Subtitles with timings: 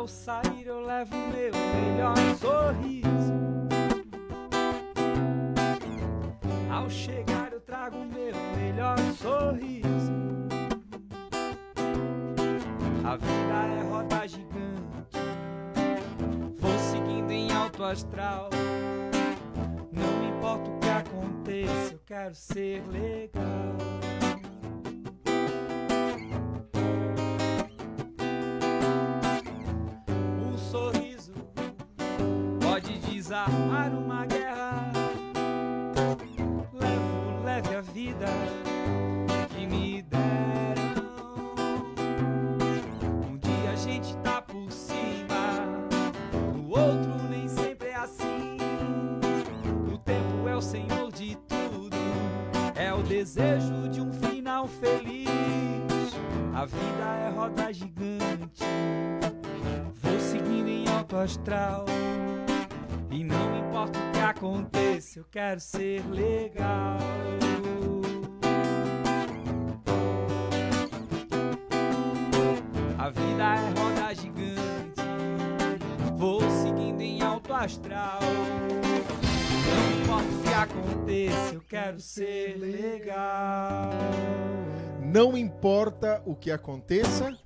[0.00, 3.34] Ao sair eu levo meu melhor sorriso.
[6.72, 10.14] Ao chegar eu trago meu melhor sorriso.
[13.04, 15.18] A vida é roda gigante.
[16.58, 18.48] Vou seguindo em alto astral.
[19.92, 23.39] Não importa o que aconteça, eu quero ser legal.
[53.20, 55.28] Desejo de um final feliz.
[56.54, 58.64] A vida é roda gigante,
[59.96, 61.84] vou seguindo em alto astral.
[63.10, 66.96] E não importa o que aconteça, eu quero ser legal.
[72.98, 75.02] A vida é roda gigante,
[76.16, 78.20] vou seguindo em alto astral.
[81.10, 83.90] Aconteça, eu quero ser legal.
[85.02, 87.36] Não importa o que aconteça,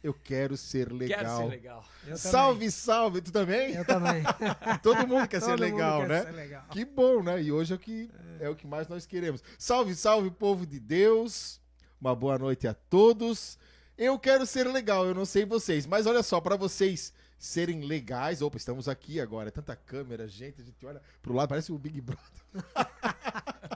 [0.00, 1.18] eu quero ser legal.
[1.18, 1.84] Quero ser legal.
[2.06, 3.74] Eu Salve, salve, tu também?
[3.74, 3.76] também.
[3.78, 4.22] Eu também.
[4.80, 6.22] Todo mundo quer ser Todo mundo legal, quer né?
[6.22, 6.64] ser legal.
[6.70, 7.42] Que bom, né?
[7.42, 9.42] E hoje é o que é o que mais nós queremos.
[9.58, 11.60] Salve, salve, povo de Deus.
[12.00, 13.58] Uma boa noite a todos.
[13.98, 17.12] Eu quero ser legal, eu não sei vocês, mas olha só, para vocês
[17.44, 21.50] serem legais, opa, estamos aqui agora, é tanta câmera, gente, a gente olha pro lado,
[21.50, 22.24] parece o Big Brother.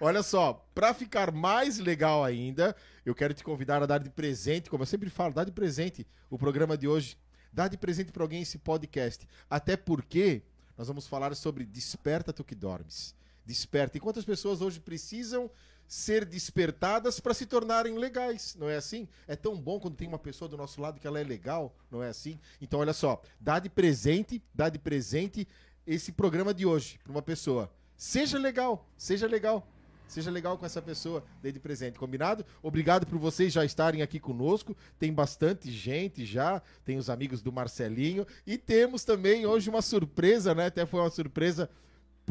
[0.00, 4.70] Olha só, para ficar mais legal ainda, eu quero te convidar a dar de presente,
[4.70, 7.18] como eu sempre falo, dar de presente o programa de hoje.
[7.52, 9.28] Dá de presente para alguém esse podcast.
[9.50, 10.42] Até porque
[10.78, 13.14] nós vamos falar sobre Desperta tu que dormes.
[13.44, 13.98] Desperta.
[13.98, 15.50] E quantas pessoas hoje precisam
[15.90, 19.08] ser despertadas para se tornarem legais, não é assim?
[19.26, 22.00] É tão bom quando tem uma pessoa do nosso lado que ela é legal, não
[22.00, 22.38] é assim?
[22.60, 25.48] Então olha só, dá de presente, dá de presente
[25.84, 27.68] esse programa de hoje para uma pessoa.
[27.96, 29.66] Seja legal, seja legal.
[30.06, 32.46] Seja legal com essa pessoa, dê de presente, combinado?
[32.62, 34.76] Obrigado por vocês já estarem aqui conosco.
[34.96, 40.54] Tem bastante gente já, tem os amigos do Marcelinho e temos também hoje uma surpresa,
[40.54, 40.66] né?
[40.66, 41.68] Até foi uma surpresa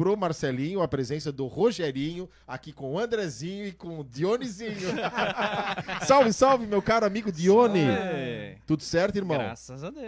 [0.00, 4.72] pro Marcelinho, a presença do Rogerinho aqui com o Andrezinho e com o Dionizinho.
[6.08, 7.80] salve, salve, meu caro amigo Dione.
[7.80, 8.56] É.
[8.66, 9.36] Tudo certo, irmão?
[9.36, 10.06] Graças a Deus.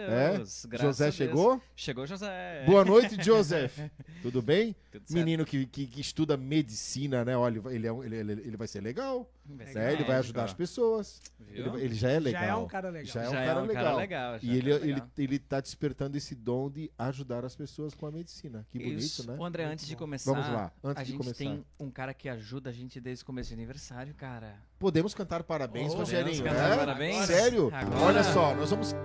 [0.65, 0.67] É?
[0.67, 1.15] graças José a Deus.
[1.15, 1.61] chegou?
[1.75, 2.63] Chegou José.
[2.65, 3.77] Boa noite, Joseph.
[4.23, 4.75] Tudo bem?
[4.91, 5.03] Tudo.
[5.11, 7.37] Menino que, que, que estuda medicina, né?
[7.37, 9.29] Olha, ele, é um- ele, ele, ele vai ser legal.
[9.45, 9.93] Vai ser né?
[9.93, 11.21] Ele vai ajudar as pessoas.
[11.49, 12.41] Ele, ele já é legal.
[12.43, 13.13] Já é um cara legal.
[13.13, 13.97] Já é um cara legal.
[13.97, 14.39] legal.
[14.39, 15.09] já E é um ele, cara ele, legal.
[15.17, 18.65] ele tá despertando esse dom de ajudar as pessoas com a medicina.
[18.71, 19.29] Que bonito, Isso.
[19.29, 19.35] né?
[19.37, 21.37] O André, Muito antes de começar, Vamos lá, antes a de gente começar.
[21.37, 24.55] tem um cara que ajuda a gente desde o começo de aniversário, cara.
[24.79, 26.37] Podemos cantar parabéns, Oh, Rogerinho.
[26.37, 26.77] podemos cantar é?
[26.77, 27.25] parabéns?
[27.25, 27.69] Sério?
[27.73, 28.01] Agora?
[28.01, 28.95] Olha só, nós vamos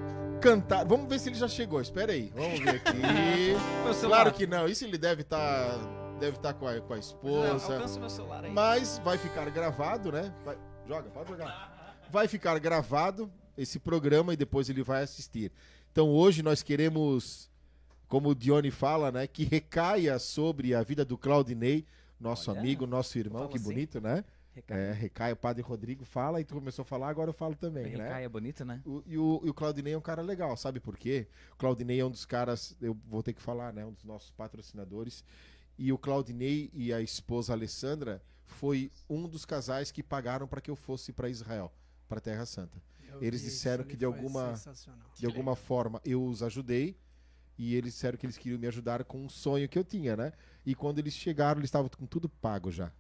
[0.41, 0.85] cantar.
[0.85, 1.81] Vamos ver se ele já chegou.
[1.81, 2.33] Espera aí.
[2.35, 3.99] Vamos ver aqui.
[4.07, 4.69] Claro que não.
[4.69, 5.79] Isso ele deve estar.
[6.19, 7.73] Deve estar com, a, com a esposa.
[7.75, 8.53] Alcança meu celular aí.
[8.53, 10.35] Mas vai ficar gravado, né?
[10.45, 11.99] Vai- joga, pode jogar.
[12.11, 15.53] Vai ficar gravado esse programa e depois ele vai assistir.
[15.93, 17.51] Então hoje nós queremos,
[18.09, 19.27] como o Dione fala, né?
[19.27, 21.85] Que recaia sobre a vida do Claudinei,
[22.21, 23.49] nosso Olha, amigo, nosso irmão.
[23.49, 23.65] Que assim.
[23.65, 24.25] bonito, né?
[24.55, 24.79] Recai.
[24.81, 25.35] É, recaia.
[25.35, 28.05] O padre Rodrigo fala e tu começou a falar, agora eu falo também, né?
[28.09, 28.81] Recai é bonito, né?
[28.85, 31.29] O- e, o, e o Claudinei é um cara legal, sabe por quê?
[31.53, 33.85] O Claudinei é um dos caras, eu vou ter que falar, né?
[33.87, 35.23] Um dos nossos patrocinadores.
[35.79, 40.71] E o Claudinei e a esposa Alessandra foi um dos casais que pagaram para que
[40.71, 41.73] eu fosse para Israel,
[42.09, 42.83] para Terra Santa.
[43.11, 44.55] Eu Eles disseram isso que de alguma-.
[45.17, 46.97] De alguma forma eu os ajudei
[47.57, 50.33] e eles disseram que eles queriam me ajudar com um sonho que eu tinha, né?
[50.67, 52.93] E quando eles chegaram, eles estavam com tudo pago já.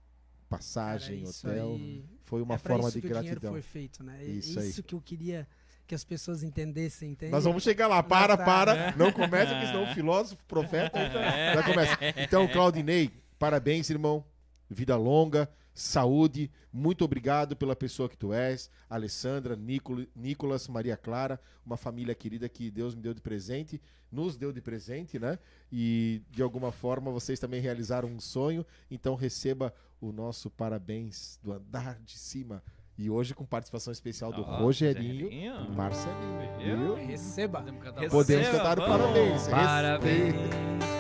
[0.49, 1.73] Passagem, Cara, hotel.
[1.75, 3.53] aí- Foi uma é forma isso de que o dinheiro gratidão.
[3.53, 4.23] foi feito, né?
[4.23, 4.83] É Isso Isso, aí.
[4.83, 5.47] que eu queria
[5.89, 7.33] que as pessoas entendessem, entende?
[7.33, 8.03] Nós vamos chegar lá.
[8.03, 8.45] Para, tá.
[8.45, 8.95] para.
[8.95, 11.21] Não começa, porque senão o filósofo, profeta, então,
[11.55, 11.99] já começa.
[12.23, 14.23] Então, Claudinei, parabéns, irmão.
[14.69, 16.51] Vida longa, saúde.
[16.71, 18.71] Muito obrigado pela pessoa que tu és.
[18.89, 23.81] Alessandra, Nicola- Nicolas, Maria Clara, uma família querida que Deus me deu de presente,
[24.13, 25.39] nos deu de presente, né?
[25.73, 28.65] E de alguma forma vocês também realizaram um sonho.
[28.91, 32.63] Então receba o nosso parabéns do andar de cima.
[32.99, 35.31] E hoje com participação especial do Ó, Rogerinho Rogerinho.
[35.31, 36.59] e Marcelinho.
[36.59, 36.95] Viu?
[36.97, 37.61] Receba.
[37.61, 39.47] Podemos cantar Podemos uma- cantar parabéns.
[39.49, 40.35] Parabéns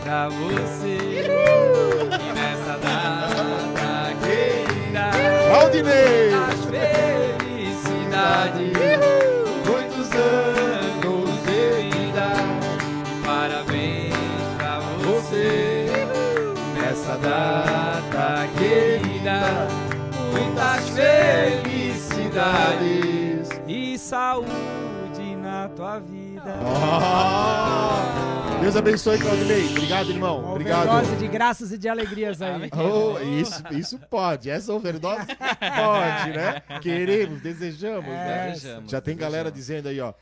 [0.04, 0.96] pra você
[2.16, 5.10] que nessa data querida
[5.50, 6.30] Claudinei!
[6.30, 8.72] das felicidades
[24.42, 26.54] saúde na tua vida.
[26.64, 28.58] Ah!
[28.60, 29.68] Deus abençoe, Claudinei.
[29.70, 30.40] Obrigado, irmão.
[30.40, 30.88] Uma Obrigado.
[30.88, 32.68] overdose de graças e de alegrias aí.
[32.72, 34.50] Oh, isso, isso pode.
[34.50, 36.60] Essa overdose pode, né?
[36.82, 38.50] Queremos, desejamos, né?
[38.52, 39.84] Desejamos, Já tem galera desejamos.
[39.84, 40.12] dizendo aí, ó.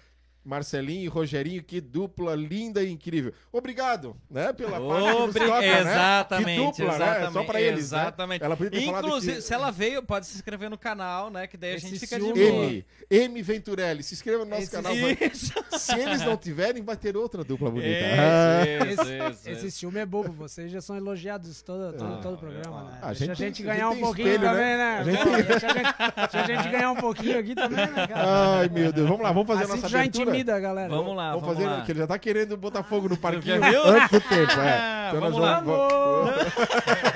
[0.47, 3.33] Marcelinho e Rogerinho, que dupla linda e incrível.
[3.53, 4.53] Obrigado, né?
[4.53, 5.81] Pela parte que Obri- toca, né?
[5.81, 7.21] Exatamente, Que dupla, exatamente.
[7.27, 7.31] né?
[7.33, 8.41] Só pra eles, Exatamente.
[8.41, 8.47] né?
[8.47, 9.43] Ela podia ter Inclusive, que...
[9.43, 11.47] se ela veio, pode se inscrever no canal, né?
[11.49, 12.37] Que daí a Esse gente fica de boa.
[12.39, 14.93] M, M Venturelli, se inscreva no nosso Esse- canal.
[14.95, 15.19] vai-
[15.79, 17.89] Se eles não tiverem, vai ter outra dupla bonita.
[17.89, 18.63] isso, Ah.
[18.87, 19.79] isso, Esse, isso, esse isso.
[19.79, 22.99] ciúme é bobo, vocês já são elogiados todo, todo, Ah, todo o programa, né?
[23.03, 24.77] a gente a gente a ganhar gente um pouquinho espelho, também, né?
[24.77, 24.99] né?
[24.99, 28.59] A gente deixa, a gente, deixa a gente ganhar um pouquinho aqui também, né, cara?
[28.61, 29.09] Ai, meu Deus.
[29.09, 30.36] Vamos lá, vamos fazer a nossa abertura.
[30.37, 30.89] Intimida a galera.
[30.89, 31.81] Vamos lá, Vamos, vamos, fazer, lá.
[31.83, 33.85] que ele já tá querendo botar fogo no parquinho Já viu?
[33.85, 35.09] antes do tempo, é.
[35.09, 35.61] Então Vamos nós lá.
[35.61, 36.31] Vamos!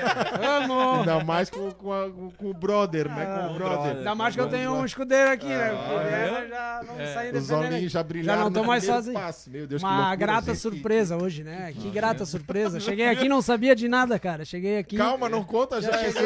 [0.99, 3.25] Ainda mais com, com, a- com o brother, né?
[3.25, 3.97] Com o Ah, brother.
[3.97, 4.79] Ainda mais que eu Vamos tenho lá.
[4.79, 5.71] um escudeiro aqui, né?
[5.71, 6.47] Ah, Porque é?
[6.49, 7.13] já não É.
[7.13, 7.73] saí Os defendendo.
[7.73, 8.39] olhinhos já brilharam.
[8.39, 9.19] Já não tô no mais primeiro sozinho.
[9.25, 9.49] passo.
[9.49, 10.57] Meu Deus, que Uma loucura, grata gente.
[10.59, 11.73] surpresa hoje, né?
[11.77, 12.79] Que grata surpresa.
[12.81, 14.45] Cheguei aqui não sabia de nada, cara.
[14.45, 14.97] Cheguei aqui.
[14.97, 15.91] Calma, não conta já.
[15.91, 16.21] Já essa-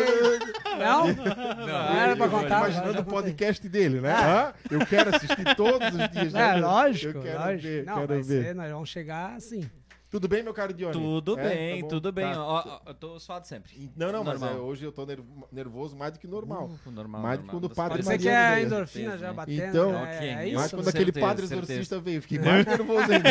[0.77, 1.07] Não?
[1.07, 2.57] Não era pra Eu contar.
[2.59, 3.13] imaginando já o contei.
[3.33, 4.13] podcast dele, né?
[4.13, 4.53] Hã?
[4.69, 6.33] Eu quero assistir todos os dias.
[6.33, 6.57] né?
[6.57, 7.61] É, lógico, Eu quero lógico.
[7.63, 8.43] ver, não, quero vai ver.
[8.43, 9.69] ser, nós vamos chegar assim.
[10.15, 10.93] Tudo bem, meu caro Dione?
[10.93, 11.49] Tudo É?
[11.49, 12.31] bem, Tá tudo bem.
[12.31, 12.41] Tá.
[12.41, 13.91] Ó, ó, eu tô suado sempre.
[13.97, 14.57] Não, não, mas Normal.
[14.57, 15.19] é, hoje eu tô ner-
[15.51, 16.69] nervoso mais do que normal.
[16.85, 19.03] Uh, normal, Mais do que quando o padre Pode ser Maria que é a endorfina
[19.11, 19.61] Certeza, já batendo.
[19.65, 19.99] Então, né?
[20.27, 20.55] é mas isso.
[20.55, 21.71] Mas quando certeza, aquele padre certeza.
[21.73, 23.29] exorcista veio, eu fiquei mais nervoso ainda.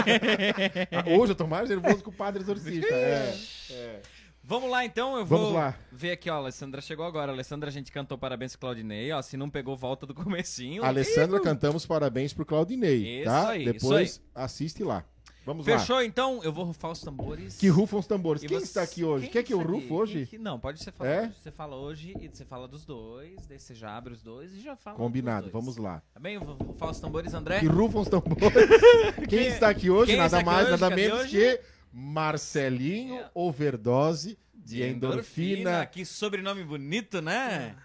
[0.93, 2.95] Ah, Hoje eu tô mais nervoso que o padre exorcista.
[2.95, 3.35] É,
[3.71, 4.03] é.
[4.47, 5.75] Vamos lá então, eu vou Vamos lá.
[5.91, 6.35] ver aqui, ó.
[6.35, 7.33] A Alessandra chegou agora.
[7.33, 9.23] Alessandra, a gente cantou parabéns pro Claudinei, ó.
[9.23, 10.85] Se não pegou, volta do comecinho.
[10.85, 13.49] Alessandra, cantamos parabéns pro Claudinei, Isso tá?
[13.49, 15.03] aí, isso Depois assiste lá.
[15.45, 15.79] Vamos lá.
[15.79, 16.43] Fechou então?
[16.43, 17.57] Eu vou rufar os tambores.
[17.59, 18.43] Que rufam os tambores.
[18.43, 19.25] E Quem você- está aqui hoje?
[19.25, 20.27] quem Quer que eu rufo Quem hoje?
[20.27, 21.11] que- Não, pode ser falar.
[21.11, 21.33] É?
[21.39, 24.61] Você fala hoje e você fala dos dois, daí você já abre os dois e
[24.61, 24.97] já fala.
[24.97, 25.65] Combinado, dos dois.
[25.65, 26.03] vamos lá.
[26.15, 26.35] Tá bem?
[26.37, 27.61] Eu vou rufar os tambores, André.
[27.61, 28.41] Que rufam os tambores.
[29.29, 30.13] Quem está aqui hoje?
[30.13, 30.71] quem Nada mais, hoje?
[30.71, 31.31] nada Cadê menos hoje?
[31.31, 31.61] que
[31.93, 33.31] Marcelinho É.
[33.35, 35.85] Overdose de, endorfina.
[35.87, 37.77] Que sobrenome bonito, né?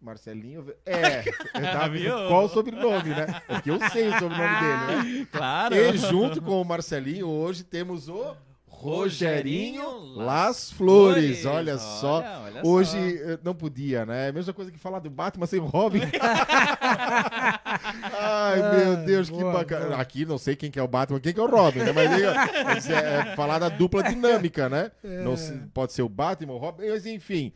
[0.00, 0.66] Marcelinho.
[0.86, 1.20] É,
[1.54, 2.12] eu tava Viu?
[2.28, 3.40] qual o sobrenome, né?
[3.48, 5.26] É que eu sei o sobrenome dele, né?
[5.30, 5.74] Claro.
[5.74, 8.34] E junto com o Marcelinho, hoje temos o
[8.66, 11.44] Rogerinho Las Flores.
[11.44, 12.18] Olha só.
[12.20, 13.30] Olha, olha Hoje só.
[13.32, 14.26] eh, não podia, né?
[14.26, 16.00] É a mesma coisa que falar do Batman sem o Robin.
[18.18, 19.86] Ai, meu Deus, que boa, bacana.
[19.86, 20.00] boa.
[20.00, 21.92] Aqui não sei quem que é o Batman, quem que é o Robin, né?
[21.92, 22.94] Mas é,
[23.28, 24.90] é, é falar da dupla dinâmica, né?
[25.02, 27.52] Não se- pode ser o Batman, o Robin, mas enfim.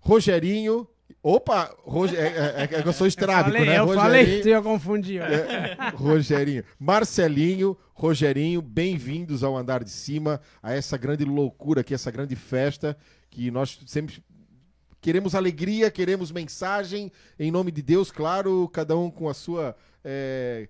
[0.00, 0.86] Rogerinho.
[1.22, 2.20] Opa, Roge, é,
[2.60, 3.78] é- é que eu sou estrábico, falei, né?
[3.78, 5.20] eu falei, tu ia confundir.
[5.22, 5.24] ó.
[5.24, 6.62] É, Rogerinho.
[6.78, 12.96] Marcelinho, Rogerinho, bem-vindos ao andar de cima, a essa grande loucura aqui, essa grande festa
[13.30, 14.22] que nós sempre
[15.00, 19.74] queremos alegria, queremos mensagem, em nome de Deus, claro, cada um com a sua.
[20.04, 20.68] é,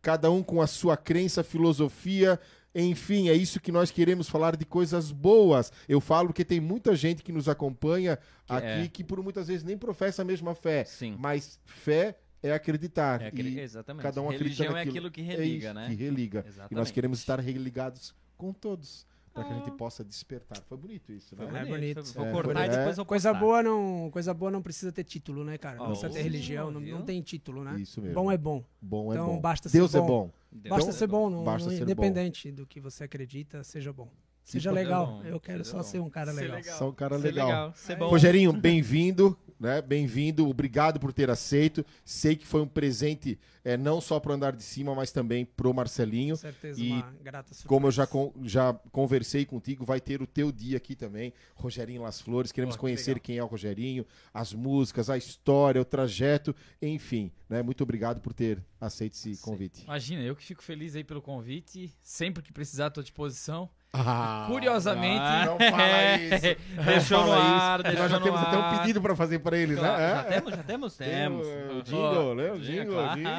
[0.00, 2.38] cada um com a sua crença, filosofia.
[2.74, 5.72] Enfim, é isso que nós queremos falar de coisas boas.
[5.88, 8.88] Eu falo que tem muita gente que nos acompanha Que aqui é.
[8.88, 10.84] que por muitas vezes nem professa a mesma fé.
[10.84, 11.16] Sim.
[11.18, 13.20] Mas fé é acreditar.
[13.22, 14.02] É E exatamente.
[14.02, 15.08] cada um acredita Religião é naquilo.
[15.08, 15.88] aquilo que é religa, isso, né?
[15.88, 16.38] Que religa.
[16.38, 16.92] E nós Exatamente.
[16.92, 19.06] queremos estar religados com todos.
[19.38, 19.74] Para que a gente Ah.
[19.74, 20.60] possa despertar.
[20.68, 21.44] Foi bonito isso, né?
[21.60, 22.02] É bonito.
[22.14, 22.76] Vou É, cortar e é.
[22.78, 23.40] depois eu Coisa postar.
[23.44, 25.76] boa, não, coisa boa não precisa ter título, né, cara?
[25.76, 27.78] Não Oh, precisa ter religião, não, não tem título, né?
[27.80, 28.14] Isso mesmo.
[28.14, 28.64] Bom é bom.
[28.80, 29.40] Bom é Então, bom.
[29.40, 30.06] basta ser Deus é bom.
[30.06, 30.30] bom.
[30.50, 31.92] Deus Basta é ser bom, não, Basta não- ser bom.
[31.92, 34.08] independente do que você acredita, seja bom.
[34.48, 35.22] Seja legal.
[35.26, 36.56] Eu quero seja só ser um cara legal.
[36.56, 36.78] legal.
[36.78, 37.72] Só um cara Ser legal.
[37.76, 38.08] Ser bom.
[38.08, 39.82] Rogerinho, bem-vindo, né?
[39.82, 41.84] Bem-vindo, obrigado por ter aceito.
[42.02, 45.74] Sei que foi um presente é, não só pro andar de cima, mas também pro
[45.74, 46.34] Marcelinho.
[46.34, 47.68] Com certeza, E uma grata surpresa.
[47.68, 52.00] Como eu já, con- já conversei contigo, vai ter o teu dia aqui também, Rogerinho
[52.00, 52.50] Las Flores.
[52.50, 53.22] Queremos Pô, que conhecer legal.
[53.24, 57.30] quem é o Rogerinho, as músicas, a história, o trajeto, enfim.
[57.50, 57.62] Né?
[57.62, 59.82] Muito obrigado por ter aceito esse convite.
[59.84, 61.92] Imagina, eu que fico feliz aí pelo convite.
[62.02, 63.68] Sempre que precisar, à tua disposição.
[63.92, 65.46] Ah, Curiosamente.
[65.46, 66.76] Não fala isso.
[66.76, 67.98] Não Deixou no ar, isso.
[67.98, 70.08] Nós já no temos até um pedido para fazer para eles, Claro, né?
[70.08, 70.24] Já É?
[70.24, 70.96] temos, já temos?
[70.96, 71.46] Tem Temos.
[71.46, 72.52] o- jingle, né?
[72.52, 73.14] O jingle, claro.
[73.20, 73.32] jingle.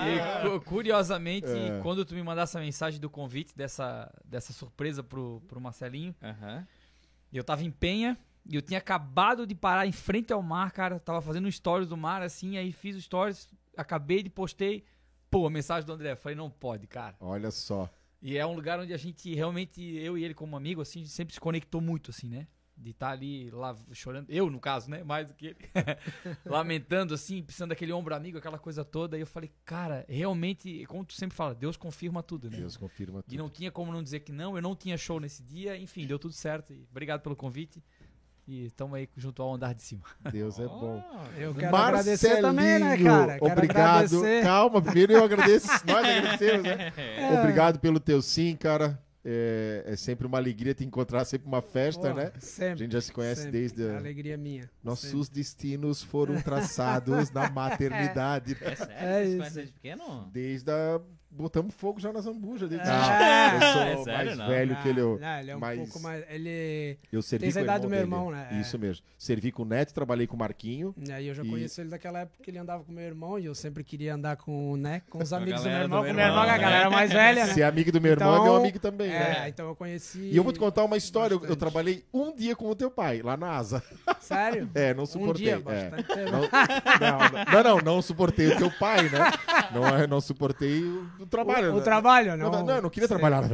[0.56, 1.80] E, cu- curiosamente, É.
[1.84, 6.66] quando tu me mandasse a mensagem do convite dessa, dessa surpresa pro, pro Marcelinho, Aham.
[7.32, 8.18] e eu tava em Penha,
[8.50, 11.00] e eu tinha acabado de parar em frente ao mar, cara.
[11.00, 14.84] Tava fazendo um stories do mar, assim, aí fiz o stories, acabei de postei.
[15.30, 16.16] Pô, a mensagem do André.
[16.16, 17.16] Falei, não pode, cara.
[17.20, 17.88] Olha só.
[18.22, 21.34] E é um lugar onde a gente realmente, eu e ele como amigo, assim, sempre
[21.34, 22.48] se conectou muito, assim, né?
[22.76, 25.04] De estar ali lá chorando, eu no caso, né?
[25.04, 25.58] Mais do que ele.
[26.46, 29.18] Lamentando, assim, precisando daquele ombro amigo, aquela coisa toda.
[29.18, 32.58] E eu falei, cara, realmente, como tu sempre fala, Deus confirma tudo, né?
[32.58, 33.38] Deus confirma E tudo.
[33.38, 36.18] não tinha como não dizer que não, eu não tinha show nesse dia, enfim, deu
[36.18, 36.72] tudo certo.
[36.74, 37.84] E obrigado pelo convite.
[38.50, 40.02] E estamos aí junto ao andar de cima.
[40.32, 41.04] Deus é bom.
[41.38, 43.34] Eu quero agradecer também, né, cara?
[43.38, 44.16] Quero obrigado.
[44.16, 44.42] agradecer.
[44.42, 45.68] Calma, primeiro eu agradeço.
[45.86, 46.92] Nós agradecemos, né?
[46.98, 47.40] É.
[47.40, 49.00] Obrigado pelo teu sim, cara.
[49.24, 52.32] É, é sempre uma alegria te encontrar, sempre uma festa, Pô, né?
[52.36, 52.80] A Sempre.
[52.80, 53.60] gente já se conhece sempre.
[53.60, 53.88] desde.
[53.88, 54.64] A alegria minha.
[54.64, 54.76] sempre.
[54.84, 58.58] Nossos destinos foram traçados na maternidade.
[58.62, 58.94] É sério?
[58.96, 59.38] É Vocês isso.
[59.38, 60.30] conhecem desde pequeno?
[60.34, 61.02] Desde a.
[61.32, 62.68] Botamos fogo já na zambuja.
[62.68, 62.88] Desde...
[62.90, 62.92] É.
[63.56, 64.48] eu sou É sério, mais não?
[64.48, 65.00] velho que ele.
[65.00, 66.26] Eu, Não, ele é um mas- pouco mais.
[66.30, 66.98] Ele.
[67.14, 68.12] eu servi Tem com o a idade do meu dele.
[68.12, 68.48] irmão, né?
[68.52, 68.56] É.
[68.60, 69.06] Isso mesmo.
[69.18, 70.94] Servi com o Neto, trabalhei com o Marquinho.
[71.08, 73.38] E aí eu já E- conheço ele daquela época que ele andava com meu irmão
[73.40, 76.12] e eu sempre queria andar com, né, com os amigos do meu irmão, do com
[76.12, 77.54] o meu irmão, é a irmão, galera mais velha, né?
[77.54, 79.50] Se é amigo do meu irmão, é meu Então, amigo também, É, né?
[79.50, 80.20] então eu conheci.
[80.20, 81.36] E eu vou te contar uma história.
[81.36, 83.84] Eu, eu trabalhei um dia com o teu pai, lá na asa.
[84.20, 84.70] Sério?
[84.76, 85.46] É, não Um suportei.
[85.46, 85.92] dia, é.
[86.32, 89.20] Não, não, não, não, não suportei o teu pai, né?
[89.74, 91.70] Não, é- não suportei o, o trabalho.
[91.72, 91.84] O, o né?
[91.84, 92.66] trabalho, Não, não.
[92.66, 93.42] não, eu não queria trabalhar.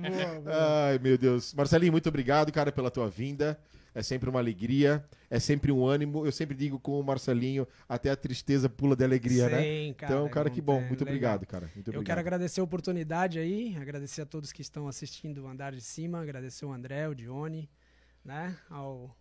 [0.00, 0.86] Boa, boa.
[0.88, 1.54] Ai, meu Deus.
[1.54, 3.58] Marcelinho, muito obrigado, cara, pela tua vinda.
[3.92, 6.24] É sempre uma alegria, é sempre um ânimo.
[6.24, 9.62] Eu sempre digo com o Marcelinho, até a tristeza pula de alegria, né?
[9.62, 10.78] Sim, cara, Então, cara, que bom.
[10.80, 11.06] Muito legal.
[11.08, 11.62] obrigado, cara.
[11.74, 12.04] Muito Eu obrigado.
[12.06, 16.20] quero agradecer a oportunidade aí, agradecer a todos que estão assistindo o Andar de Cima,
[16.22, 17.68] agradecer o André, o Dione,
[18.24, 18.56] né?
[18.70, 19.14] Ao.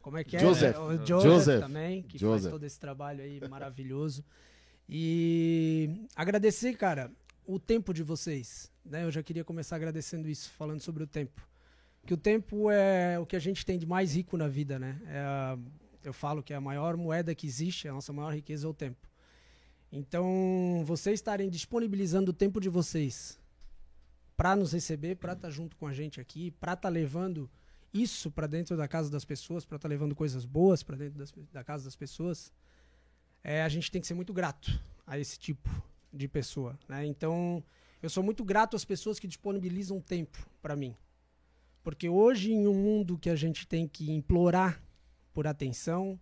[0.00, 0.40] Como é que é?
[0.40, 0.78] Joseph.
[0.78, 1.60] O Joseph, Joseph.
[1.60, 2.42] também, que Joseph.
[2.44, 4.24] faz todo esse trabalho aí maravilhoso.
[4.88, 7.10] E agradecer, cara,
[7.46, 8.70] o tempo de vocês.
[8.84, 9.04] Né?
[9.04, 11.46] Eu já queria começar agradecendo isso, falando sobre o tempo.
[12.06, 15.00] Que o tempo é o que a gente tem de mais rico na vida, né?
[15.06, 15.58] É a-
[16.04, 18.74] eu falo que é a maior moeda que existe, a nossa maior riqueza é o
[18.74, 19.08] tempo.
[19.90, 23.40] Então, vocês estarem disponibilizando o tempo de vocês
[24.36, 27.50] para nos receber, para estar junto com a gente aqui, para estar levando
[27.92, 31.32] isso para dentro da casa das pessoas, para estar levando coisas boas para dentro das-
[31.52, 32.52] da casa das pessoas,
[33.46, 34.76] é, a gente tem que ser muito grato
[35.06, 35.70] a esse tipo
[36.12, 36.76] de pessoa.
[36.88, 37.06] Né?
[37.06, 37.62] Então,
[38.02, 40.96] eu sou muito grato às pessoas que disponibilizam tempo para mim.
[41.84, 44.82] Porque hoje, em um mundo que a gente tem que implorar
[45.32, 46.18] por atenção,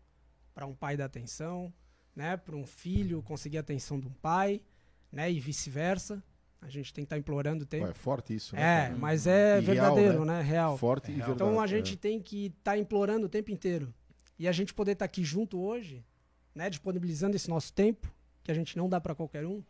[0.54, 1.73] para um pai dar atenção,
[2.14, 4.61] né, para um filho conseguir a atenção de um pai,
[5.11, 6.23] né, e vice-versa,
[6.61, 7.87] a gente tem que estar implorando tempo.
[7.87, 8.88] É forte isso, né?
[8.88, 10.38] É, mas é E real, verdadeiro, né?
[10.38, 10.43] né?
[10.43, 10.76] Real.
[10.76, 11.50] Forte e Então, verdade.
[11.50, 11.69] Então a é.
[11.69, 13.95] gente tem que estar implorando o tempo inteiro.
[14.38, 16.04] E a gente poder estar aqui junto hoje,
[16.54, 19.62] né, disponibilizando esse nosso tempo, que a gente não dá para qualquer um.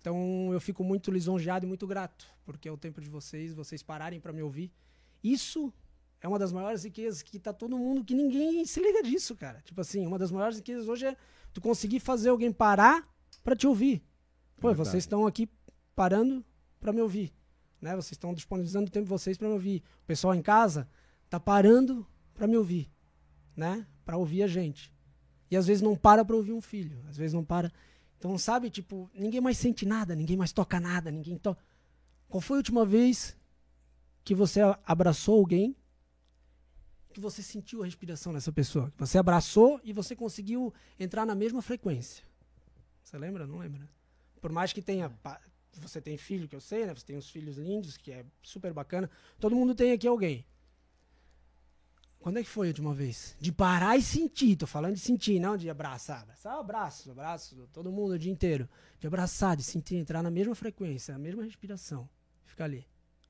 [0.00, 3.82] Então eu fico muito lisonjeado e muito grato, porque é o tempo de vocês, vocês
[3.82, 4.72] pararem para me ouvir.
[5.22, 5.72] Isso
[6.20, 9.60] é uma das maiores riquezas que tá todo mundo, que ninguém se liga disso, cara.
[9.62, 11.16] Tipo assim, uma das maiores riquezas hoje é
[11.52, 13.08] tu conseguir fazer alguém parar
[13.44, 14.02] para te ouvir.
[14.56, 14.88] Pô, Verdade.
[14.88, 15.48] vocês estão aqui
[15.94, 16.44] parando
[16.80, 17.32] para me ouvir,
[17.80, 17.92] né?
[17.92, 19.82] Vocês estão disponibilizando o tempo de vocês para me ouvir.
[20.02, 20.88] O pessoal em casa
[21.30, 22.90] tá parando para me ouvir,
[23.56, 23.86] né?
[24.04, 24.91] Para ouvir a gente.
[25.52, 27.70] E às vezes não para para ouvir um filho, às vezes não para.
[28.18, 31.62] Então, sabe, tipo, ninguém mais sente nada, ninguém mais toca nada, ninguém toca.
[32.26, 33.36] Qual foi a última vez
[34.24, 35.76] que você abraçou alguém
[37.12, 38.90] que você sentiu a respiração dessa pessoa?
[38.92, 42.24] Que você abraçou e você conseguiu entrar na mesma frequência.
[43.02, 43.46] Você lembra?
[43.46, 43.86] Não lembra?
[44.40, 45.12] Por mais que tenha.
[45.82, 46.94] Você tem filho, que eu sei, né?
[46.94, 49.10] Você tem uns filhos lindos, que é super bacana.
[49.38, 50.46] Todo mundo tem aqui alguém.
[52.22, 53.36] Quando é que foi a última vez?
[53.40, 54.54] De parar e sentir.
[54.54, 56.22] Tô falando de sentir, não de abraçar.
[56.22, 58.68] Abraçar, abraço, abraço, todo mundo o dia inteiro.
[59.00, 62.08] De abraçar, de sentir, entrar na mesma frequência, na mesma respiração.
[62.44, 62.86] Ficar ali.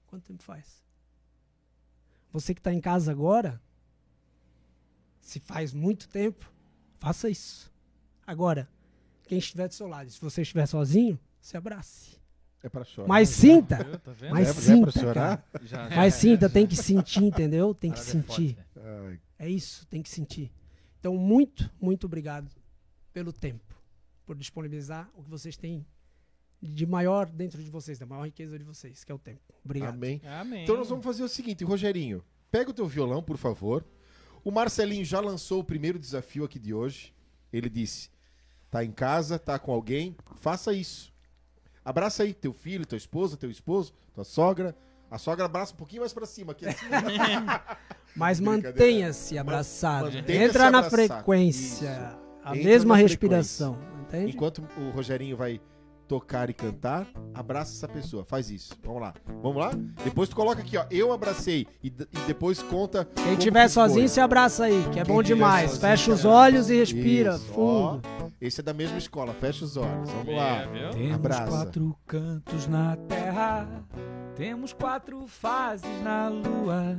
[0.07, 0.85] Quanto tempo faz?
[2.31, 3.59] Você que está em casa agora,
[5.23, 6.53] se faz muito tempo,
[6.99, 7.73] faça isso.
[8.27, 8.69] Agora,
[9.23, 12.21] quem estiver do seu lado, se você estiver sozinho, se abrace.
[12.63, 13.09] É pra chorar.
[13.09, 13.99] Mas sinta, Viu?
[13.99, 14.31] Tá vendo?
[14.33, 15.37] mas É- é pra sinta, chorar?
[15.53, 15.65] cara.
[15.67, 17.75] Já, Mas sinta, tem que sentir, entendeu?
[17.75, 18.57] Tem que é sentir.
[18.57, 18.65] né?
[19.09, 20.53] Ai, É isso, tem que sentir.
[21.01, 22.49] Então, muito, muito obrigado
[23.13, 23.75] pelo tempo,
[24.25, 25.85] por disponibilizar o que vocês têm
[26.63, 29.41] de maior dentro de vocês, da maior riqueza de vocês, que é o tempo.
[29.65, 29.95] Obrigado.
[29.95, 30.21] Amém.
[30.25, 30.63] Amém.
[30.63, 33.85] Então nós vamos fazer o seguinte, Rogerinho, pega o teu violão, por favor.
[34.45, 37.13] O Marcelinho já lançou o primeiro desafio aqui de hoje.
[37.53, 38.09] Ele disse:
[38.71, 41.12] tá em casa, tá com alguém, faça isso.
[41.85, 44.75] Abraça aí teu filho, tua esposa, teu esposo, tua sogra.
[45.11, 46.67] A sogra abraça um pouquinho mais pra cima aqui.
[46.67, 46.79] assim.
[48.17, 50.05] Mas mantenha-se abraçado.
[50.05, 51.09] mantenha-se Entra na abraçado.
[51.09, 51.87] frequência.
[51.89, 52.23] Isso.
[52.45, 53.79] A Entra mesma respiração.
[54.03, 54.33] Entende?
[54.35, 55.61] Enquanto o Rogerinho vai
[56.09, 58.25] tocar e cantar, abraça essa pessoa.
[58.25, 58.75] Faz isso.
[58.85, 59.15] Vamos lá.
[59.43, 59.71] Vamos lá?
[60.05, 60.85] Depois tu coloca aqui, ó.
[60.91, 61.67] Eu abracei.
[61.83, 63.05] E, e depois conta.
[63.05, 63.69] Quem foi.
[63.69, 65.71] sozinho, se abraça aí, que é Quem bom tiver demais.
[65.71, 68.03] sozinho, Fecha os olhos e respira Isso, fundo.
[68.21, 68.29] ó.
[68.41, 69.33] Esse é da mesma escola.
[69.35, 70.11] Fecha os olhos.
[70.11, 70.65] Vamos lá.
[70.67, 70.91] viu?
[70.91, 71.47] Temos Abraça.
[71.49, 73.69] quatro cantos na terra,
[74.37, 76.99] temos quatro fases na lua,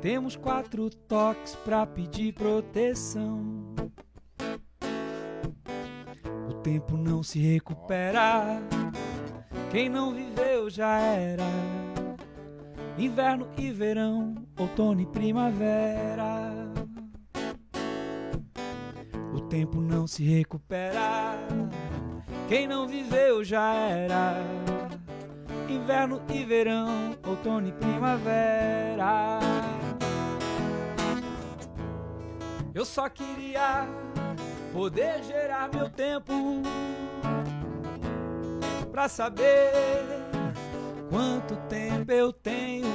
[0.00, 3.74] temos quatro toques pra pedir proteção.
[6.70, 8.60] Tempo não se recupera,
[9.70, 11.46] quem não viveu já era.
[12.98, 16.52] inverno e verão, outono e primavera.
[19.32, 21.38] O tempo não se recupera,
[22.50, 24.34] quem não viveu já era.
[25.70, 29.38] Inverno e verão, outono e primavera.
[32.74, 33.88] Eu só queria
[34.72, 36.32] poder gerar meu tempo
[38.90, 40.04] pra saber
[41.10, 42.86] quanto tempo eu tenho.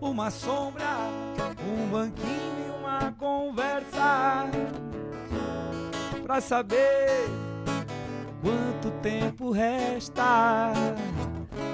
[0.00, 0.84] Uma sombra,
[1.66, 4.46] um banquinho e uma conversa
[6.22, 7.26] pra saber
[8.42, 10.72] quanto tempo resta.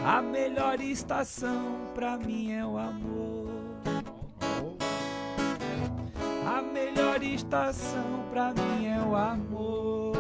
[0.05, 3.68] A melhor estação pra mim é o amor.
[6.49, 10.17] A melhor estação pra mim é o amor.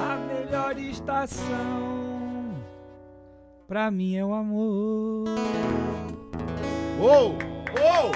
[0.00, 2.54] A melhor estação
[3.66, 5.26] pra mim é o amor.
[7.00, 7.32] Uou!
[7.32, 8.12] Uou!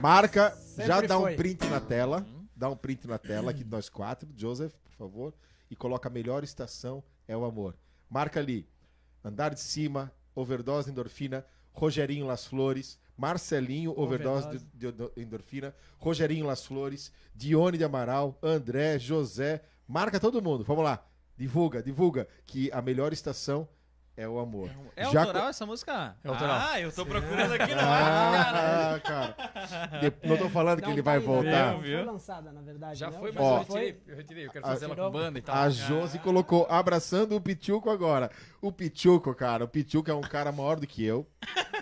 [0.00, 1.32] Marca, Sempre já dá foi.
[1.32, 2.26] um print na tela.
[2.56, 4.28] Dá um print na tela aqui de nós quatro.
[4.36, 5.32] Joseph, por favor.
[5.70, 7.76] E coloca a melhor estação é o amor.
[8.10, 8.68] Marca ali.
[9.22, 14.66] Andar de cima, overdose de endorfina, Rogerinho Las Flores, Marcelinho, overdose, Overdose.
[14.74, 19.62] De, de- de endorfina, Rogerinho Las Flores, Dione de Amaral, André, José.
[19.86, 20.64] Marca todo mundo.
[20.64, 21.06] Vamos lá.
[21.36, 23.68] Divulga, divulga que a melhor estação
[24.16, 24.70] é o amor.
[24.96, 26.16] É Já autoral essa música?
[26.22, 26.58] É autoral.
[26.60, 28.94] Ah, eu tô procurando aqui na cara.
[28.94, 29.36] Ah, cara.
[30.00, 31.72] De- Não tô falando que Não ele tá vai ainda, voltar.
[31.72, 31.96] Não Viu?
[31.98, 32.98] foi lançada, na verdade.
[32.98, 33.18] Já né?
[33.18, 33.54] foi, Já mas Ó.
[33.54, 34.00] eu retirei.
[34.06, 35.56] Eu retirei, eu quero A- fazer ela com banda e tal.
[35.56, 38.30] A Josi colocou abraçando o Pichuco agora.
[38.62, 41.26] O Pichuco, cara, o Pichuco é um cara maior do que eu,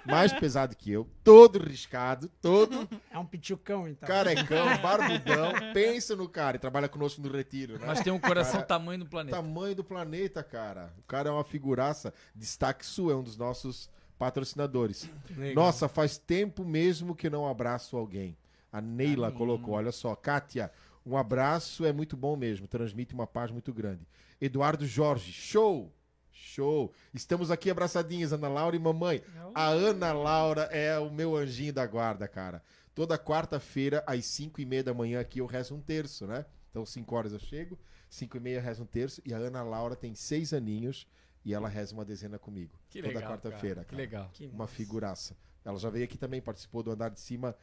[0.04, 4.08] mais pesado que eu, todo riscado, todo É um pitucão, então.
[4.08, 5.52] carecão, barbudão.
[5.72, 7.84] Pensa no cara e trabalha conosco no Retiro, né?
[7.86, 9.36] Mas tem um coração tamanho do planeta.
[9.36, 10.92] Tamanho do planeta, cara.
[10.98, 12.12] O cara é uma figuraça.
[12.34, 15.10] Destaque Sul é um dos nossos patrocinadores.
[15.36, 15.64] Legal.
[15.64, 18.36] Nossa, faz tempo mesmo que não abraço alguém.
[18.70, 20.14] A Neila colocou, olha só.
[20.14, 20.70] Kátia,
[21.04, 24.06] um abraço é muito bom mesmo, transmite uma paz muito grande.
[24.40, 25.92] Eduardo Jorge, show!
[26.30, 26.92] Show!
[27.12, 29.22] Estamos aqui abraçadinhas, Ana Laura e mamãe.
[29.54, 32.62] A Ana Laura é o meu anjinho da guarda, cara.
[32.94, 36.44] Toda quarta-feira, às 5 e meia da manhã, aqui eu rezo um terço, né?
[36.70, 39.62] Então, 5 horas eu chego, 5 e meia eu rezo um terço, e a Ana
[39.62, 41.06] Laura tem seis aninhos
[41.44, 42.78] e ela reza uma dezena comigo.
[42.88, 43.84] Que toda legal, quarta-feira.
[43.84, 44.30] Que legal.
[44.32, 44.74] Que uma massa.
[44.74, 45.36] figuraça.
[45.64, 47.56] Ela já veio aqui também, participou do Andar de Cima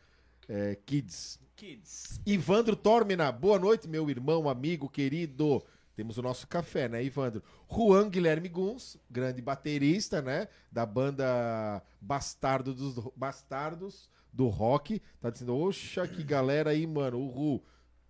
[0.47, 1.39] eh, Kids.
[1.55, 2.19] Kids.
[2.25, 5.63] Ivandro Tormina, boa noite, meu irmão, amigo, querido.
[5.95, 7.43] Temos o nosso café, né, Ivandro?
[7.69, 10.47] Juan Guilherme Guns, grande baterista, né?
[10.71, 15.01] Da banda Bastardo dos, Bastardos do Rock.
[15.19, 17.63] Tá dizendo, oxa, que galera aí, mano, o Ru.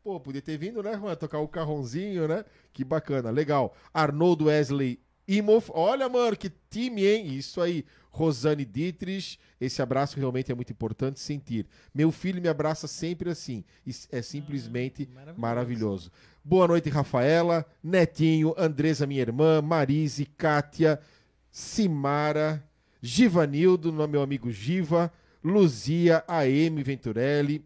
[0.03, 1.15] Pô, podia ter vindo, né, Juan?
[1.15, 2.45] Tocar o carrãozinho, né?
[2.71, 3.75] Que bacana, legal.
[3.91, 4.99] Arnoldo Wesley
[5.37, 5.69] Imoff.
[5.73, 7.27] Olha, mano, que time, hein?
[7.27, 7.85] Isso aí.
[8.09, 9.39] Rosane Dietrich.
[9.61, 11.67] Esse abraço realmente é muito importante sentir.
[11.93, 13.63] Meu filho me abraça sempre assim.
[14.11, 15.41] É simplesmente maravilhoso.
[15.41, 16.11] maravilhoso.
[16.43, 20.99] Boa noite, Rafaela, Netinho, Andresa, minha irmã, Marise, Kátia,
[21.51, 22.63] Simara,
[23.01, 25.11] Givanildo, meu amigo Giva,
[25.43, 27.63] Luzia, AM Venturelli,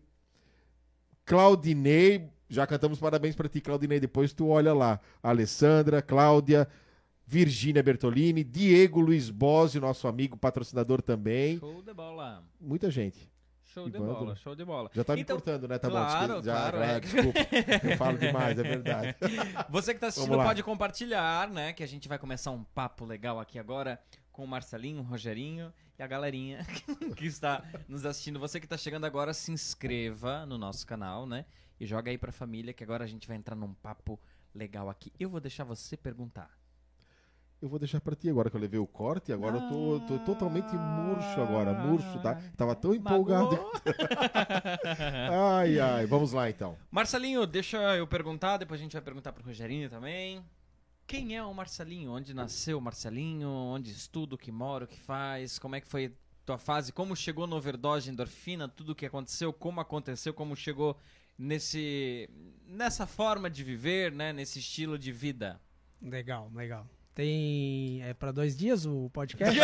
[1.26, 5.00] Claudinei, já cantamos parabéns para ti, Claudinei, depois tu olha lá.
[5.22, 6.68] Alessandra, Cláudia,
[7.26, 11.58] Virgínia Bertolini, Diego Luiz Bosio, nosso amigo patrocinador também.
[11.60, 12.44] Show de bola.
[12.60, 13.32] Muita gente.
[13.74, 14.16] Show de Ivandro.
[14.16, 14.90] bola, show de bola.
[14.94, 15.80] Já tá me Então, cortando, né?
[15.80, 16.46] Tá claro, bom, desculpa.
[16.46, 17.00] Já, claro, é.
[17.00, 17.40] desculpa.
[17.92, 19.16] Eu falo demais, é verdade.
[19.70, 21.74] Você que tá assistindo pode compartilhar, né?
[21.74, 24.00] Que a gente vai começar um papo legal aqui agora
[24.32, 26.64] com o Marcelinho, o Rogerinho e a galerinha
[27.18, 28.40] que está nos assistindo.
[28.40, 31.44] Você que tá chegando agora, se inscreva no nosso canal, né?
[31.80, 34.20] E joga aí pra família que agora a gente vai entrar num papo
[34.54, 35.12] legal aqui.
[35.20, 36.52] Eu vou deixar você perguntar.
[37.64, 39.32] Eu vou deixar pra ti agora que eu levei o corte.
[39.32, 41.74] Agora eu tô, tô totalmente murcho agora.
[41.74, 42.36] Murcho, tá?
[42.58, 43.58] Tava tão empolgado.
[45.32, 46.06] Ai, ai.
[46.06, 46.76] Vamos lá, então.
[46.92, 50.44] Marcelinho, deixa eu perguntar, depois a gente vai perguntar pro Rogerinho também.
[51.08, 52.12] Quem é o Marcelinho?
[52.12, 53.48] Onde nasceu o Marcelinho?
[53.48, 55.58] Onde estuda, o que mora, o que faz?
[55.58, 56.14] Como é que foi
[56.46, 56.92] tua fase?
[56.92, 58.68] Como chegou no overdose de endorfina?
[58.68, 59.54] Tudo o que aconteceu?
[59.54, 60.34] Como aconteceu?
[60.34, 60.98] Como chegou
[61.38, 62.30] nesse
[62.68, 64.34] nessa forma de viver, né?
[64.34, 65.62] Nesse estilo de vida?
[66.02, 66.86] Legal, legal.
[67.14, 68.02] Tem.
[68.04, 69.60] É pra dois dias o podcast?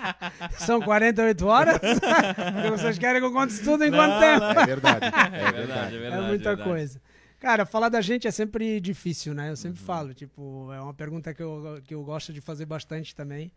[0.58, 1.78] São 48 horas?
[1.78, 4.44] Porque vocês querem que eu conte isso tudo em quanto tempo?
[4.60, 5.06] É verdade.
[5.06, 5.96] É verdade.
[5.96, 7.00] É muita coisa.
[7.38, 9.50] Cara, falar da gente é sempre difícil, né?
[9.50, 13.14] Eu sempre falo, tipo, é uma pergunta que eu, que eu gosto de fazer bastante
[13.14, 13.50] também.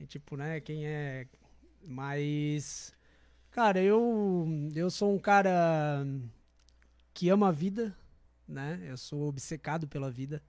[0.00, 1.26] E, tipo, né, quem é.
[1.84, 2.94] Mas.
[3.50, 6.06] Cara, eu, eu sou um cara
[7.12, 7.94] que ama a vida,
[8.48, 8.80] né?
[8.86, 10.42] Eu sou obcecado pela vida.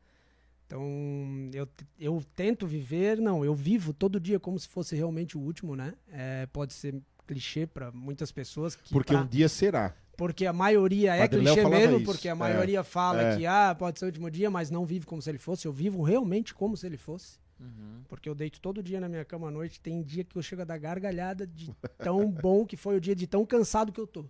[0.68, 5.42] Então, eu, eu tento viver, não, eu vivo todo dia como se fosse realmente o
[5.42, 5.94] último, né?
[6.12, 8.76] É, pode ser clichê para muitas pessoas.
[8.76, 9.96] Que Porque pra- um dia será.
[10.18, 12.06] porque a maioria é Padre clichê mesmo, isso.
[12.06, 13.38] porque a É, maioria fala é.
[13.38, 15.66] que ah, pode ser o último dia, mas não vive como se ele fosse.
[15.66, 17.40] Eu vivo realmente como se ele fosse.
[17.60, 18.04] Uhum.
[18.10, 19.80] Porque eu deito todo dia na minha cama à noite.
[19.80, 23.16] Tem dia que eu chego a dar gargalhada de tão bom que foi o dia,
[23.16, 24.26] de tão cansado que eu tô.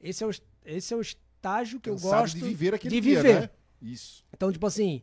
[0.00, 2.94] Esse é o, es- esse é o estágio que eu Cansado gosto de viver aquele
[2.94, 3.40] de dia, viver.
[3.42, 3.50] né?
[3.82, 4.24] Isso.
[4.32, 5.02] Então, tipo assim,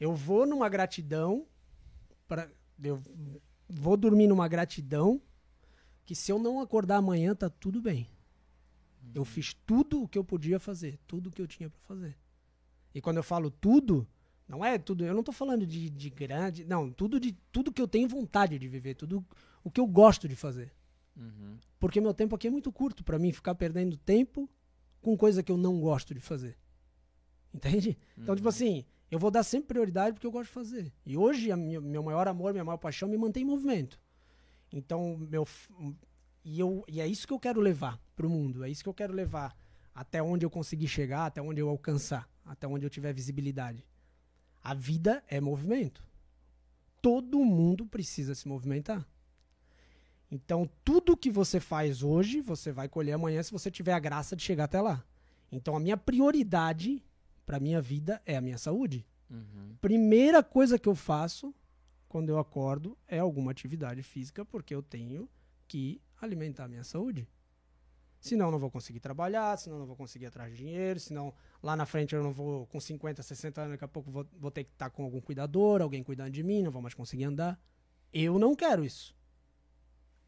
[0.00, 1.46] eu vou numa gratidão
[2.26, 2.48] para
[2.82, 3.02] eu
[3.68, 5.20] vou dormir numa gratidão
[6.04, 8.08] que se eu não acordar amanhã tá tudo bem.
[9.14, 12.16] Eu fiz tudo o que eu podia fazer, tudo o que eu tinha pra fazer.
[12.94, 14.06] E quando eu falo tudo,
[14.46, 17.82] não é tudo, eu não tô falando de, de grande, não, tudo de tudo que
[17.82, 19.24] eu tenho vontade de viver, tudo
[19.62, 20.72] o que eu gosto de fazer.
[21.16, 21.58] Uhum.
[21.78, 24.48] Porque meu tempo aqui é muito curto pra mim ficar perdendo tempo
[25.02, 26.56] com coisa que eu não gosto de fazer.
[27.52, 27.98] Entende?
[28.16, 30.92] Então, tipo assim, eu vou dar sempre prioridade porque eu gosto de fazer.
[31.04, 34.00] E hoje, minha- meu maior amor, minha maior paixão me mantém em movimento.
[34.72, 35.46] Então, meu.
[36.44, 38.64] E, eu, e é isso que eu quero levar pro mundo.
[38.64, 39.56] É isso que eu quero levar
[39.94, 43.86] até onde eu conseguir chegar, até onde eu alcançar, até onde eu tiver visibilidade.
[44.62, 46.02] A vida é movimento.
[47.00, 49.06] Todo mundo precisa se movimentar.
[50.30, 54.36] Então, tudo que você faz hoje, você vai colher amanhã se você tiver a graça
[54.36, 55.02] de chegar até lá.
[55.50, 57.02] Então, a minha prioridade
[57.48, 59.06] para minha vida é a minha saúde.
[59.30, 59.74] Uhum.
[59.80, 61.54] Primeira coisa que eu faço
[62.06, 65.26] quando eu acordo é alguma atividade física, porque eu tenho
[65.66, 67.26] que alimentar a minha saúde.
[68.20, 71.32] Senão eu não vou conseguir trabalhar, senão eu não vou conseguir atrás de dinheiro, senão
[71.62, 74.50] lá na frente eu não vou, com 50, 60 anos, daqui a pouco vou, vou
[74.50, 77.58] ter que estar com algum cuidador, alguém cuidando de mim, não vou mais conseguir andar.
[78.12, 79.16] Eu não quero isso.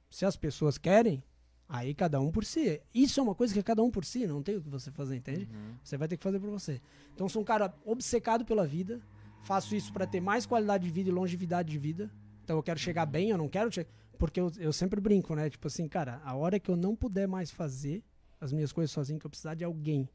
[0.08, 1.22] Se as pessoas querem,
[1.70, 2.82] aí cada um por si.
[2.92, 4.90] Isso é uma coisa que é cada um por si, não tem o que você
[4.90, 5.48] fazer, entende?
[5.50, 5.74] Uhum.
[5.82, 6.80] Você vai ter que fazer por você.
[7.14, 9.00] Então sou um cara obcecado pela vida.
[9.42, 12.10] Faço isso pra ter mais qualidade de vida e longevidade de vida.
[12.44, 13.86] Então eu quero chegar bem, eu não quero che-
[14.18, 15.48] porque eu, eu sempre brinco, né?
[15.48, 18.02] Tipo assim, cara, a hora que eu não puder mais fazer
[18.40, 20.06] as minhas coisas sozinho, que eu precisar de alguém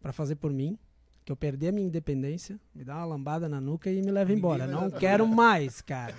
[0.00, 0.78] pra fazer por mim,
[1.24, 4.32] que eu perder a minha independência, me dá uma lambada na nuca e me leva
[4.32, 4.64] embora.
[4.66, 6.14] Não quero mais, cara.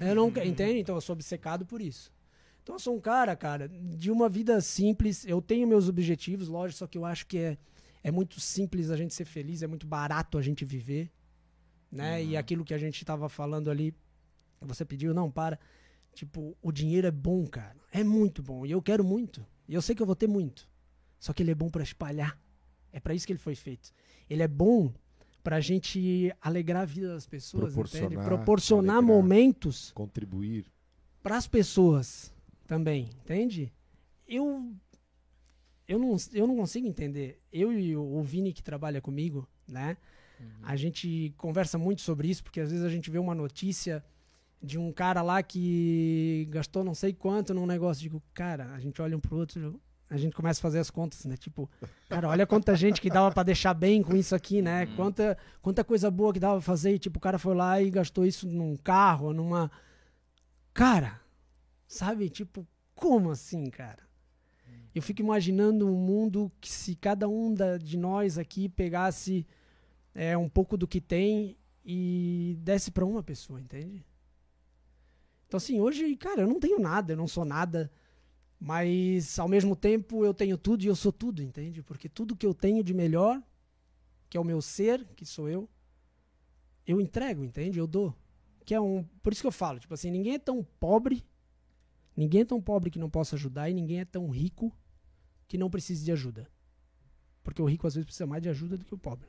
[0.00, 0.80] Eu não, entende?
[0.80, 2.12] Então eu sou obcecado por isso.
[2.66, 5.24] Então eu sou um cara, cara, de uma vida simples.
[5.24, 7.56] Eu tenho meus objetivos, lógico, só que eu acho que é,
[8.02, 11.08] é muito simples a gente ser feliz, é muito barato a gente viver,
[11.92, 12.24] né?
[12.24, 13.94] E aquilo que a gente estava falando ali,
[14.60, 15.60] você pediu, não, para.
[16.12, 17.76] Tipo, o dinheiro é bom, cara.
[17.92, 18.66] É muito bom.
[18.66, 19.46] E eu quero muito.
[19.68, 20.68] E eu sei que eu vou ter muito.
[21.20, 22.36] Só que ele é bom para espalhar.
[22.92, 23.92] É para isso que ele foi feito.
[24.28, 24.92] Ele é bom
[25.40, 28.16] pra gente alegrar a vida das pessoas, entende?
[28.16, 29.16] Proporcionar, Proporcionar alegrar.
[29.16, 30.66] momentos Contribuir.
[31.22, 32.34] para as pessoas
[32.66, 33.72] também, entende?
[34.26, 34.74] Eu
[35.88, 37.40] eu não, eu não consigo entender.
[37.52, 39.96] Eu e o, Vini que trabalha comigo, né?
[40.62, 44.04] A gente conversa muito sobre isso porque às vezes a gente vê uma notícia
[44.62, 48.02] de um cara lá que gastou não sei quanto num negócio.
[48.02, 51.24] Digo, cara, a gente olha um pro outro, a gente começa a fazer as contas,
[51.24, 51.36] né?
[51.36, 51.70] Tipo,
[52.08, 54.86] cara, olha quanta gente que dava pra deixar bem com isso aqui, né?
[54.96, 56.94] Quanta, quanta coisa boa que dava pra fazer.
[56.94, 59.70] E, tipo, o cara foi lá e gastou isso num carro, numa.
[60.74, 61.20] Cara,
[61.86, 62.28] sabe?
[62.28, 64.06] Tipo, como assim, cara?
[64.94, 69.46] Eu fico imaginando um mundo que se cada um da- de nós aqui pegasse
[70.14, 74.04] é, um pouco do que tem e desse pra uma pessoa, entende?
[75.46, 77.92] Então, assim, hoje, cara, eu não tenho nada, eu não sou nada,
[78.58, 81.82] mas ao mesmo tempo eu tenho tudo e eu sou tudo, entende?
[81.82, 83.40] Porque tudo que eu tenho de melhor,
[84.30, 85.68] que é o meu ser, que sou eu,
[86.86, 87.78] eu entrego, entende?
[87.78, 88.14] Eu dou.
[88.64, 91.22] Que é um, por isso que eu falo, tipo assim, ninguém é tão pobre,
[92.16, 94.72] ninguém é tão pobre que não possa ajudar e ninguém é tão rico
[95.46, 96.48] que não precise de ajuda.
[97.42, 99.28] Porque o rico às vezes precisa mais de ajuda do que o pobre.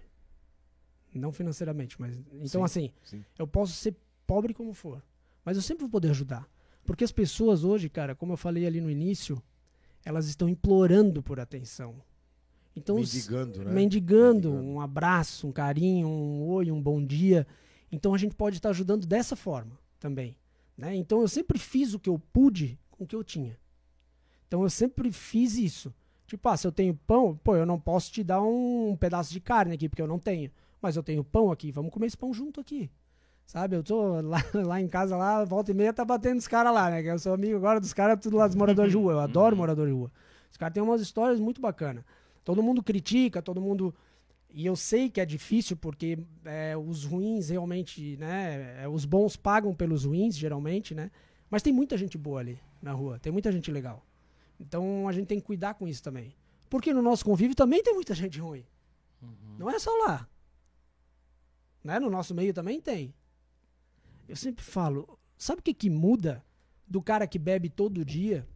[1.14, 3.26] Não financeiramente, mas então Sim, assim, sim.
[3.40, 3.96] eu posso ser
[4.28, 5.04] pobre como for,
[5.44, 6.48] mas eu sempre vou poder ajudar.
[6.86, 9.42] Porque as pessoas hoje, cara, como eu falei ali no início,
[10.06, 11.96] elas estão implorando por atenção.
[12.76, 13.72] Então, Mendigando, né?
[13.74, 14.52] mendigando, Mendigando.
[14.52, 17.48] um abraço, um carinho, um oi, um bom dia.
[17.92, 20.38] Então a gente pode estar ajudando dessa forma também.
[20.78, 20.96] Né?
[20.96, 23.58] Então eu sempre fiz o que eu pude com o que eu tinha.
[24.48, 25.94] Então eu sempre fiz isso.
[26.26, 29.40] Tipo, ah, se eu tenho pão, pô, eu não posso te dar um pedaço de
[29.40, 30.52] carne aqui, porque eu não tenho.
[30.82, 32.92] Mas eu tenho pão aqui, vamos comer esse pão junto aqui.
[33.46, 36.74] Sabe, eu tô lá, lá em casa, lá, volta e meia, tá batendo os caras
[36.74, 37.02] lá, né?
[37.02, 39.14] Que eu sou amigo agora dos caras, tudo lá dos moradores de rua.
[39.14, 40.12] Eu adoro morador de rua.
[40.52, 42.04] Os caras têm umas histórias muito bacanas.
[42.44, 43.96] Todo mundo critica, todo mundo.
[44.50, 48.84] E eu sei que é difícil porque é, os ruins realmente, né?
[48.84, 51.12] é, os bons pagam pelos ruins, geralmente, né?
[51.50, 54.06] Mas tem muita gente boa ali na rua, tem muita gente legal.
[54.60, 56.34] Então a gente tem que cuidar com isso também.
[56.70, 58.66] Porque no nosso convívio também tem muita gente ruim.
[59.58, 60.28] Não é só lá.
[61.84, 62.00] né?
[62.00, 63.14] No nosso meio também tem.
[64.28, 66.44] Eu sempre falo, sabe o que que muda
[66.86, 68.48] do cara que bebe todo dia?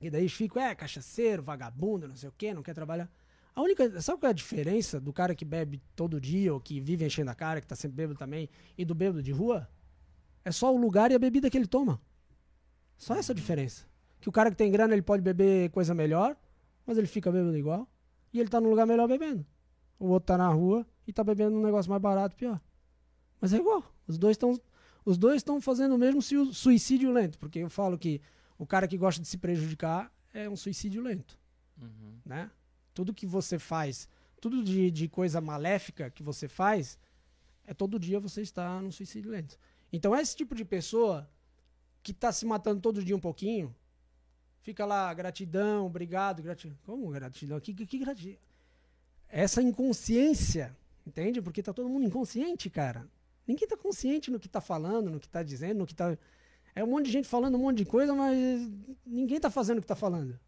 [0.00, 3.10] E daí fica, é, cachaceiro, vagabundo, não sei o quê, não quer trabalhar.
[3.54, 6.80] A única, sabe qual é a diferença do cara que bebe todo dia ou que
[6.80, 9.68] vive enchendo a cara, que tá sempre bêbado também, e do bêbado de rua?
[10.44, 12.00] É só o lugar e a bebida que ele toma.
[12.96, 13.86] Só essa diferença.
[14.20, 16.36] Que o cara que tem grana, ele pode beber coisa melhor,
[16.84, 17.88] mas ele fica bêbado igual.
[18.32, 19.46] E ele tá num lugar melhor bebendo.
[19.98, 22.60] O outro tá na rua e tá bebendo um negócio mais barato, pior.
[23.40, 23.84] Mas é igual.
[24.08, 24.60] Os dois estão
[25.04, 28.20] os dois estão fazendo o mesmo sui- suicídio lento, porque eu falo que
[28.58, 31.38] o cara que gosta de se prejudicar é um suicídio lento,
[31.80, 32.14] Uhum.
[32.24, 32.50] né?
[32.94, 34.08] Tudo que você faz,
[34.40, 36.98] tudo de, de coisa maléfica que você faz,
[37.66, 39.58] é todo dia você está num suicídio lento.
[39.92, 41.28] Então esse tipo de pessoa
[42.02, 43.74] que tá se matando todo dia um pouquinho,
[44.60, 46.76] fica lá, gratidão, obrigado, gratidão.
[46.84, 47.60] Como gratidão?
[47.60, 48.38] Que, que, que gratidão?
[49.28, 50.76] Essa inconsciência,
[51.06, 51.40] entende?
[51.42, 53.08] Porque tá todo mundo inconsciente, cara.
[53.46, 56.16] Ninguém tá consciente no que tá falando, no que tá dizendo, no que tá.
[56.74, 58.70] É um monte de gente falando um monte de coisa, mas
[59.04, 60.38] ninguém tá fazendo o que tá falando.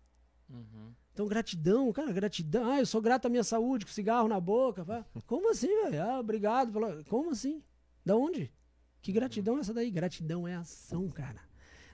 [0.48, 0.92] Uhum.
[1.16, 2.70] Então, gratidão, cara, gratidão.
[2.70, 4.84] Ah, eu sou grato à minha saúde, com cigarro na boca.
[5.26, 6.02] Como assim, velho?
[6.02, 6.70] Ah, obrigado.
[6.70, 7.62] pela- Como assim?
[8.04, 8.52] Da onde?
[9.00, 9.90] Que gratidão é essa daí?
[9.90, 11.40] Gratidão é ação, cara.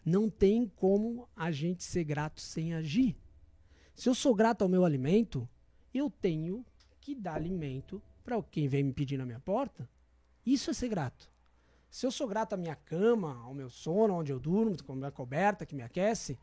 [0.05, 3.17] Não tem como a gente ser grato sem agir.
[3.95, 5.49] Se eu sou grato ao meu alimento,
[5.95, 6.67] eu tenho
[7.01, 9.89] que dar alimento para quem vem me pedir na minha porta.
[10.45, 11.31] Isso é ser grato.
[11.89, 14.97] Se eu sou grato à minha cama, ao meu sono, onde eu durmo, com a
[14.97, 16.37] minha coberta que me aquece,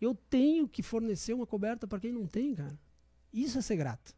[0.00, 2.78] eu tenho que fornecer uma coberta para quem não tem, cara.
[3.32, 4.14] Isso é ser grato.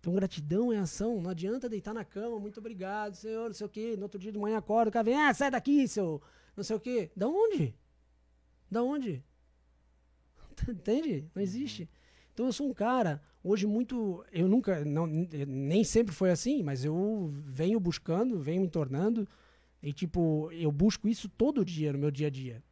[0.00, 1.20] Então, gratidão é ação.
[1.20, 3.96] Não adianta deitar na cama, muito obrigado, senhor, não sei o quê.
[3.96, 6.22] No outro dia de manhã acorda, o cara vem, ah, sai daqui, seu
[6.56, 7.10] não sei o quê.
[7.14, 7.74] Da onde?
[8.70, 9.22] Da onde?
[10.66, 11.28] Entende?
[11.34, 11.88] Não existe.
[12.32, 14.24] Então eu sou um cara, hoje muito.
[14.32, 14.84] Eu nunca.
[14.84, 19.28] Não, nem sempre foi assim, mas eu venho buscando, venho me tornando.
[19.82, 22.62] E tipo, eu busco isso todo dia no meu dia a dia.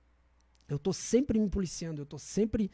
[0.69, 2.71] Eu tô sempre me policiando, eu tô sempre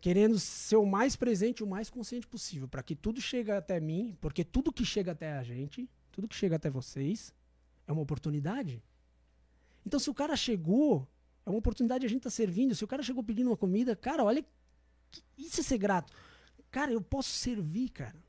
[0.00, 4.16] querendo ser o mais presente, o mais consciente possível, para que tudo chegue até mim,
[4.20, 7.34] porque tudo que chega até a gente, tudo que chega até vocês,
[7.86, 8.82] é uma oportunidade.
[9.84, 11.06] Então, se o cara chegou,
[11.44, 12.74] é uma oportunidade de a gente estar servindo.
[12.74, 14.44] Se o cara chegou pedindo uma comida, cara, olha,
[15.36, 16.12] isso é ser grato.
[16.70, 18.22] Cara, eu posso servir, cara.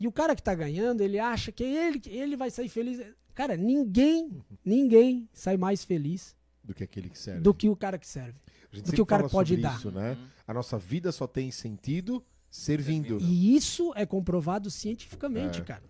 [0.00, 3.00] E o cara que tá ganhando, ele acha que ele, ele vai sair feliz.
[3.32, 7.40] Cara, ninguém, ninguém sai mais feliz Do que aquele que serve.
[7.40, 8.34] do que o cara que serve.
[8.72, 9.76] Do que o cara pode dar.
[9.76, 10.12] Isso, né?
[10.12, 10.26] Uhum.
[10.48, 13.18] A nossa vida só tem sentido servindo.
[13.20, 15.64] E isso é comprovado cientificamente, É.
[15.64, 15.82] cara.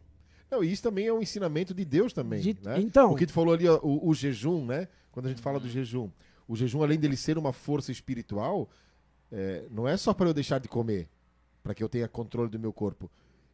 [0.50, 2.40] Não, e isso também é um ensinamento de Deus também.
[2.40, 2.80] De- né?
[2.80, 4.88] então- O que tu falou ali, ó, o, o jejum, né?
[5.10, 6.10] Quando a gente fala do jejum.
[6.46, 8.68] O jejum, além dele ser uma força espiritual,
[9.32, 11.08] é, não é só para eu deixar de comer,
[11.62, 13.10] para que eu tenha controle do meu corpo.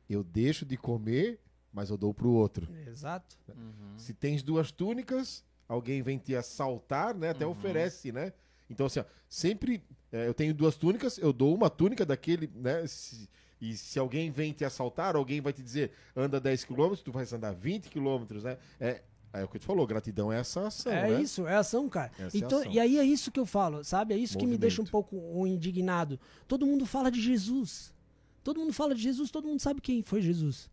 [0.08, 1.38] Eu deixo de comer,
[1.72, 2.68] mas eu dou pro outro.
[2.86, 3.36] Exato.
[3.48, 3.96] Uhum.
[3.96, 7.30] Se tens duas túnicas, alguém vem te assaltar, né?
[7.30, 7.52] Até Uhum.
[7.52, 8.32] oferece, né?
[8.68, 12.84] Então, assim, ó, sempre é, eu tenho duas túnicas, eu dou uma túnica daquele, né?
[12.86, 13.28] Se-
[13.60, 17.32] e se alguém vem te assaltar, alguém vai te dizer, anda 10 quilômetros, tu vais
[17.32, 18.58] andar 20 quilômetros, né?
[18.80, 19.02] É,
[19.32, 21.22] é o que tu falou, gratidão é essa ação, é né?
[21.22, 22.10] isso, é ação, cara.
[22.18, 22.72] Essa é Então, ação.
[22.72, 24.14] e aí é isso que eu falo, sabe?
[24.14, 24.60] É isso que me Movimento.
[24.62, 26.18] deixa um pouco indignado.
[26.48, 27.94] Todo mundo fala de Jesus.
[28.42, 30.68] Todo mundo fala de Jesus, todo mundo sabe quem foi Jesus.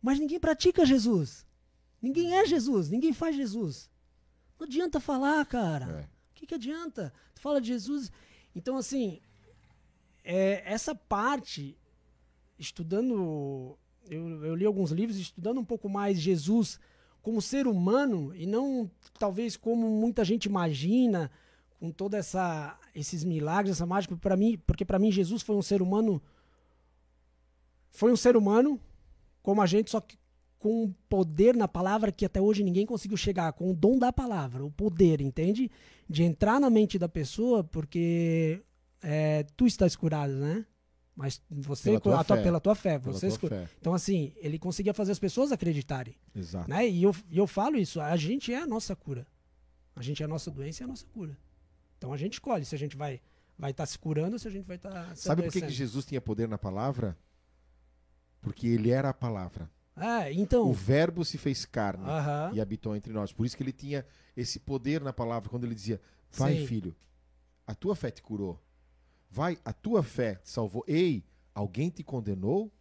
[0.00, 1.46] Mas ninguém pratica Jesus.
[2.00, 3.88] Ninguém é Jesus, ninguém faz Jesus.
[4.62, 5.86] Não adianta falar, cara.
[5.86, 6.02] É.
[6.02, 7.12] O que, que adianta?
[7.34, 8.12] Tu fala de Jesus.
[8.54, 9.20] Então, assim,
[10.22, 11.76] é, essa parte,
[12.56, 13.76] estudando.
[14.08, 16.78] Eu, eu li alguns livros, estudando um pouco mais Jesus
[17.20, 21.28] como ser humano e não talvez como muita gente imagina,
[21.80, 25.62] com toda essa esses milagres, essa mágica para mim, porque para mim Jesus foi um
[25.62, 26.22] ser humano
[27.90, 28.80] foi um ser humano
[29.42, 30.16] como a gente, só que
[30.62, 34.12] com um poder na palavra que até hoje ninguém conseguiu chegar, com o dom da
[34.12, 35.68] palavra, o poder, entende?
[36.08, 38.62] De entrar na mente da pessoa, porque
[39.02, 40.64] é, tu estás curado, né?
[41.16, 42.42] Mas você, Pela tua a tua- fé.
[42.42, 43.68] pela tua fé, Pela você tua fé.
[43.80, 46.70] Então, assim, ele conseguia fazer as pessoas acreditarem, Exato.
[46.70, 46.88] né?
[46.88, 49.26] E eu, e eu falo isso, a gente é a nossa cura.
[49.96, 51.36] A gente é a nossa doença e a nossa cura.
[51.98, 53.20] Então a gente escolhe se a gente vai
[53.58, 55.68] vai estar se curando ou se a gente vai estar se Sabe por que, que.
[55.68, 57.16] Jesus tinha poder na palavra?
[58.40, 59.70] Porque ele era a palavra.
[59.96, 60.68] É, então.
[60.68, 62.52] O verbo se fez carne Aham.
[62.54, 63.32] e habitou entre nós.
[63.32, 66.00] Por isso que ele tinha esse poder na palavra quando ele dizia:
[66.30, 66.66] Vai, Sim.
[66.66, 66.96] filho,
[67.66, 68.60] a tua fé te curou.
[69.30, 70.84] Vai, a tua fé te salvou.
[70.86, 71.24] Ei,
[71.54, 72.72] alguém te condenou?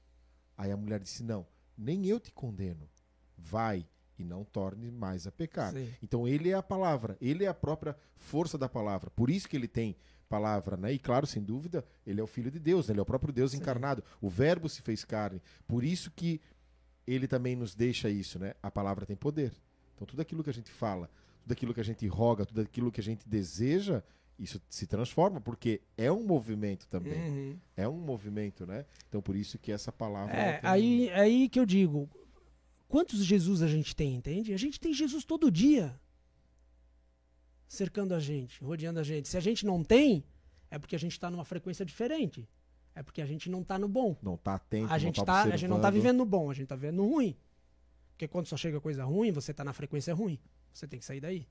[0.57, 1.45] Aí a mulher disse: Não,
[1.77, 2.89] nem eu te condeno.
[3.37, 3.85] Vai
[4.17, 5.73] e não torne mais a pecar.
[5.73, 5.89] Sim.
[6.01, 9.09] Então ele é a palavra, ele é a própria força da palavra.
[9.09, 9.95] Por isso que ele tem
[10.29, 10.93] palavra, né?
[10.93, 12.93] E claro, sem dúvida, ele é o filho de Deus, né?
[12.93, 13.57] ele é o próprio Deus Sim.
[13.57, 14.01] encarnado.
[14.21, 15.41] O verbo se fez carne.
[15.67, 16.39] Por isso que
[17.05, 18.53] ele também nos deixa isso, né?
[18.61, 19.53] A palavra tem poder.
[19.95, 21.09] Então tudo aquilo que a gente fala,
[21.43, 24.03] tudo aquilo que a gente roga, tudo aquilo que a gente deseja,
[24.37, 27.13] isso se transforma, porque é um movimento também.
[27.13, 27.57] Uhum.
[27.77, 28.85] É um movimento, né?
[29.07, 30.33] Então por isso que essa palavra.
[30.33, 32.09] É, tem- aí, aí que eu digo,
[32.87, 34.53] quantos Jesus a gente tem, entende?
[34.53, 35.99] A gente tem Jesus todo dia
[37.67, 39.27] cercando a gente, rodeando a gente.
[39.27, 40.23] Se a gente não tem,
[40.69, 42.47] é porque a gente está numa frequência diferente.
[43.01, 44.15] É porque a gente não tá no bom.
[44.21, 46.51] Não tá atento, A não gente, tá tá, a gente não tá vivendo no bom,
[46.51, 47.35] a gente tá vivendo no ruim.
[48.11, 50.37] Porque quando só chega coisa ruim, você tá na frequência ruim.
[50.71, 51.47] Você tem que sair daí.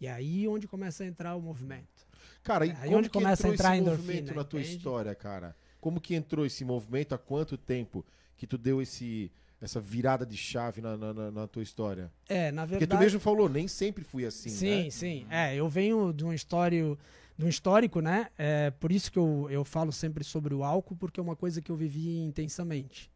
[0.00, 2.06] E é aí onde começa a entrar o movimento.
[2.44, 4.44] Cara, e É, aí como onde que começa a entrar a esse endorfina, movimento na
[4.44, 4.76] tua entende?
[4.76, 5.56] história, cara?
[5.80, 7.16] Como que entrou esse movimento?
[7.16, 11.64] Há quanto tempo que tu deu esse, essa virada de chave na, na, na- tua
[11.64, 12.12] história?
[12.28, 13.00] É, na Porque verdade.
[13.00, 14.90] tu mesmo falou, nem sempre fui assim, Sim, né?
[14.90, 15.26] sim.
[15.28, 16.96] É, eu venho de um histórico,
[17.38, 18.28] um histórico, né?
[18.36, 21.62] É, por isso que eu, eu falo sempre sobre o álcool, porque é uma coisa
[21.62, 23.10] que eu vivi intensamente.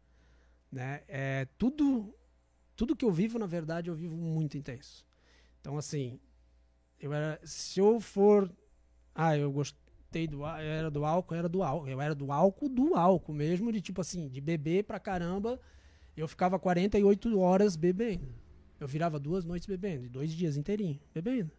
[0.71, 1.01] Né?
[1.07, 2.15] É, tudo,
[2.75, 5.05] tudo que eu vivo, na verdade, eu vivo muito intenso.
[5.59, 6.19] Então, assim,
[6.99, 8.49] eu era, se eu for.
[9.13, 11.87] Ah, eu gostei do era do álcool, era do álcool.
[11.87, 15.59] Eu era do álcool, do álcool mesmo, de tipo assim, de beber pra caramba.
[16.15, 18.33] Eu ficava 48 horas bebendo.
[18.79, 21.51] Eu virava duas noites bebendo, dois dias inteirinho bebendo.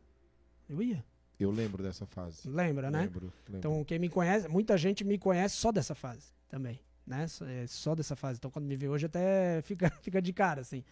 [0.69, 1.05] Eu ia.
[1.39, 2.49] Eu lembro dessa fase.
[2.49, 3.03] Lembra, né?
[3.03, 3.59] Lembro, lembro.
[3.59, 7.27] Então, quem me conhece, muita gente me conhece só dessa fase também, né?
[7.27, 8.39] Só, é, só dessa fase.
[8.39, 10.85] Então, quando me vê hoje, até fica, fica de cara, assim.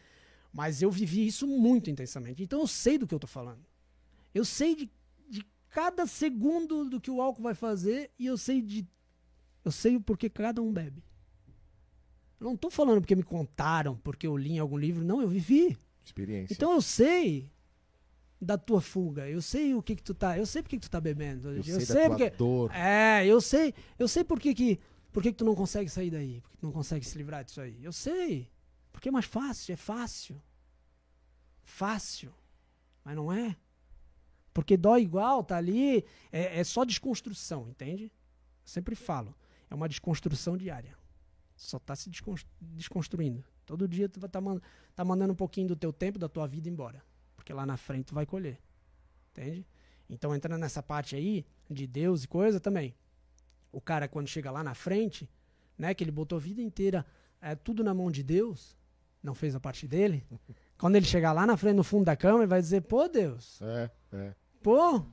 [0.52, 2.42] Mas eu vivi isso muito intensamente.
[2.42, 3.64] Então, eu sei do que eu tô falando.
[4.34, 4.90] Eu sei de,
[5.28, 8.86] de cada segundo do que o álcool vai fazer e eu sei de.
[9.64, 11.02] Eu sei o porquê cada um bebe.
[12.40, 15.04] Eu não tô falando porque me contaram, porque eu li em algum livro.
[15.04, 15.78] Não, eu vivi.
[16.02, 16.52] Experiência.
[16.52, 17.48] Então eu sei
[18.44, 19.28] da tua fuga.
[19.28, 20.36] Eu sei o que que tu tá.
[20.36, 21.48] Eu sei porque que tu tá bebendo.
[21.48, 22.30] eu, Eu, sei, tua porque.
[22.30, 22.70] dor.
[22.74, 23.72] É, eu sei.
[23.98, 24.80] Eu sei por que que.
[25.12, 26.40] Por que que tu não consegue sair daí?
[26.40, 27.82] Por que tu não consegue se livrar disso aí?
[27.84, 28.50] Eu sei.
[28.90, 30.40] Porque é mais fácil, é fácil.
[31.62, 32.32] Fácil.
[33.04, 33.56] Mas não é.
[34.54, 36.04] Porque dói igual, tá ali.
[36.30, 38.04] É, é só desconstrução, entende?
[38.04, 38.10] Eu
[38.64, 39.34] sempre falo.
[39.70, 40.96] É uma desconstrução diária.
[41.56, 43.44] Só tá se descons- desconstruindo.
[43.64, 44.60] Todo dia tu vai tá, man-
[44.94, 47.02] tá mandando um pouquinho do teu tempo, da tua vida embora.
[47.42, 48.56] Porque lá na frente tu vai colher.
[49.32, 49.66] Entende?
[50.08, 52.94] Então, entrando nessa parte aí, de Deus e coisa também.
[53.72, 55.28] O cara, quando chega lá na frente,
[55.76, 57.04] né, que ele botou a vida inteira
[57.40, 58.76] é, tudo na mão de Deus,
[59.20, 60.24] não fez a parte dele.
[60.78, 63.60] Quando ele chegar lá na frente, no fundo da cama, ele vai dizer: Pô, Deus,
[63.62, 64.34] É, é.
[64.62, 65.04] pô,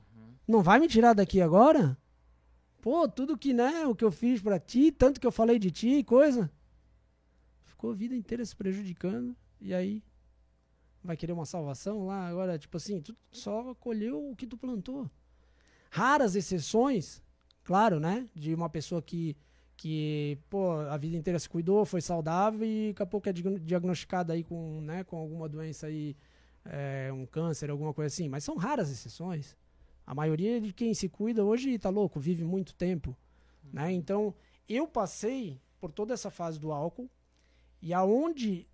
[0.47, 1.97] não vai me tirar daqui agora?
[2.81, 5.71] Pô, tudo que, né, o que eu fiz pra ti, tanto que eu falei de
[5.71, 6.51] ti e coisa.
[7.63, 9.35] Ficou a vida inteira se prejudicando.
[9.61, 10.03] E aí,
[11.03, 12.27] vai querer uma salvação lá?
[12.27, 15.09] Agora, tipo assim, tu só colheu o que tu plantou.
[15.89, 17.21] Raras exceções,
[17.63, 18.27] claro, né?
[18.35, 19.35] De uma pessoa que,
[19.75, 23.59] que pô, a vida inteira se cuidou, foi saudável e daqui a pouco é diagno-
[23.59, 26.15] diagnosticada aí com, né, com alguma doença aí,
[26.65, 28.29] é, um câncer, alguma coisa assim.
[28.29, 29.57] Mas são raras exceções.
[30.05, 33.15] A maioria de quem se cuida hoje tá louco, vive muito tempo,
[33.71, 33.91] né?
[33.91, 34.33] Então,
[34.67, 37.09] eu passei por toda essa fase do álcool
[37.81, 38.67] e aonde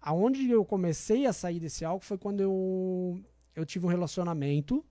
[0.00, 3.20] aonde eu comecei a sair desse álcool foi quando eu
[3.54, 4.84] eu tive um relacionamento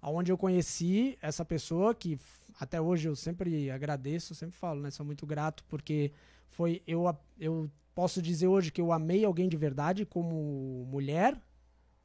[0.00, 2.18] aonde eu conheci essa pessoa que
[2.58, 4.90] até hoje eu sempre agradeço, sempre falo, né?
[4.90, 6.12] Sou muito grato porque
[6.48, 7.04] foi eu
[7.38, 11.40] eu posso dizer hoje que eu amei alguém de verdade como mulher,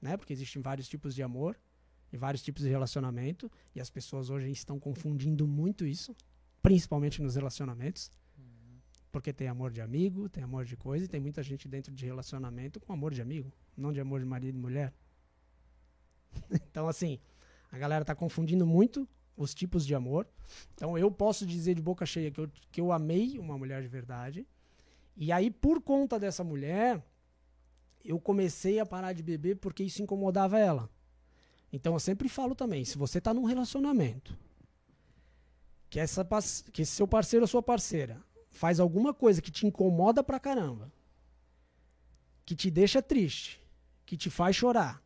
[0.02, 0.18] né?
[0.18, 1.58] Porque existem vários tipos de amor
[2.12, 6.16] e vários tipos de relacionamento e as pessoas hoje estão confundindo muito isso,
[6.62, 8.12] principalmente nos relacionamentos.
[9.16, 12.06] Porque tem amor de amigo, tem amor de coisa, e tem muita gente dentro de
[12.06, 14.94] relacionamento com amor de amigo, não de amor de marido e mulher.
[16.52, 17.18] então, assim,
[17.72, 19.08] a galera tá confundindo muito
[19.38, 20.28] os tipos de amor.
[20.74, 23.88] Então, eu posso dizer de boca cheia que eu, que eu amei uma mulher de
[23.88, 24.46] verdade.
[25.16, 27.02] E aí, por conta dessa mulher,
[28.04, 30.90] eu comecei a parar de beber porque isso incomodava ela.
[31.72, 34.38] Então, eu sempre falo também, se você tá num relacionamento,
[35.90, 36.28] que, essa,
[36.74, 38.22] que seu parceiro ou sua parceira
[38.56, 40.92] faz alguma coisa que te incomoda pra caramba,
[42.46, 43.62] que te deixa triste,
[44.06, 45.04] que te faz chorar,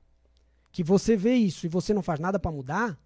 [0.72, 3.00] que você vê isso e você não faz nada pra mudar,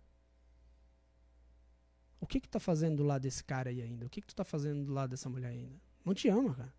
[2.20, 4.06] o que que tá fazendo do lado desse cara aí ainda?
[4.06, 5.76] O que que tu tá fazendo do lado dessa mulher ainda?
[6.06, 6.74] Não te ama, cara.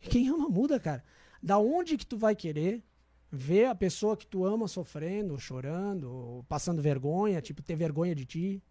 [0.00, 1.04] Quem ama muda, cara.
[1.42, 2.82] Da onde que tu vai querer
[3.30, 8.62] ver a pessoa que tu ama sofrendo, chorando, passando vergonha, tipo ter vergonha de ti?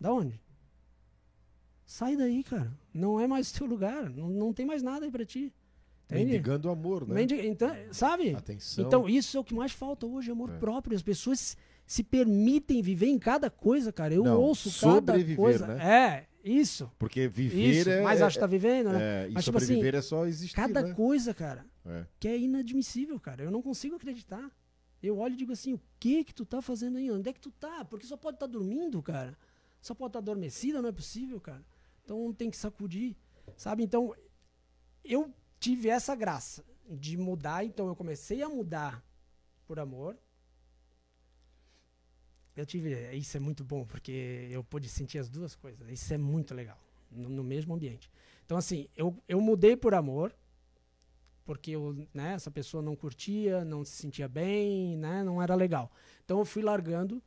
[0.00, 0.40] Da onde?
[1.86, 2.70] Sai daí, cara.
[2.92, 4.10] Não é mais teu lugar.
[4.10, 5.52] Não, não tem mais nada aí pra ti.
[6.06, 6.24] Entende?
[6.24, 7.14] Mendigando amor, né?
[7.14, 8.34] Mendig- Então, sabe?
[8.34, 8.84] Atenção.
[8.86, 10.58] Então, isso é o que mais falta hoje, amor É.
[10.58, 10.96] próprio.
[10.96, 11.56] As pessoas
[11.86, 14.12] se permitem viver em cada coisa, cara.
[14.14, 15.66] Eu Não, ouço cada coisa.
[15.68, 15.84] né?
[15.84, 16.88] É, Isso.
[16.96, 17.90] Porque viver Isso.
[17.90, 18.02] é.
[18.02, 19.24] Mas acho que tá vivendo, né?
[19.24, 20.54] é, e Mas, tipo sobreviver é só existir.
[20.54, 20.94] Cada né?
[20.94, 22.06] coisa, cara, É.
[22.20, 23.42] que é inadmissível, cara.
[23.42, 24.48] Eu não consigo acreditar.
[25.02, 27.10] Eu olho e digo assim, o que que tu tá fazendo aí?
[27.10, 27.84] Onde é que tu tá?
[27.84, 29.36] Porque só pode estar dormindo, cara.
[29.80, 31.64] Só pode estar adormecida, não é possível, cara.
[32.06, 33.16] Então tem que sacudir,
[33.56, 33.82] sabe?
[33.82, 34.14] Então,
[35.04, 39.04] eu tive essa graça de mudar, então eu comecei a mudar
[39.66, 40.16] por amor.
[42.54, 45.90] Eu tive, isso é muito bom, porque eu pude sentir as duas coisas.
[45.90, 46.78] Isso é muito legal,
[47.10, 48.08] no, no mesmo ambiente.
[48.44, 50.32] Então, assim, eu, eu mudei por amor,
[51.44, 55.90] porque eu, né, essa pessoa não curtia, não se sentia bem, né, não era legal.
[56.24, 57.20] Então eu fui largando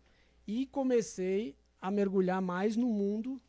[0.48, 3.42] e comecei a mergulhar mais no mundo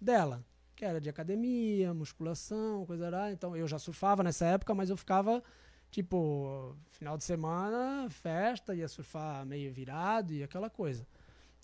[0.00, 0.44] dela,
[0.78, 3.32] que era de academia, musculação, coisa lá.
[3.32, 5.42] Então eu já surfava nessa época, mas eu ficava
[5.90, 11.04] tipo final de semana, festa, ia surfar meio virado e aquela coisa.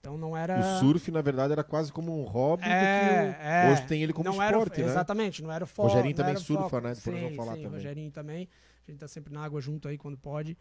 [0.01, 2.65] Então não era O surf, na verdade, era quase como um hobby.
[2.65, 3.73] do que é, o- é.
[3.73, 4.89] Hoje tem ele como não era esporte, né?
[4.89, 5.89] Exatamente, não era o foco.
[5.89, 6.81] Rogerinho também era surfa, foco.
[6.81, 6.95] né?
[6.95, 7.79] Depois nós vamos sim, falar sim, também.
[7.79, 8.49] Rogerinho também.
[8.87, 10.59] A gente tá sempre na água junto aí quando pode.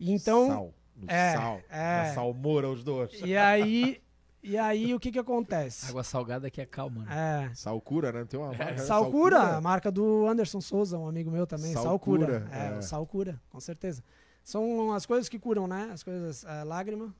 [0.00, 0.74] E então, Sal.
[0.96, 1.60] No é, sal.
[1.70, 1.96] é.
[2.08, 3.12] Na salmoura, os dois.
[3.22, 4.00] e aí,
[4.42, 5.86] e aí o que que acontece?
[5.88, 7.50] Água salgada que é calma, né?
[7.50, 8.24] É, Salcura, né?
[8.24, 8.64] Tem uma marca.
[8.72, 8.78] né?
[8.78, 11.72] Salcura, a marca do Anderson Souza, um amigo meu também.
[11.72, 12.48] Salcura, Salcura.
[12.56, 12.80] É, é.
[12.82, 14.02] Salcura, com certeza.
[14.42, 15.90] São as coisas que curam, né?
[15.92, 17.14] As coisas, é, lágrima,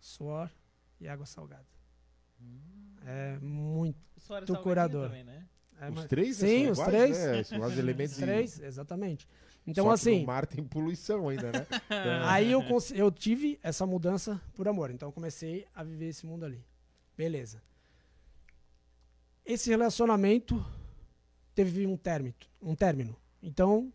[0.00, 0.50] suor
[1.00, 1.66] e água salgada.
[3.04, 3.98] É muito.
[4.18, 5.06] Suor é salgadinho curador.
[5.06, 5.46] Também, né?
[5.80, 7.50] É Os três né, Sim, os iguais, três.
[7.50, 7.58] né?
[7.66, 8.12] Os elementos.
[8.14, 9.28] Os três, exatamente.
[9.66, 11.66] Então, Só assim, No mar tem poluição ainda, né?
[12.26, 14.90] aí eu, cons- eu tive essa mudança por amor.
[14.90, 16.64] Então, eu comecei a viver esse mundo ali.
[17.16, 17.60] Beleza.
[19.44, 20.64] Esse relacionamento
[21.54, 22.34] teve um término.
[22.60, 23.16] Um término.
[23.42, 23.92] Então,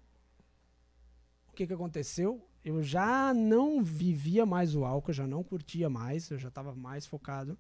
[1.49, 2.45] o que, que aconteceu?
[2.63, 7.05] Eu já não vivia mais o álcool, já não curtia mais, eu já estava mais
[7.05, 7.57] focado.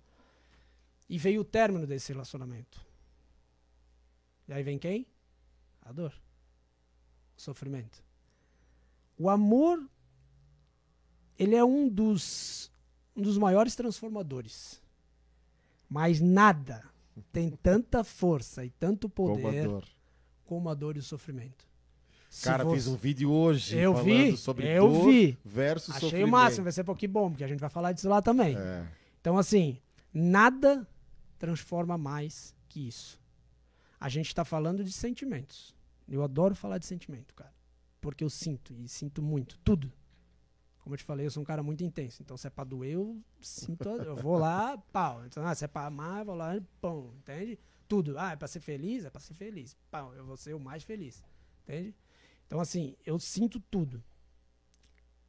[1.09, 2.85] E veio o término desse relacionamento.
[4.51, 5.07] E aí vem quem?
[5.81, 6.11] A dor.
[7.37, 8.03] O sofrimento.
[9.17, 9.81] O amor,
[11.39, 12.69] ele é um dos,
[13.15, 14.81] um dos maiores transformadores.
[15.89, 16.83] Mas nada
[17.31, 19.87] tem tanta força e tanto Como a poder dor.
[20.45, 21.65] como a dor e o sofrimento.
[22.29, 25.37] Se Cara, você- fiz um vídeo hoje Eu falando vi, sobre eu dor vi.
[25.45, 26.27] versus Achei sofrimento.
[26.27, 28.57] o máximo, vai ser pouquinho bom, porque a gente vai falar disso lá também.
[28.57, 28.85] É.
[29.21, 29.77] Então, assim,
[30.13, 30.85] nada
[31.39, 33.17] transforma mais que isso.
[34.01, 35.75] A gente está falando de sentimentos.
[36.09, 37.53] Eu adoro falar de sentimento, cara.
[38.01, 39.93] Porque eu sinto, e sinto muito, tudo.
[40.79, 42.23] Como eu te falei, eu sou um cara muito intenso.
[42.23, 43.87] Então, se é pra doer, eu sinto.
[43.87, 45.23] Eu vou lá, pau.
[45.27, 47.13] Então, ah, se é pra amar, eu vou lá, pão.
[47.19, 47.59] Entende?
[47.87, 48.17] Tudo.
[48.17, 49.05] Ah, é pra ser feliz?
[49.05, 49.77] É pra ser feliz.
[49.91, 51.23] Pau, eu vou ser o mais feliz.
[51.61, 51.95] Entende?
[52.47, 54.03] Então, assim, eu sinto tudo.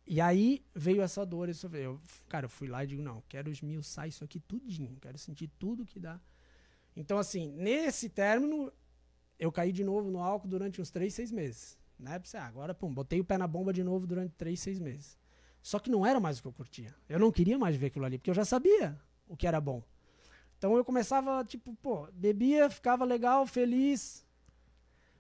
[0.07, 1.85] E aí veio essa dor, sofrimento.
[1.85, 5.51] Eu, cara, eu fui lá e digo, não, quero esmiuçar isso aqui tudinho, quero sentir
[5.59, 6.19] tudo que dá.
[6.97, 8.73] Então, assim, nesse término,
[9.39, 11.79] eu caí de novo no álcool durante uns três, seis meses.
[11.99, 12.19] Né?
[12.19, 15.19] Pensei, ah, agora, pum, botei o pé na bomba de novo durante três, seis meses.
[15.63, 16.95] Só que não era mais o que eu curtia.
[17.09, 19.83] Eu não queria mais ver aquilo ali, porque eu já sabia o que era bom.
[20.59, 24.25] Então eu começava, tipo, pô, bebia, ficava legal, feliz.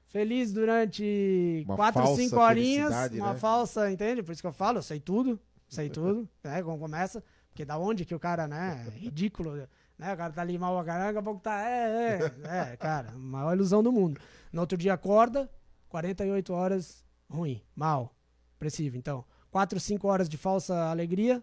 [0.06, 2.92] Feliz durante Uma quatro, cinco horinhas.
[3.12, 3.38] Uma né?
[3.38, 4.22] falsa, entende?
[4.22, 5.40] Por isso que eu falo, eu sei tudo.
[5.68, 6.62] Sei tudo, né?
[6.62, 7.24] Como começa.
[7.48, 8.84] Porque da onde que o cara, né?
[8.86, 9.66] é Ridículo.
[9.98, 10.12] Né?
[10.12, 11.62] O cara tá ali mal a caramba, daqui a pouco tá.
[11.62, 14.20] É, é, é, cara, maior ilusão do mundo.
[14.52, 15.50] No outro dia acorda,
[15.88, 18.14] 48 horas ruim, mal,
[18.52, 18.96] depressivo.
[18.96, 21.42] Então, 4, 5 horas de falsa alegria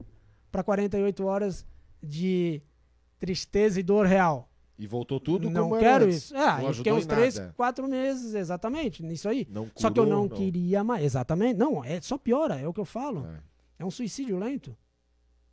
[0.51, 1.65] para 48 horas
[2.01, 2.61] de
[3.19, 4.49] tristeza e dor real.
[4.77, 6.33] E voltou tudo não como quero isso.
[6.35, 7.53] Ah, não fiquei uns em 3, nada.
[7.57, 9.45] 4 meses, exatamente, nisso aí.
[9.49, 11.03] Não Só que eu curou, não, queria mais.
[11.03, 11.57] Exatamente.
[11.57, 13.27] Não, é só piora, é o que eu falo.
[13.27, 13.49] É.
[13.79, 14.75] É um suicídio lento.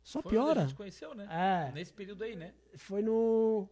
[0.07, 0.61] Só Foi onde a piora.
[0.61, 1.27] gente conheceu, né?
[1.29, 1.71] É.
[1.73, 2.53] Nesse período aí, né?
[2.77, 3.67] Foi no.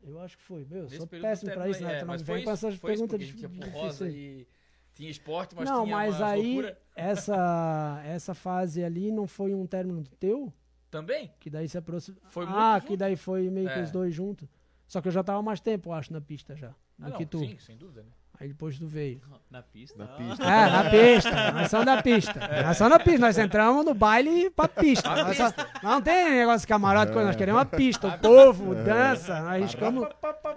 [0.00, 0.64] Eu acho que foi.
[0.64, 1.98] Meu, eu Nesse sou péssimo pra isso, né?
[1.98, 3.74] é, mas vem com essas perguntas gente tinha difíceis.
[3.74, 4.46] rosa e
[4.94, 6.80] tinha esporte, mas não, tinha mas aí, loucura.
[6.94, 10.52] essa, essa fase ali não foi um término teu?
[10.92, 11.34] Também?
[11.40, 12.18] Que daí se aproxima.
[12.28, 12.98] Foi ah, muito que junto.
[13.00, 13.82] daí foi meio que É.
[13.82, 14.48] os dois juntos.
[14.86, 16.68] Só que eu já tava mais tempo, acho, na pista já.
[16.68, 16.74] Do
[17.06, 17.40] Ah, não, que tu.
[17.40, 18.10] sim, sem dúvida, né?
[18.38, 19.20] Aí depois tu veio.
[19.50, 19.96] Na pista.
[19.98, 20.16] Na Ah.
[20.16, 20.44] pista.
[20.44, 21.52] É, na pista.
[21.52, 22.40] Nós somos da pista.
[22.66, 23.18] Nós somos da pista.
[23.20, 25.08] Nós entramos no baile pra pista.
[25.24, 27.28] Nós, só- não tem negócio de camarote, coisa.
[27.28, 28.08] Nós queremos uma pista.
[28.08, 29.40] O povo dança.
[29.40, 30.06] Nós riscamos.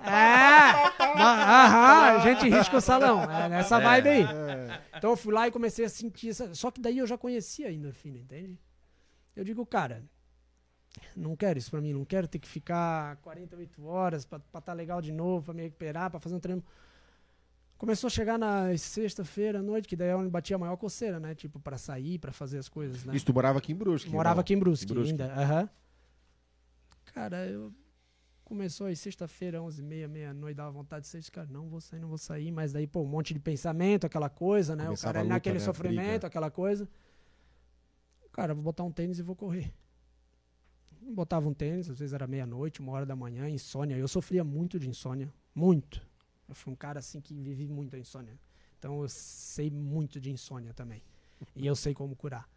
[0.03, 0.99] É!
[1.21, 3.23] Aham, a gente risca o salão.
[3.23, 4.25] É nessa vibe aí.
[4.97, 6.29] Então eu fui lá e comecei a sentir.
[6.29, 6.53] Essa...
[6.53, 8.59] Só que daí eu já conhecia a endorfina, entende?
[9.35, 10.03] Eu digo, cara,
[11.15, 11.93] não quero isso pra mim.
[11.93, 16.09] Não quero ter que ficar 48 horas pra estar legal de novo, pra me recuperar,
[16.11, 16.61] pra fazer um treino.
[17.79, 21.17] Começou a chegar na sexta-feira à noite, que daí é onde batia a maior coceira,
[21.17, 21.33] né?
[21.33, 23.15] Tipo, pra sair, pra fazer as coisas, né?
[23.15, 24.09] Isso tu morava aqui em Brusque.
[24.09, 24.41] Morava não?
[24.41, 25.11] aqui em Brusque, Brusque.
[25.11, 25.33] ainda.
[25.33, 25.69] aham.
[27.13, 27.73] Cara, eu
[28.43, 31.23] começou aí sexta-feira, 11h30, meia-noite, dava vontade de sair.
[31.31, 32.51] Cara, não vou sair, não vou sair.
[32.51, 34.83] Mas daí, pô, um monte de pensamento, aquela coisa, né?
[34.83, 36.85] Começava o cara ali naquele né, sofrimento, aquela coisa.
[38.33, 39.73] Cara, vou botar um tênis e vou correr.
[41.01, 43.95] Botava um tênis, às vezes era meia-noite, uma hora da manhã, insônia.
[43.95, 45.33] Eu sofria muito de insônia.
[45.55, 46.08] Muito.
[46.49, 48.37] Eu fui um cara assim que vivi muito a insônia.
[48.77, 51.03] Então eu sei muito de insônia também.
[51.55, 52.49] E eu sei como curar.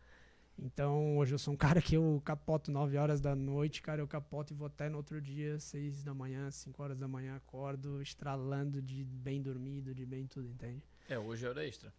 [0.58, 4.08] Então hoje eu sou um cara que eu capoto 9 horas da noite, cara, eu
[4.08, 8.00] capoto e vou até no outro dia, 6 da manhã, 5 horas da manhã, acordo
[8.00, 10.82] estralando de bem dormido, de bem tudo, entende?
[11.08, 11.92] É, hoje é hora extra.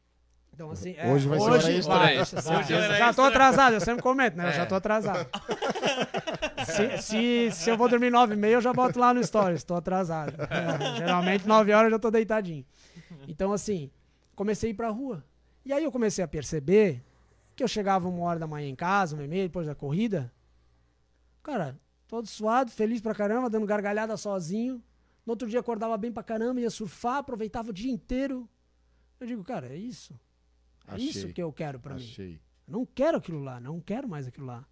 [0.54, 1.94] Então assim, Hoje vai ser hora extra.
[1.96, 2.60] vai, vai.
[2.60, 4.46] Hoje é já tô atrasado, eu sempre comento, né?
[4.46, 4.54] Eu É.
[4.54, 5.28] já tô atrasado.
[6.66, 9.64] se, se, se eu vou dormir 9 e meia, eu já boto lá no stories,
[9.64, 10.34] tô atrasado.
[10.44, 12.64] É, geralmente 9 horas eu já tô deitadinho.
[13.28, 13.90] Então assim,
[14.36, 15.24] comecei a ir pra rua.
[15.66, 17.04] E aí eu comecei a perceber
[17.56, 20.32] que eu chegava uma hora da manhã em casa, uma e meia, depois da corrida.
[21.42, 21.78] Cara,
[22.08, 24.84] todo suado, feliz pra caramba, dando gargalhada sozinho.
[25.26, 28.48] No outro dia acordava bem pra caramba, ia surfar, aproveitava o dia inteiro.
[29.20, 30.14] Eu digo, cara, é isso.
[30.88, 31.08] É Achei.
[31.08, 32.04] isso que eu quero pra mim.
[32.04, 32.40] Achei.
[32.68, 34.66] Não quero aquilo lá, não quero mais aquilo lá.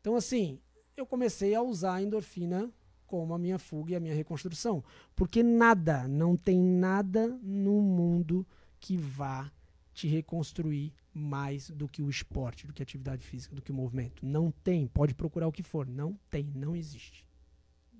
[0.00, 0.60] Então, assim,
[0.96, 2.70] eu comecei a usar a endorfina
[3.06, 4.84] como a minha fuga e a minha reconstrução.
[5.16, 8.46] Porque nada, não tem nada no mundo
[8.78, 9.50] que vá
[9.92, 13.74] te reconstruir mais do que o esporte, do que a atividade física, do que o
[13.74, 14.24] movimento.
[14.24, 17.26] Não tem, pode procurar o que for, não tem, não existe.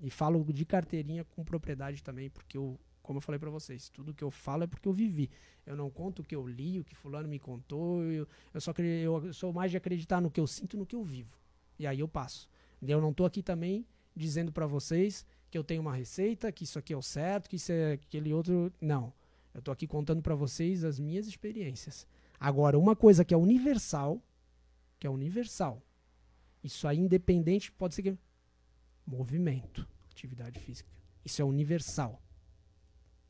[0.01, 2.79] E falo de carteirinha com propriedade também, porque eu,
[3.09, 5.31] como eu falei pra vocês, tudo que eu falo é porque eu vivi.
[5.65, 8.75] Eu não conto o que eu li, o que fulano me contou, eu, eu só
[8.77, 11.35] eu sou mais de acreditar no que eu sinto, no que eu vivo.
[11.79, 12.47] E aí eu passo.
[12.83, 16.79] Eu não tô aqui também dizendo pra vocês que eu tenho uma receita, que isso
[16.79, 19.11] aqui é o certo, que isso é aquele outro, não.
[19.55, 22.07] Eu tô aqui contando pra vocês as minhas experiências.
[22.39, 24.21] Agora, uma coisa que é universal,
[25.01, 25.83] que é universal.
[26.63, 28.19] Isso aí independente pode ser que
[29.07, 30.91] movimento, atividade física.
[31.25, 32.21] Isso é universal.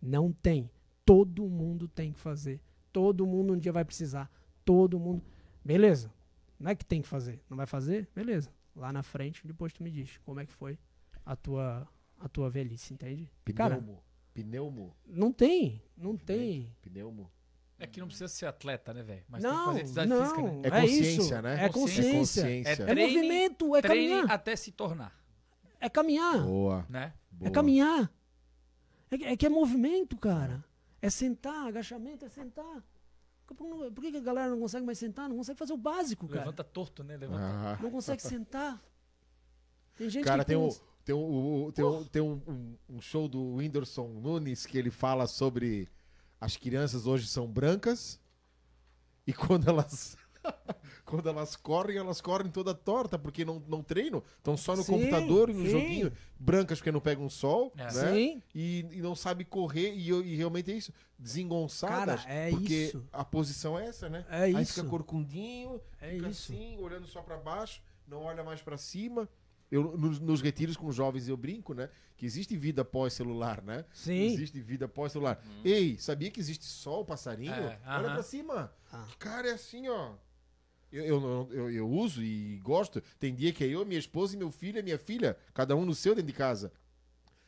[0.00, 0.70] Não tem.
[1.04, 2.60] Todo mundo tem que fazer.
[2.92, 4.30] Todo mundo um dia vai precisar.
[4.64, 5.22] Todo mundo.
[5.64, 6.12] Beleza.
[6.58, 7.40] Não é que tem que fazer.
[7.48, 8.08] Não vai fazer?
[8.14, 8.50] Beleza.
[8.74, 10.78] Lá na frente, depois tu me diz como é que foi
[11.24, 11.86] a tua,
[12.18, 13.30] a tua velhice, entende?
[13.54, 14.02] Cara, Pneumo.
[14.34, 14.96] Pneumo.
[15.06, 15.82] não tem.
[15.96, 16.72] Não tem.
[16.82, 17.30] Pneumo.
[17.78, 19.22] É que não precisa ser atleta, né, velho?
[19.28, 20.24] Mas tem que Não, fazer não.
[20.24, 20.60] física, né?
[20.62, 21.42] É É consciência, isso.
[21.42, 21.64] né?
[21.64, 22.18] É consciência.
[22.18, 22.70] consciência.
[22.70, 24.30] É É Treine- movimento, é Treine caminhar.
[24.34, 25.16] até se tornar,
[25.80, 26.42] É caminhar.
[26.44, 26.86] Boa.
[26.88, 27.14] né?
[27.30, 27.48] boa.
[27.48, 28.12] É caminhar.
[29.10, 30.64] É, que- é que é movimento, cara.
[31.00, 32.82] É sentar, agachamento é sentar.
[33.46, 35.28] Por, que- por que que a galera não consegue mais sentar?
[35.28, 36.40] Não consegue fazer o básico, cara.
[36.40, 37.16] Levanta torto, né?
[37.16, 37.42] Levanta.
[37.42, 37.78] Ah.
[37.80, 38.82] Não consegue sentar.
[39.96, 40.68] Tem gente Cara, que tem, um,
[41.04, 44.90] tem, um, o- tem, um, tem um, um- um show do Whindersson Nunes que ele
[44.90, 45.88] fala sobre
[46.40, 48.20] as crianças hoje são brancas
[49.26, 50.16] e quando elas
[51.08, 54.92] quando elas correm, elas correm toda torta porque não, não treinam, estão só no Sim,
[54.92, 55.70] computador e no sim.
[55.70, 57.84] joguinho, brancas porque não pegam sol, É.
[57.84, 57.90] né?
[58.12, 58.42] Sim.
[58.54, 63.04] E, e não sabe correr e, e realmente é isso, desengonçadas, Cara, é porque isso.
[63.12, 64.26] a posição é essa, né?
[64.28, 64.74] É Aí isso.
[64.74, 66.52] fica corcundinho, É fica isso.
[66.52, 69.28] assim, olhando só pra baixo, não olha mais pra cima.
[69.70, 71.90] Eu, nos, nos retiros com os jovens eu brinco, né?
[72.16, 73.84] Que existe vida pós celular, né?
[73.92, 74.24] Sim.
[74.32, 75.42] Existe vida pós celular.
[75.62, 77.52] Ei, sabia que existe sol, passarinho?
[77.52, 78.14] É, olha aham.
[78.14, 78.72] pra cima.
[78.90, 79.06] Ah.
[79.18, 80.14] Cara, é assim, ó.
[80.90, 83.02] Eu, eu, eu, eu uso e gosto.
[83.18, 85.84] Tem dia que é eu, minha esposa e meu filho e minha filha, cada um
[85.84, 86.72] no seu dentro de casa.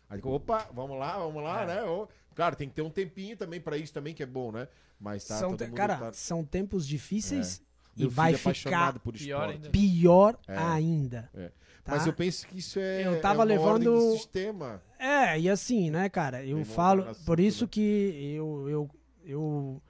[0.08, 1.66] Aí digo, opa, vamos lá, vamos lá, É.
[1.66, 1.82] né?
[1.84, 4.68] Ó, Claro, tem que ter um tempinho também pra isso também, que é bom, né?
[4.98, 6.12] Mas tá, são todo te- mundo Cara, tá...
[6.12, 7.60] são tempos difíceis
[7.96, 9.70] e Meu vai é ficar pior ainda.
[9.70, 10.56] pior É.
[10.56, 11.30] ainda.
[11.34, 11.48] É.
[11.82, 11.92] tá?
[11.92, 14.80] Mas eu penso que isso é, Eu tava é uma ordem levando- do sistema.
[14.98, 18.90] É, e assim, né, cara, eu Tem falo, por isso que eu, eu,
[19.24, 19.82] eu,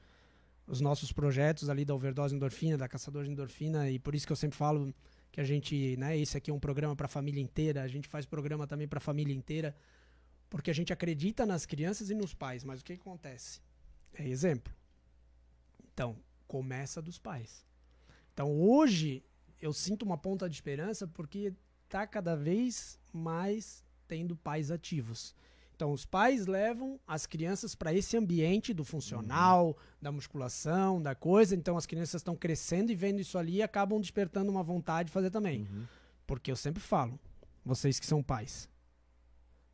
[0.70, 4.32] os nossos projetos ali da Overdose Endorfina, da Caçador de Endorfina, e por isso que
[4.32, 4.94] eu sempre falo
[5.32, 8.24] que a gente, né, esse aqui é um programa pra família inteira, a gente faz
[8.24, 9.74] programa também pra família inteira,
[10.48, 13.60] porque a gente acredita nas crianças e nos pais, mas o que acontece?
[14.14, 14.72] É exemplo.
[15.92, 16.16] Então,
[16.46, 17.66] começa dos pais.
[18.32, 19.24] Então, hoje,
[19.60, 21.52] eu sinto uma ponta de esperança porque
[21.88, 25.34] tá cada vez mais tendo pais ativos.
[25.80, 31.56] Então, os pais levam as crianças para esse ambiente do funcional, da musculação, da coisa.
[31.56, 35.12] Então, as crianças estão crescendo e vendo isso ali e acabam despertando uma vontade de
[35.14, 35.66] fazer também.
[36.26, 37.18] Porque eu sempre falo,
[37.64, 38.68] vocês que são pais,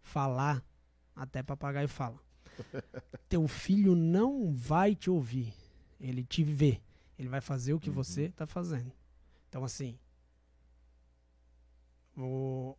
[0.01, 0.65] falar,
[1.13, 2.21] até papagaio fala.
[3.29, 5.53] Teu filho não vai te ouvir,
[5.99, 6.81] ele te vê.
[7.19, 8.93] Ele vai fazer o que você tá fazendo.
[9.49, 9.99] Então, assim,
[12.17, 12.77] o-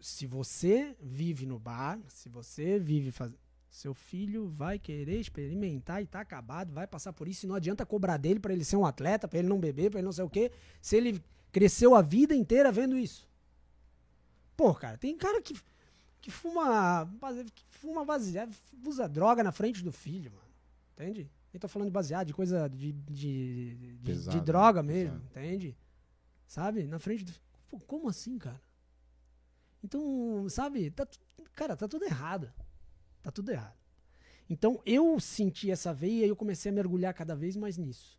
[0.00, 3.38] se você vive no bar, se você vive fazendo.
[3.68, 7.84] Seu filho vai querer experimentar e tá acabado, vai passar por isso e não adianta
[7.84, 10.24] cobrar dele pra ele ser um atleta, pra ele não beber, pra ele não sei
[10.24, 11.22] o quê, se ele
[11.52, 13.28] cresceu a vida inteira vendo isso.
[14.56, 15.54] Pô, cara, tem cara que,
[16.22, 17.06] que fuma,
[17.54, 18.54] que fuma baseado,
[18.86, 20.46] usa droga na frente do filho, mano.
[20.94, 21.30] Entende?
[21.52, 24.92] Nem tô falando de baseado, de coisa de, de, de, de Pesado, droga né?
[24.94, 25.26] mesmo, Pesado.
[25.46, 25.76] entende?
[26.46, 26.86] Sabe?
[26.86, 27.32] Na frente do.
[27.68, 28.60] Pô, como assim, cara?
[29.86, 30.90] Então, sabe?
[30.90, 31.06] Tá,
[31.54, 32.52] cara, tá tudo errado.
[33.22, 33.76] Tá tudo errado.
[34.50, 38.18] Então eu senti essa veia e eu comecei a mergulhar cada vez mais nisso.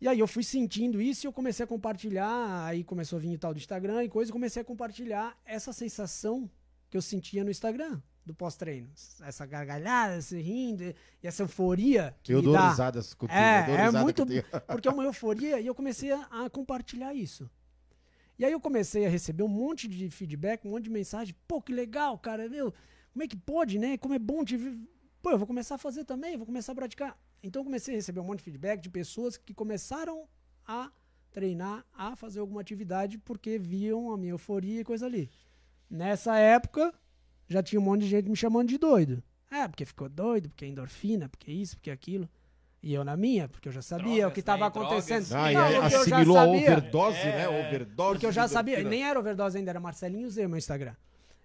[0.00, 3.34] E aí eu fui sentindo isso e eu comecei a compartilhar, aí começou a vir
[3.34, 6.48] o tal do Instagram e coisa, e comecei a compartilhar essa sensação
[6.88, 8.88] que eu sentia no Instagram do pós-treino.
[9.22, 12.70] Essa gargalhada, esse rindo e essa euforia que Eu dou dá.
[12.70, 13.38] risadas contigo.
[13.38, 14.24] É, é muito-.
[14.68, 17.50] Porque é uma euforia e eu comecei a, a compartilhar isso.
[18.38, 21.34] E aí eu comecei a receber um monte de feedback, um monte de mensagem.
[21.46, 22.72] Pô, que legal, cara, meu.
[23.12, 23.98] Como é que pode, né?
[23.98, 24.78] Como é bom te ver.
[25.20, 27.18] Pô, eu vou começar a fazer também, vou começar a praticar.
[27.42, 30.28] Então eu comecei a receber um monte de feedback de pessoas que começaram
[30.64, 30.92] a
[31.32, 35.28] treinar, a fazer alguma atividade porque viam a minha euforia e coisa ali.
[35.90, 36.94] Nessa época,
[37.48, 39.22] já tinha um monte de gente me chamando de doido.
[39.50, 42.28] É, porque ficou doido, porque é endorfina, porque isso, porque aquilo.
[42.80, 44.66] E eu na minha, porque eu já sabia Drogas, o que estava né?
[44.68, 45.32] Acontecendo.
[45.34, 46.60] Ah, e Não, aí porque eu já assimilou a sabia.
[46.60, 47.42] overdose, né?
[47.42, 47.48] É.
[47.48, 48.10] Overdose.
[48.12, 50.94] Porque eu já sabia, nem era overdose ainda, era Marcelinho Z, meu Instagram.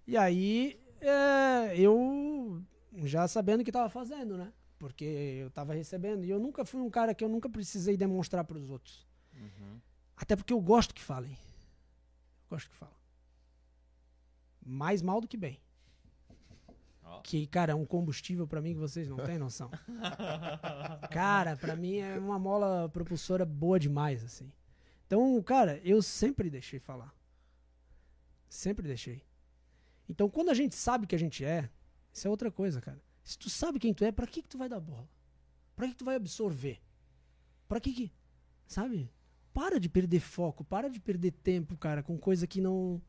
[0.05, 2.61] E aí, é, eu
[3.03, 4.53] já sabendo o que tava fazendo, né?
[4.77, 6.23] Porque eu tava recebendo.
[6.23, 9.07] E eu nunca fui um cara que eu nunca precisei demonstrar pros outros.
[10.15, 11.31] Até porque eu gosto que falem.
[11.31, 12.93] Eu gosto que falem.
[14.65, 15.59] Mais mal do que bem.
[17.13, 17.21] Ó.
[17.21, 19.69] Que, cara, é um combustível pra mim que vocês não têm noção.
[21.11, 24.51] cara, pra mim é uma mola propulsora boa demais, assim.
[25.05, 27.13] Então, cara, eu sempre deixei falar.
[28.49, 29.23] Sempre deixei.
[30.09, 31.69] Então, quando a gente sabe que a gente é,
[32.11, 33.01] isso é outra coisa, cara.
[33.23, 35.07] Se tu sabe quem tu é, pra que que tu vai dar bola?
[35.75, 36.81] Pra que que tu vai absorver?
[37.67, 38.11] Pra que que...
[38.67, 39.11] Sabe?
[39.53, 43.01] Para de perder foco, para de perder tempo, cara, com coisa que não...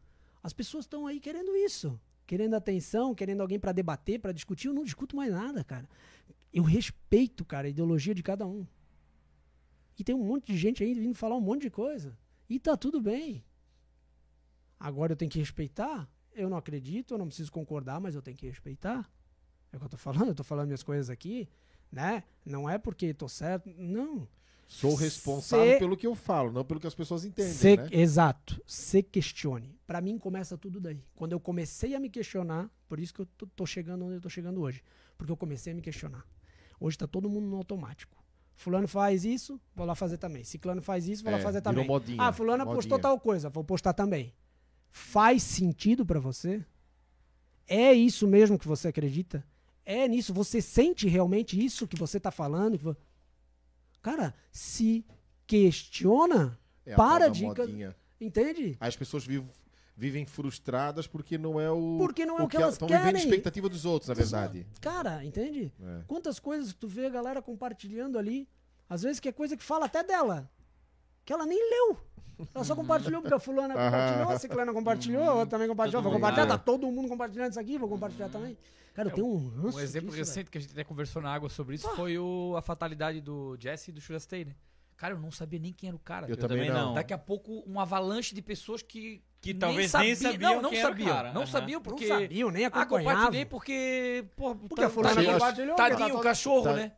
[0.43, 1.99] As pessoas estão aí querendo isso.
[2.35, 4.67] Querendo atenção, querendo alguém pra debater, pra discutir.
[4.67, 5.89] Eu não discuto mais nada, cara.
[6.53, 8.67] Eu respeito, cara, a ideologia de cada um.
[9.97, 12.19] E tem um monte de gente aí vindo falar um monte de coisa.
[12.51, 13.45] E tá tudo bem.
[14.81, 16.11] Agora eu tenho que respeitar.
[16.33, 19.09] Eu não acredito, eu não preciso concordar, mas eu tenho que respeitar.
[19.73, 21.49] É o que eu tô falando, eu tô falando minhas coisas aqui,
[21.89, 22.25] né?
[22.45, 24.27] Não é porque tô certo, não.
[24.81, 27.89] Sou responsável Cê- pelo que eu falo, não pelo que as pessoas entendem, Se- né?
[27.93, 28.61] Exato.
[28.67, 29.79] Se questione.
[29.87, 31.01] Pra mim começa tudo daí.
[31.15, 34.21] Quando eu comecei a me questionar, por isso que eu tô, tô chegando onde eu
[34.21, 34.83] tô chegando hoje.
[35.17, 36.27] Porque eu comecei a me questionar.
[36.81, 38.17] Hoje tá todo mundo no automático.
[38.57, 40.43] Fulano faz isso, vou lá fazer também.
[40.45, 41.87] Ciclano faz isso, vou lá É, fazer virou também.
[41.87, 42.99] modinha, ah, fulano postou modinha.
[43.01, 44.33] tal coisa, vou postar também.
[44.91, 46.65] Faz sentido pra você?
[47.67, 49.45] É isso mesmo que você acredita?
[49.85, 50.33] É nisso?
[50.35, 52.97] Você sente realmente isso que você tá falando?
[54.05, 55.03] Que Cara, se
[55.47, 57.97] questiona, É para de- modinha.
[58.21, 58.77] entende?
[58.79, 59.49] As pessoas vivem,
[59.97, 61.97] vivem frustradas porque não é o.
[61.99, 64.67] Porque não é o que elas Estão vivendo a expectativa dos outros, na verdade.
[64.81, 65.73] Cara, entende?
[65.83, 66.03] É.
[66.07, 68.47] Quantas coisas que tu vê a galera compartilhando ali,
[68.91, 70.51] às vezes que é coisa que fala até dela,
[71.25, 71.97] que ela nem leu.
[72.55, 76.13] Ela só compartilhou porque a fulana compartilhou, a ciclana compartilhou, a outra também compartilhou, vou
[76.13, 78.57] compartilhar, tá todo mundo compartilhando isso aqui, vou compartilhar também.
[78.93, 80.27] Cara, eu tenho um ranço Um exemplo disso, velho.
[80.27, 83.57] recente que a gente até conversou na água sobre isso foi o, a fatalidade do
[83.59, 84.55] Jesse e do Churastei, né?
[84.97, 86.27] Cara, eu não sabia nem quem era o cara.
[86.27, 86.95] Eu, Eu também não.
[86.95, 89.21] Daqui a pouco, um avalanche de pessoas que.
[89.41, 91.09] Que talvez nem sabiam Não, não quem era o sabiam.
[91.17, 91.33] cara.
[91.33, 91.51] Não Aham.
[91.51, 92.07] sabiam Não porque.
[92.07, 93.15] sabiam, nem Ah, acompanhavam.
[93.15, 94.25] compartilhei porque.
[94.37, 95.77] Pô, Porque a fulana Tadinho, compartilhou.
[95.77, 96.93] Tadinho, o tá cachorro, tá- né?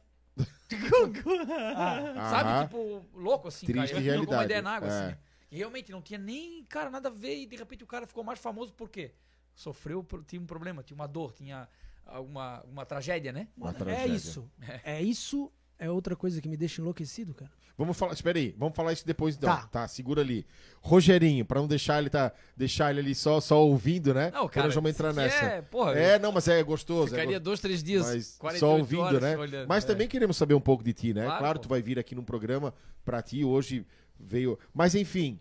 [1.27, 2.31] Aham.
[2.31, 2.64] Sabe?
[2.69, 4.01] Tipo, louco assim, Triste cara.
[4.01, 4.35] Eu realidade.
[4.37, 5.07] uma ideia na água, É.
[5.09, 5.17] assim.
[5.51, 7.37] E realmente não tinha nem, cara, nada a ver.
[7.37, 9.12] E de repente o cara ficou mais famoso por quê?
[9.55, 11.69] Sofreu, tinha um problema, tinha uma dor, tinha
[12.05, 13.49] alguma uma tragédia, né?
[13.57, 14.14] Uma é tragédia.
[14.14, 14.51] isso.
[14.85, 17.51] É isso, é outra coisa que me deixa enlouquecido, cara.
[17.79, 19.55] Vamos falar, espera aí, vamos falar isso depois então.
[19.55, 19.66] Tá.
[19.66, 20.47] Tá, segura ali.
[20.81, 24.31] Rogerinho, pra não deixar ele tá, deixar ele ali só, só ouvindo, né?
[24.33, 24.66] Não, cara.
[24.66, 25.45] nós vamos entrar nessa.
[25.45, 27.09] É, porra, É, não, mas é gostoso.
[27.14, 29.37] é ficaria dois, três dias, Mas 48 só ouvindo, horas né?
[29.37, 29.87] olhando, Mas é.
[29.87, 31.24] também queremos saber um pouco de ti, né?
[31.27, 32.72] Claro, Claro, tu vai vir aqui num programa
[33.05, 33.85] pra ti hoje
[34.18, 34.59] veio.
[34.72, 35.39] Mas enfim,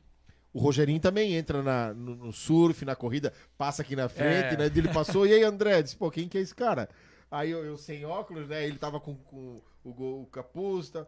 [0.54, 4.58] o Rogerinho também entra na- no, no surf, na corrida, passa aqui na frente, É.
[4.58, 4.66] né?
[4.66, 5.82] Ele passou, e aí, André?
[5.82, 6.90] Disse, pô, quem que é esse cara?
[7.32, 8.66] Aí eu, eu sem óculos, né?
[8.68, 11.06] Ele tava com, com o, go- o capuz, tá?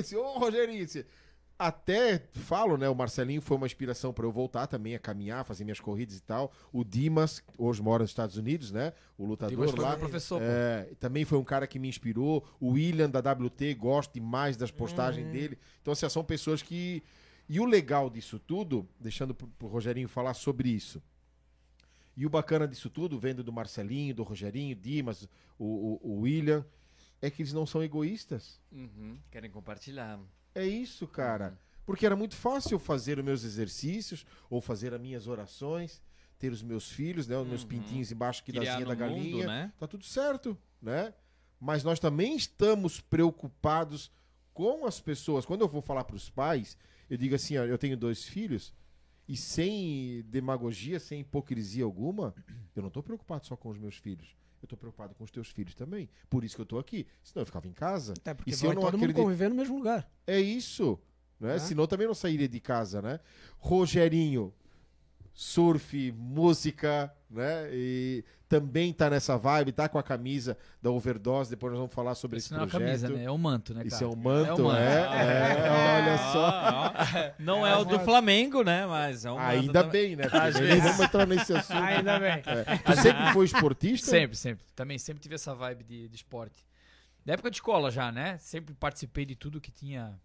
[0.00, 1.04] Disse, ô Rogerinho, disse,
[1.58, 2.88] até falo, né?
[2.88, 6.22] O Marcelinho foi uma inspiração pra eu voltar também a caminhar, fazer minhas corridas e
[6.22, 6.52] tal.
[6.72, 8.92] O Dimas, hoje mora nos Estados Unidos, né?
[9.16, 9.90] O lutador Dimas foi lá.
[9.90, 10.42] meu professor.
[10.42, 12.44] É, também foi um cara que me inspirou.
[12.60, 15.58] O William da WT, gosto demais das postagens dele.
[15.80, 17.02] Então, assim, são pessoas que.
[17.48, 21.00] E o legal disso tudo, deixando pro, pro Rogerinho falar sobre isso.
[22.16, 25.28] E o bacana disso tudo, vendo do Marcelinho, do Rogerinho, Dimas,
[25.58, 26.64] o, o- o William,
[27.24, 28.60] é que eles não são egoístas.
[28.72, 30.18] Uhum, Querem compartilhar.
[30.54, 31.58] É isso, cara.
[31.86, 36.02] Porque era muito fácil fazer os meus exercícios ou fazer as minhas orações.
[36.38, 37.38] ter os meus filhos, né?
[37.38, 37.68] Os meus Uhum.
[37.68, 39.46] pintinhos embaixo aqui da Criar asinha no da mundo, galinha.
[39.46, 39.72] né?
[39.78, 41.14] Tá tudo certo, né?
[41.60, 44.10] Mas nós também estamos preocupados
[44.52, 45.46] com as pessoas.
[45.46, 46.76] Quando eu vou falar para os pais,
[47.08, 48.74] eu digo assim, ó, eu tenho dois filhos
[49.26, 52.34] e sem demagogia, sem hipocrisia alguma,
[52.76, 54.36] eu não tô preocupado só com os meus filhos.
[54.64, 56.08] Eu tô preocupado com os teus filhos também.
[56.30, 57.06] Por isso que eu tô aqui.
[57.22, 58.14] Senão eu ficava em casa.
[58.16, 60.10] Até porque E se eu não todo mundo acredito- conviver no mesmo lugar.
[60.26, 60.98] É isso.
[61.38, 61.56] Né?
[61.56, 61.58] É.
[61.58, 63.20] Senão eu também não sairia de casa, né?
[63.58, 64.54] Rogerinho,
[65.34, 67.68] surf, música, né?
[67.72, 71.50] E também tá nessa vibe, tá com a camisa da Overdose.
[71.50, 72.88] Depois nós vamos falar sobre Isso esse não é uma projeto.
[72.88, 73.24] camisa, né?
[73.24, 73.88] É um manto, né, cara?
[73.88, 74.76] Isso é um manto, manto.
[74.76, 75.66] é?
[75.66, 77.34] É, olha só.
[77.38, 78.86] Não é o do Flamengo, né?
[78.86, 80.24] Mas é um Ainda manto bem, né?
[80.32, 80.82] Às vezes.
[80.82, 81.76] vamos entrar nesse assunto.
[81.76, 82.42] Ainda bem.
[82.46, 82.76] É.
[82.78, 84.06] Tu sempre foi esportista?
[84.08, 84.64] Sempre, sempre.
[84.74, 86.64] Também sempre tive essa vibe de, de esporte.
[87.24, 88.36] Da época de escola já, né?
[88.38, 90.18] Sempre participei de tudo que tinha.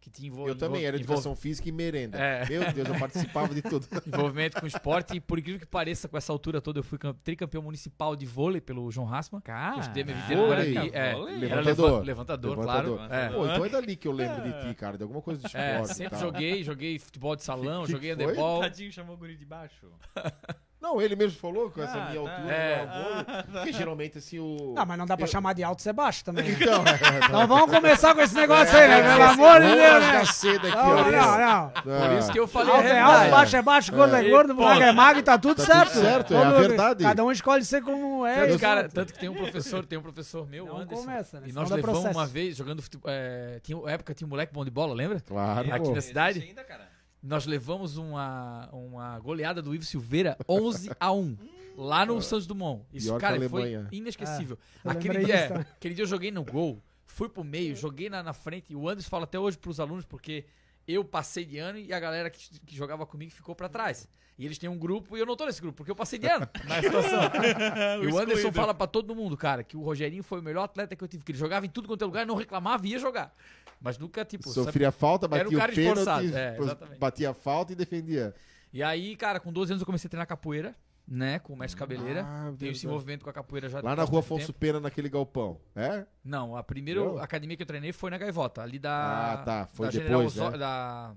[0.00, 2.16] Que tinha envol- Eu também, era envol- educação física e merenda.
[2.18, 2.48] É.
[2.48, 3.84] Meu Deus, eu participava de tudo.
[4.06, 5.16] envolvimento com esporte.
[5.16, 8.24] E por incrível que pareça, com essa altura toda, eu fui cam- tricampeão municipal de
[8.24, 9.40] vôlei pelo João Rasma.
[9.42, 10.90] Cara, Eu estudei minha vida vôlei.
[10.92, 11.34] É, Vôlei.
[11.50, 11.90] era Levantador.
[11.90, 12.90] leva- levantador, claro.
[12.92, 13.16] Levantador.
[13.16, 13.28] É.
[13.30, 14.96] Pô, então é dali que eu lembro de ti, cara.
[14.96, 15.64] De alguma coisa de esporte.
[15.66, 18.24] É, sempre joguei, joguei futebol de salão, Que- que joguei foi?
[18.24, 18.60] handebol.
[18.60, 19.88] Tadinho chamou o guri de baixo.
[20.80, 22.30] Não, ele mesmo falou com essa Ah, minha tá.
[22.36, 22.54] altura.
[22.54, 22.76] É.
[22.86, 24.74] meu avô, Porque geralmente assim o.
[24.76, 26.44] Não, mas não dá pra Eu- chamar de alto ser baixo também.
[26.44, 26.56] né?
[26.60, 29.02] Então, é, Então vamos começar com esse negócio aí, né?
[29.02, 30.24] Pelo amor de Deus, né?
[30.26, 31.10] cedo aqui, Não, ó.
[31.10, 31.70] não, não.
[32.08, 34.84] Por isso que eu falei Alto é alto, baixo é baixo, gordo é gordo, magro
[34.84, 35.92] é magro e tá tudo Tá certo.
[35.94, 37.02] tudo certo, é a verdade.
[37.02, 38.46] Cada um escolhe ser como é.
[38.46, 41.02] Tanto, cara, tanto que tem um professor, tem um professor meu, Não Anderson.
[41.02, 41.46] começa, né?
[41.48, 42.16] E nós levamos processo.
[42.18, 43.10] uma vez jogando futebol.
[43.12, 45.20] É, tinha, época tinha um moleque bom de bola, lembra?
[45.26, 46.40] Claro, Aqui na cidade.
[46.40, 46.87] Ainda, cara?
[47.22, 51.36] Nós levamos uma, uma goleada do Ivo Silveira 11 a 1
[51.76, 52.84] lá no Santos Dumont.
[52.92, 54.58] Isso, cara, foi inesquecível.
[54.84, 58.32] eu aquele, dia, aquele dia eu joguei no gol, fui pro meio, joguei na, na
[58.32, 58.72] frente.
[58.72, 60.44] E o Anderson fala até hoje pros alunos, porque
[60.88, 64.08] eu passei de ano e a galera que, que jogava comigo ficou pra trás.
[64.38, 66.26] E eles têm um grupo e eu não tô nesse grupo, porque eu passei de
[66.28, 67.20] ano na situação.
[68.02, 70.94] e o Anderson fala pra todo mundo, cara, que o Rogerinho foi o melhor atleta
[70.94, 72.98] que eu tive, que ele jogava em tudo quanto é lugar, não reclamava e ia
[72.98, 73.34] jogar.
[73.80, 77.30] Mas nunca, tipo, sabe- Sofria falta, Era um batia cara o pênalti, esforçado, é, batia
[77.30, 78.34] a falta e defendia.
[78.72, 80.74] E aí, cara, com 12 anos eu comecei a treinar capoeira,
[81.10, 81.38] né?
[81.38, 82.22] Com o mestre cabeleira.
[82.26, 82.68] Ah, verdade.
[82.68, 84.58] esse envolvimento com a capoeira já Lá na rua Afonso tempo.
[84.58, 85.58] Pena, naquele galpão.
[85.74, 86.04] É?
[86.22, 87.18] Não, a primeira Não?
[87.18, 89.32] academia que eu treinei foi na Gaivota, ali da.
[89.32, 89.66] Ah, tá.
[89.72, 90.58] Foi da depois, General né?
[90.58, 91.14] Da.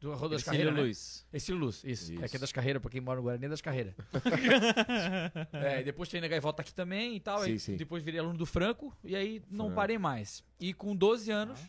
[0.00, 0.74] Do Rua das Ercílio Carreiras.
[0.74, 0.80] Né?
[0.80, 1.26] Luiz.
[1.30, 2.12] Estilo Luz, isso.
[2.14, 2.24] Isso.
[2.24, 3.94] É que é das carreiras, pra quem mora no Guarani é das carreiras.
[5.52, 7.40] é, e depois treinei na Gaivota aqui também e tal.
[7.40, 7.76] Sim, aí sim.
[7.76, 9.76] Depois virei aluno do Franco e aí não Franco.
[9.76, 10.42] parei mais.
[10.58, 11.60] E com 12 anos.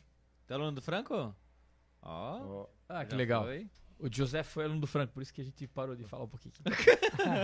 [0.47, 1.13] Tá aluno do Franco?
[1.13, 1.33] Ó.
[2.03, 3.43] Ó, Ah, que já legal.
[3.43, 3.67] foi.
[4.01, 6.27] O José foi aluno do Franco, por isso que a gente parou de falar um
[6.27, 6.53] pouquinho.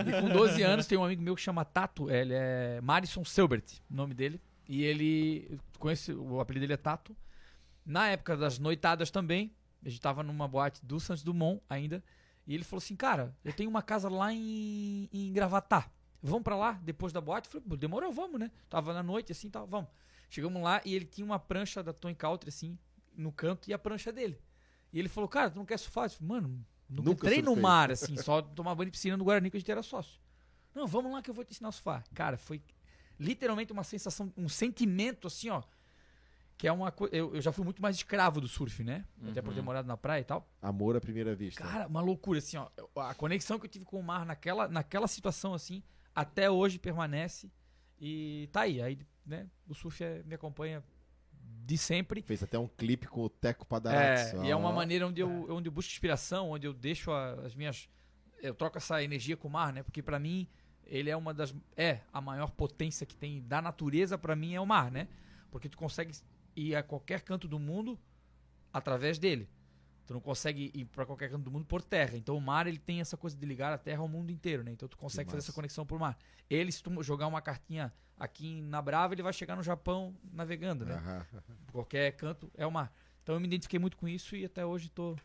[0.08, 3.80] e com 12 anos tem um amigo meu que chama Tato, ele é Marison Selbert,
[3.88, 4.40] o nome dele.
[4.68, 7.16] E ele, eu conheço, o apelido dele é Tato.
[7.86, 9.54] Na época das noitadas também,
[9.84, 12.02] a gente tava numa boate do Santos Dumont ainda,
[12.44, 15.88] e ele falou assim, cara, eu tenho uma casa lá em, em Gravatá,
[16.20, 17.46] vamos pra lá depois da boate?
[17.46, 18.50] Eu falei, "Pô, demorou, vamos, né?
[18.68, 19.88] Tava na noite assim, tal, vamos.
[20.28, 22.76] Chegamos lá e ele tinha uma prancha da Tony Country assim,
[23.16, 24.36] no canto, e a prancha dele.
[24.92, 26.04] E ele falou, cara, tu não quer surfar?
[26.06, 26.48] Eu falei, mano,
[26.88, 29.56] nunca, Nunca entrei no surfei." mar, assim, só tomar banho de piscina no Guarani que
[29.56, 30.18] a gente era sócio.
[30.74, 32.04] Não, vamos lá que eu vou te ensinar a surfar.
[32.14, 32.62] Cara, foi
[33.18, 35.62] literalmente uma sensação, um sentimento assim, ó.
[36.56, 37.14] Que é uma coisa.
[37.14, 39.04] Eu, eu já fui muito mais escravo do surf, né?
[39.30, 39.64] Até por ter Uhum.
[39.66, 40.48] morado na praia e tal.
[40.60, 41.62] Amor à primeira vista.
[41.62, 42.68] Cara, uma loucura, assim, ó.
[42.96, 45.82] A conexão que eu tive com o mar naquela, naquela situação, assim,
[46.12, 47.48] até hoje permanece.
[48.00, 48.82] E tá aí.
[48.82, 49.48] Aí, né?
[49.68, 50.82] O surf é- me acompanha
[51.68, 52.22] de sempre.
[52.22, 54.32] Fez até um clipe com o Teco É, Padarates.
[54.42, 57.90] e é uma maneira onde eu, onde eu busco inspiração, onde eu deixo as minhas.
[58.40, 59.82] Eu troco essa energia com o mar, né?
[59.82, 60.48] Porque pra mim,
[60.86, 61.54] ele é uma das.
[61.76, 65.08] É a maior potência que tem da natureza, pra mim, é o mar, né?
[65.50, 66.16] Porque tu consegue
[66.56, 67.98] ir a qualquer canto do mundo
[68.72, 69.46] através dele.
[70.06, 72.16] Tu não consegue ir pra qualquer canto do mundo por terra.
[72.16, 74.72] Então o mar ele tem essa coisa de ligar a terra ao mundo inteiro, né?
[74.72, 76.16] Então tu consegue fazer essa conexão por mar.
[76.48, 80.84] Ele, se tu jogar uma cartinha aqui na Brava, ele vai chegar no Japão navegando,
[80.84, 80.94] né?
[80.94, 81.26] Aham.
[81.72, 82.92] qualquer canto é o mar.
[83.22, 85.16] Então eu me identifiquei muito com isso e até hoje tô,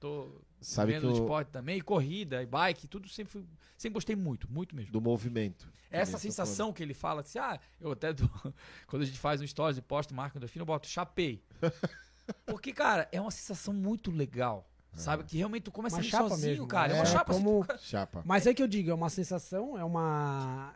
[0.00, 3.44] tô Sabe que vendo o, esporte também, e corrida, e bike, tudo sempre fui,
[3.76, 4.90] sempre gostei muito, muito mesmo.
[4.92, 5.66] do movimento.
[5.88, 8.28] que Essa você sensação que ele fala, assim, ah, eu até dou-
[8.88, 11.42] quando a gente faz um stories e posto marca endorfina, eu boto chapei.
[12.44, 14.68] Porque, cara, é uma sensação muito legal.
[14.94, 15.24] Sabe?
[15.24, 16.92] Que realmente tu começa Uma a ir chapa sozinho, mesmo, cara.
[16.92, 17.32] É é uma chapa.
[17.32, 17.80] assim, como- tu- falando.
[17.82, 18.22] Chapa.
[18.24, 20.74] Mas é que eu digo, é uma sensação, é uma.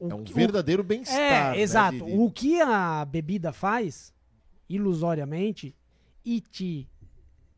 [0.00, 1.16] É, o É um que- verdadeiro bem-estar.
[1.18, 1.98] É, né, exato.
[1.98, 4.12] de- de- O que a bebida faz,
[4.68, 5.74] ilusoriamente,
[6.24, 6.88] e te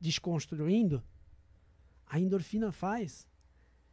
[0.01, 1.03] desconstruindo,
[2.07, 3.29] a endorfina faz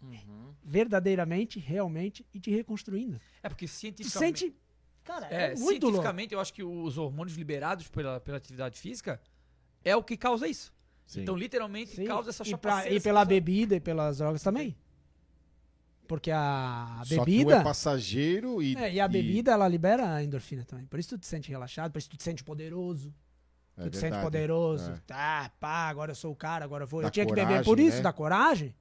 [0.01, 0.53] Uhum.
[0.63, 3.19] verdadeiramente, realmente, e te reconstruindo.
[3.43, 4.39] É porque cientificamente.
[4.39, 4.55] sente.
[5.03, 5.79] Cara, É, é, muito louco.
[5.97, 9.21] cientificamente, eu acho que os hormônios liberados pela, pela atividade física
[9.83, 10.73] é o que causa isso.
[11.05, 11.21] Sim.
[11.21, 12.05] Então, literalmente, Sim.
[12.05, 12.95] causa essa e, pra- chapaceira.
[12.95, 14.75] e pela essa- bebida e pelas drogas também.
[16.07, 17.57] Porque a Só um bebida.
[17.57, 18.75] é passageiro e.
[18.75, 20.85] É, e a bebida, ela libera a endorfina também.
[20.85, 23.13] Por isso tu te sente relaxado, por isso tu te sente poderoso.
[23.77, 24.91] É tu te sente poderoso.
[24.91, 25.01] É.
[25.05, 27.01] Tá, pá, agora eu sou o cara, agora eu vou.
[27.01, 28.03] Dá eu tinha que beber coragem, por isso, né?
[28.03, 28.75] dá coragem.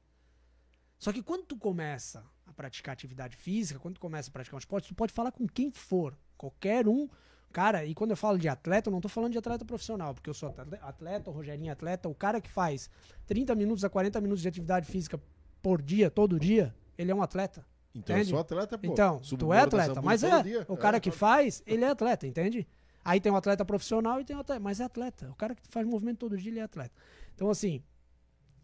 [0.99, 4.59] Só que quando tu começa a praticar atividade física, quando tu começa a praticar um
[4.59, 6.16] esporte, tu pode falar com quem for.
[6.39, 7.09] Qualquer um.
[7.53, 10.29] Cara, e quando eu falo de atleta, eu não tô falando de atleta profissional, porque
[10.29, 12.91] eu sou atle- atleta, o Rogerinho é atleta, o cara que faz
[13.27, 15.18] 30 minutos a 40 minutos de atividade física
[15.62, 17.64] por dia, todo dia, ele é um atleta.
[17.94, 18.30] Então Entende?
[18.30, 18.86] eu sou atleta, pô.
[18.86, 20.42] Então, tu é atleta, mas é.
[20.68, 22.66] O cara É, que faz, ele é atleta, entende?
[23.05, 25.30] Aí tem um atleta profissional e tem um atleta, mas é atleta.
[25.30, 26.94] O cara que faz movimento todo dia, ele é atleta.
[27.34, 27.82] Então, assim,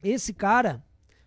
[0.03, 0.85] esse cara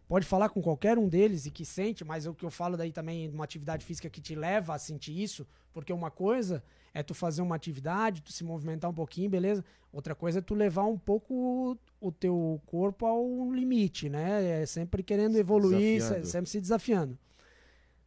[0.07, 2.91] pode falar com qualquer um deles e que sente, mas o que eu falo daí
[2.91, 6.63] também de uma atividade física que te leva a sentir isso, porque uma coisa
[6.95, 9.65] é tu fazer uma atividade, tu se movimentar um pouquinho, beleza?
[9.91, 14.61] Outra coisa é tu levar um pouco o teu corpo ao limite, né?
[14.61, 16.25] É sempre querendo evoluir, desafiando.
[16.25, 17.19] sempre se desafiando.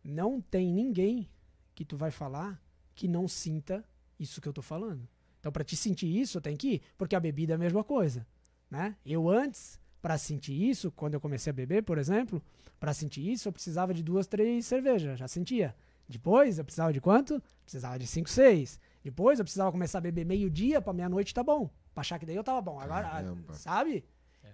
[0.02, 1.28] Não tem ninguém
[1.74, 2.58] que tu vai falar
[2.94, 3.84] que não sinta
[4.18, 5.06] isso que eu tô falando.
[5.38, 8.26] Então, pra te sentir isso, tem que ir, porque a bebida é a mesma coisa,
[8.70, 8.96] né?
[9.04, 12.42] Eu antes, pra sentir isso, quando eu comecei a beber, por exemplo,
[12.80, 15.74] pra sentir isso, eu precisava de duas, três cervejas, já sentia.
[16.08, 17.42] Depois, eu precisava de quanto?
[17.62, 18.80] Precisava de cinco, seis.
[19.04, 21.70] Depois, eu precisava começar a beber meio-dia pra meia-noite tá bom.
[21.92, 22.80] Pra achar que daí eu tava bom.
[22.80, 23.54] Agora, Caramba.
[23.54, 24.04] sabe?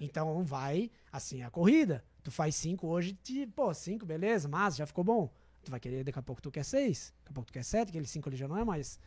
[0.01, 2.05] Então, vai, assim, a corrida.
[2.23, 5.33] Tu faz cinco hoje, te, pô, cinco, beleza, mas já ficou bom.
[5.63, 7.89] Tu vai querer, daqui a pouco tu quer seis, daqui a pouco tu quer sete,
[7.91, 8.99] aquele cinco ali já não é mais,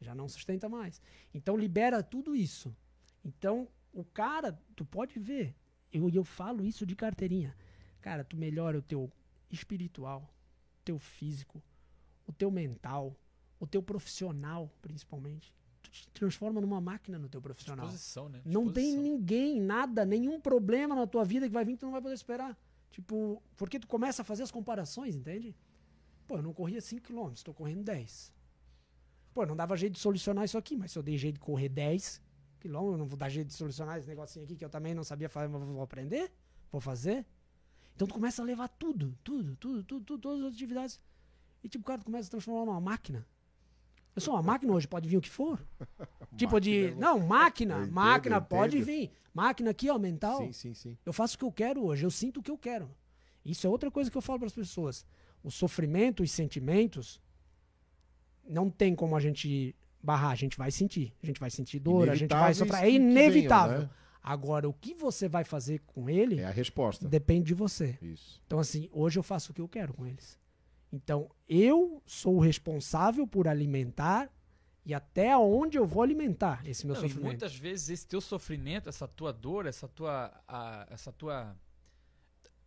[0.00, 1.00] já não sustenta mais.
[1.34, 2.74] Então libera tudo isso.
[3.24, 5.54] Então o cara, tu pode ver,
[5.92, 7.54] eu, eu falo isso de carteirinha.
[8.00, 9.10] Cara, tu melhora o teu
[9.50, 10.30] espiritual,
[10.84, 11.62] teu físico,
[12.26, 13.16] o teu mental,
[13.58, 15.54] o teu profissional, principalmente.
[15.82, 17.86] Tu te transforma numa máquina no teu profissional.
[17.86, 18.42] Disposição, né?
[18.44, 21.92] Não tem ninguém, nada, nenhum problema na tua vida que vai vir que tu não
[21.92, 22.58] vai poder esperar.
[22.90, 25.54] Tipo, porque tu começa a fazer as comparações, entende?
[26.26, 28.32] Pô, eu não corria 5km, tô correndo 10.
[29.32, 31.68] Pô, não dava jeito de solucionar isso aqui, mas se eu dei jeito de correr
[31.68, 32.22] 10
[32.58, 35.04] km, eu não vou dar jeito de solucionar esse negocinho aqui que eu também não
[35.04, 36.32] sabia fazer, mas vou aprender,
[36.72, 37.24] vou fazer.
[37.94, 41.00] Então tu começa a levar tudo, tudo, tudo, tudo, tudo todas as atividades.
[41.62, 43.26] E tipo, cara, tu começa a transformar numa máquina.
[44.14, 45.60] Eu sou uma máquina hoje, pode vir o que for.
[46.36, 46.90] Tipo de.
[46.94, 47.74] Máquina, Não, máquina.
[47.82, 49.10] Entendo, máquina pode vir.
[49.34, 50.38] Máquina aqui, ó, mental.
[50.38, 50.98] Sim, sim, sim.
[51.04, 52.90] Eu faço o que eu quero hoje, eu sinto o que eu quero.
[53.44, 55.04] Isso é outra coisa que eu falo para as pessoas.
[55.44, 57.20] O sofrimento, os sentimentos,
[58.48, 61.12] não tem como a gente barrar, a gente vai sentir.
[61.22, 62.76] A gente vai sentir dor, a gente vai sofrer.
[62.76, 63.80] É que venham, inevitável.
[63.80, 63.90] né?
[64.22, 67.06] Agora, o que você vai fazer com ele É a resposta.
[67.08, 67.96] depende de você.
[68.02, 68.42] Isso.
[68.46, 70.38] Então, assim, hoje eu faço o que eu quero com eles.
[70.96, 74.30] Então, eu sou o responsável por alimentar
[74.84, 77.26] e até onde eu vou alimentar esse meu Não, e sofrimento.
[77.28, 81.54] muitas vezes esse teu sofrimento, essa tua dor, essa tua, a- essa tua,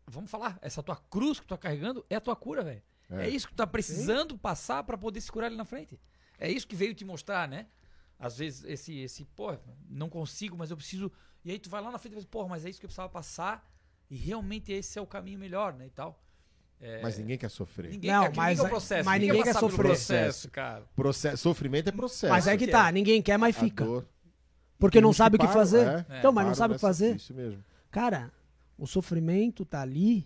[0.05, 2.83] vamos falar, essa tua cruz que tu tá carregando é a tua cura, velho.
[3.09, 3.25] É.
[3.25, 3.29] É.
[3.29, 5.99] isso que tu tá precisando passar pra poder se curar ali na frente.
[6.37, 7.65] É isso que veio te mostrar, né?
[8.19, 9.57] Às vezes esse, esse, pô,
[9.89, 11.11] não consigo, mas eu preciso.
[11.43, 12.89] E aí tu vai lá na frente e diz, porra, mas é isso que eu
[12.89, 13.67] precisava passar.
[14.09, 15.87] E realmente esse é o caminho melhor, né?
[15.87, 16.21] E tal.
[16.81, 17.91] É, Mas ninguém quer sofrer.
[17.91, 19.05] ninguém, Não, é mas ninguém é é- processo.
[19.05, 19.85] mas ninguém quer passar pelo sofrer.
[19.87, 20.85] processo, cara.
[20.95, 22.31] Processo, sofrimento é processo.
[22.33, 22.91] Mas aí que tá, é.
[22.93, 23.83] ninguém quer, mas fica.
[23.83, 24.07] dor.
[24.77, 25.85] Porque não sabe o que param, fazer.
[26.09, 27.17] é, então, mas não sabe o que fazer.
[27.17, 27.61] Isso mesmo.
[27.91, 28.31] Cara,
[28.77, 30.25] o sofrimento tá ali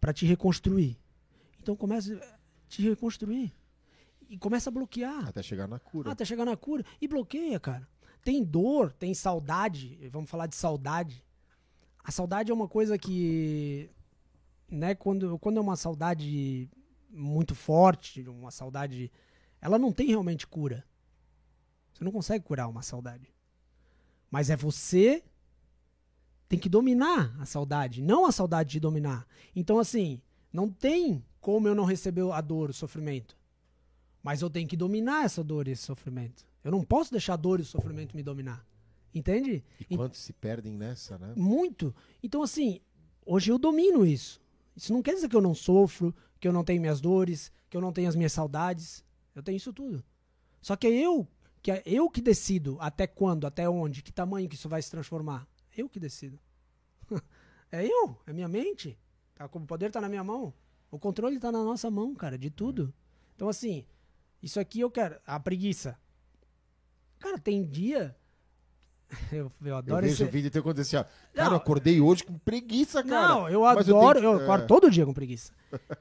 [0.00, 0.96] pra te reconstruir.
[1.60, 2.38] Então começa a
[2.68, 3.52] te reconstruir.
[4.28, 5.26] E começa a bloquear.
[5.28, 6.12] Até chegar na cura.
[6.12, 6.84] Até chegar na cura.
[7.00, 7.88] E bloqueia, cara.
[8.22, 9.98] Tem dor, tem saudade.
[10.12, 11.24] Vamos falar de saudade.
[12.04, 13.90] A saudade é uma coisa que.
[14.70, 16.68] Né, quando, quando é uma saudade
[17.10, 19.10] muito forte, uma saudade.
[19.60, 20.84] Ela não tem realmente cura.
[21.92, 23.32] Você não consegue curar uma saudade.
[24.30, 25.24] Mas é você
[26.48, 29.26] tem que dominar a saudade, não a saudade de dominar.
[29.54, 30.20] Então, assim,
[30.52, 33.36] não tem como eu não receber a dor, o sofrimento.
[34.22, 36.46] Mas eu tenho que dominar essa dor e esse sofrimento.
[36.62, 38.66] Eu não posso deixar a dor e o sofrimento me dominar.
[39.14, 39.64] Entende?
[39.88, 41.32] E quantos se perdem nessa, né?
[41.36, 41.94] Muito.
[42.22, 42.80] Então, assim,
[43.24, 44.40] hoje eu domino isso.
[44.78, 47.76] Isso não quer dizer que eu não sofro, que eu não tenho minhas dores, que
[47.76, 49.04] eu não tenho as minhas saudades.
[49.34, 50.04] Eu tenho isso tudo.
[50.62, 51.26] Só que é eu
[51.60, 54.88] que é eu que decido até quando, até onde, que tamanho que isso vai se
[54.88, 55.46] transformar.
[55.76, 56.38] Eu que decido.
[57.72, 58.96] é eu, é minha mente.
[59.34, 60.54] Tá, o poder tá na minha mão.
[60.90, 62.94] O controle tá na nossa mão, cara, de tudo.
[63.34, 63.84] Então, assim,
[64.40, 65.20] isso aqui eu quero.
[65.26, 65.98] A preguiça.
[67.18, 68.16] Cara, tem dia.
[69.32, 70.30] Eu, eu Eu adoro vejo esse.
[70.30, 71.32] vídeo teu acontecer assim, ó.
[71.34, 73.28] Cara, eu acordei hoje com preguiça, cara.
[73.28, 74.20] Não, eu Mas eu adoro.
[74.20, 74.66] tenho Eu, acordo é.
[74.66, 75.52] todo dia com preguiça.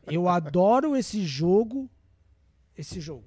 [0.05, 1.89] Eu adoro esse jogo.
[2.77, 3.23] Esse jogo.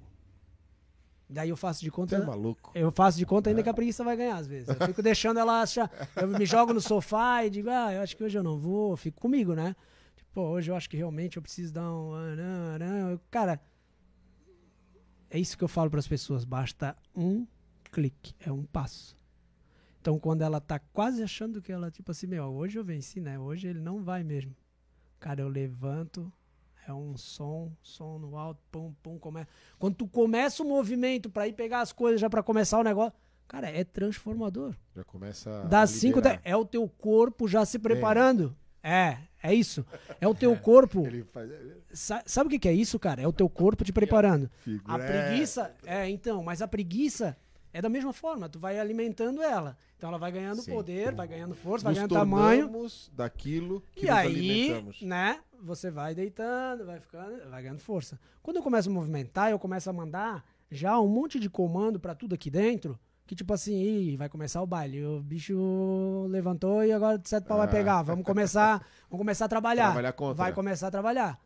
[1.27, 2.15] Daí eu faço de Você conta.
[2.17, 2.71] é maluco.
[2.75, 4.67] Eu faço de conta ainda que a preguiça vai ganhar, às vezes.
[4.67, 5.89] Eu fico deixando ela achar.
[6.15, 8.95] Eu me jogo no sofá e digo, ah, eu acho que hoje eu não vou.
[8.97, 9.75] Fico comigo, né?
[10.15, 12.13] Tipo, hoje eu acho que realmente eu preciso dar um.
[12.13, 13.19] ah, não.
[13.31, 13.59] Cara,
[15.29, 16.43] é isso que eu falo para as pessoas.
[16.43, 17.47] Basta um
[17.91, 19.17] clique, é um passo.
[20.01, 23.37] Então, quando ela tá quase achando que ela, tipo assim, meu, hoje eu venci, né?
[23.37, 24.55] Hoje ele não vai mesmo.
[25.19, 26.33] Cara, eu levanto,
[26.87, 29.47] é um som, som no alto, pum, pum, começa.
[29.77, 33.13] Quando tu começa o movimento para ir pegar as coisas já para começar o negócio,
[33.47, 34.73] cara, é transformador.
[34.95, 35.63] Já começa.
[35.65, 36.41] Das a 5 liberar.
[36.43, 38.55] é o teu corpo já se preparando.
[38.81, 39.85] É, é isso.
[40.19, 41.03] É o teu corpo.
[41.25, 41.51] Faz.
[41.93, 43.21] Sa- Sabe o que que é isso, cara?
[43.21, 44.49] É o teu corpo te preparando.
[44.85, 47.37] A preguiça, é, então, mas a preguiça
[47.73, 49.77] é da mesma forma, tu vai alimentando ela.
[49.97, 50.71] Então ela vai ganhando Sim.
[50.73, 52.87] poder, vai ganhando força, vai Nos ganhando tamanho.
[53.13, 54.25] daquilo que E nos aí,
[54.71, 55.01] alimentamos.
[55.01, 58.19] né, você vai deitando, vai ficando, vai ganhando força.
[58.41, 62.15] Quando eu começo a movimentar, eu começo a mandar já um monte de comando pra
[62.15, 62.97] tudo aqui dentro,
[63.27, 67.57] que tipo assim, vai começar o baile, o bicho levantou e agora de sete pau
[67.57, 67.69] vai Ah.
[67.71, 69.93] pegar, vamos começar, vamos começar a trabalhar.
[69.93, 70.33] Trabalhar.
[70.33, 71.39] Vai começar a trabalhar.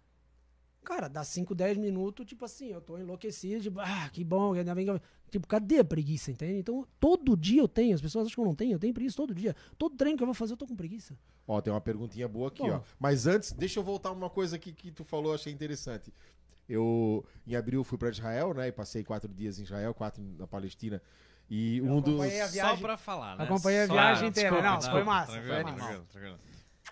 [0.85, 4.73] Cara, dá 5, 10 minutos, tipo assim, eu tô enlouquecido, tipo, ah, que bom, ainda
[4.73, 5.01] bem que eu...
[5.29, 6.59] Tipo, cadê a preguiça, entende?
[6.59, 9.17] Então, todo dia eu tenho, as pessoas acham que eu não tenho, eu tenho preguiça
[9.17, 9.53] todo dia.
[9.77, 11.17] Todo treino que eu vou fazer, eu tô com preguiça.
[11.47, 12.75] Ó, tem uma perguntinha boa aqui, Bom.
[12.75, 12.81] ó.
[12.99, 16.13] Mas antes, deixa eu voltar uma coisa aqui que tu falou, achei interessante.
[16.69, 18.67] Eu, em abril, fui para Israel, né?
[18.67, 21.01] E passei quatro dias em Israel, quatro na Palestina.
[21.49, 22.13] E um dos.
[22.13, 23.43] acompanhei a Só viagem- pra falar, né?
[23.43, 24.49] Acompanhei a Só- viagem inteira.
[24.49, 25.75] desculpa, Não, foi massa, tranquilo, foi massa.
[25.77, 26.37] tranquilo, tranquilo.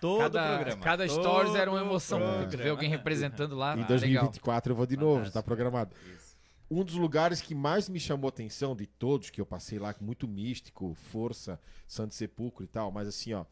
[0.00, 0.82] Todo cada, programa.
[0.82, 2.20] Cada stories era uma Todo emoção.
[2.48, 3.76] vê alguém representando lá.
[3.76, 5.34] Em ah, 2024 eu vou de novo, já Fantástico.
[5.34, 5.94] tá programado.
[6.14, 6.36] Isso.
[6.70, 10.26] Um dos lugares que mais me chamou atenção de todos que eu passei lá, muito
[10.26, 13.44] místico, força, Santo Sepulcro e tal, mas assim, ó,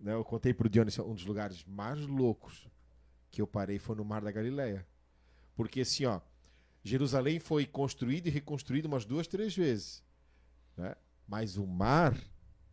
[0.00, 2.68] né, eu contei pro Dionis, um dos lugares mais loucos
[3.30, 4.86] que eu parei foi no Mar da Galileia.
[5.56, 6.20] Porque assim, ó,
[6.84, 10.02] Jerusalém foi construído e reconstruído umas duas, três vezes,
[10.76, 10.94] né?
[11.26, 12.14] Mas o mar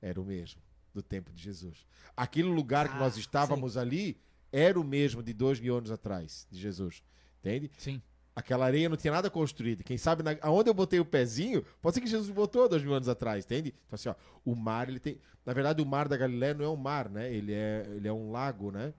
[0.01, 1.85] era o mesmo do tempo de Jesus.
[2.15, 4.17] Aquele lugar que Ah, nós estávamos ali
[4.51, 7.03] era o mesmo de dois mil anos atrás, de Jesus.
[7.39, 7.71] Entende?
[7.77, 8.01] Sim.
[8.35, 9.83] Aquela areia não tinha nada construído.
[9.83, 12.93] Quem sabe na, aonde eu botei o pezinho, pode ser que Jesus botou dois mil
[12.93, 13.73] anos atrás, entende?
[13.85, 14.15] Então, assim, ó,
[14.45, 15.17] o mar, ele tem.
[15.45, 17.33] Na verdade, o mar da Galileia não é um mar, né?
[17.33, 18.93] Ele é, ele é um lago, né?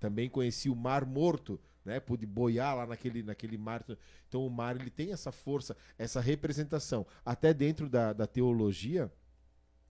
[0.00, 1.98] Também conheci o Mar Morto, né?
[2.00, 3.84] Pude boiar lá naquele, naquele mar.
[4.28, 7.06] Então, o mar, ele tem essa força, essa representação.
[7.24, 9.10] Até dentro da, da teologia,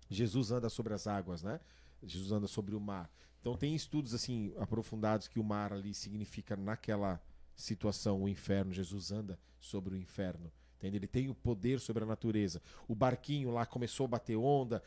[0.08, 1.60] Jesus anda sobre as águas, né?
[2.02, 3.10] Jesus anda sobre o mar.
[3.40, 7.20] Então tem estudos assim aprofundados que o mar ali significa naquela
[7.54, 8.72] situação o inferno.
[8.72, 10.50] Jesus anda sobre o inferno.
[10.82, 12.62] Ele tem o poder sobre a natureza.
[12.86, 14.82] O barquinho lá começou a bater onda,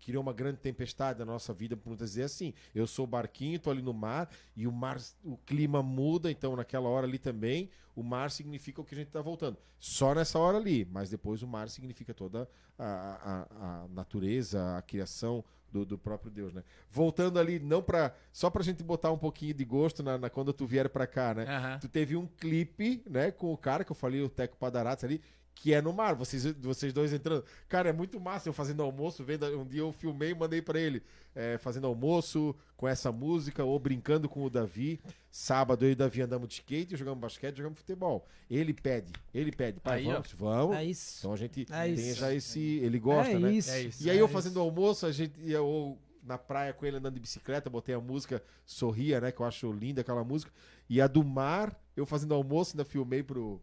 [0.00, 2.52] criou uma grande tempestade na nossa vida, por muitas vezes assim.
[2.74, 6.56] Eu sou o barquinho, tô ali no mar e o mar, o clima muda, então
[6.56, 9.56] naquela hora ali também, o mar significa o que a gente está voltando.
[9.78, 14.82] Só nessa hora ali, mas depois o mar significa toda a, a, a natureza, a
[14.82, 16.62] criação do, do próprio Deus, né?
[16.90, 20.52] Voltando ali, não para só pra gente botar um pouquinho de gosto na, na- quando
[20.52, 21.44] tu vier pra cá, né?
[21.48, 21.78] Aham.
[21.78, 25.20] Tu teve um clipe, né, com o cara que eu falei, o Teco Padarates ali,
[25.54, 27.44] que é no mar, vocês, vocês dois entrando.
[27.68, 30.80] Cara, é muito massa eu fazendo almoço, vendo, um dia eu filmei e mandei pra
[30.80, 31.02] ele,
[31.34, 35.00] é, fazendo almoço com essa música, ou brincando com o Davi.
[35.30, 38.26] Sábado eu e o Davi andamos de skate, jogamos basquete, jogamos futebol.
[38.50, 40.14] Ele pede, ele pede, pai, Aí, ó.
[40.14, 40.76] vamos, vamos.
[40.76, 41.18] É isso.
[41.20, 42.18] Então a gente É tem isso.
[42.20, 43.52] já esse, ele gosta, é né?
[43.52, 43.70] Isso.
[43.70, 44.04] É isso.
[44.04, 44.34] E aí é eu isso.
[44.34, 48.00] fazendo almoço, a gente ia ou na praia com ele andando de bicicleta, botei a
[48.00, 49.32] música Sorria, né?
[49.32, 50.52] Que eu acho linda aquela música.
[50.88, 53.60] E a do mar, eu fazendo almoço, ainda filmei pro,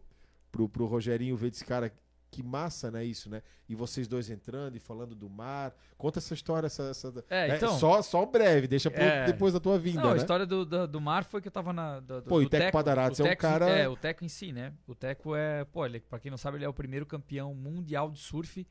[0.50, 1.92] pro, pro Rogerinho ver desse cara.
[2.32, 3.04] Que massa, né?
[3.04, 3.42] Isso, né?
[3.68, 5.74] E vocês dois entrando e falando do mar.
[5.98, 6.84] Conta essa história, essa.
[6.84, 9.26] essa É, então- só, só breve, deixa pro- É.
[9.26, 10.18] depois da tua vinda, Não, a né?
[10.20, 11.98] história do, do, do mar foi que eu tava na.
[11.98, 14.24] Do, do, Pô, e do o Teco Padarates é um Teco- cara- É, o Teco
[14.24, 14.72] em si, né?
[14.86, 15.64] O Teco é.
[15.64, 18.64] Pô, ele, pra quem não sabe, ele é o primeiro campeão mundial de surf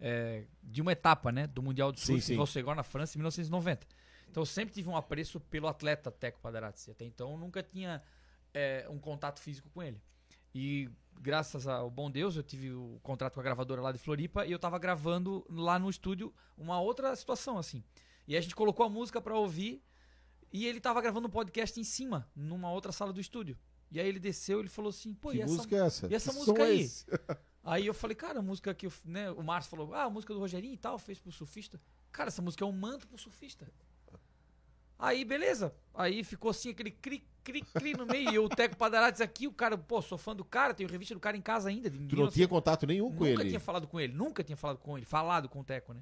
[0.00, 1.46] é, de uma etapa, né?
[1.46, 2.32] Do Mundial de Sim, Surf sim.
[2.32, 3.86] em Rossegor, na França, em 1990.
[4.30, 6.88] Então eu sempre tive um apreço pelo atleta Teco Padarates.
[6.88, 8.02] Até então eu nunca tinha
[8.54, 10.00] é, um contato físico com ele.
[10.54, 10.88] E
[11.20, 14.52] graças ao bom Deus, eu tive o contrato com a gravadora lá de Floripa e
[14.52, 17.82] eu tava gravando lá no estúdio uma outra situação, assim.
[18.26, 19.82] E a gente colocou a música pra ouvir
[20.52, 23.58] e ele tava gravando um podcast em cima, numa outra sala do estúdio.
[23.90, 26.06] E aí ele desceu e ele falou assim, pô, Que e essa, música é essa?
[26.06, 26.80] e essa Que música é aí?
[26.80, 27.06] esse?
[27.64, 30.34] Aí eu falei, cara, a música que eu, né, o Márcio falou, ah, a música
[30.34, 31.80] do Rogerinho e tal, fez pro surfista.
[32.10, 33.70] Cara, essa música é um manto pro surfista.
[34.98, 35.72] Aí, beleza.
[35.94, 38.30] Aí ficou assim, aquele cri, cri, cri no meio.
[38.32, 41.20] E o Teco Padarates aqui, o cara, pô, sou fã do cara, tenho revista do
[41.20, 41.90] cara em casa ainda.
[41.90, 43.48] de Tu não tinha contato nenhum com nunca ele?
[43.50, 46.00] tinha falado com ele, nunca tinha falado com ele, falado com o Teco, né?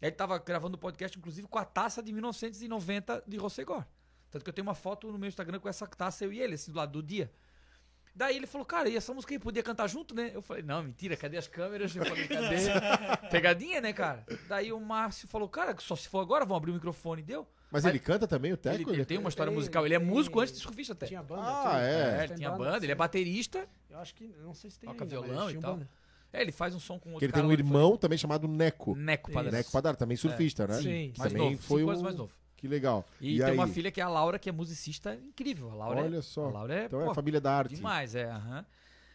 [0.00, 3.84] Ele tava gravando o podcast, inclusive, com a taça de 1990 de Rossegor.
[4.30, 6.54] Tanto que eu tenho uma foto no meu Instagram com essa taça, eu e ele,
[6.54, 7.32] assim, do lado do dia.
[8.14, 10.32] Daí ele falou, cara, e essa música aí podia cantar junto, né?
[10.34, 11.94] Eu falei, não, mentira, cadê as câmeras?
[11.94, 12.56] Eu falei, cadê?
[13.30, 14.24] Pegadinha, né, cara?
[14.48, 17.22] Daí o Márcio falou, cara, só se for agora, vamos abrir o microfone.
[17.22, 17.46] Deu.
[17.70, 18.90] Mas ele canta também, o Ele, Teco?
[18.90, 19.84] ele tem uma história Ele- musical.
[19.84, 21.06] Ele é ele- músico antes de surfista até.
[21.06, 21.42] Tinha banda.
[21.42, 21.84] Ah, aqui.
[21.86, 22.24] é.
[22.24, 23.68] É, Tem tinha banda, ele é baterista.
[23.90, 24.28] Eu acho que.
[24.42, 24.88] Não sei se tem.
[24.88, 25.74] Toca violão e tal.
[25.74, 25.88] banda.
[26.32, 28.46] É, ele faz um som com outro Que ele cara tem um irmão também chamado
[28.48, 28.94] Neco.
[28.94, 29.50] Neco Padre.
[29.52, 30.74] Neco Padar, também surfista, né?
[30.74, 31.10] Sim.
[31.12, 31.86] Que Mais também novo, foi um...
[32.02, 32.30] mais novo.
[32.56, 33.06] Que legal.
[33.20, 33.72] E, E tem uma aí?
[33.72, 35.70] filha que é a Laura, que é musicista incrível.
[35.70, 36.46] A Laura Olha é, só.
[36.48, 37.76] A Laura é, Então é pô, a família da arte.
[37.76, 38.28] demais, é.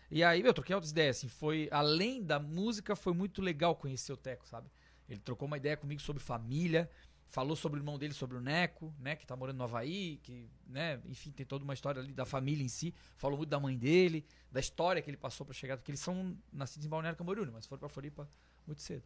[0.09, 4.13] E aí, meu, troquei outras ideias, assim, foi, além da música, foi muito legal conhecer
[4.13, 4.67] o Teco, sabe?
[5.09, 6.89] Ele trocou uma ideia comigo sobre família,
[7.33, 10.47] falou sobre o irmão dele, sobre o Neco, né, que tá morando no Havaí, que,
[10.67, 13.75] né, enfim, tem toda uma história ali da família em si, falou muito da mãe
[13.75, 17.51] dele, da história que ele passou pra chegar, porque eles são nascidos em Balneário Camboriú,
[17.51, 18.29] mas foram pra Floripa
[18.67, 19.03] muito cedo.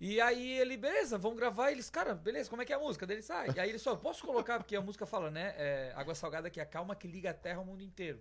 [0.00, 1.70] E aí ele, beleza, vamos gravar.
[1.70, 3.06] Eles, cara, beleza, como é que é a música?
[3.06, 3.48] Daí ele sai.
[3.54, 5.54] E aí ele só, posso colocar, porque a música fala, né?
[5.56, 8.20] é, água salgada que acalma, que liga a terra ao mundo inteiro.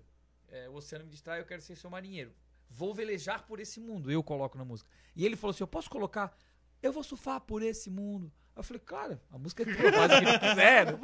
[0.49, 2.31] É, o oceano me distrai, eu quero ser seu marinheiro.
[2.69, 4.87] Vou velejar por esse mundo, eu coloco na música.
[5.15, 6.37] E ele falou assim: eu posso colocar,
[6.79, 8.31] eu vou surfar por esse mundo.
[8.55, 10.85] Eu falei, cara, a música é tua, faz o que tu quiser.
[10.85, 10.99] né?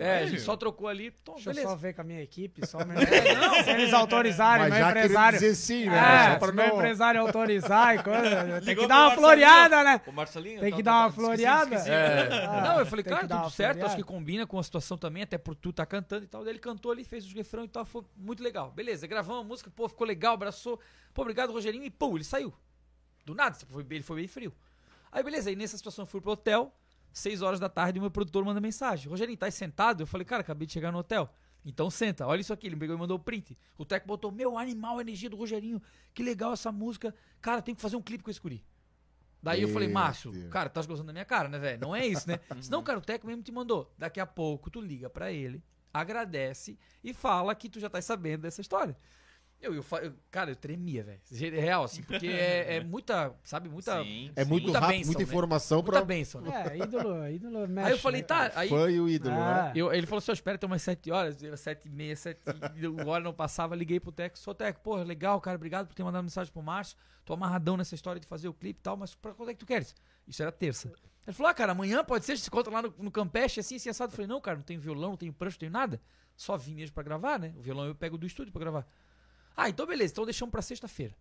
[0.00, 1.70] É, a gente só trocou ali, então, Deixa eu beleza.
[1.70, 2.96] só ver com a minha equipe, só meu...
[2.96, 5.38] É, não, Se eles autorizarem, Mas meu empresário.
[5.38, 5.96] dizer sim, né?
[6.36, 10.00] É, se meu não- empresário autorizar e coisa, tem Ligou que dar uma floreada, né?
[10.06, 10.60] O Marcelinho?
[10.60, 11.74] Tem tá- que tá- dar uma tá- floreada.
[11.74, 11.90] esqueci.
[11.90, 12.44] É.
[12.46, 13.96] Ah, não, eu falei, tem cara, dar tudo uma certo, acho floreada.
[13.96, 16.42] que combina com a situação também, até por tu tá cantando e tal.
[16.44, 18.70] Daí ele cantou ali, fez os refrão e tal, foi muito legal.
[18.70, 20.78] Beleza, gravamos a música, pô, ficou legal, abraçou.
[21.12, 22.54] Pô, obrigado, Rogerinho, e pô, ele saiu.
[23.24, 23.56] Do nada,
[23.90, 24.52] ele foi bem frio.
[25.14, 26.74] Aí, beleza, aí nessa situação eu fui pro hotel,
[27.12, 29.08] 6 horas da tarde, e o meu produtor manda mensagem.
[29.08, 30.02] Rogerinho, tá aí sentado?
[30.02, 31.32] Eu falei, cara, acabei de chegar no hotel.
[31.64, 32.66] Então senta, olha isso aqui.
[32.66, 33.56] Ele pegou e mandou o print.
[33.78, 35.80] O Teco botou, meu animal, a energia do Rogerinho.
[36.12, 37.14] Que legal essa música.
[37.40, 38.66] Cara, tem que fazer um clipe com esse guri.
[39.40, 41.80] Daí eu falei, Márcio, cara, tá gostando da minha cara, né, velho?
[41.80, 42.40] Não é isso, né?
[42.60, 43.94] Senão, cara, o Teco mesmo te mandou.
[43.96, 45.62] Daqui a pouco tu liga pra ele,
[45.92, 48.96] agradece e fala que tu já tá sabendo dessa história.
[49.64, 51.20] Eu, eu, eu- cara, eu tremia, velho.
[51.32, 54.02] É Real, assim, porque é, é muita, sabe, muita.
[54.02, 54.50] Sim, É sim.
[54.50, 55.24] muito Muita rápido, bênção, muita né?
[55.30, 56.64] informação Muita pra bênção, né?
[56.70, 58.68] É, ídolo, ídolo mexe, Aí eu falei, né, tá, aí.
[58.68, 59.64] fã e o ídolo, Ah.
[59.64, 59.72] né?
[59.74, 62.40] Eu, ele falou assim, ó, espera até umas 7 horas, eu, 7 e meia, 7
[62.76, 66.02] e hora não passava, liguei pro Teco, sou Teco, porra, legal, cara, obrigado por ter
[66.04, 69.14] mandado mensagem pro Márcio, tô amarradão nessa história de fazer o clipe e tal, mas
[69.14, 69.94] pra quando é que tu queres?
[70.26, 70.92] Isso era terça.
[71.26, 73.58] Ele falou, ah, cara, amanhã pode ser, a gente se encontra lá no, no Campeche,
[73.58, 74.12] assim, assim, assado.
[74.12, 75.98] Eu falei, não, cara, não tenho violão, não tenho prancha, não tenho nada,
[76.36, 78.86] só vim mesmo pra gravar, né, o violão eu pego do estúdio pra gravar.
[79.56, 81.14] Ah, então beleza, então deixamos pra sexta-feira.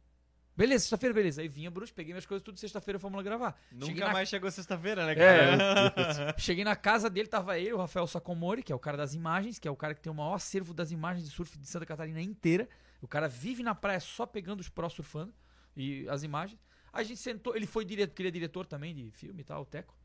[0.55, 1.41] Beleza, sexta-feira, beleza.
[1.41, 3.59] Aí vinha Bruce, peguei minhas coisas tudo, sexta-feira fomos lá gravar.
[3.71, 5.15] Cheguei Nunca na mais chegou sexta-feira, né, É.
[5.15, 6.35] cara?
[6.37, 9.57] Cheguei na casa dele, tava ele, o Rafael Sacomori, que é o cara das imagens,
[9.57, 11.85] que é o cara que tem o maior acervo das imagens de surf de Santa
[11.87, 12.69] Catarina inteira.
[13.01, 15.33] O cara vive na praia só pegando os pró surfando
[15.75, 16.59] e as imagens.
[16.91, 19.63] A gente sentou, ele foi diretor, porque ele é diretor também de filme e tal,
[19.63, 19.97] o Teco.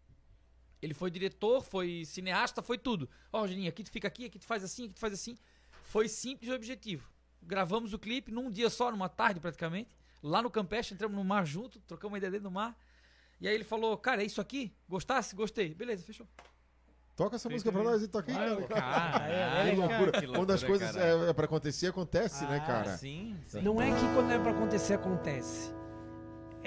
[0.80, 3.08] Ele foi diretor, foi cineasta, foi tudo.
[3.30, 5.36] Ó, Rogerinho, aqui tu fica aqui, aqui tu faz assim, aqui tu faz assim.
[5.82, 7.06] Foi simples e objetivo.
[7.42, 9.96] Gravamos o clipe num dia só, numa tarde praticamente.
[10.22, 12.76] Lá no Campeche, entramos no mar junto, trocamos uma ideia dentro do mar.
[13.40, 14.72] E aí ele falou, cara, é isso aqui?
[14.88, 15.34] Gostasse?
[15.34, 15.72] Gostei.
[15.72, 16.26] Beleza, fechou.
[17.14, 18.80] Toca essa música pra nós e toca aí, Vai, cara.
[18.80, 20.12] Caralho, Que loucura.
[20.20, 21.04] que Quando as coisas cara.
[21.26, 22.96] é, é pra acontecer, acontece, né, Ah, cara?
[22.96, 23.60] Sim, sim.
[23.60, 25.72] Não é que quando é pra acontecer, acontece.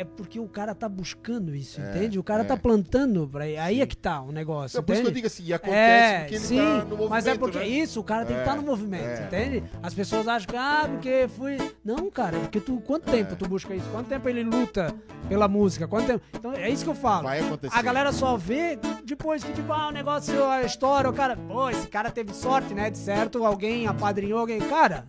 [0.01, 2.17] É porque o cara tá buscando isso, É, entende?
[2.17, 2.45] O cara é.
[2.45, 5.15] tá plantando pra aí é que tá o negócio, É por isso que eu entende?
[5.15, 7.67] digo assim, e acontece É, porque ele sim, tá no movimento, mas é porque né?
[7.67, 9.23] isso, o cara tem que É, estar no movimento, é.
[9.27, 9.63] entende?
[9.83, 11.57] As pessoas acham que, ah, porque fui.
[11.85, 12.81] Não, cara, é porque tu.
[12.81, 13.87] Quanto tempo tu busca isso?
[13.91, 14.91] Quanto tempo ele luta
[15.29, 15.87] pela música?
[15.87, 16.23] Quanto tempo?
[16.33, 17.23] Então é isso que eu falo.
[17.25, 17.77] Vai acontecer.
[17.77, 21.69] A galera só vê depois que, tipo, ah, o negócio, a história, o cara, pô,
[21.69, 22.89] esse cara teve sorte, né?
[22.89, 24.59] De certo, alguém apadrinhou alguém.
[24.61, 25.05] Cara,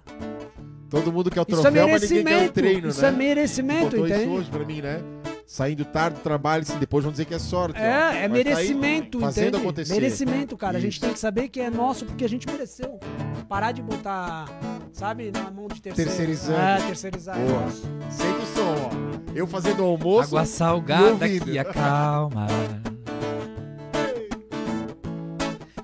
[0.92, 3.08] Todo mundo quer o isso é troféu, mas ninguém quer o treino, isso né?
[3.08, 4.30] é merecimento, Botou isso entende?
[4.36, 5.00] hoje pra mim, né?
[5.46, 7.80] Saindo tarde do trabalho, se depois vão dizer que é sorte.
[7.80, 7.82] ó.
[7.82, 7.88] É,
[8.24, 9.62] é Mas tá merecimento, fazendo entende?
[9.62, 9.92] acontecer.
[9.94, 10.76] Merecimento, cara.
[10.76, 11.00] A gente Isso.
[11.00, 13.00] tem que saber que é nosso porque a gente mereceu.
[13.48, 14.46] Parar de botar,
[14.92, 16.10] sabe, na mão de terceiro.
[16.10, 16.58] Terceirizando.
[16.58, 17.38] É, terceirizar.
[17.40, 17.60] é Boa.
[17.62, 17.82] nosso.
[18.10, 19.32] Sente o som, ó.
[19.34, 20.28] Eu fazendo almoço.
[20.36, 21.44] Água e salgada ouvindo.
[21.46, 22.46] que acalma.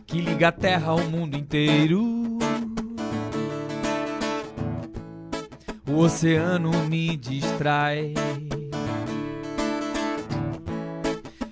[0.06, 2.17] Que liga a terra ao mundo inteiro.
[5.98, 8.14] O oceano me distrai.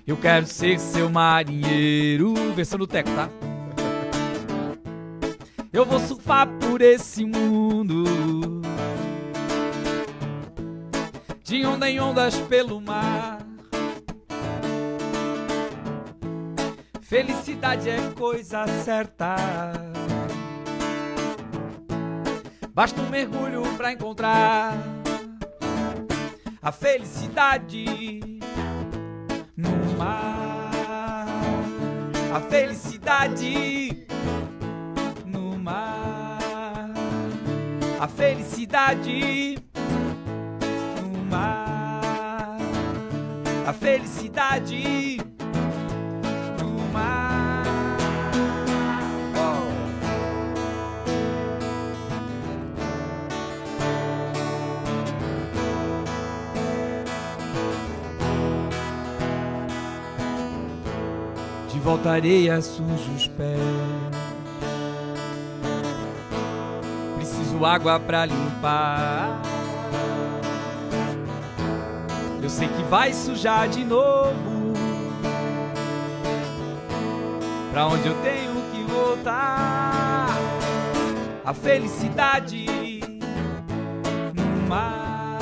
[0.07, 2.33] Eu quero ser seu marinheiro.
[2.55, 3.29] Versão do Teco, tá?
[5.73, 8.05] Eu vou surfar por esse mundo.
[11.43, 13.39] De onda em ondas pelo mar.
[17.01, 19.35] Felicidade é coisa certa.
[22.77, 24.77] Basta um mergulho pra encontrar
[26.61, 28.39] a felicidade
[29.57, 31.25] no mar.
[32.35, 34.05] A felicidade
[35.25, 36.91] no mar.
[37.99, 39.57] A felicidade
[41.01, 42.57] no mar.
[43.65, 45.17] A felicidade
[46.61, 47.26] no de
[61.87, 63.57] volta à areia sujo os pés.
[67.15, 69.41] Preciso água pra limpar.
[72.43, 74.73] Eu sei que vai sujar de novo.
[77.71, 80.27] Pra onde eu tenho que voltar?
[81.45, 82.65] A felicidade
[84.35, 85.39] no mar.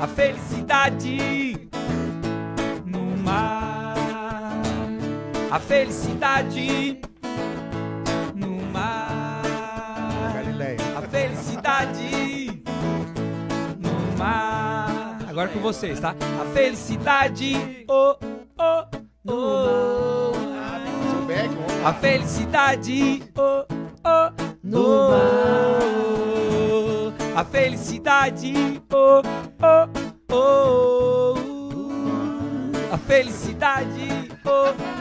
[0.00, 1.53] A felicidade
[5.54, 6.98] A felicidade
[8.34, 10.32] no mar.
[10.34, 10.78] Galileia.
[10.98, 12.60] A felicidade
[13.78, 15.18] no mar.
[15.28, 16.16] Agora com vocês, tá?
[16.42, 18.16] A felicidade, oh,
[18.58, 18.84] oh,
[19.28, 20.32] oh.
[21.86, 23.64] A felicidade, oh,
[24.04, 25.84] oh, no mar.
[27.36, 29.22] A felicidade, oh,
[29.62, 29.88] oh,
[30.34, 31.34] oh.
[32.92, 34.08] A felicidade,
[34.44, 34.93] oh,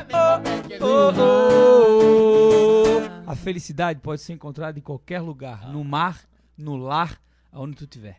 [0.83, 2.83] oh, oh,
[3.27, 3.31] oh.
[3.31, 6.21] A felicidade pode ser encontrada em qualquer lugar, no mar,
[6.57, 7.19] no lar,
[7.51, 8.17] aonde tu estiver.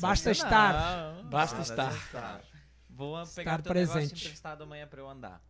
[0.00, 1.22] Basta estar.
[1.24, 1.92] Basta estar.
[2.90, 4.24] Vou pegar Estar teu negócio presente.
[4.26, 5.40] emprestado amanhã pra eu andar.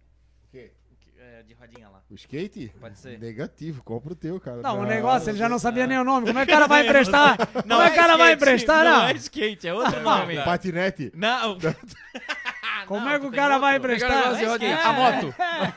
[0.44, 0.72] O quê?
[1.18, 2.02] É, de rodinha lá.
[2.10, 2.72] O skate?
[2.80, 3.18] Pode ser.
[3.18, 4.60] Negativo, compra o teu, cara.
[4.60, 6.26] Não, o negócio, ele já não sabia nem o nome.
[6.26, 7.36] Como é que o cara vai emprestar?
[7.36, 9.08] Como é que o cara vai emprestar, Não não?
[9.08, 10.36] é skate, é outro nome.
[10.42, 11.12] Patinete?
[11.14, 11.58] Não.
[12.86, 14.10] Como Não, é que o cara vai emprestar?
[14.42, 14.74] É.
[14.82, 15.34] A moto.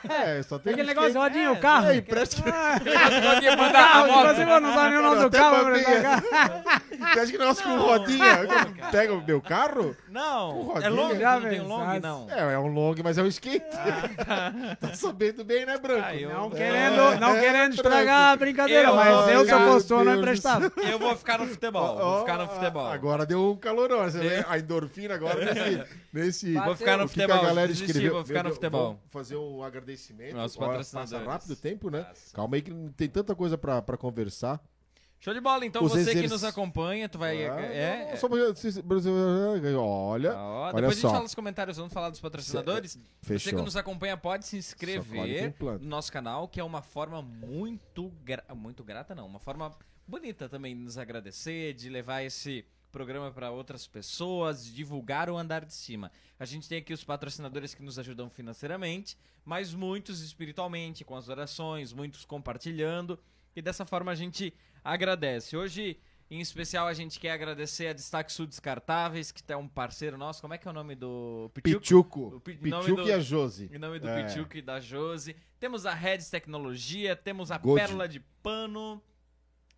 [0.10, 1.88] É, só tem Aquele negócio de rodinha, o É, carro.
[1.88, 2.50] Aí, presta que...
[2.50, 4.36] Rodinha mandar a moto.
[4.36, 5.66] você não sabe nem o nome do carro.
[7.14, 8.26] Você acha que negócio com rodinha?
[8.92, 9.96] Pega o meu carro?
[10.10, 12.28] Não, é long, Já não tem long, não.
[12.30, 13.66] É, é um long, mas é um skate.
[14.80, 16.06] tá sabendo bem, né, Branco?
[16.08, 19.94] Ah, Não É, querendo, não é, querendo estragar a brincadeira, mas eu, se eu fosse
[19.94, 20.72] não emprestava.
[20.78, 22.88] Eu vou ficar no futebol, vou ficar no futebol.
[22.88, 24.04] Agora deu um calorão.
[24.04, 25.84] Você vê a endorfina agora nesse.
[26.14, 28.14] nesse Vou ficar no o que que futebol, a galera desisti, escreveu.
[28.14, 28.86] vou ficar no futebol.
[28.88, 30.36] vamos fazer um agradecimento.
[30.36, 30.92] Patrocinadores.
[30.92, 32.04] Passa rápido o tempo, né?
[32.04, 32.34] Passa.
[32.36, 34.62] Calma aí que não tem tanta coisa pra, pra conversar.
[35.20, 37.48] Show de bola, então Os você que exerc- nos acompanha, tu vai...
[37.48, 38.16] Ah, é, não, é.
[38.18, 41.10] somos- Olha, Ó, olha depois a gente só.
[41.10, 42.92] fala nos comentários, vamos falar dos patrocinadores.
[43.22, 43.64] Você que fechou.
[43.64, 48.44] nos acompanha pode se Só inscrever no nosso canal, que é uma forma muito, gra-
[48.56, 49.72] muito grata, não, uma forma
[50.08, 52.64] bonita também de nos agradecer, de levar esse
[52.96, 56.10] programa para outras pessoas, divulgar o andar de cima.
[56.40, 61.28] A gente tem aqui os patrocinadores que nos ajudam financeiramente, mas muitos espiritualmente, com as
[61.28, 63.20] orações, muitos compartilhando,
[63.54, 65.58] e dessa forma a gente agradece.
[65.58, 66.00] Hoje,
[66.32, 70.40] em especial, a gente quer agradecer a Destaque Sul Descartáveis, que é um parceiro nosso.
[70.40, 71.82] Como é que é o nome do Pichuco?
[71.82, 72.36] Pichuco.
[72.38, 73.70] O pi- nome Pichuco do- e a Josi.
[73.74, 74.24] Em nome do É.
[74.24, 75.36] Pichuco e da Josi.
[75.60, 77.60] Temos a Reds Tecnologia, temos a.
[77.60, 79.02] Pérola de Pano,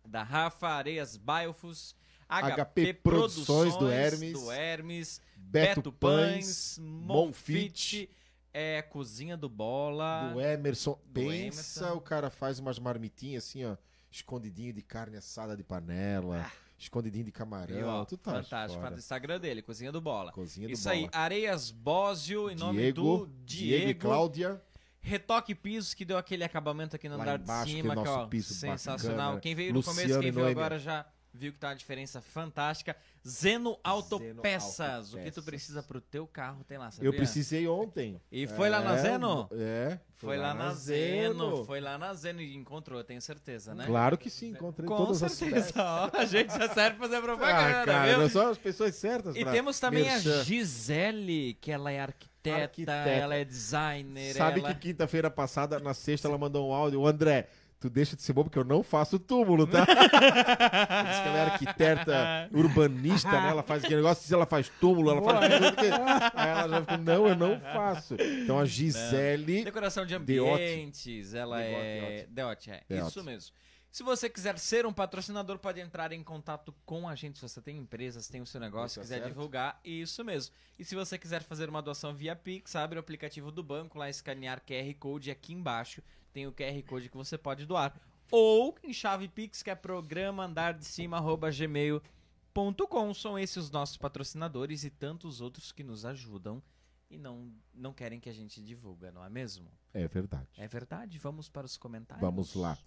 [0.06, 1.94] da Rafa, Areias Biofus,
[2.28, 8.08] HP Produções do Hermes, do Hermes, Beto, Pães, Monfit,
[8.52, 10.30] é, Cozinha do Bola.
[10.32, 10.92] do Emerson.
[11.06, 11.96] do Pensa, Emerson.
[11.96, 13.76] o cara faz umas marmitinhas assim, ó.
[14.10, 16.50] Escondidinho de carne assada de panela.
[16.78, 17.88] Escondidinho de E, camarão.
[17.88, 18.92] ó, tu tá fantástico, fora.
[18.92, 20.30] no Instagram dele, Cozinha do Bola.
[20.32, 20.94] Cozinha do Isso bola.
[20.96, 24.00] aí, Areias Bósio, em nome Diego, do Diego e Diego.
[24.00, 24.62] Cláudia.
[25.00, 27.96] Retoque Pisos, que deu aquele acabamento aqui no Lá andar embaixo, de que cima, é
[27.96, 29.16] que, nosso ó, piso sensacional.
[29.16, 29.40] bacana.
[29.40, 31.06] Quem veio no começo, Luciano quem e veio agora já
[31.38, 32.96] viu que tá uma diferença fantástica.
[33.26, 37.08] Zeno Autopeças, o que tu precisa pro teu carro tem lá, sabia?
[37.08, 38.20] Eu precisei ontem.
[38.30, 39.48] E foi lá na É, Zeno?
[39.52, 39.98] É.
[40.16, 43.84] Foi lá na Zeno, foi lá na Zeno e encontrou, eu tenho certeza, né?
[43.86, 47.22] Claro que sim, encontrei Com todas certeza, as ó, a gente já serve pra fazer
[47.22, 48.28] propaganda, Ah, cara, viu?
[48.28, 50.40] são as pessoas certas E temos também merchan.
[50.40, 52.92] a Gisele, que ela é arquiteta, Arquiteta.
[53.10, 54.74] ela é designer, Sabe ela...
[54.74, 57.00] que quinta-feira passada, na sexta, ela mandou um áudio.
[57.00, 57.48] "Ô, André,
[57.80, 59.84] tu deixa de ser bobo porque eu não faço túmulo, tá?
[59.86, 63.50] Diz que ela é arquiteta urbanista, né?
[63.50, 65.86] Ela faz aquele negócio, se ela faz túmulo, ela faz tudo que...
[66.34, 68.14] Aí ela já ficou, não, eu não faço.
[68.14, 69.64] Então a Gisele...
[69.64, 72.26] Decoração de ambientes, ela Deote, é.
[72.28, 72.82] Deote, é.
[72.88, 73.08] Deote.
[73.08, 73.52] Isso mesmo.
[73.98, 77.36] Se você quiser ser um patrocinador, pode entrar em contato com a gente.
[77.36, 79.26] Se você tem empresas, tem o seu negócio, Isso, quiser certo.
[79.26, 80.54] divulgar, isso mesmo.
[80.78, 84.08] E se você quiser fazer uma doação via Pix, abre o aplicativo do banco, lá
[84.08, 86.00] escanear QR Code aqui embaixo.
[86.32, 87.92] Tem o QR Code que você pode doar.
[88.30, 93.14] Ou em chave Pix, que é programa andar de cima, arroba gmail.com.
[93.14, 96.62] São esses os nossos patrocinadores e tantos outros que nos ajudam
[97.10, 99.70] e não, não querem que a gente divulga, não é mesmo?
[99.94, 100.46] É verdade.
[100.56, 101.18] É verdade?
[101.18, 102.20] Vamos para os comentários.
[102.20, 102.78] Vamos lá.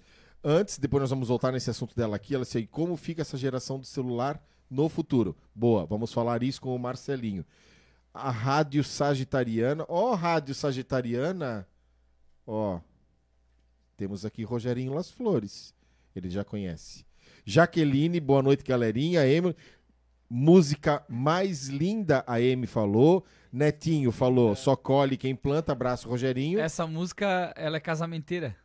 [0.44, 2.34] Antes, depois nós vamos voltar nesse assunto dela aqui.
[2.34, 5.36] Ela aí, como fica essa geração do celular no futuro?
[5.54, 7.46] Boa, vamos falar isso com o Marcelinho.
[8.14, 9.86] A Rádio Sagitariana.
[9.88, 11.68] Ó, Rádio Sagitariana.
[12.46, 12.80] Ó,
[13.96, 15.74] temos aqui Rogerinho Las Flores.
[16.16, 17.06] Ele já conhece.
[17.46, 19.26] Jaqueline, boa noite, galerinha.
[19.28, 19.56] Emily.
[20.30, 23.24] música mais linda, a Amy falou.
[23.52, 24.14] Netinho É.
[24.14, 25.72] falou, só colhe quem planta.
[25.74, 26.60] Abraço, Rogerinho.
[26.60, 28.56] Essa música, ela é casamenteira.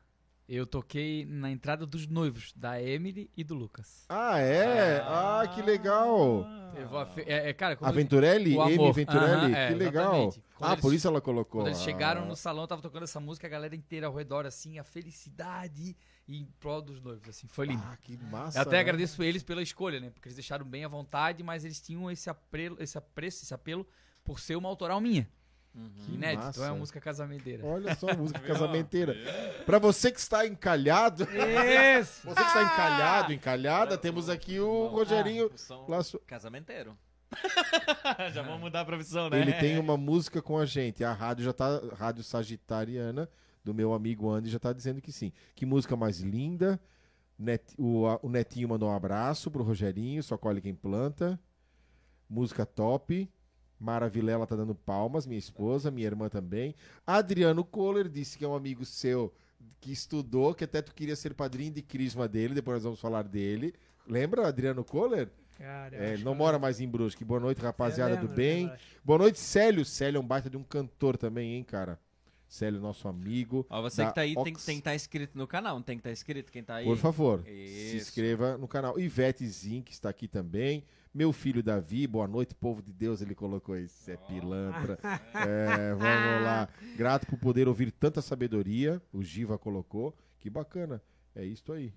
[0.48, 4.04] Eu toquei na entrada dos noivos, da Emily e do Lucas.
[4.08, 5.00] Ah, é?
[5.00, 6.46] Ah, que legal.
[6.88, 8.56] Vou afe- é, é, cara, quando, A Venturelli?
[8.60, 8.76] Amy?
[9.08, 10.32] Aham, é, que legal.
[10.60, 11.62] Ah, eles- por isso ela colocou.
[11.62, 12.26] quando eles chegaram Ah.
[12.26, 15.96] no salão, tava tocando essa música, a galera inteira ao redor, assim, a felicidade
[16.28, 17.82] e em prol dos noivos, assim, foi lindo.
[17.84, 18.58] Ah, que massa.
[18.58, 18.80] Eu até né?
[18.80, 20.10] agradeço eles pela escolha, né?
[20.10, 23.84] Porque eles deixaram bem à vontade, mas eles tinham esse apelo, esse apreço, esse apelo
[24.22, 25.28] por ser uma autoral minha.
[26.06, 26.38] Que Inédito.
[26.44, 26.58] massa.
[26.58, 27.66] Então é uma música casamenteira.
[27.66, 29.14] Olha só, a música casamenteira.
[29.66, 32.22] Pra você que está encalhado, Isso!
[32.28, 35.50] você que está encalhado, encalhada, temos aqui o Rogerinho.
[35.88, 36.96] lá su- Casamenteiro.
[38.32, 39.40] já vamos mudar a profissão, né?
[39.40, 41.02] Ele tem uma música com a gente.
[41.04, 43.28] A rádio já tá, Rádio Sagitariana,
[43.64, 45.32] do meu amigo Andy, já tá dizendo que sim.
[45.54, 46.80] Que música mais linda.
[47.38, 51.38] Net- o, a- o Netinho mandou um abraço pro Rogerinho, só colhe quem planta.
[52.30, 53.28] Música top.
[53.78, 56.74] Mara Vilela tá dando palmas, minha esposa, minha irmã também.
[57.06, 59.32] Adriano Kohler disse que é um amigo seu
[59.80, 63.22] que estudou, que até tu queria ser padrinho de crisma dele, depois nós vamos falar
[63.22, 63.74] dele.
[64.06, 65.28] Lembra, Adriano Kohler?
[65.58, 67.24] Cara, É, não que- mora mais em Brusque.
[67.24, 68.70] Boa noite, rapaziada lembro, do bem.
[69.04, 69.84] Boa noite, Célio.
[69.84, 71.98] Célio é um baita de um cantor também, hein, cara?
[72.48, 73.66] Célio, nosso amigo.
[73.68, 74.64] Ó, você que tá aí tem, Ox.
[74.64, 76.84] tem que estar inscrito no canal, não tem que estar inscrito quem tá aí.
[76.84, 77.96] Por favor, se Isso.
[77.96, 78.98] inscreva no canal.
[79.00, 80.84] Ivete Zink está aqui também.
[81.16, 83.22] Meu filho Davi, boa noite, povo de Deus.
[83.22, 84.98] Ele colocou esse é pilantra.
[85.32, 86.68] É, vamos lá.
[86.94, 89.00] Grato por poder ouvir tanta sabedoria.
[89.10, 90.14] O Giva colocou.
[90.38, 91.02] Que bacana.
[91.34, 91.90] É isso aí.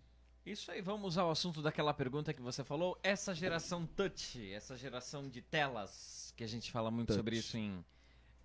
[0.46, 2.98] Isso aí, vamos ao assunto daquela pergunta que você falou.
[3.04, 7.18] Essa geração touch, essa geração de telas, que a gente fala muito Touch.
[7.18, 7.84] sobre isso em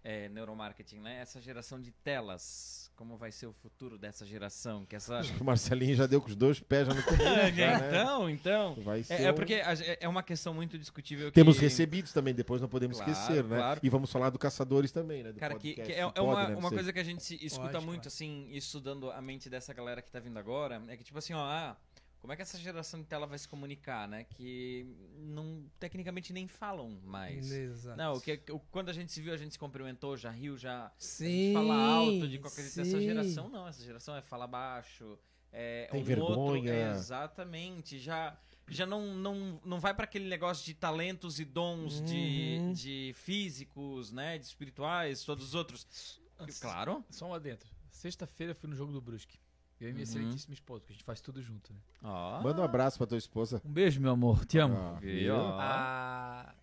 [0.02, 1.20] é, neuromarketing, né?
[1.20, 4.84] Essa geração de telas, como vai ser o futuro dessa geração?
[4.86, 5.20] Que essa...
[5.40, 7.24] O Marcelinho já deu com os dois pés já no começo.
[7.24, 7.48] né?
[7.90, 8.74] então, então.
[8.82, 11.28] Vai ser É, é porque a- é uma questão muito discutível.
[11.28, 13.56] que- Temos recebidos também, depois não podemos Claro, esquecer, né?
[13.56, 13.80] claro.
[13.82, 15.32] E vamos falar do Caçadores também, né?
[15.32, 15.92] Do Cara, que, podcast.
[15.92, 17.98] que é, é Pode, uma, né, uma coisa que a gente se escuta Pode, muito,
[18.02, 18.08] pode.
[18.08, 21.40] assim, estudando a mente dessa galera que tá vindo agora, é que, tipo assim, ó,
[21.44, 21.76] ah,
[22.24, 24.24] como é que essa geração de tela vai se comunicar, né?
[24.24, 24.86] Que
[25.18, 27.52] não, tecnicamente nem falam mais.
[27.52, 27.98] Exato.
[27.98, 30.56] Não, o que, o- quando a gente se viu, a gente se cumprimentou, já riu,
[30.56, 30.90] já.
[30.98, 31.52] Sim.
[31.52, 32.80] fala alto de qualquer jeito.
[32.80, 35.18] Essa geração não, essa geração é fala baixo.
[35.52, 36.38] É Tem um vergonha.
[36.38, 36.66] Outro,
[36.98, 37.98] exatamente.
[37.98, 38.34] Já,
[38.68, 42.72] já não, não, não vai para aquele negócio de talentos e dons de, Uhum.
[42.72, 44.38] de físicos, né?
[44.38, 46.18] De espirituais, todos os outros.
[46.58, 47.04] Claro.
[47.10, 47.68] Só um adentro.
[47.90, 49.38] Sexta-feira eu fui no jogo do Brusque.
[49.84, 50.10] Eu e minha Uhum.
[50.10, 51.78] excelentíssima esposa, porque a gente faz tudo junto, né?
[52.02, 52.40] Ó.
[52.42, 53.60] Manda um abraço pra tua esposa.
[53.64, 54.44] Um beijo, meu amor.
[54.46, 54.76] Te amo.
[54.76, 54.98] Ah?
[55.32, 55.58] Ó.
[55.60, 56.54] Ah,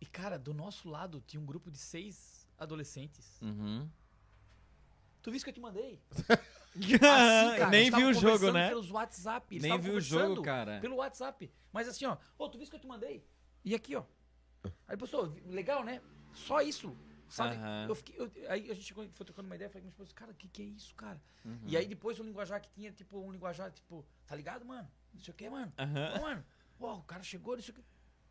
[0.00, 3.38] e, cara, do nosso lado tinha um grupo de seis adolescentes.
[3.42, 3.88] Uhum.
[5.22, 6.00] Tu viu isso que eu te mandei?
[6.74, 8.68] Assim, cara, Nem viu o jogo, né?
[8.68, 9.54] Pelos WhatsApp.
[9.54, 10.80] eles Nem viu o jogo, cara.
[10.80, 11.52] Pelo WhatsApp.
[11.70, 12.16] Mas assim, ó.
[12.38, 13.22] Ô, tu viu isso que eu te mandei?
[13.62, 14.04] E aqui, ó.
[14.88, 16.00] Aí, pessoal, legal, né?
[16.32, 16.96] Só isso.
[17.32, 17.56] Sabe?
[17.56, 17.86] Aham.
[17.88, 20.32] Eu fiquei, eu- aí a gente foi trocando uma ideia, falei com minha esposa, cara,
[20.32, 21.18] o que, que é isso, cara?
[21.44, 21.58] Uhum.
[21.66, 24.86] E aí depois o linguajar que tinha, tipo, um linguajar, tipo, tá ligado, mano?
[25.14, 25.72] Não sei o que, mano.
[25.78, 26.18] Aham.
[26.18, 26.44] Ô, mano,
[26.78, 27.82] pô, o cara chegou, não sei o que.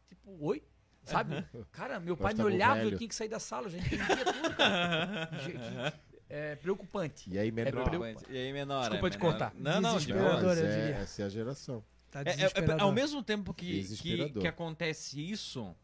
[0.10, 0.64] Tipo, oi?
[1.04, 1.44] Sabe?
[1.72, 2.92] Cara, meu pai me tava olhava, velho.
[2.92, 5.32] eu tinha que sair da sala, já entendia tudo, cara.
[6.34, 7.30] É preocupante.
[7.30, 7.72] E aí, menor.
[7.90, 8.24] preocupante.
[8.30, 8.82] E aí, menor?
[8.84, 9.34] Desculpa é te menor.
[9.34, 9.54] contar.
[9.54, 10.42] Não, não, de Desesperador.
[10.42, 10.56] boa.
[10.56, 11.84] Não, mas é- essa é a geração.
[12.10, 12.44] Tá É, é,
[12.78, 15.76] é, ao mesmo tempo que, que, que acontece isso,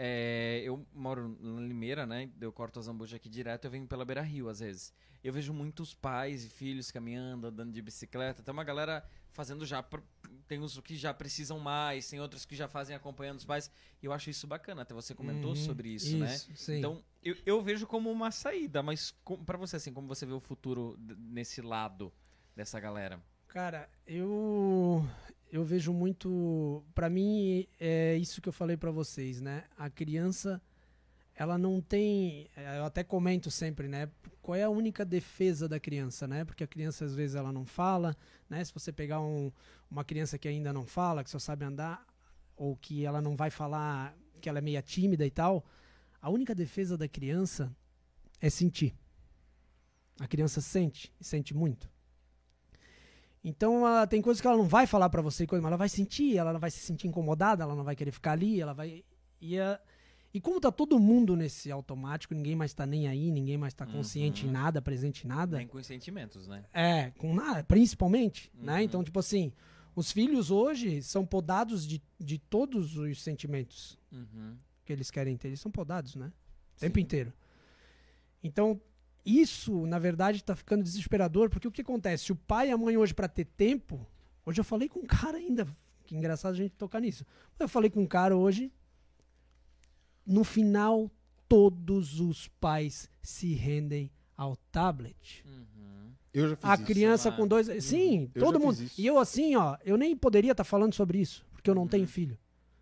[0.00, 2.30] é, eu moro na Limeira, né?
[2.40, 4.92] Eu corto as zambujas aqui direto, eu venho pela Beira Rio às vezes.
[5.24, 8.40] Eu vejo muitos pais e filhos caminhando, andando de bicicleta.
[8.40, 9.84] Tem uma galera fazendo já.
[10.46, 13.68] Tem uns que já precisam mais, tem outros que já fazem acompanhando os pais.
[14.00, 14.82] E eu acho isso bacana.
[14.82, 16.28] Até você comentou Uhum, sobre isso, né?
[16.38, 16.78] Sim.
[16.78, 19.12] Então, eu, eu vejo como uma saída, mas
[19.44, 22.12] para você, assim, como você vê o futuro nesse lado
[22.54, 23.20] dessa galera?
[23.48, 25.04] Cara, eu
[25.50, 29.64] eu vejo muito, Pra mim é isso que eu falei pra vocês, né?
[29.76, 30.60] A criança
[31.34, 34.10] ela não tem, eu até comento sempre, né?
[34.42, 36.44] Qual é a única defesa da criança, né?
[36.44, 38.16] Porque a criança às vezes ela não fala,
[38.50, 38.64] né?
[38.64, 39.52] Se você pegar um-
[39.88, 42.04] uma criança que ainda não fala, que só sabe andar
[42.56, 45.64] ou que ela não vai falar, que ela é meia tímida e tal,
[46.20, 47.72] a única defesa da criança
[48.40, 48.92] é sentir.
[50.18, 51.88] A criança sente, e sente muito.
[53.44, 56.36] Então, ela, tem coisas que ela não vai falar pra você, mas ela vai sentir,
[56.36, 59.04] ela não vai se sentir incomodada, ela não vai querer ficar ali, ela vai.
[59.40, 59.80] E, a-
[60.34, 63.86] e como tá todo mundo nesse automático, ninguém mais tá nem aí, ninguém mais tá
[63.86, 64.50] consciente Uhum.
[64.50, 65.56] em nada, presente em nada.
[65.58, 66.64] Nem com sentimentos, né?
[66.74, 68.64] É, com nada, principalmente, Uhum.
[68.64, 68.82] né?
[68.82, 69.52] Então, tipo assim,
[69.94, 74.56] os filhos hoje são podados de, de todos os sentimentos Uhum.
[74.84, 75.48] que eles querem ter.
[75.48, 76.32] Eles são podados, né?
[76.76, 77.32] O tempo inteiro.
[78.42, 78.80] Então,
[79.40, 82.32] isso, na verdade, tá ficando desesperador, porque o que acontece?
[82.32, 84.06] O pai e a mãe hoje, pra ter tempo.
[84.46, 85.66] Hoje eu falei com um cara ainda.
[86.06, 87.24] Que engraçado a gente tocar nisso.
[87.58, 88.72] Eu falei com um cara hoje.
[90.26, 91.10] no final,
[91.48, 95.44] todos os pais se rendem ao tablet.
[95.46, 96.12] Uhum.
[96.32, 96.84] Eu já fiz A isso.
[96.84, 97.36] criança lá.
[97.36, 97.84] com dois.
[97.84, 98.78] Sim, Eu todo mundo.
[98.96, 102.06] E eu, assim, ó, eu nem poderia estar falando sobre isso, porque eu não tenho
[102.06, 102.38] filho.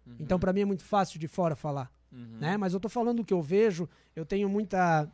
[0.07, 0.17] Uhum.
[0.21, 1.91] Então, pra mim, é muito fácil de fora falar.
[2.13, 2.39] Uhum.
[2.39, 2.57] né?
[2.57, 3.89] Mas eu tô falando o que eu vejo.
[4.15, 5.11] Eu tenho muita,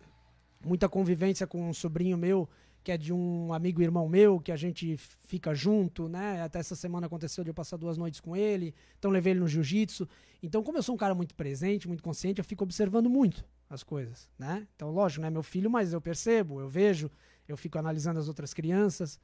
[0.65, 2.49] muita convivência com um sobrinho meu,
[2.83, 6.43] que é de um amigo irmão meu, que a gente fica junto, né?
[6.43, 8.75] Até essa semana aconteceu de eu passar duas noites com ele.
[8.99, 10.09] Então levei ele no jiu-jitsu.
[10.43, 13.85] Então, como eu sou um cara muito presente, muito consciente, eu fico observando muito as
[13.85, 14.67] coisas, né?
[14.75, 17.11] Então, lógico, não é meu filho, mas eu percebo, eu vejo,
[17.47, 19.21] eu fico analisando as outras crianças.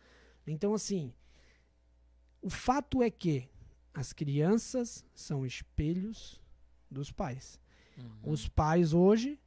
[0.46, 1.12] Então, assim,
[2.40, 3.48] o fato é que
[3.92, 6.40] as crianças são espelhos
[6.88, 7.60] dos pais.
[7.98, 8.32] Uhum.
[8.32, 9.40] Os pais hoje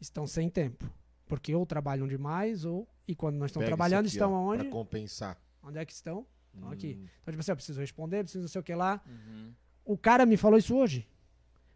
[0.00, 0.88] estão sem tempo.
[1.26, 2.88] Porque ou trabalham demais, ou.
[3.06, 4.62] E quando não estão Pega trabalhando, aqui, estão ó, aonde?
[4.64, 5.40] Pra compensar.
[5.62, 6.26] Onde é que estão?
[6.54, 6.72] Estão Hum.
[6.72, 6.90] aqui.
[7.20, 9.00] Então, tipo assim, eu preciso responder, preciso não sei o que lá.
[9.06, 9.52] Uhum.
[9.84, 11.08] O cara me falou isso hoje.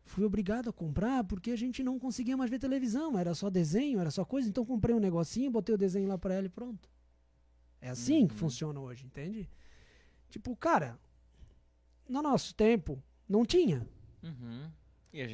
[0.04, 3.16] Fui obrigado a comprar porque a gente não conseguia mais ver televisão.
[3.18, 4.48] Era só desenho, era só coisa.
[4.48, 6.88] Então comprei um negocinho, botei o desenho lá pra ela e pronto.
[7.80, 8.38] É assim que Uhum.
[8.40, 9.48] funciona hoje, entende?
[10.28, 10.98] Tipo, cara,
[12.08, 13.86] no nosso tempo, não tinha.
[14.22, 14.70] Uhum.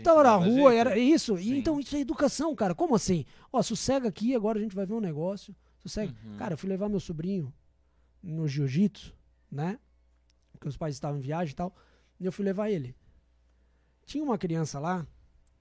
[0.02, 0.72] Tava na rua, jeito.
[0.72, 1.38] era isso.
[1.38, 1.56] E Sim.
[1.58, 2.74] então isso é educação, cara.
[2.74, 3.24] Como assim?
[3.52, 5.54] Ó, sossega aqui, agora a gente vai ver um negócio.
[5.78, 6.14] Sossega.
[6.24, 6.36] Uhum.
[6.36, 7.52] Cara, eu fui levar meu sobrinho
[8.22, 9.14] no jiu-jitsu,
[9.50, 9.78] né?
[10.52, 11.74] Porque os pais estavam em viagem e tal.
[12.18, 12.96] E eu fui levar ele.
[14.06, 15.06] Tinha uma criança lá,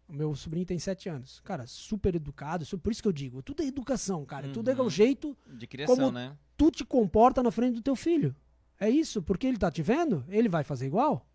[0.08, 1.40] meu sobrinho tem sete anos.
[1.42, 2.66] Cara, super educado.
[2.80, 4.48] Por isso que eu digo, tudo é educação, cara.
[4.50, 4.86] Tudo é Uhum.
[4.86, 6.38] o jeito De criação, como- né?
[6.56, 8.36] tu te comporta na frente do teu filho.
[8.80, 11.26] É isso, porque ele tá te vendo, ele vai fazer igual.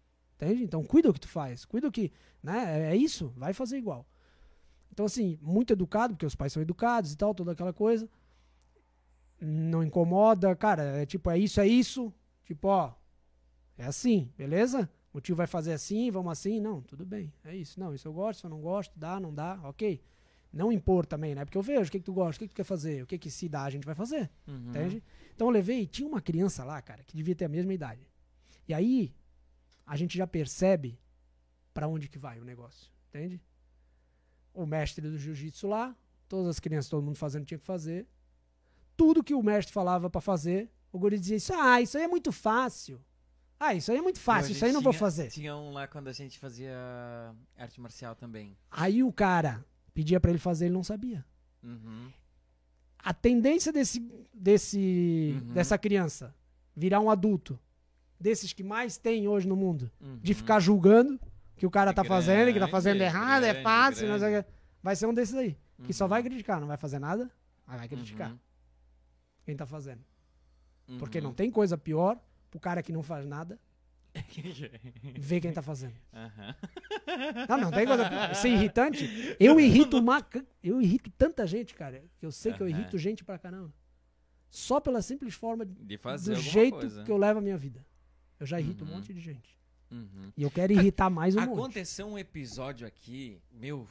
[0.40, 0.64] Entende?
[0.64, 2.10] Então cuida o que tu faz, cuida o que,
[2.42, 2.88] né?
[2.88, 4.06] É, é isso, vai fazer igual.
[4.90, 8.08] Então assim, muito educado, porque os pais são educados e tal, toda aquela coisa.
[9.38, 12.12] Não incomoda, cara, é tipo, é isso, é isso.
[12.44, 12.94] Tipo, ó,
[13.76, 14.90] é assim, beleza?
[15.12, 17.78] O tio vai fazer assim, vamos assim, não, tudo bem, é isso.
[17.78, 20.02] Não, isso eu gosto, isso eu não gosto, dá, não dá, ok.
[20.52, 21.44] Não impor também, né?
[21.44, 23.06] Porque eu vejo o que, que tu gosta, o que, que tu quer fazer, o
[23.06, 24.30] que, que se dá, a gente vai fazer.
[24.46, 24.70] Uhum.
[24.70, 25.02] Entende?
[25.34, 28.06] Então eu levei, tinha uma criança lá, cara, que devia ter a mesma idade.
[28.66, 29.14] E aí,
[29.92, 30.96] a gente já percebe
[31.74, 33.40] pra onde que vai o negócio, entende?
[34.54, 35.96] O mestre do jiu-jitsu lá,
[36.28, 38.06] todas as crianças, todo mundo fazendo tinha que fazer.
[38.96, 42.08] Tudo que o mestre falava pra fazer, o guri dizia isso, ah, isso aí é
[42.08, 43.00] muito fácil.
[43.58, 45.28] Ah, isso aí é muito fácil, isso aí não vou fazer.
[45.28, 46.72] Tinha um lá quando a gente fazia
[47.56, 48.56] arte marcial também.
[48.70, 51.24] Aí o cara pedia pra ele fazer, ele não sabia.
[51.64, 52.10] Uhum.
[53.02, 53.98] a tendência desse,
[54.32, 55.52] desse Uhum.
[55.52, 56.34] dessa criança
[56.76, 57.58] virar um adulto,
[58.20, 59.90] desses que mais tem hoje no mundo,
[60.22, 60.38] de Uhum.
[60.38, 61.18] ficar julgando
[61.56, 64.42] que o cara É tá fazendo, que tá fazendo grande, errado, é grande, fácil, grande.
[64.44, 64.52] quê.
[64.82, 66.10] vai ser um desses aí, que só Uhum.
[66.10, 67.30] vai criticar, não vai fazer nada,
[67.66, 68.38] mas vai criticar Uhum.
[69.44, 70.02] quem tá fazendo.
[70.88, 70.98] Uhum.
[70.98, 72.18] Porque não tem coisa pior
[72.50, 73.58] pro cara que não faz nada
[75.18, 75.94] ver quem tá fazendo.
[77.48, 78.30] Não, não tem coisa pior.
[78.32, 79.36] Isso é irritante.
[79.38, 80.24] Eu irrito uma,
[80.62, 83.72] eu irrito tanta gente, cara, que eu sei que eu irrito gente pra caramba.
[84.48, 87.04] Só pela simples forma De fazer do jeito coisa.
[87.04, 87.84] que eu levo a minha vida.
[88.40, 88.90] Eu já irrito Uhum.
[88.90, 89.56] um monte de gente.
[89.90, 90.32] Uhum.
[90.36, 91.58] E eu quero irritar mais um monte.
[91.58, 93.86] Aconteceu um episódio aqui, meu,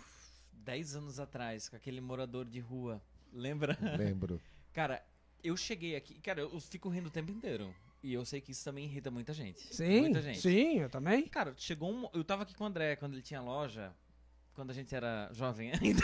[0.53, 3.01] 10 anos atrás, com aquele morador de rua.
[3.31, 3.77] Lembra?
[3.97, 4.41] Lembro.
[4.73, 5.03] Cara,
[5.43, 6.15] eu cheguei aqui.
[6.15, 7.73] Cara, eu fico rindo o tempo inteiro.
[8.01, 9.61] E eu sei que isso também irrita muita gente.
[9.75, 10.39] Sim, Muita gente.
[10.39, 11.27] sim, eu também.
[11.27, 12.09] Cara, chegou um.
[12.13, 13.93] Eu tava aqui com o André quando ele tinha loja.
[14.53, 16.01] Quando a gente era jovem ainda.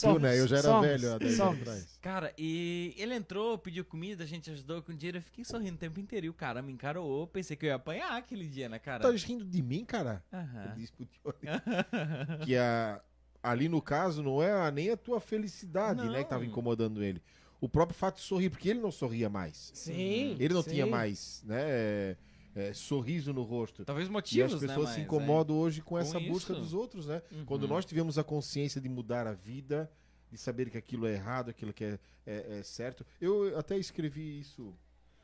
[0.00, 0.38] Tu, né?
[0.38, 1.98] Eu já era somos, velho há 10 anos atrás.
[2.00, 5.18] Cara, e ele entrou, pediu comida, a gente ajudou com dinheiro.
[5.18, 6.26] Eu fiquei sorrindo o tempo inteiro.
[6.26, 7.26] E o cara me encarou.
[7.26, 9.02] Pensei que eu ia apanhar aquele dia, né, cara?
[9.02, 10.22] Tá rindo de mim, cara?
[10.32, 10.74] Aham.
[10.76, 12.44] Discutiu ali.
[12.44, 13.00] que a,
[13.42, 16.50] ali no caso não é a- nem a tua felicidade, né, que tava Não.
[16.50, 17.20] incomodando ele.
[17.60, 19.70] O próprio fato de sorrir, porque ele não sorria mais.
[19.74, 20.36] Sim.
[20.38, 20.70] Ele não sim.
[20.70, 22.16] tinha mais, né,
[22.54, 23.84] é, é, sorriso no rosto.
[23.84, 24.68] Talvez E motivos, as né?
[24.68, 26.60] pessoas se mas, incomodam hoje com, Com essa busca isso.
[26.62, 27.22] dos outros, né?
[27.32, 27.44] Uhum.
[27.44, 29.90] Quando nós tivemos a consciência de mudar a vida,
[30.30, 33.04] de saber que aquilo é errado, aquilo que é, é- é certo.
[33.20, 34.74] Eu até escrevi isso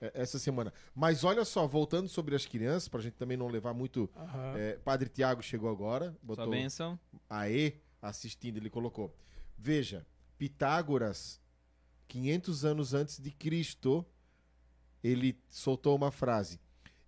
[0.01, 0.73] é, essa semana.
[0.95, 4.11] Mas olha só, voltando sobre as crianças, pra gente também não levar muito.
[4.17, 4.55] Aham.
[4.59, 6.99] é, Padre Tiago chegou agora, Sua botou bênção.
[7.31, 9.15] Aê assistindo, ele colocou.
[9.59, 11.41] Veja, Pitágoras,
[12.09, 14.05] 500 anos antes de Cristo,
[15.03, 16.59] ele soltou uma frase: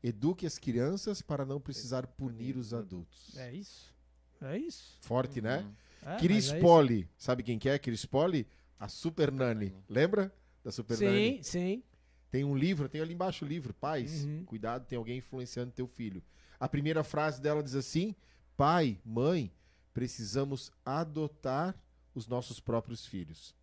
[0.03, 3.37] Eduque as crianças para não precisar punir os adultos.
[3.37, 3.93] É isso.
[4.41, 4.97] É isso.
[5.01, 5.59] Forte, né?
[5.59, 5.73] Uhum.
[6.03, 6.61] É, mas Chris é isso.
[6.62, 7.79] Poli, sabe quem que é?
[7.79, 8.47] Chris Poli?
[8.79, 9.75] A Super Nani.
[9.89, 11.39] Lembra da Super Nani?
[11.39, 11.83] Sim, sim.
[12.31, 13.75] Tem um livro, tem ali embaixo o livro.
[13.75, 14.45] Pais, Uhum.
[14.45, 16.23] cuidado, tem alguém influenciando teu filho.
[16.61, 18.15] A primeira frase dela diz assim:
[18.57, 19.51] Pai, mãe,
[19.93, 21.75] precisamos adotar
[22.15, 23.55] os nossos próprios filhos.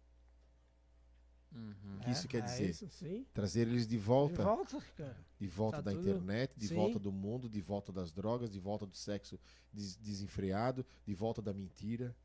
[1.55, 1.95] Uhum.
[1.95, 2.69] O que isso quer é dizer?
[2.69, 3.25] isso, sim.
[3.33, 4.43] Trazer eles de De volta.
[4.43, 5.17] volta, cara.
[5.39, 6.75] De volta Tá da tudo- internet, de Sim.
[6.75, 9.39] volta do mundo, de volta das drogas, de volta do sexo
[9.71, 12.15] des- desenfreado, de volta da mentira,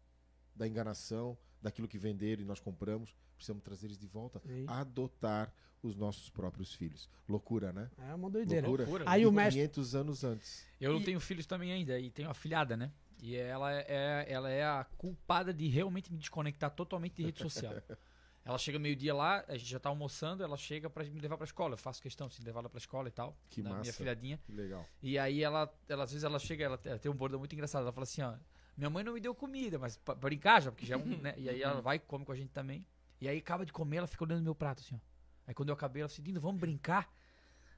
[0.55, 3.15] da enganação, daquilo que venderam e nós compramos.
[3.36, 4.40] Precisamos trazer eles de volta.
[4.47, 4.65] Sim.
[4.66, 5.52] Adotar
[5.82, 7.09] os nossos próprios filhos.
[7.28, 7.90] Loucura, né?
[7.98, 8.66] É uma doideira.
[8.66, 8.85] Loucura.
[8.89, 9.11] Loucura.
[9.11, 9.61] Aí o mestre.
[9.62, 10.66] 500 anos antes.
[10.81, 12.93] Eu não E- tenho filhos também ainda, e tenho uma filhada, né?
[13.23, 17.74] E ela é, ela é a culpada de realmente me desconectar totalmente de rede social.
[18.45, 21.45] ela chega meio-dia lá, a gente já tá almoçando, ela chega pra me levar pra
[21.45, 21.75] escola.
[21.75, 23.37] Eu faço questão de levar ela pra escola e tal.
[23.51, 23.93] Que na minha massa.
[23.93, 24.39] filhadinha.
[24.45, 24.85] Que legal.
[25.03, 27.83] E aí ela, ela, às vezes ela chega, ela, tem um bordão muito engraçado.
[27.83, 28.35] Ela fala assim, ó,
[28.77, 31.35] minha mãe não me deu comida, mas pra, brincar já, porque já é um, né?
[31.37, 32.87] E aí ela vai e come com a gente também.
[33.21, 34.99] E aí acaba de comer, ela fica olhando meu prato assim, ó.
[35.47, 37.12] Aí quando eu acabei, ela falou assim, Dino, vamos brincar?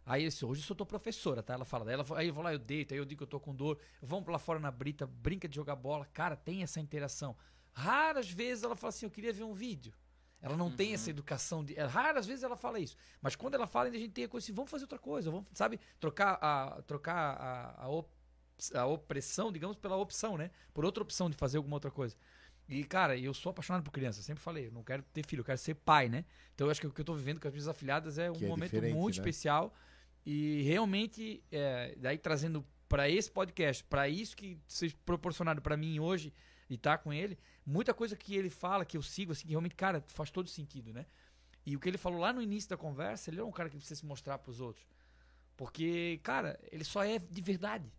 [0.07, 1.55] Aí eu disse, hoje eu sou tua professora, tá?
[1.55, 3.41] Ela fala, ela, aí eu vou lá, eu deito, aí eu digo que eu tô
[3.41, 6.07] com dor, vamos lá fora na brita, brinca de jogar bola.
[6.07, 7.37] Cara, tem essa interação.
[7.73, 9.93] Raras vezes ela fala assim, eu queria ver um vídeo.
[10.43, 11.79] Ela não tem essa educação de.
[11.79, 12.97] é, Raras vezes ela fala isso.
[13.21, 15.31] Mas quando ela fala, ainda a gente tem a coisa assim, vamos fazer outra coisa,
[15.31, 15.79] vamos, sabe?
[16.01, 18.11] Trocar a, trocar a, a, op-
[18.75, 20.51] a opressão, digamos, pela opção, né?
[20.75, 22.17] Por outra opção de fazer alguma outra coisa.
[22.69, 25.45] E, cara, eu sou apaixonado por criança, sempre falei, eu não quero ter filho, eu
[25.45, 26.25] quero ser pai, né?
[26.55, 28.37] Então eu acho que o que eu tô vivendo com as minhas afilhadas é um
[28.37, 29.21] é momento muito né?
[29.21, 29.73] especial.
[30.25, 35.99] E realmente, é, daí trazendo para esse podcast, para isso que vocês proporcionaram para mim
[35.99, 36.33] hoje
[36.69, 39.75] e tá com ele, muita coisa que ele fala, que eu sigo, assim, que realmente,
[39.75, 41.07] cara, faz todo sentido, né?
[41.65, 43.77] E o que ele falou lá no início da conversa, ele é um cara que
[43.77, 44.85] precisa se mostrar pros outros.
[45.57, 47.93] Porque, cara, ele só é de verdade.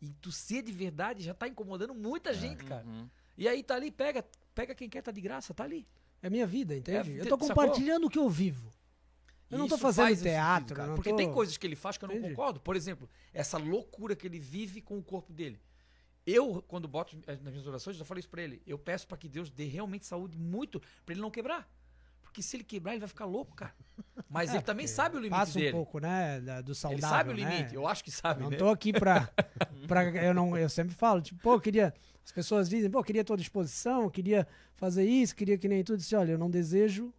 [0.00, 2.84] E tu ser de verdade já tá incomodando muita gente, cara.
[2.86, 3.08] Uhum.
[3.36, 4.24] E aí tá ali, pega,
[4.54, 5.86] pega quem quer, tá de graça, tá ali.
[6.22, 7.12] É minha vida, entende?
[7.18, 7.48] É, eu tô sacou?
[7.48, 8.72] compartilhando o que eu vivo.
[9.48, 10.94] Eu não tô fazendo faz teatro, sentido, cara.
[10.94, 12.30] Porque tô- tem coisas que ele faz que eu não Entendi.
[12.34, 12.58] concordo.
[12.58, 15.60] Por exemplo, essa loucura que ele vive com o corpo dele.
[16.26, 18.60] Eu, quando boto as- nas minhas orações, eu já falei isso pra ele.
[18.66, 21.70] Eu peço pra que Deus dê realmente saúde muito pra ele não quebrar.
[22.22, 23.72] Porque se ele quebrar, ele vai ficar louco, cara.
[24.28, 25.72] Mas É, ele também sabe o limite Passa um dele.
[25.72, 27.56] pouco, né, do saudável, ele sabe o né?
[27.56, 27.74] limite.
[27.74, 28.56] Eu acho que sabe, Não né?
[28.56, 29.30] tô aqui pra,
[29.88, 30.04] pra.
[30.22, 31.94] eu, não, eu sempre falo, tipo, pô, eu queria.
[32.24, 35.82] As pessoas dizem, pô, eu queria tua disposição, eu queria fazer isso, queria que nem
[35.84, 35.94] tudo.
[35.94, 37.14] Eu Disse, olha, eu não desejo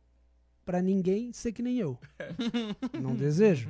[0.65, 1.97] pra ninguém ser que nem eu.
[3.01, 3.69] não desejo.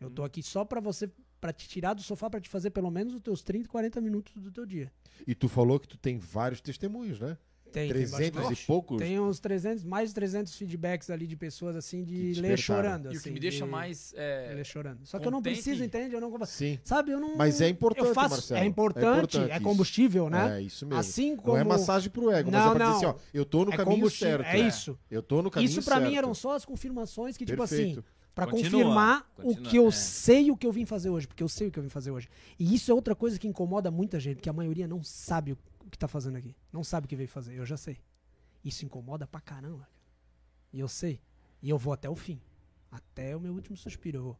[0.00, 1.08] Eu tô aqui só pra você,
[1.42, 4.32] pra te tirar do sofá, pra te fazer pelo menos os teus 30, 40 minutos
[4.36, 4.92] do teu dia.
[5.26, 7.36] E tu falou que tu tem vários testemunhos, né?
[7.72, 8.62] Tem, tem 300 bastante.
[8.62, 8.98] e poucos.
[8.98, 13.06] Tem uns 300, mais de 300 feedbacks ali de pessoas assim, de ler chorando.
[13.06, 14.12] E o que assim, me deixa de- mais.
[14.12, 15.06] de é, ler chorando.
[15.06, 16.14] Só que eu não contente- preciso, entende?
[16.14, 16.78] Eu não Sim.
[16.84, 17.34] Sabe, eu não.
[17.34, 18.60] Mas é importante, eu faço, Marcelo.
[18.60, 19.62] É importante, é, isso.
[19.62, 20.58] combustível, né?
[20.58, 21.00] É isso mesmo.
[21.00, 21.54] Assim como.
[21.54, 23.12] Não é massagem pro ego, mas Não, é pra dizer assim, não.
[23.12, 24.44] ó, eu tô no é caminho certo.
[24.46, 24.98] É isso.
[25.10, 26.18] Eu tô no caminho Isso pra mim certo.
[26.18, 27.96] eram só as confirmações que, tipo assim,
[28.34, 29.90] Continua, confirmar continua, o que eu é.
[29.90, 32.10] sei o que eu vim fazer hoje, porque eu sei o que eu vim fazer
[32.10, 32.28] hoje.
[32.58, 35.58] E isso é outra coisa que incomoda muita gente, porque a maioria não sabe o
[35.90, 36.56] que tá fazendo aqui.
[36.72, 37.98] Não sabe o que veio fazer, eu já sei.
[38.64, 39.80] Isso incomoda pra caramba.
[39.80, 39.90] cara.
[40.72, 41.20] E eu sei.
[41.60, 42.40] E eu vou até o fim.
[42.90, 44.38] Até o meu último suspiro eu vou.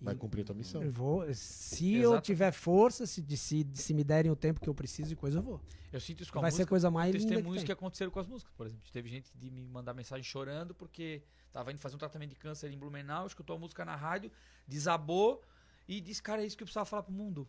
[0.00, 0.82] E Vai cumprir a tua missão.
[0.82, 2.26] eu vou, se eu Exato.
[2.26, 5.38] tiver força, se, de- se, se me derem o tempo que eu preciso e coisa,
[5.38, 5.60] eu vou.
[5.90, 6.64] Eu sinto isso com a Vai música.
[6.64, 7.66] ser coisa mais linda que testemunhos tem.
[7.66, 8.84] que, aconteceram com as músicas, por exemplo.
[8.92, 12.70] Teve gente de me mandar mensagem chorando porque tava indo fazer um tratamento de câncer
[12.70, 14.30] em Blumenau, escutou a música na rádio,
[14.68, 15.42] desabou
[15.88, 17.48] e disse, cara, é isso que eu precisava falar pro mundo.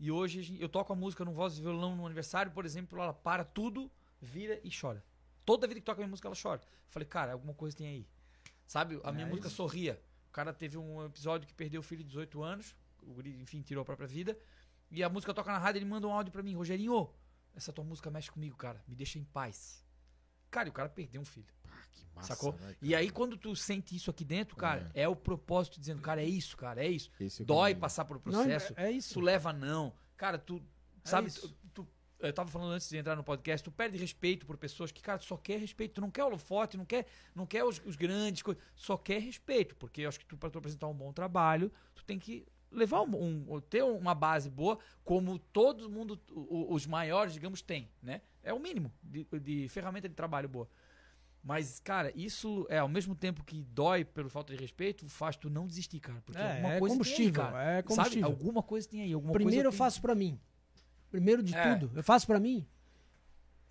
[0.00, 3.12] E hoje eu toco a música no voz e violão no aniversário, por exemplo, ela
[3.12, 3.88] para tudo,
[4.20, 5.04] vira e chora.
[5.44, 6.60] Toda vida que toca a minha música, ela chora.
[6.88, 8.06] Falei, cara, alguma coisa tem aí.
[8.66, 8.98] Sabe?
[9.04, 9.56] A minha É música isso.
[9.56, 10.00] sorria.
[10.34, 13.62] O cara teve um episódio que perdeu o filho de 18 anos, o guri, enfim,
[13.62, 14.36] tirou a própria vida.
[14.90, 17.08] E a música toca na rádio, ele manda um áudio pra mim, Rogerinho,
[17.54, 18.82] essa tua música mexe comigo, cara.
[18.88, 19.86] Me deixa em paz.
[20.50, 21.46] Cara, e o cara perdeu um filho.
[21.70, 22.52] Ah, que massa, sacou?
[22.60, 22.74] né?
[22.82, 26.26] E aí, quando tu sente isso aqui dentro, cara, é, o propósito dizendo, cara, é
[26.26, 27.12] isso, cara, é isso.
[27.20, 27.80] Esse é Dói caminho.
[27.80, 28.74] passar por um Não, processo.
[28.76, 29.14] é, é isso.
[29.14, 29.94] tu leva não.
[30.16, 30.60] Cara, tu.
[31.04, 31.48] Sabe, isso.
[31.72, 31.88] tu, tu-
[32.28, 35.18] eu tava falando antes de entrar no podcast, tu perde respeito por pessoas que, cara,
[35.18, 38.42] tu só quer respeito, tu não quer holofote, não quer, não quer os, os grandes
[38.42, 41.70] coisas, só quer respeito, porque eu acho que tu, pra tu apresentar um bom trabalho,
[41.94, 47.32] tu tem que levar um, um- ter uma base boa, como todo mundo, os maiores,
[47.34, 48.20] digamos, tem, né?
[48.42, 50.68] É o mínimo de, de ferramenta de trabalho boa.
[51.46, 55.50] Mas, cara, isso é ao mesmo tempo que dói pelo falta de respeito, faz tu
[55.50, 56.22] não desistir, cara.
[56.24, 57.72] Porque É, alguma é coisa combustível, tem aí, cara.
[57.78, 58.22] é combustível.
[58.22, 58.32] Sabe?
[58.34, 60.40] Alguma coisa tem aí, alguma Primeiro eu faço pra mim.
[61.14, 61.74] Primeiro de É.
[61.76, 62.66] tudo, eu faço pra mim.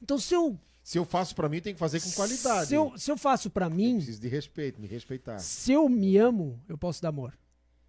[0.02, 2.68] Então se eu Se eu faço pra mim, tem que fazer com qualidade.
[2.70, 5.38] se eu, se eu faço pra Eu mim, preciso de respeito, me respeitar.
[5.40, 7.38] se eu me amo, eu posso dar amor.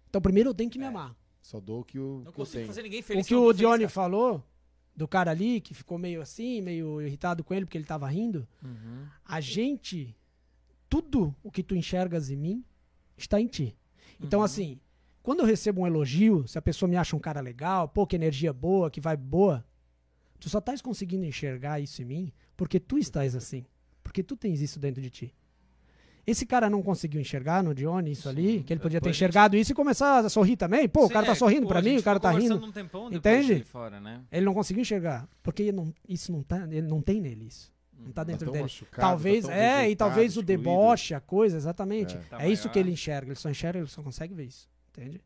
[0.09, 1.15] Então primeiro eu tenho que me amar.
[1.41, 2.67] Só dou o que eu, Não que eu consigo tenho.
[2.67, 3.25] fazer ninguém O feliz.
[3.27, 4.43] que eu o tô feliz, Johnny falou
[4.93, 8.45] do cara ali que ficou meio assim, meio irritado com ele porque ele tava rindo.
[8.61, 9.05] Uhum.
[9.23, 10.13] A gente
[10.89, 12.63] tudo o que tu enxergas em mim
[13.17, 13.73] está em ti.
[14.21, 14.79] Então assim,
[15.25, 18.15] quando eu recebo um elogio, se a pessoa me acha um cara legal, pô, que
[18.15, 19.65] energia boa, que vibe boa,
[20.39, 23.65] tu só estás conseguindo enxergar isso em mim porque tu estás assim.
[24.03, 25.33] Porque tu tens isso dentro de ti.
[26.27, 29.17] Esse cara não conseguiu enxergar no Johnny isso ali, que ele podia ter a gente-
[29.17, 30.87] enxergado isso e começar a sorrir também.
[30.87, 32.55] Pô, o Sim, cara tá é, sorrindo pô, pra a mim, o cara tá rindo.
[32.63, 33.53] Um tempão Entende?
[33.53, 34.21] ali fora, né?
[34.31, 37.71] Ele não conseguiu enxergar, porque não, isso não tá, ele não tem nele isso.
[37.97, 38.63] Não tá Tá dentro tão dele.
[38.63, 40.47] machucado, Talvez, tá tão é, e talvez o excluído.
[40.63, 42.15] deboche, a coisa, exatamente.
[42.15, 42.19] É.
[42.19, 44.67] É, Tá isso que ele enxerga, ele só enxerga, ele só consegue ver isso.
[44.95, 45.21] Entende?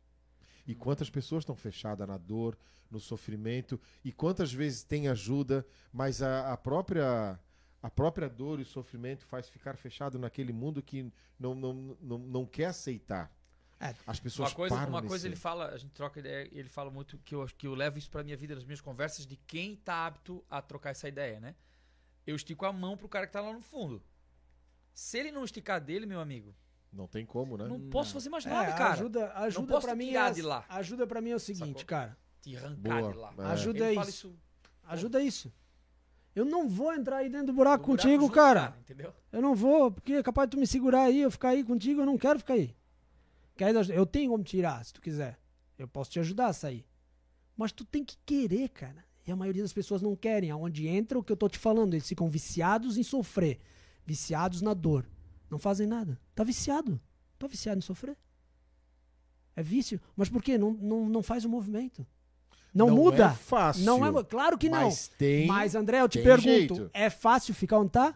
[0.66, 2.58] E quantas pessoas estão fechadas na dor,
[2.90, 7.38] no sofrimento, e quantas vezes tem ajuda, mas a, a própria
[7.82, 12.18] a própria dor e o sofrimento faz ficar fechado naquele mundo que não, não, não,
[12.18, 13.32] não quer aceitar.
[13.80, 13.94] É.
[14.06, 16.90] As pessoas Uma coisa, param uma coisa ele fala, a gente troca ideia, ele fala
[16.90, 19.74] muito que eu, que eu levo isso pra minha vida, nas minhas conversas, de quem
[19.76, 21.54] tá apto a trocar essa ideia, né?
[22.26, 24.02] Eu estico a mão pro cara que tá lá no fundo.
[24.92, 26.54] Se ele não esticar dele, meu amigo,
[26.92, 27.66] Não tem como, né?
[27.68, 28.92] não posso fazer mais É, nada, cara.
[28.94, 30.64] ajuda, ajuda para mim tirar é, de lá.
[30.68, 31.84] Ajuda para mim é o seguinte, Sacou?
[31.84, 32.18] cara.
[32.42, 33.34] Te arrancar Boa, de lá.
[33.38, 33.42] é.
[33.52, 34.08] Ajuda isso.
[34.08, 34.38] isso
[34.84, 35.52] Ajuda isso.
[36.34, 38.76] Eu não vou entrar aí dentro do buraco do buraco contigo, junto, cara.
[38.80, 39.12] Entendeu?
[39.30, 42.00] Eu não vou, porque é capaz de tu me segurar aí, eu ficar aí contigo,
[42.00, 42.74] eu não quero ficar aí.
[43.94, 45.38] Eu tenho como tirar, se tu quiser.
[45.78, 46.86] Eu posso te ajudar a sair.
[47.56, 49.04] Mas tu tem que querer, cara.
[49.26, 50.50] E a maioria das pessoas não querem.
[50.50, 53.60] Aonde entra o que eu tô te falando, eles ficam viciados em sofrer,
[54.04, 55.06] viciados na dor.
[55.50, 56.18] Não fazem nada.
[56.34, 57.00] Tá viciado.
[57.38, 58.16] Tá viciado em sofrer.
[59.56, 60.00] É vício.
[60.16, 60.56] Mas por quê?
[60.56, 62.06] Não, não, não faz o movimento.
[62.72, 63.26] Não, muda.
[63.26, 63.84] É fácil.
[63.84, 64.84] Não é, claro que não.
[64.84, 65.46] Mas tem.
[65.46, 66.90] Mas, André, eu te pergunto: jeito.
[66.94, 68.14] é fácil ficar onde tá?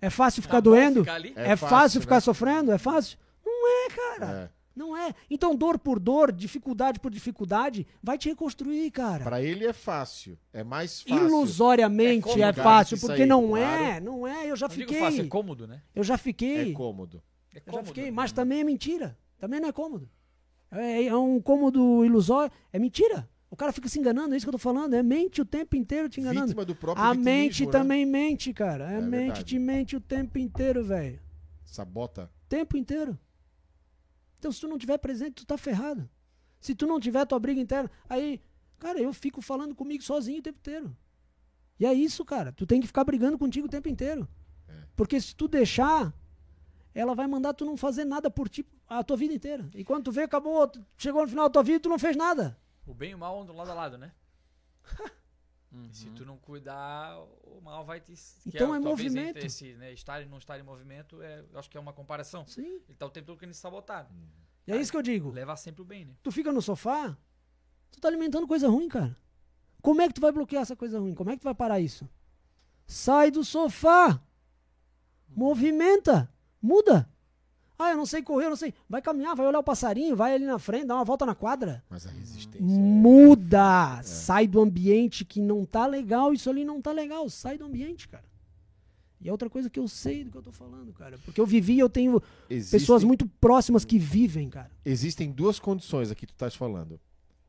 [0.00, 1.00] É fácil ficar Tá doendo?
[1.00, 1.32] ficar ali?
[1.34, 2.70] É, fácil, ficar sofrendo?
[2.70, 3.18] É fácil?
[3.44, 4.52] Não é, cara.
[4.52, 4.56] É.
[4.76, 5.14] Não é.
[5.30, 9.24] Então, dor por dor, dificuldade por dificuldade, vai te reconstruir, cara.
[9.24, 10.38] Pra ele é fácil.
[10.52, 11.26] É mais fácil.
[11.26, 13.84] Ilusoriamente É é, cômodo, fácil, porque aí, não claro.
[13.84, 14.00] é.
[14.00, 14.50] Não é.
[14.50, 15.00] Eu já Não digo fiquei.
[15.02, 15.80] fácil, é cômodo, né?
[15.94, 16.72] Eu já É fiquei.
[16.74, 17.22] cômodo.
[17.54, 17.86] É eu já cômodo.
[17.88, 18.10] fiquei.
[18.10, 19.18] Mas também é mentira.
[19.38, 20.10] Também não é cômodo.
[20.70, 22.52] É, é um cômodo ilusório.
[22.70, 23.26] É mentira.
[23.48, 24.92] O cara fica se enganando, é isso que eu tô falando.
[24.92, 26.48] É mente o tempo inteiro te enganando.
[26.48, 27.72] Vítima do próprio A mente né?
[27.72, 28.88] também mente, cara.
[28.88, 29.44] A É mente verdade.
[29.44, 31.18] te mente o tempo inteiro, velho.
[31.64, 32.30] Sabota.
[32.48, 33.18] tempo inteiro.
[34.38, 36.08] Então, se tu não tiver presente, tu tá ferrado.
[36.60, 38.40] Se tu não tiver tua briga interna, aí,
[38.78, 40.96] cara, eu fico falando comigo sozinho o tempo inteiro.
[41.78, 42.52] E é isso, cara.
[42.52, 44.26] Tu tem que ficar brigando contigo o tempo inteiro.
[44.68, 44.72] É.
[44.94, 46.14] Porque se tu deixar,
[46.94, 49.68] ela vai mandar tu não fazer nada por ti a tua vida inteira.
[49.74, 52.58] E quando tu vê, acabou, chegou no final da tua vida, tu não fez nada.
[52.86, 54.12] O bem e o mal andam lado a lado, né?
[55.84, 58.14] E se tu não cuidar, o mal vai te.
[58.46, 59.38] Então é talvez movimento.
[59.38, 62.46] Esse, né, estar e não estar em movimento, é, eu acho que é uma comparação.
[62.46, 62.80] Sim.
[62.88, 64.10] Ele tá o tempo todo querendo se sabotar.
[64.66, 65.30] E é isso que eu digo.
[65.30, 66.14] Levar sempre o bem, né?
[66.22, 67.16] Tu fica no sofá,
[67.90, 69.16] tu tá alimentando coisa ruim, cara.
[69.82, 71.14] Como é que tu vai bloquear essa coisa ruim?
[71.14, 72.08] Como é que tu vai parar isso?
[72.86, 74.20] Sai do sofá.
[75.28, 76.32] Movimenta.
[76.60, 77.08] Muda.
[77.78, 78.72] Ah, eu não sei correr, eu não sei.
[78.88, 81.84] Vai caminhar, vai olhar o passarinho, vai ali na frente, dá uma volta na quadra.
[81.90, 82.58] Mas a resistência.
[82.58, 84.02] É- Muda.
[84.02, 86.32] Sai do ambiente que não tá legal.
[86.32, 87.28] Isso ali não tá legal.
[87.28, 88.24] Sai do ambiente, cara.
[89.20, 91.18] E é outra coisa que eu sei do que eu tô falando, cara.
[91.24, 94.70] Porque eu vivi, eu tenho Existem, pessoas muito próximas que vivem, cara.
[94.84, 97.00] existem duas condições aqui que tu estás falando.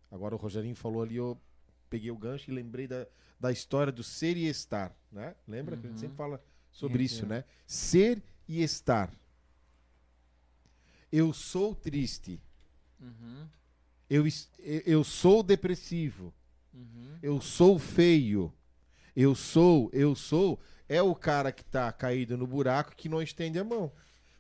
[0.10, 1.38] Agora o Rogerinho falou ali, eu
[1.90, 3.06] peguei o gancho e lembrei da,
[3.40, 5.36] da história do ser e estar, né?
[5.48, 6.42] Lembra que a gente sempre fala
[6.72, 7.44] sobre isso, né?
[7.66, 9.12] Ser e estar.
[11.12, 12.42] Eu sou triste.
[13.00, 13.48] Uhum,
[14.10, 14.24] Eu,
[14.86, 16.34] eu- sou depressivo.
[16.74, 17.18] uhum.
[17.22, 18.54] Eu sou feio.
[19.16, 20.60] Eu sou, eu sou.
[20.88, 23.92] É o cara que tá caído no buraco que não estende a mão.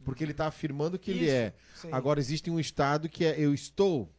[0.05, 1.31] Porque ele tá afirmando que ele Isso.
[1.33, 1.53] é.
[1.75, 1.89] Sim.
[1.91, 4.09] Agora existe um estado que é eu estou.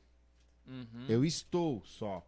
[0.66, 1.06] Uhum.
[1.08, 2.26] Eu estou só.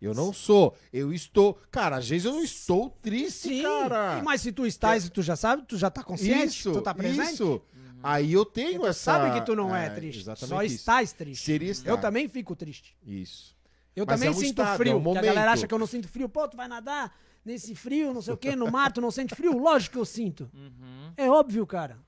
[0.00, 0.76] Eu não sou.
[0.92, 1.54] Eu estou.
[1.70, 4.22] Cara, às vezes eu não estou triste, Sim, cara.
[4.24, 6.92] mas se tu estás e tu já sabe, tu já tá consciente, isso, tu tá
[6.94, 7.34] presente.
[7.34, 7.62] isso.
[8.02, 8.98] Aí eu tenho Tu essa.
[9.00, 10.74] sabe que tu não é, triste, Exatamente só isso.
[10.76, 11.44] estás triste.
[11.44, 11.90] Seria estar.
[11.90, 12.96] Eu também fico triste.
[13.06, 13.56] Isso.
[13.94, 14.92] Eu Mas também é um sinto estado, frio.
[14.92, 16.28] é um a galera acha que eu não sinto frio.
[16.28, 17.14] Pô, tu vai nadar
[17.44, 19.56] nesse frio, não sei o quê, no mar, tu não sente frio?
[19.58, 20.50] Lógico que eu sinto.
[20.54, 21.12] Uhum.
[21.16, 21.98] É óbvio, cara.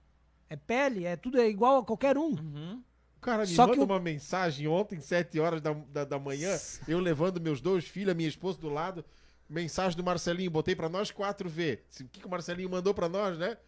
[0.49, 2.31] É pele, é tudo é igual a qualquer um.
[2.31, 2.83] Uhum.
[3.16, 6.19] O cara me Só manda que o- uma mensagem ontem, 7 horas da, da, da
[6.19, 6.57] manhã,
[6.87, 9.05] eu levando meus dois filhos, a minha esposa do lado.
[9.49, 11.85] Mensagem do Marcelinho, botei pra nós quatro ver.
[12.01, 13.59] O que, que o Marcelinho mandou pra nós, né?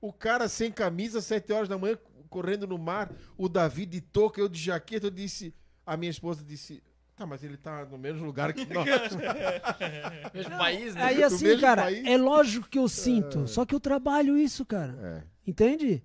[0.00, 1.98] O cara sem camisa, 7 horas da manhã,
[2.28, 3.12] correndo no mar.
[3.36, 5.06] O Davi de touca, eu de jaqueta.
[5.06, 5.54] Eu disse.
[5.84, 6.82] A minha esposa disse.
[7.16, 8.86] Tá, mas ele tá no mesmo lugar que nós.
[10.32, 11.02] Mesmo país, né?
[11.04, 12.06] Aí assim, mesmo cara, país.
[12.06, 13.46] é lógico que eu sinto.
[13.46, 14.96] Só que eu trabalho isso, cara.
[15.02, 15.22] É.
[15.46, 16.02] Entende?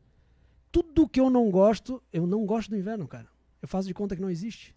[0.74, 3.28] Tudo que eu não gosto, eu não gosto do inverno, cara.
[3.62, 4.76] Eu faço de conta que não existe.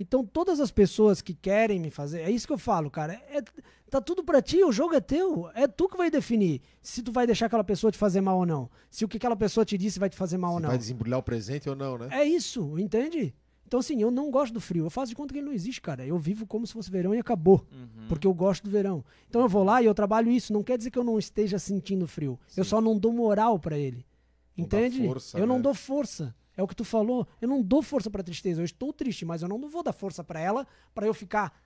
[0.00, 3.14] Então, todas as pessoas que querem me fazer, é isso que eu falo, cara.
[3.30, 3.42] É,
[3.90, 5.50] tá tudo pra ti, o jogo é teu.
[5.54, 8.46] É tu que vai definir se tu vai deixar aquela pessoa te fazer mal ou
[8.46, 8.70] não.
[8.88, 10.68] Se o que aquela pessoa te disse vai te fazer mal ou Se não.
[10.68, 12.08] vai desembrulhar o presente ou não, né?
[12.12, 13.34] É isso, entende?
[13.66, 14.86] Então, assim, eu não gosto do frio.
[14.86, 16.06] Eu faço de conta que ele não existe, cara.
[16.06, 17.66] Eu vivo como se fosse verão e acabou.
[17.70, 18.06] Uhum.
[18.08, 19.04] Porque eu gosto do verão.
[19.28, 20.54] Então eu vou lá e eu trabalho isso.
[20.54, 22.38] Não quer dizer que eu não esteja sentindo frio.
[22.56, 24.06] Eu só não dou moral pra ele.
[24.56, 25.06] Não Entende?
[25.06, 25.62] força, eu não né?
[25.62, 26.34] dou força.
[26.58, 27.26] É o que tu falou.
[27.40, 28.60] Eu não dou força pra tristeza.
[28.60, 31.56] Eu estou triste, mas eu não vou dar força pra ela pra eu ficar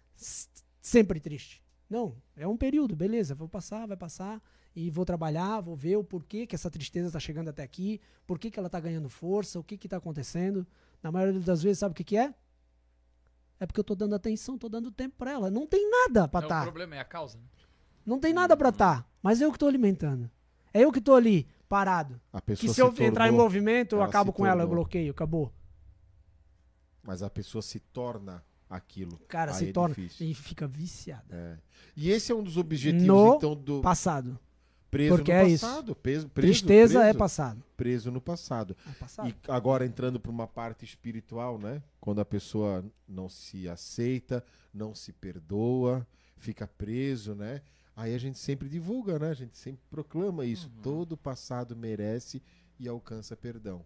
[0.80, 1.62] sempre triste.
[1.88, 4.40] Não, é um período, beleza, vou passar, vai passar
[4.76, 8.38] e vou trabalhar, vou ver o porquê que essa tristeza tá chegando até aqui, por
[8.38, 10.66] que ela tá ganhando força, o que que tá acontecendo.
[11.02, 12.34] Na maioria das vezes, sabe o que que é?
[13.60, 15.50] É porque eu tô dando atenção, tô dando tempo pra ela.
[15.50, 16.60] Não tem nada pra Não, tá.
[16.60, 17.38] o problema é a causa.
[17.38, 17.44] né?
[18.04, 20.30] Não tem nada pra tá, mas eu que tô alimentando.
[20.74, 22.20] É eu que tô ali, parado.
[22.30, 25.10] A Que pessoa se eu se entrar em movimento, eu acabo com ela, eu bloqueio,
[25.10, 25.50] acabou.
[27.02, 29.18] Mas a pessoa se torna aquilo.
[29.26, 30.26] Cara, Aí se é torna difícil.
[30.28, 31.24] e fica viciada.
[31.34, 31.56] É.
[31.96, 34.38] E esse é um dos objetivos, No então, do Passado.
[34.90, 35.64] preso porque no é isso.
[35.66, 35.96] passado.
[35.96, 37.62] Preso, preso, Tristeza preso, é passado.
[37.74, 38.76] preso no passado.
[38.86, 39.28] É passado.
[39.30, 41.82] E agora entrando para uma parte espiritual, né?
[41.98, 44.44] Quando a pessoa não se aceita,
[44.74, 47.62] não se perdoa, fica preso, né?
[47.94, 49.30] Aí a gente sempre divulga, né?
[49.30, 50.68] A gente sempre proclama isso.
[50.68, 50.82] Uhum.
[50.82, 52.42] Todo passado merece
[52.78, 53.84] e alcança perdão.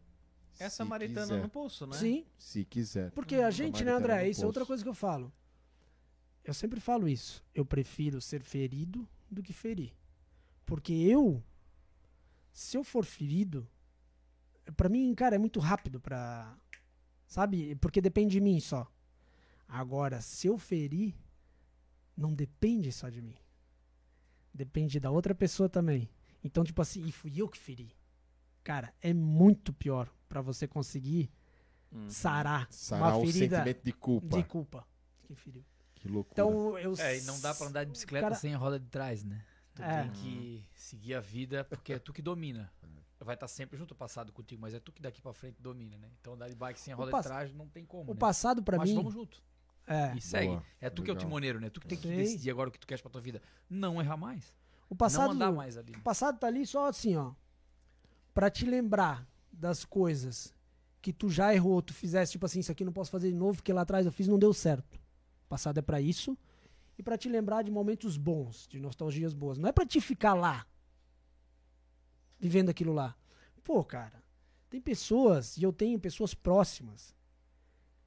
[0.58, 1.42] Essa Se Maritana quiser.
[1.42, 1.96] no Pulso, né?
[1.96, 3.10] Sim, Se quiser.
[3.10, 4.28] porque a A gente, né, André?
[4.28, 5.32] Isso é outra coisa que eu falo.
[6.44, 7.44] Eu sempre falo isso.
[7.54, 9.92] Eu prefiro ser ferido do que ferir.
[10.64, 11.42] Porque eu,
[12.52, 13.68] se eu for ferido,
[14.76, 16.56] pra mim, cara, é muito rápido pra.
[17.26, 17.74] Sabe?
[17.76, 18.90] Porque depende de mim só.
[19.68, 21.14] Agora, se eu ferir,
[22.16, 23.34] não depende só de mim.
[24.56, 26.08] Depende da outra pessoa também.
[26.42, 27.94] Então, tipo assim, e fui eu que feri.
[28.64, 31.30] Cara, é muito pior pra você conseguir
[31.92, 32.08] Uhum.
[32.10, 34.36] sarar Sarar uma o ferida sentimento de culpa.
[34.36, 34.86] de culpa.
[35.24, 35.64] Que feriu.
[35.94, 36.32] Que loucura.
[36.32, 36.94] Então, eu.
[36.98, 39.44] É, e não dá pra andar de bicicleta Cara- sem a roda de trás, né?
[39.74, 40.02] Tu É.
[40.02, 42.72] tem que seguir a vida porque é tu que domina.
[43.20, 45.96] Vai estar sempre junto ao passado contigo, mas é tu que daqui pra frente domina,
[45.98, 46.10] né?
[46.20, 48.14] Então andar de bike sem a O roda pass- de trás não tem como, o
[48.14, 48.18] né?
[48.18, 48.96] passado pra mas mim.
[48.96, 49.42] vamos junto.
[49.86, 50.14] É.
[50.16, 50.48] E segue.
[50.48, 51.28] Boa, É tu que é o legal.
[51.28, 51.70] timoneiro, né?
[51.70, 52.16] Tu que tem que Sei.
[52.16, 53.40] decidir agora o que tu queres pra tua vida.
[53.70, 54.52] Não errar mais.
[54.88, 55.26] O passado.
[55.28, 55.92] não andar mais ali.
[55.94, 57.32] O passado tá ali só assim, ó.
[58.34, 60.54] Pra te lembrar das coisas
[61.00, 63.56] que tu já errou, tu fizesse, tipo assim, isso aqui não posso fazer de novo,
[63.58, 64.96] porque lá atrás eu fiz e não deu certo.
[65.44, 66.36] O passado é pra isso.
[66.98, 69.56] E pra te lembrar de momentos bons, de nostalgias boas.
[69.58, 70.66] Não é pra te ficar lá,
[72.38, 73.14] vivendo aquilo lá.
[73.64, 74.22] Pô, cara,
[74.70, 77.14] tem pessoas, e eu tenho pessoas próximas,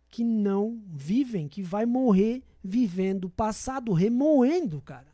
[0.10, 5.10] que não vivem, que vai morrer vivendo o passado, remoendo, cara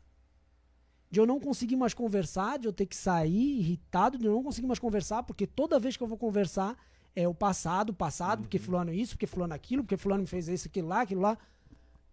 [1.10, 4.42] de eu não conseguir mais conversar, de eu ter que sair irritado, de eu não
[4.42, 6.76] conseguir mais conversar, porque toda vez que eu vou conversar
[7.14, 10.68] é o passado, passado, porque fulano isso, porque fulano aquilo, porque fulano me fez isso,
[10.68, 11.38] aquilo lá, aquilo lá.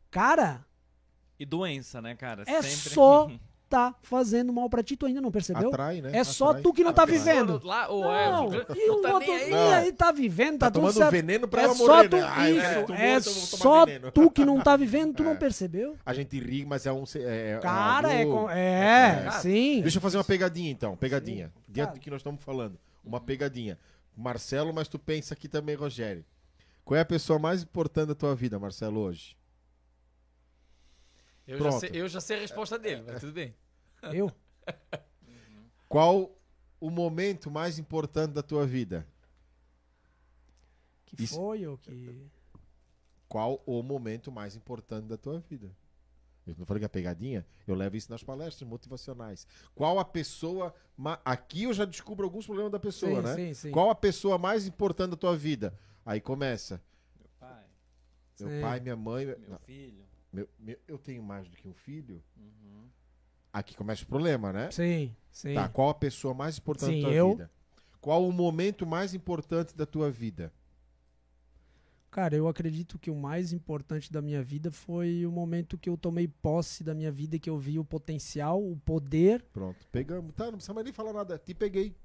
[0.10, 0.66] Cara,
[1.40, 2.44] E doença, né, cara?
[2.48, 3.30] É Sempre só-
[3.74, 5.70] tá fazendo mal pra ti, tu ainda não percebeu?
[5.70, 6.12] Atrai, né?
[6.14, 6.62] É só Atrai.
[6.62, 7.18] tu que não tá Atrai.
[7.18, 7.60] vivendo.
[7.64, 9.50] Lá, ou Não, é, e o tá outro nem aí.
[9.52, 11.12] e aí tá vivendo, tá, Tá tudo tomando certo.
[11.12, 12.24] veneno pra É ela só tu, né?
[12.32, 14.12] Ah, isso, é tomar só veneno.
[14.12, 15.26] tu que não tá vivendo, tu É.
[15.26, 15.98] não percebeu?
[16.06, 17.04] A gente ri, mas é um.
[17.16, 19.32] É, é Cara, é, algo- com- é, É.
[19.40, 19.82] sim.
[19.82, 21.48] Deixa eu fazer uma pegadinha então, pegadinha.
[21.48, 21.62] Sim.
[21.68, 22.78] Diante do que nós estamos falando.
[23.04, 23.80] Uma pegadinha.
[24.16, 26.24] Marcelo, mas tu pensa aqui também, Rogério.
[26.86, 29.36] Qual é a pessoa mais importante da tua vida, Marcelo, hoje?
[31.46, 33.54] Eu já, sei, eu já sei a resposta dele, mas tudo bem.
[34.12, 34.32] Eu?
[35.88, 36.36] Qual
[36.80, 39.08] o momento mais importante da tua vida?
[41.06, 42.28] Que Isso- foi ou que...
[43.28, 45.72] Qual o momento mais importante da tua vida?
[46.46, 47.46] Eu não falei que é pegadinha?
[47.66, 49.48] Eu levo isso nas palestras motivacionais.
[49.74, 50.74] Qual a pessoa.
[50.96, 53.36] ma- Aqui eu já descubro alguns problemas da pessoa, sim, né?
[53.36, 53.72] sim, sim.
[53.72, 55.74] Qual a pessoa mais importante da tua vida?
[56.06, 56.82] Aí começa.
[57.18, 57.64] Meu pai,
[58.40, 58.62] Meu Sim.
[58.62, 59.26] pai, minha mãe.
[59.26, 60.04] meu não, filho.
[60.34, 62.22] meu- meu- eu tenho mais do que um filho?
[62.38, 62.88] Uhum.
[63.54, 64.72] Aqui começa o problema, né?
[64.72, 65.54] Sim, sim.
[65.54, 67.30] Tá, qual a pessoa mais importante Sim, da tua eu.
[67.30, 67.52] vida?
[68.02, 70.52] Qual o momento mais importante da tua vida?
[72.10, 75.98] Cara, eu acredito que o mais importante da minha vida foi o momento que eu
[75.98, 79.44] tomei posse da minha vida, que eu vi o potencial, o poder.
[79.54, 80.34] Pronto, pegamos.
[80.36, 81.38] Tá, não precisa mais nem falar nada.
[81.38, 81.96] Te peguei.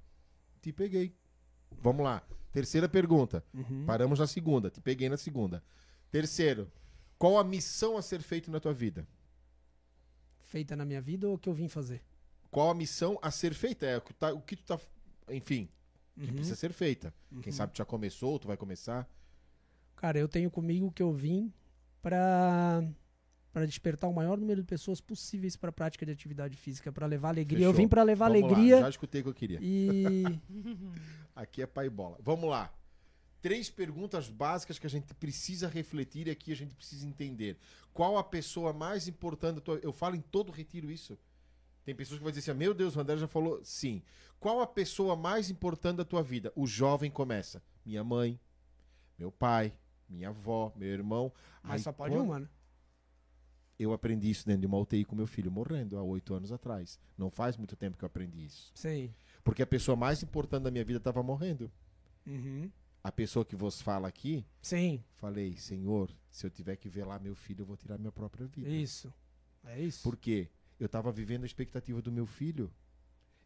[0.60, 1.14] Te peguei.
[1.82, 2.22] Vamos lá.
[2.52, 3.44] Terceira pergunta.
[3.52, 3.84] Uhum.
[3.86, 4.70] Paramos na segunda.
[4.70, 5.62] Te peguei na segunda.
[6.10, 6.70] Terceiro.
[7.18, 9.06] Qual a missão a ser feita na tua vida?
[10.48, 12.02] Feita na minha vida ou o que eu vim fazer?
[12.50, 13.84] Qual a missão a ser feita?
[13.84, 14.78] É o que, tá, o que tu tá.
[15.30, 15.68] Enfim,
[16.18, 16.32] que Uhum.
[16.36, 17.12] precisa ser feita.
[17.42, 17.52] Quem Uhum.
[17.52, 19.06] sabe tu já começou, tu vai começar.
[19.94, 21.52] Cara, eu tenho comigo que eu vim
[22.02, 22.82] pra
[23.52, 27.06] para despertar o maior número de pessoas possíveis para a prática de atividade física, para
[27.06, 27.58] levar alegria.
[27.64, 27.82] Eu Fechou.
[27.82, 29.58] vim para levar Vamos lá, alegria já escutei o que eu queria.
[29.60, 30.38] e
[31.34, 32.16] Aqui é pai bola.
[32.22, 32.72] Vamos lá.
[33.40, 37.56] Três perguntas básicas que a gente precisa refletir e aqui a gente precisa entender.
[37.92, 39.78] Qual a pessoa mais importante da tua...
[39.82, 41.16] Eu falo em todo retiro isso.
[41.84, 43.60] Tem pessoas que vão dizer assim, meu Deus, o André já falou.
[43.64, 44.02] Sim.
[44.40, 46.52] Qual a pessoa mais importante da tua vida?
[46.56, 47.62] O jovem começa.
[47.84, 48.38] Minha mãe,
[49.18, 49.72] meu pai,
[50.08, 51.32] minha avó, meu irmão.
[51.62, 52.48] mas Aí só pode quando- uma, né?
[53.78, 56.98] Eu aprendi isso dentro de uma UTI com meu filho morrendo há oito anos atrás.
[57.16, 58.72] Não faz muito tempo que eu aprendi isso.
[58.74, 59.14] Sim.
[59.44, 61.70] Porque a pessoa mais importante da minha vida estava morrendo.
[62.26, 62.68] Uhum.
[63.08, 67.34] A pessoa que vos fala aqui, Sim, falei, Senhor, se eu tiver que velar meu
[67.34, 68.68] filho, eu vou tirar minha própria vida.
[68.68, 69.10] isso.
[69.64, 70.02] É isso.
[70.02, 70.50] Por quê?
[70.78, 72.70] Eu estava vivendo a expectativa do meu filho.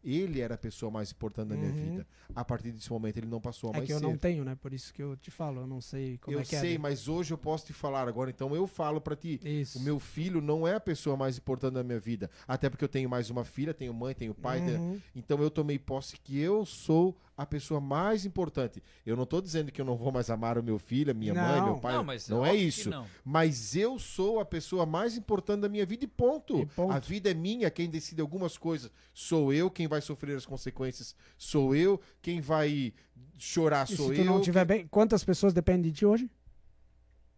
[0.03, 1.75] Ele era a pessoa mais importante da minha Uhum.
[1.91, 2.07] vida.
[2.35, 4.05] A partir desse momento, ele não passou a É mais que eu ser.
[4.05, 4.53] não tenho, né?
[4.53, 6.77] Por isso que eu te falo, eu não sei como eu é que sei, é.
[6.77, 8.29] mas hoje eu posso te falar agora.
[8.29, 9.39] Então eu falo pra ti.
[9.45, 9.79] Isso.
[9.79, 12.29] O meu filho não é a pessoa mais importante da minha vida.
[12.45, 14.59] Até porque eu tenho mais uma filha, tenho mãe, tenho pai.
[14.65, 15.01] tenho- Uhum.
[15.15, 18.81] Então eu tomei posse que eu sou a pessoa mais importante.
[19.05, 21.33] Eu não tô dizendo que eu não vou mais amar o meu filho, a minha
[21.33, 21.65] mãe, Não.
[21.65, 21.93] meu pai.
[21.95, 22.89] não, mas não é isso.
[22.91, 23.07] Não.
[23.25, 26.59] Mas eu sou a pessoa mais importante da minha vida e ponto.
[26.59, 26.91] E ponto.
[26.93, 31.15] A vida é minha, quem decide algumas coisas sou eu, quem vai sofrer as consequências
[31.37, 32.93] sou eu, quem vai
[33.37, 34.25] chorar E sou se tu eu.
[34.25, 36.29] não tiver bem, quantas pessoas dependem de ti hoje?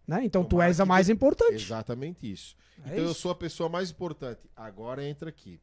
[0.08, 0.24] Né?
[0.26, 1.56] Então tu Tomara és a mais de- importante.
[1.56, 2.56] Exatamente isso.
[2.80, 3.22] É então eu isso.
[3.22, 4.42] sou a pessoa mais importante.
[4.56, 5.60] Agora entra aqui.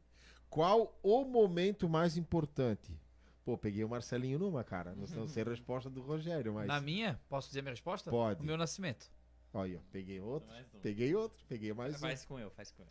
[0.49, 2.99] Qual o momento mais importante?
[3.43, 4.95] Pô, peguei o Marcelinho numa, cara.
[4.95, 6.67] Não, não sei a resposta do Rogério, mas.
[6.67, 8.09] Na minha, posso dizer a minha resposta?
[8.09, 8.41] Pode.
[8.41, 9.11] O meu nascimento.
[9.53, 10.49] Olha, ó, peguei outro.
[10.49, 10.79] Um.
[10.79, 11.99] Peguei outro, peguei mais um.
[11.99, 12.89] Faz com eu, faz com eu.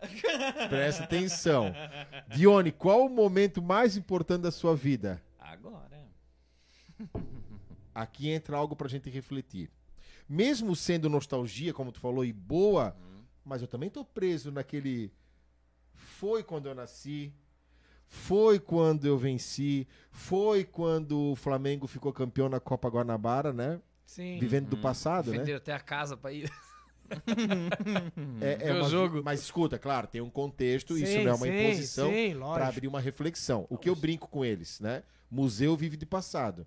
[0.68, 1.72] Presta atenção.
[2.28, 5.22] Dione, qual o momento mais importante da sua vida?
[5.38, 6.06] Agora.
[7.94, 9.70] Aqui entra algo pra gente refletir.
[10.28, 12.96] Mesmo sendo nostalgia, como tu falou, e boa,
[13.44, 15.12] mas eu também tô preso naquele.
[15.94, 17.32] Foi quando eu nasci,
[18.06, 23.80] foi quando eu venci, foi quando o Flamengo ficou campeão na Copa Guanabara, né?
[24.04, 24.38] Sim.
[24.38, 25.38] Vivendo do passado, né?
[25.38, 26.50] Venderam até a casa pra ir.
[28.40, 29.22] É, é uma- jogo.
[29.24, 32.10] Mas escuta, claro, tem um contexto, isso Sim, não é uma sim, imposição
[32.52, 33.64] para abrir uma reflexão.
[33.70, 35.04] O que eu brinco com eles, né?
[35.30, 36.66] Museu vive de passado.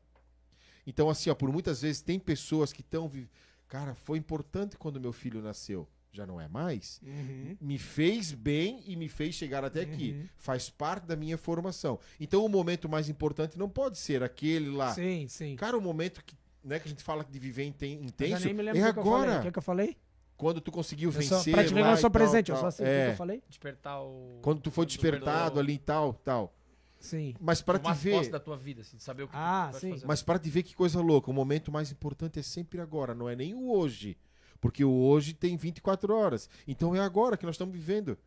[0.88, 3.08] Então, assim, ó, por muitas vezes tem pessoas que estão.
[3.08, 3.30] Vi...
[3.68, 5.88] Cara, foi importante quando meu filho nasceu.
[6.12, 7.00] Já não é mais.
[7.04, 7.56] Uhum.
[7.62, 10.12] Me fez bem e me fez chegar até aqui.
[10.14, 10.26] Uhum.
[10.38, 12.00] Faz parte da minha formação.
[12.20, 14.94] Então, o momento mais importante não pode ser aquele lá.
[14.94, 15.56] Sim, sim.
[15.56, 18.46] Cara, o momento que, né, que a gente fala de viver inten- Eu já intenso
[18.46, 19.20] nem me lembro é o que eu falei.
[19.24, 19.40] agora.
[19.40, 19.98] O que, que eu falei?
[20.36, 21.54] Quando tu conseguiu Eu só, vencer.
[21.54, 23.12] pra te como eu sou e tal, presente, eu só sei o que, É.
[23.12, 23.44] eu falei.
[23.48, 24.40] Despertar o.
[24.42, 26.56] Quando tu foi despertado ali e tal, tal.
[27.00, 27.36] Sim.
[27.40, 29.82] Mas para te ver, da tua vida, assim, de saber o que Ah, tu vai
[29.82, 29.92] sim.
[29.92, 30.06] fazer.
[30.08, 33.30] mas para te ver que coisa louca, o momento mais importante é sempre agora, não
[33.30, 34.18] é nem o hoje,
[34.62, 36.50] porque o hoje tem 24 horas.
[36.68, 38.18] Então é agora que nós estamos vivendo.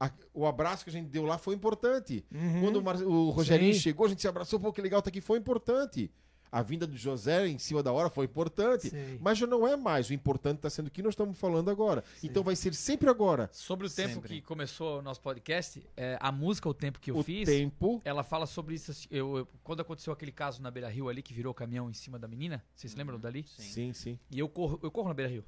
[0.00, 2.24] A- o abraço que a gente deu lá foi importante.
[2.32, 2.60] Uhum.
[2.62, 3.80] Quando o, Mar- o Rogerinho Sim.
[3.80, 6.10] chegou, a gente se abraçou, pô, que legal tá aqui, foi importante.
[6.50, 8.88] A vinda do José em cima da hora foi importante.
[8.90, 9.18] Sim.
[9.20, 10.08] Mas já não é mais.
[10.08, 12.04] O importante está sendo o que nós estamos falando agora.
[12.22, 13.48] Então vai ser sempre agora.
[13.52, 14.28] Sobre o tempo Sempre.
[14.36, 18.00] que começou o nosso podcast, é, a música, o tempo que eu o fiz, tempo.
[18.04, 18.92] ela fala sobre isso.
[18.92, 21.90] assim, Eu, eu- quando aconteceu aquele caso na Beira Rio ali, que virou o caminhão
[21.90, 23.44] em cima da menina, vocês se lembram dali?
[23.58, 24.16] Sim, sim.
[24.30, 25.44] E eu corro, eu corro na Beira Rio.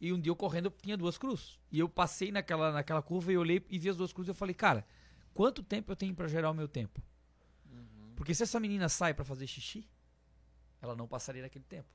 [0.00, 1.58] E um dia eu correndo, eu tinha duas cruzes.
[1.72, 4.34] E eu passei naquela, naquela curva e olhei e vi as duas cruzes e eu
[4.34, 4.86] falei, cara,
[5.34, 7.02] quanto tempo eu tenho pra gerar o meu tempo?
[8.16, 9.88] Porque se essa menina sai pra fazer xixi,
[10.80, 11.88] ela não passaria naquele tempo.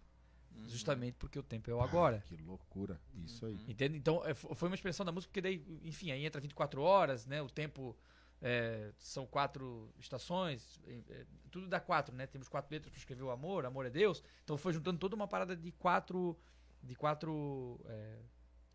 [0.67, 2.23] Justamente porque o tempo é o agora.
[2.27, 2.99] Que loucura.
[3.25, 3.57] Isso aí.
[3.67, 3.97] Entende?
[3.97, 7.25] Então, é, fo- foi uma expressão da música, porque daí, enfim, aí entra 24 horas,
[7.25, 7.41] né?
[7.41, 7.97] O tempo
[8.41, 12.27] é, são quatro estações, é, tudo dá quatro, né?
[12.27, 14.21] Temos quatro letras para escrever o amor, amor é Deus.
[14.43, 16.37] Então foi juntando toda uma parada de quatro,
[16.83, 18.19] de quatro é,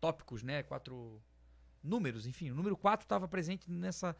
[0.01, 0.63] tópicos, né?
[0.63, 1.21] Quatro
[1.83, 2.49] números, enfim.
[2.49, 4.15] O número quatro estava presente nessa,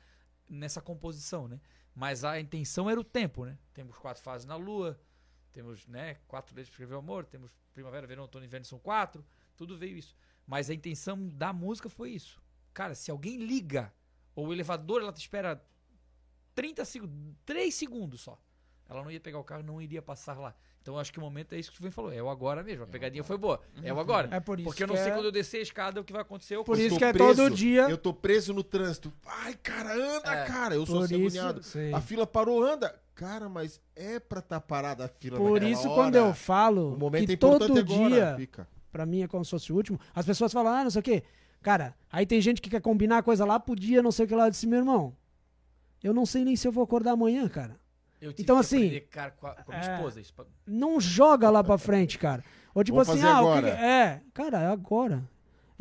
[0.48, 1.60] nessa composição, né?
[1.94, 3.57] Mas a intenção era o tempo, né?
[3.74, 4.99] Temos quatro fases na Lua,
[5.52, 6.16] temos, né?
[6.28, 9.26] Quatro letras para escrever o amor, temos primavera, verão, outono e inverno são quatro.
[9.57, 10.16] Tudo veio isso.
[10.45, 12.41] Mas a intenção da música foi isso.
[12.74, 13.94] Cara, se alguém liga,
[14.36, 15.64] ou o elevador ela te espera
[16.56, 18.41] 30 segundos, 3 segundos só.
[18.90, 20.53] Ela não ia pegar o carro, não iria passar lá.
[20.82, 22.11] Então eu acho que o momento é isso que tu vem falou.
[22.11, 22.84] É o agora mesmo.
[22.86, 23.61] A pegadinha foi boa.
[23.84, 24.30] É o agora.
[24.32, 26.11] É por isso Porque eu não sei é- quando eu descer a escada o que
[26.14, 26.56] vai acontecer.
[26.56, 27.82] Eu Por isso que é preso, todo dia.
[27.90, 29.14] Eu tô preso no trânsito.
[29.26, 30.45] Ai, cara, anda, É.
[30.45, 30.74] cara.
[30.76, 31.61] Eu sou assim agoniado.
[31.94, 32.98] A fila parou, anda.
[33.14, 35.95] Cara, mas é pra estar parada a fila Por isso, hora.
[35.95, 38.10] quando eu falo O momento que é importante todo agora.
[38.10, 38.68] dia, Fica.
[38.91, 41.03] pra mim é como se fosse o último, as pessoas falam, ah, não sei o
[41.03, 41.24] quê.
[41.61, 44.28] Cara, aí tem gente que quer combinar a coisa lá pro dia, não sei o
[44.30, 44.48] que lá.
[44.48, 45.14] Eu disse, meu irmão,
[46.02, 47.78] eu não sei nem se eu vou acordar amanhã, cara.
[48.22, 49.96] Eu tive Então, que assim, aprender, cara, com a, com a minha é.
[49.96, 50.20] esposa.
[50.22, 52.44] Isso, pra- Não joga lá pra frente, cara.
[52.76, 53.76] Ou tipo Vamos assim, fazer ah, o que agora.
[53.76, 55.24] que- é, cara, é agora.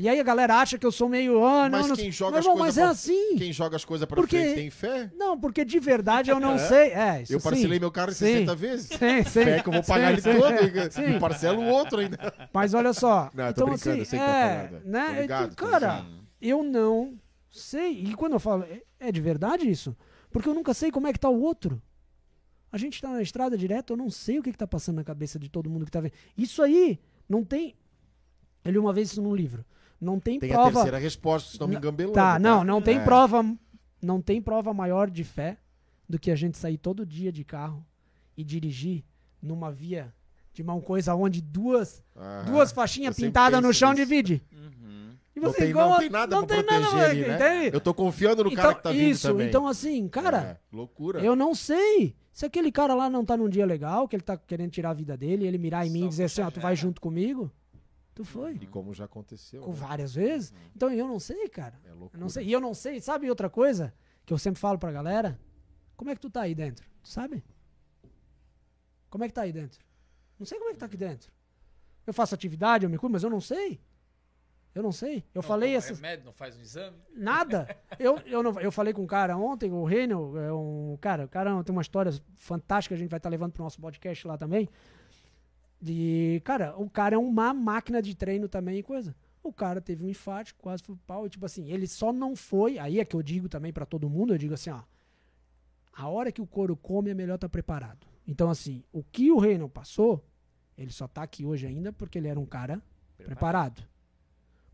[0.01, 2.31] E aí a galera acha que eu sou meio, ah, não, Mas não quem joga
[2.31, 3.37] Meu as coisas mas é pra- assim.
[3.37, 5.11] Quem joga as coisas pra Porque- frente tem fé?
[5.17, 6.59] Não, porque de verdade eu não É?
[6.59, 6.93] sei.
[6.93, 7.81] É, isso Eu parcelei sim.
[7.81, 8.27] meu carro Sim.
[8.27, 8.87] 60 vezes.
[8.87, 9.45] Sim, sim.
[9.45, 10.39] Fé que eu vou pagar ele Sim, sim.
[10.39, 10.93] todo.
[10.93, 11.17] Sim.
[11.17, 12.33] E parcelo o outro ainda.
[12.53, 13.29] Mas olha só.
[13.35, 14.85] Não, então, brincando, assim, eu tá é, falando.
[14.85, 15.07] né?
[15.17, 16.07] Tô ligado, tô cara,
[16.41, 17.19] eu não
[17.51, 17.91] sei.
[18.05, 19.97] E quando eu falo, é, é de verdade isso?
[20.31, 21.83] Porque eu nunca sei como é que tá o outro.
[22.71, 25.05] A gente tá na estrada direto, eu não sei o que, que tá passando na
[25.05, 26.13] cabeça de todo mundo que tá vendo.
[26.37, 27.75] Isso aí não tem.
[28.65, 29.65] Eu li uma vez isso num livro.
[30.01, 30.73] não tem, Tem a prova.
[30.73, 32.15] terceira resposta, se não me N- engambelando.
[32.15, 33.05] Tá, não, não tem É.
[33.05, 33.43] prova,
[34.03, 35.57] não tem prova maior de fé
[36.09, 37.85] do que a gente sair todo dia de carro
[38.37, 39.03] e dirigir
[39.43, 40.15] numa via
[40.59, 42.45] de uma coisa onde duas, Aham.
[42.47, 44.03] duas faixinhas pintadas no chão nisso.
[44.03, 44.43] divide.
[44.53, 45.15] Uhum.
[45.37, 47.35] E Não você, tem, como- não tem nada não pra tem proteger nada, ali, né?
[47.37, 47.77] entende?
[47.77, 49.47] Eu tô confiando no cara Então, que tá vindo isso, também.
[49.47, 51.21] então assim, cara, É, loucura.
[51.21, 54.37] eu não sei se aquele cara lá não tá num dia legal, que ele tá
[54.37, 56.61] querendo tirar a vida dele, ele mirar em mim e dizer assim, ó, tu puxa
[56.63, 57.49] vai junto comigo?
[58.17, 58.55] Tu foi.
[58.61, 59.63] E como já aconteceu.
[59.63, 59.77] Com né?
[59.77, 60.53] várias vezes.
[60.75, 61.79] Então eu não sei, cara.
[61.87, 62.11] É loucura.
[62.15, 62.47] Eu não sei.
[62.47, 63.95] E eu não sei, sabe outra coisa
[64.27, 65.39] que eu sempre falo pra galera?
[65.97, 66.85] Como é que tu tá aí dentro?
[67.01, 67.45] Tu sabe?
[69.09, 69.79] Como é que tá aí dentro?
[70.39, 71.33] Não sei como é que tá aqui dentro.
[72.07, 73.81] Eu faço atividade, eu me cuido, mas eu não sei.
[74.75, 75.25] Eu não sei.
[75.35, 75.99] Eu falei toma essas.
[75.99, 76.97] remédio, não faz um exame.
[77.15, 77.77] Nada.
[77.99, 81.29] Eu, eu, não, eu falei com um cara ontem, o Reino, é um cara, o
[81.29, 84.69] cara tem uma história fantástica, a gente vai estar levando pro nosso podcast lá também.
[85.81, 89.17] De, cara, o cara é uma máquina de treino também e coisa.
[89.43, 92.79] O cara teve um infarto, quase foi pau, e tipo assim, ele só não foi,
[92.79, 94.83] aí é que eu digo também pra todo mundo, eu digo assim, ó,
[95.93, 98.07] a hora que o couro come é melhor estar preparado.
[98.29, 100.23] Então assim, o que o Reino passou,
[100.77, 102.83] ele só tá aqui hoje ainda porque ele era um cara
[103.17, 103.83] preparado.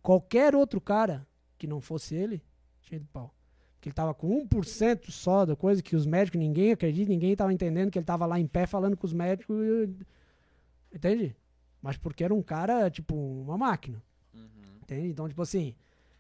[0.02, 1.26] Qualquer outro cara
[1.56, 2.42] que não fosse ele,
[2.82, 3.32] tinha de pau.
[3.76, 7.52] Porque ele tava com 1% só da coisa que os médicos, ninguém acredita, ninguém tava
[7.52, 9.56] entendendo que ele tava lá em pé falando com os médicos.
[10.92, 11.36] Entende?
[11.80, 14.02] Mas porque era um cara, tipo, uma máquina.
[14.34, 14.40] Uhum.
[14.82, 15.08] Entende?
[15.08, 15.76] Então, tipo assim,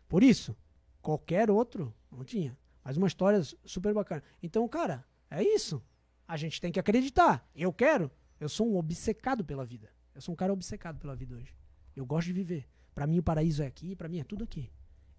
[0.08, 0.56] por isso,
[1.02, 2.56] qualquer outro não tinha.
[2.84, 4.22] Mas uma história super bacana.
[4.42, 5.82] Então, cara, é isso.
[6.26, 7.46] A gente tem que acreditar.
[7.54, 8.10] Eu quero.
[8.40, 9.90] Eu sou um obcecado pela vida.
[10.14, 11.54] Eu sou um cara obcecado pela vida hoje.
[11.94, 12.66] Eu gosto de viver.
[12.94, 14.70] Pra mim, o paraíso é aqui, pra mim é tudo aqui.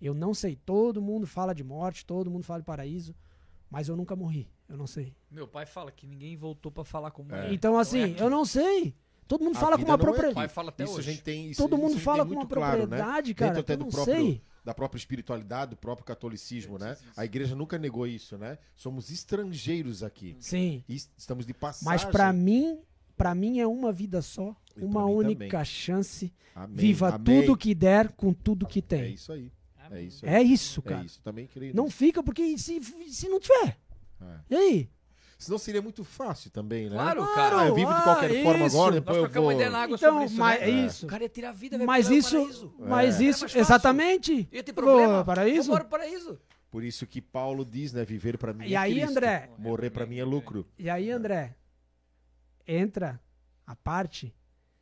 [0.02, 0.56] Eu não sei.
[0.56, 3.16] Todo mundo fala de morte, todo mundo fala de paraíso,
[3.70, 4.50] mas eu nunca morri.
[4.68, 5.16] Eu não sei.
[5.30, 7.50] Meu pai fala que ninguém voltou pra falar como É.
[7.50, 7.54] é.
[7.54, 8.22] Então, assim, é aqui.
[8.22, 8.96] eu não sei.
[9.28, 10.36] Todo mundo A fala com uma é Meu propriedade.
[10.36, 11.12] pai fala até Isso a hoje.
[11.12, 11.50] gente tem.
[11.50, 12.88] Isso, Todo mundo a fala tem com uma claro, né?
[12.88, 13.52] propriedade, cara.
[13.54, 14.42] Dentro até Eu do não próprio, sei.
[14.66, 16.98] Da própria espiritualidade, do próprio catolicismo, né?
[17.16, 18.58] A igreja nunca negou isso, né?
[18.76, 20.36] Somos estrangeiros aqui.
[20.40, 20.84] Sim.
[20.90, 21.86] E estamos de passagem.
[21.86, 22.80] Mas pra mim,
[23.16, 25.66] para mim é uma vida só, E uma única também.
[25.66, 26.34] chance.
[26.56, 27.42] Amém, Viva amém.
[27.42, 29.14] tudo que der com tudo que É tem.
[29.14, 29.52] isso aí.
[29.92, 30.34] É isso aí.
[30.34, 31.06] É isso, É cara.
[31.06, 31.22] isso.
[31.22, 33.78] Também creio Não fica porque se, se não tiver.
[34.20, 34.40] É.
[34.50, 34.90] E aí?
[35.46, 36.96] Senão seria muito fácil também, né?
[36.96, 37.60] Claro, Claro, cara.
[37.62, 38.76] Ah, eu vivo de ah, qualquer forma isso.
[38.78, 39.52] agora, Nós depois eu vou...
[39.52, 40.66] ideia na água Então, sobre isso, mas né?
[40.66, 40.86] é É.
[40.86, 41.06] isso.
[41.06, 42.76] O cara ia tirar a vida, vai Mas pro isso, paraíso.
[42.80, 43.24] mas É.
[43.26, 44.50] isso, É exatamente.
[44.52, 45.18] Ia ter problema.
[45.20, 45.72] ao paraíso?
[45.72, 46.40] Eu paraíso.
[46.72, 48.04] Por isso que Paulo diz, né?
[48.04, 49.12] Viver pra mim E é aí, Cristo.
[49.12, 49.50] André?
[49.58, 50.68] Morrer pra mim é lucro.
[50.80, 51.56] E aí, André,
[52.68, 53.20] entra
[53.66, 54.34] a parte,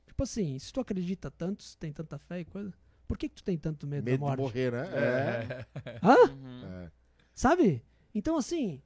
[0.07, 2.73] tipo assim, se tu acredita tanto, se tem tanta fé e coisa,
[3.07, 4.39] por que, que tu tem tanto medo, Medo da de morte?
[4.41, 4.87] morrer, né?
[4.93, 5.65] É.
[6.01, 6.15] Hã?
[6.31, 6.65] Uhum.
[6.85, 6.91] é.
[7.33, 7.83] Sabe?
[8.15, 8.81] Então, assim,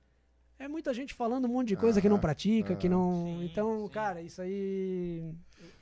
[0.60, 3.26] é muita gente falando um monte de coisa que não Ah, pratica, que não.
[3.26, 3.94] Sim, então, sim.
[3.94, 5.32] cara, isso aí.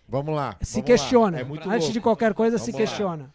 [0.08, 0.58] Vamos lá.
[0.62, 1.38] Se vamos questiona.
[1.38, 1.42] Lá.
[1.42, 1.94] É muito Antes louco.
[1.94, 2.88] de qualquer coisa, se Vamos lá.
[2.88, 3.34] questiona.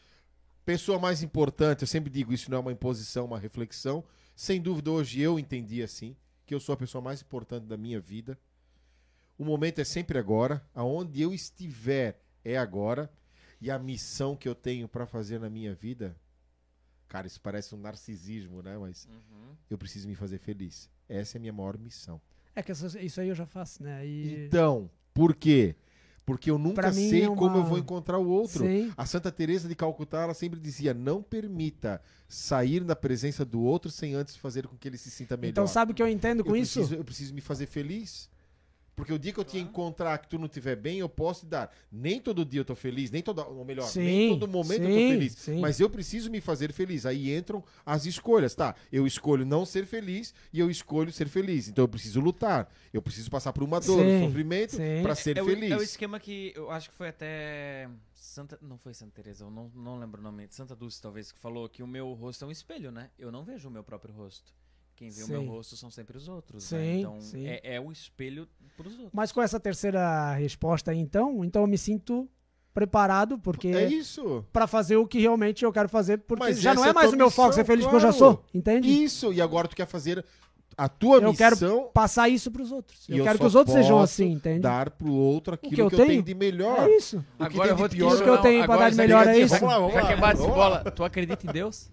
[0.65, 4.05] Pessoa mais importante, eu sempre digo, isso não é uma imposição, uma reflexão.
[4.37, 6.15] Sem dúvida, hoje eu entendi assim,
[6.47, 8.39] que eu sou a pessoa mais importante da minha vida.
[9.39, 10.63] O momento é sempre agora.
[10.75, 13.11] Aonde eu estiver é agora.
[13.61, 16.17] E a missão que eu tenho pra fazer na minha vida,
[17.09, 18.79] cara, isso parece um narcisismo, né?
[18.79, 19.55] Mas Uhum.
[19.69, 20.89] eu preciso me fazer feliz.
[21.11, 22.21] Essa é a minha maior missão.
[22.55, 24.07] É que isso aí eu já faço, né?
[24.07, 24.47] E...
[24.47, 25.75] Então, por quê?
[26.25, 28.65] Porque eu nunca sei é uma- como eu vou encontrar o outro.
[28.65, 28.93] Sim.
[28.97, 33.91] A Santa Teresa de Calcutá, ela sempre dizia: "Não permita sair da presença do outro
[33.91, 35.51] sem antes fazer com que ele se sinta melhor".
[35.51, 36.79] Então, sabe o que eu entendo com eu isso?
[36.79, 38.31] Preciso, eu preciso me fazer feliz.
[39.01, 41.47] Porque o dia que eu te encontrar que tu não estiver bem, eu posso te
[41.47, 41.75] dar.
[41.91, 44.89] Nem todo dia eu tô feliz, nem todo, ou melhor, nem Sim, todo momento eu
[44.89, 45.33] sim, tô feliz.
[45.35, 45.61] sim.
[45.61, 47.07] Mas eu preciso me fazer feliz.
[47.07, 48.75] Aí entram as escolhas, tá?
[48.93, 51.67] Eu escolho não ser feliz e eu escolho ser feliz.
[51.69, 52.71] Então eu preciso lutar.
[52.93, 55.71] Eu preciso passar por uma dor, Sim, um sofrimento pra ser é, o- feliz.
[55.73, 59.51] é o esquema que eu acho que foi até Santa, não foi Santa Teresa, eu
[59.51, 62.49] não, não lembro o nome, Santa Dulce talvez que falou que o meu rosto é
[62.49, 63.11] um espelho, né?
[63.19, 64.53] Eu não vejo o meu próprio rosto.
[65.01, 65.33] Quem vê o Sim.
[65.33, 66.97] meu rosto são sempre os outros, Sim, né?
[66.99, 67.47] Então sim.
[67.47, 68.47] é, é o espelho
[68.77, 69.11] pros outros.
[69.15, 72.29] Mas com essa terceira resposta aí, então, então eu me sinto
[72.75, 74.45] preparado, porque É isso.
[74.53, 77.15] para fazer o que realmente eu quero fazer, porque Mas já não é é mais
[77.15, 78.35] o meu foco missão, ser feliz, porque eu já claro.
[78.35, 79.03] sou, entende?
[79.03, 79.33] Isso.
[79.33, 80.23] E agora tu quer fazer
[80.77, 83.09] a tua Eu quero missão Passar isso pros outros.
[83.09, 84.61] E Eu, eu quero que os outros sejam assim, entende?
[84.61, 86.07] dar pro outro aquilo que que eu eu, tenho.
[86.09, 86.79] tenho de melhor.
[86.87, 87.17] É isso.
[87.19, 88.97] O que Agora eu vou te pior Isso que eu tenho pra agora dar de
[88.99, 89.55] melhor é isso.
[89.55, 90.07] Vamos lá, vamos Já lá.
[90.09, 91.91] que é bate bola, tu acredita em Deus?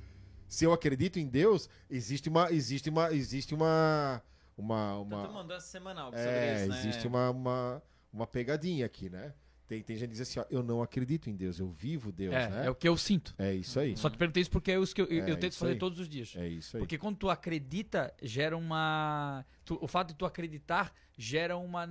[0.48, 4.22] Se eu acredito em Deus, existe uma existe uma existe uma
[4.58, 6.80] uma Então, tu uma mandou essa semanal sobre é, isso, né?
[6.80, 9.34] existe uma, uma uma pegadinha aqui, né?
[9.68, 12.34] Tem, tem gente que diz assim, ó, eu não acredito em Deus, eu vivo Deus,
[12.34, 12.66] é, né?
[12.68, 13.36] é o que eu sinto.
[13.38, 13.98] É isso aí.
[13.98, 15.78] Só te perguntei isso porque é isso que eu, eu, É, eu tento fazer aí.
[15.78, 16.34] todos os dias.
[16.38, 16.82] É isso aí.
[16.82, 19.46] Porque quando tu acredita, gera uma.
[19.66, 21.84] tu- o fato de tu acreditar gera uma,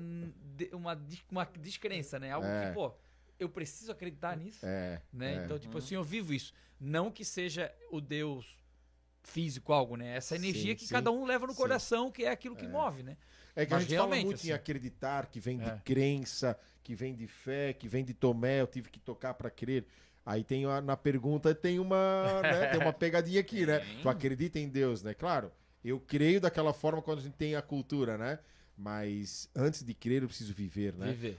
[0.73, 0.99] uma,
[1.31, 2.33] uma descrença, né?
[2.33, 2.69] Algo É.
[2.69, 2.95] que, pô,
[3.39, 4.65] eu preciso acreditar nisso.
[4.65, 5.01] É.
[5.13, 5.35] né?
[5.35, 5.45] é.
[5.45, 6.53] Então, tipo assim, eu vivo isso.
[6.81, 8.57] Não que seja o Deus
[9.23, 10.17] físico algo, né?
[10.17, 10.95] Essa energia Sim, que sim.
[10.95, 11.59] cada um leva no Sim.
[11.59, 13.17] coração, que é aquilo que move, né?
[13.57, 15.65] É que a Mas gente fala muito em assim- acreditar, que vem É.
[15.71, 19.51] de crença, que vem de fé, que vem de Tomé, eu tive que tocar para
[19.51, 19.85] crer.
[20.25, 23.81] Aí tem a- na pergunta tem uma, né, tem uma pegadinha aqui, né?
[24.03, 25.15] Tu acredita em Deus, né?
[25.15, 25.51] Claro,
[25.85, 28.39] eu creio daquela forma quando a gente tem a cultura, né?
[28.77, 31.07] Mas antes de crer eu preciso viver, né?
[31.13, 31.39] Viver.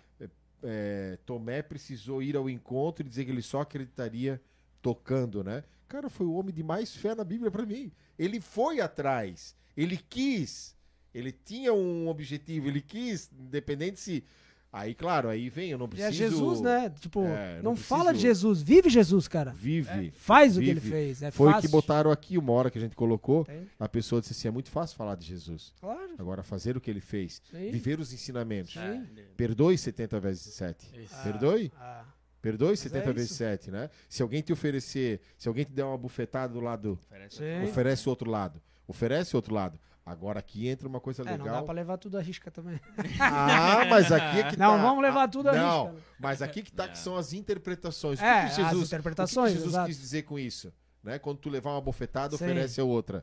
[0.63, 4.41] É, Tomé precisou ir ao encontro e dizer que ele só acreditaria
[4.81, 5.63] tocando, né?
[5.87, 7.91] Cara, foi o homem de mais fé na Bíblia para mim.
[8.17, 10.75] Ele foi atrás, ele quis,
[11.13, 14.23] ele tinha um objetivo, ele quis, independente se.
[14.71, 16.09] Aí, claro, aí vem, eu não E preciso.
[16.09, 16.89] é Jesus, né?
[16.99, 19.51] Tipo, É, não, não fala de Jesus, vive Jesus, cara.
[19.57, 20.11] Vive.
[20.11, 20.79] Faz o que Vive.
[20.79, 21.23] ele fez.
[21.23, 21.67] É Foi o fácil.
[21.69, 23.45] que botaram aqui uma hora que a gente colocou.
[23.45, 23.67] Tem.
[23.79, 25.73] A pessoa disse assim: é muito fácil falar de Jesus.
[25.79, 26.11] Claro.
[26.19, 27.71] Agora, fazer o que ele fez, Sim.
[27.71, 28.75] viver os ensinamentos.
[28.77, 29.01] É.
[29.35, 30.85] Perdoe 70 vezes 7.
[31.01, 31.15] Isso.
[31.17, 31.71] Ah, Perdoe?
[31.79, 32.03] ah.
[32.41, 33.37] Perdoe Mas 70 é vezes isso.
[33.39, 33.89] 7, né?
[34.07, 36.99] Se alguém te oferecer, se alguém te der uma bufetada do lado,
[37.29, 37.63] Sim.
[37.63, 38.61] oferece o outro lado.
[38.87, 39.79] Oferece o outro lado.
[40.09, 41.65] Agora aqui entra uma coisa É, não dá legal.
[41.65, 42.79] pra levar tudo à risca também.
[43.19, 44.81] Ah, mas aqui é que Não, tá.
[44.81, 46.03] vamos levar tudo à Não, risca.
[46.17, 48.17] mas aqui que tá que são as interpretações.
[48.17, 49.87] O É, que que as Jesus, interpretações, o que que Jesus exato.
[49.89, 50.73] quis dizer com isso?
[51.03, 51.19] Né?
[51.19, 52.45] Quando tu levar uma bofetada, Sim.
[52.45, 53.21] oferece a outra.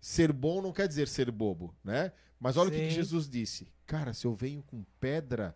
[0.00, 2.12] Ser bom não quer dizer ser bobo, né?
[2.40, 2.94] Mas olha o que, que Sim.
[2.96, 3.68] Jesus disse.
[3.86, 5.54] Cara, se eu venho com pedra,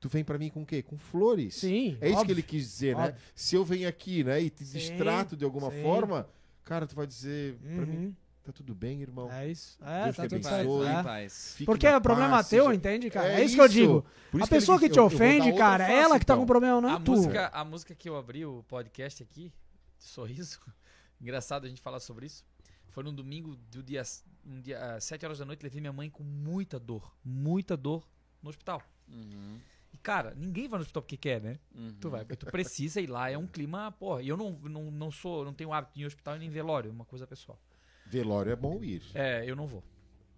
[0.00, 0.82] tu vem pra mim com o quê?
[0.82, 1.54] Com flores.
[1.56, 1.98] Sim.
[2.00, 3.04] É isso que ele quis dizer, né?
[3.08, 3.20] óbvio.
[3.34, 5.82] Se eu venho aqui, né, e te Sim, distrato de alguma sim.
[5.82, 6.26] forma,
[6.64, 8.14] cara, tu vai dizer pra mim, Uhum.
[8.46, 9.30] Tá tudo bem, irmão.
[9.30, 9.78] É isso.
[9.82, 10.86] É, Deus tá te tudo abençoe.
[10.86, 11.04] certo.
[11.04, 11.64] Paz, é.
[11.64, 13.28] Porque é problema paz, teu, entende, cara?
[13.32, 14.02] É É, isso que eu digo.
[14.30, 16.24] Por A isso que pessoa que disse, te eu- ofende, cara, é face, ela que
[16.26, 16.42] tá então.
[16.42, 17.12] com problema, não A tu.
[17.12, 19.52] música, a música que eu abri o podcast aqui,
[19.98, 20.60] de sorriso,
[21.20, 22.44] engraçado a gente falar sobre isso.
[22.88, 24.02] Foi num domingo do dia,
[24.46, 28.06] um dia às 7 horas da noite, levei minha mãe com muita dor, muita dor
[28.42, 28.82] no hospital.
[29.08, 29.58] Uhum,
[29.92, 31.58] E cara, ninguém vai no hospital porque quer, né?
[31.74, 31.94] uhum.
[32.00, 34.22] Tu vai, porque tu precisa ir lá, é um clima, porra.
[34.22, 36.48] E eu não, não, não sou, não tenho hábito de ir em hospital e nem
[36.50, 37.58] velório, é uma coisa pessoal.
[38.08, 39.82] Velório é bom ir, É, eu não vou.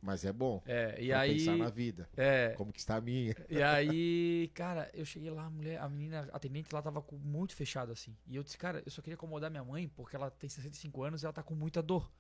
[0.01, 0.63] mas é bom.
[0.67, 2.09] É, e aí pensar na vida.
[2.17, 3.35] é, Como que está a minha.
[3.49, 7.17] E aí, cara, eu cheguei lá, a mulher, a menina a atendente lá tava com
[7.17, 8.17] muito fechado assim.
[8.27, 11.23] E eu disse, cara, eu só queria acomodar minha mãe porque ela tem 65 anos
[11.23, 12.11] e ela tá com muita dor.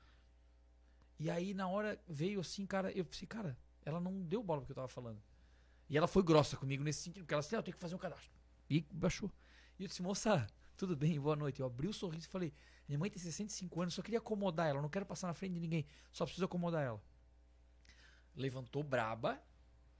[1.18, 4.66] E aí na hora veio assim, cara, eu pensei, cara, ela não deu bola pro
[4.66, 5.20] que eu tava falando.
[5.88, 7.94] E ela foi grossa comigo nesse sentido, porque ela disse, não, eu tenho que fazer
[7.94, 8.30] um cadastro.
[8.68, 9.30] E baixou.
[9.78, 10.46] E eu disse, moça,
[10.76, 11.60] tudo bem, boa noite.
[11.60, 12.52] Eu abri o sorriso e falei,
[12.88, 15.60] minha mãe tem 65 anos, só queria acomodar ela, não quero passar na frente de
[15.60, 17.00] ninguém, só preciso acomodar ela.
[18.34, 19.40] Levantou braba,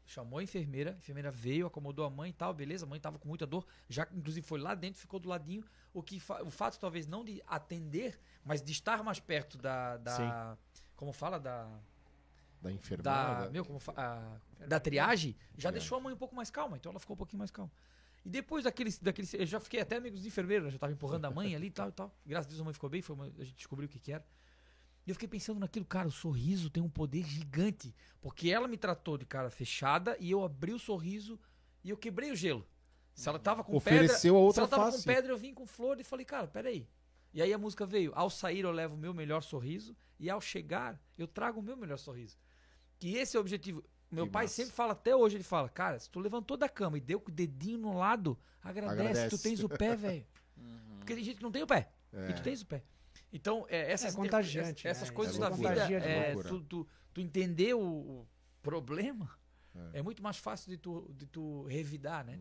[0.06, 3.19] chamou a enfermeira, a enfermeira veio, acomodou a mãe e tal, beleza, a mãe tava
[3.19, 6.51] com muita dor, já inclusive foi lá dentro, ficou do ladinho, o que fa- o
[6.51, 10.56] fato talvez não de atender, mas de estar mais perto da, da
[10.97, 11.81] como fala da Da
[12.62, 13.51] da, enfermada.
[13.51, 15.73] meu, como fa- a- da triagem, já É.
[15.73, 17.70] deixou a mãe um pouco mais calma, então ela ficou um pouquinho mais calma.
[18.24, 21.24] E depois daquele, daquele eu já fiquei até amigos de enfermeiro, né, já tava empurrando
[21.24, 22.15] a mãe ali e tal e tal.
[22.27, 24.12] Graças a Deus a mãe ficou bem, foi uma- a gente descobriu o que que
[24.12, 24.24] era.
[25.07, 28.77] E eu fiquei pensando naquilo, cara, o sorriso tem um poder gigante, porque ela me
[28.77, 31.39] tratou de cara fechada e eu abri o sorriso
[31.82, 32.66] e eu quebrei o gelo.
[33.15, 34.99] Se ela tava com pedra, Ofereceu a se outra ela tava face.
[34.99, 36.86] com pedra, eu vim com flor e falei, cara, peraí.
[37.32, 38.12] E aí a música veio.
[38.15, 39.97] Ao sair, eu levo o meu melhor sorriso.
[40.20, 42.36] E ao chegar, eu trago o meu melhor sorriso.
[42.99, 43.82] Que esse é o objetivo.
[44.11, 44.57] Meu Que pai massa.
[44.57, 47.31] sempre fala, até hoje, ele fala, cara, se tu levantou da cama e deu com
[47.31, 49.37] o dedinho no lado, agradece, Agradece.
[49.37, 50.27] tu tens o pé, velho.
[50.99, 51.91] Porque tem gente que não tem o pé.
[52.13, 52.31] É.
[52.31, 52.83] E tu tens o pé.
[53.33, 55.15] Então, é, essas, É contagiante, essas, essas né?
[55.15, 58.29] coisas Isso da é vida, contagia de é, tu, tu, tu entender o, o
[58.63, 59.31] problema,
[59.93, 60.03] é.
[60.03, 62.39] muito mais fácil de tu, de tu revidar, né?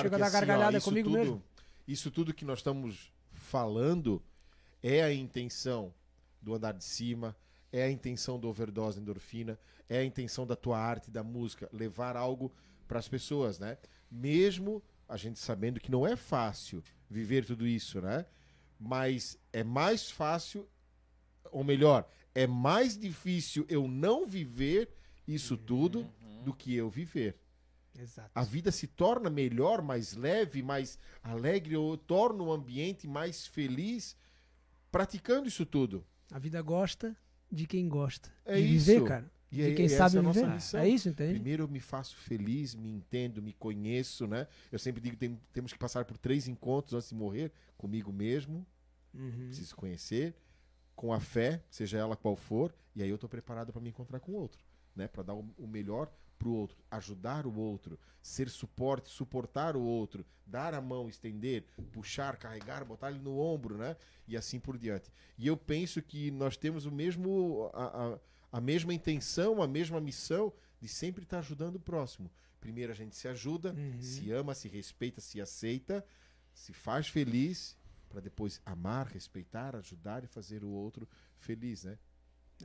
[0.00, 1.42] chego a dar gargalhada isso comigo tudo, mesmo.
[1.86, 4.22] Isso tudo que nós estamos falando
[4.82, 5.92] é a intenção
[6.40, 7.36] do andar de cima,
[7.72, 11.68] é a intenção do overdose de endorfina, é a intenção da tua arte, da música,
[11.72, 12.52] levar algo
[12.86, 13.78] para as pessoas, né?
[14.10, 18.26] Mesmo a gente sabendo que não é fácil viver tudo isso, né?
[18.78, 20.68] Mas é mais fácil,
[21.50, 24.90] ou melhor, é mais difícil eu não viver
[25.26, 26.10] isso tudo
[26.44, 27.38] do que eu viver
[27.98, 28.30] Exato.
[28.34, 34.16] a vida se torna melhor, mais leve, mais alegre, ou torna o ambiente mais feliz
[34.90, 36.04] praticando isso tudo.
[36.30, 37.16] A vida gosta
[37.50, 38.28] de quem gosta.
[38.44, 38.86] É de isso.
[38.86, 39.30] viver, cara.
[39.52, 40.46] E de quem sabe é viver.
[40.46, 40.80] missão.
[40.80, 41.34] É isso, entende?
[41.34, 44.46] Primeiro eu me faço feliz, me entendo, me conheço, né?
[44.70, 48.12] Eu sempre digo que tem- temos que passar por três encontros antes de morrer, comigo
[48.12, 48.64] mesmo,
[49.12, 49.46] Uhum.
[49.46, 50.34] preciso conhecer,
[50.94, 54.20] com a fé, seja ela qual for, e aí eu tô preparado para me encontrar
[54.20, 54.62] com o outro,
[54.94, 55.08] né?
[55.08, 56.08] Para dar o, o melhor
[56.40, 62.36] pro outro, ajudar o outro, ser suporte, suportar o outro, dar a mão, estender, puxar,
[62.38, 63.94] carregar, botar ele no ombro, né?
[64.26, 65.12] E assim por diante.
[65.36, 68.18] E eu penso que nós temos o mesmo a, a,
[68.52, 70.50] a mesma intenção, a mesma missão
[70.80, 74.02] de sempre estar ajudando o próximo, Primeiro a gente se ajuda, Uhum.
[74.02, 76.04] se ama, se respeita, se aceita,
[76.52, 77.74] se faz feliz,
[78.08, 81.08] para depois amar, respeitar, ajudar e fazer o outro
[81.38, 81.98] feliz, né?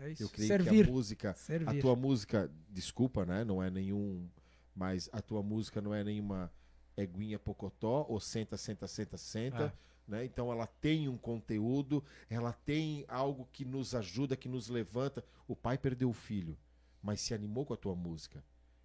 [0.02, 0.24] É isso.
[0.24, 0.84] Eu creio Servir.
[0.86, 1.82] que a música, a Servir.
[1.82, 3.44] tua música, desculpa, né?
[3.44, 4.28] Não é nenhum,
[4.76, 6.52] mas a tua música não é nenhuma
[6.98, 9.74] eguinha pocotó ou senta, senta, senta, senta,
[10.08, 10.26] né?
[10.26, 15.24] Então ela tem um conteúdo, ela tem algo que nos ajuda, que nos levanta.
[15.48, 16.58] O pai perdeu o filho,
[17.02, 18.44] mas se animou com a tua música,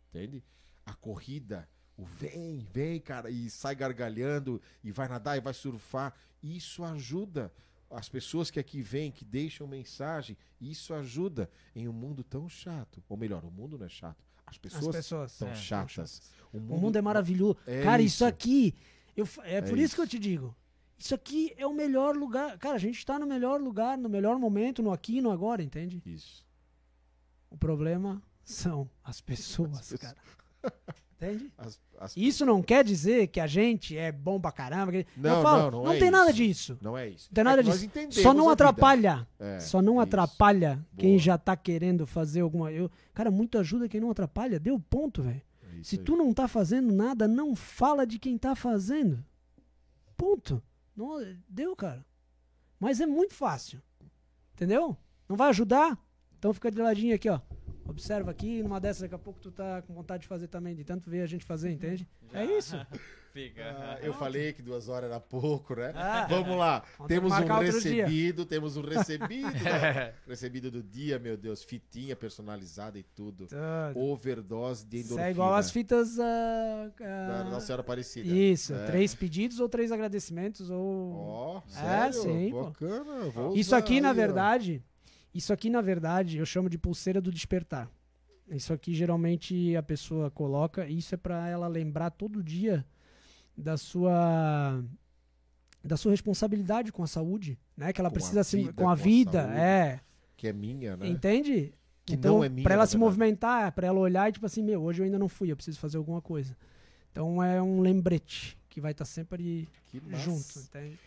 [0.08, 0.42] entende?
[0.84, 6.14] A corrida, o vem, vem, cara, e sai gargalhando e vai nadar e vai surfar,
[6.42, 7.52] isso ajuda.
[7.90, 13.02] As pessoas que aqui vêm, que deixam mensagem, isso ajuda em um mundo tão chato.
[13.08, 14.24] Ou melhor, o mundo não é chato.
[14.46, 15.32] As As pessoas pessoas.
[15.32, 16.22] são é, chatas.
[16.52, 17.56] O mundo é maravilhoso.
[17.66, 18.16] É cara, isso.
[18.16, 18.74] isso, aqui.
[19.16, 19.86] Eu, fa- é, por isso.
[19.86, 19.94] isso.
[19.96, 20.54] que eu te digo.
[20.98, 22.58] Isso aqui é o melhor lugar.
[22.58, 25.62] Cara, a gente tá no melhor lugar, no melhor momento, no aqui e no agora,
[25.62, 26.00] entende?
[26.06, 26.44] Isso.
[27.48, 30.00] O problema são as pessoas, As pessoas.
[30.00, 30.16] cara.
[31.22, 31.52] Entende?
[31.58, 34.90] As- as- Isso não quer dizer que a gente é bom pra caramba.
[34.92, 36.36] que- Não, eu falo, não, não é tem nada isso.
[36.36, 36.78] disso.
[36.80, 37.28] Não é isso.
[37.30, 38.22] Não tem nada É disso.
[38.22, 39.28] Só não atrapalha.
[39.38, 40.02] É, Só não isso.
[40.02, 41.18] atrapalha quem Boa.
[41.22, 42.72] já tá querendo fazer alguma.
[42.72, 44.58] Eu, cara, muito ajuda quem não atrapalha.
[44.58, 45.42] Deu ponto, velho.
[45.78, 46.02] É Se aí.
[46.02, 49.22] tu não tá fazendo nada, não fala de quem tá fazendo.
[50.16, 50.62] Ponto.
[50.96, 51.18] Não,
[51.48, 52.04] deu, cara.
[52.78, 53.80] Mas é muito fácil.
[54.54, 54.96] Entendeu?
[55.28, 55.98] Não vai ajudar?
[56.38, 57.40] Então fica de ladinho aqui, ó.
[57.90, 60.84] Observa aqui, numa dessas daqui a pouco tu tá com vontade de fazer também, de
[60.84, 62.08] tanto ver a gente fazer, entende?
[62.32, 62.76] É isso.
[63.32, 63.62] Fica.
[63.62, 65.92] Ah, eu falei que duas horas era pouco, né?
[65.94, 66.26] Ah.
[66.28, 66.82] Vamos lá.
[67.06, 69.52] Temos um recebido, temos um recebido.
[69.52, 70.14] né?
[70.26, 71.62] recebido do dia, meu Deus.
[71.62, 73.46] Fitinha personalizada e tudo.
[73.46, 73.92] Tá.
[73.94, 75.28] Overdose de Isso endorfina.
[75.28, 76.18] é igual as fitas.
[76.18, 78.28] ah, da ah, Nossa Senhora Aparecida.
[78.28, 78.86] Isso, É.
[78.86, 81.12] três pedidos ou três agradecimentos ou.
[81.14, 82.22] Ó, É, sério?
[82.22, 82.64] sim, pô.
[82.64, 83.30] Bacana.
[83.30, 84.89] vou Isso aqui, na aí, ó.
[85.34, 87.90] Isso aqui, na verdade, eu chamo de pulseira do despertar.
[88.48, 92.84] Isso aqui, geralmente, a pessoa coloca, e isso é pra ela lembrar todo dia
[93.56, 94.82] da sua
[95.82, 97.90] da sua responsabilidade com a saúde, né?
[97.92, 100.00] Que ela Com a precisa se vida, com a com a vida, saúde, é,
[100.36, 101.08] Que é minha, né?
[101.08, 101.72] entende?
[102.04, 103.04] Que então, não é minha, pra ela se verdade.
[103.10, 105.78] movimentar, pra ela olhar e tipo assim, meu, hoje eu ainda não fui, eu preciso
[105.78, 106.54] fazer alguma coisa.
[107.12, 110.18] Então é um lembrete que vai estar sempre Que massa.
[110.24, 110.98] junto, entende?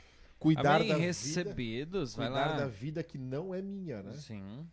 [0.43, 1.05] Cuidar Amém, da vida.
[1.07, 2.53] recebidos, vai Cuidar lá.
[2.57, 4.11] da vida que não é minha, né?
[4.13, 4.67] Sim.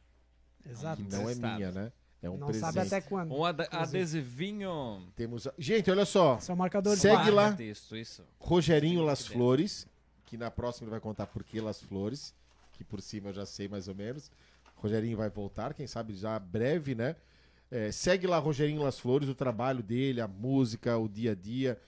[0.68, 1.02] Exato.
[1.02, 1.92] Que não é minha, né?
[2.22, 2.64] É um não presente.
[2.74, 3.32] sabe até quando.
[3.32, 5.06] Um ad- adesivinho.
[5.16, 5.46] Temos...
[5.46, 6.36] a- Gente, olha só.
[6.36, 7.30] Esse é o marcador de Segue barra.
[7.30, 7.52] lá.
[7.52, 8.22] Texto, isso.
[8.38, 9.32] Rogerinho Las que.
[9.32, 9.86] Flores,
[10.26, 12.34] que na próxima ele vai contar por que Las Flores,
[12.72, 14.30] que por cima eu já sei mais ou menos.
[14.76, 17.16] Rogerinho vai voltar, quem sabe já breve, né?
[17.70, 21.80] É, segue lá Rogerinho Las Flores, o trabalho dele, a música, o dia a dia,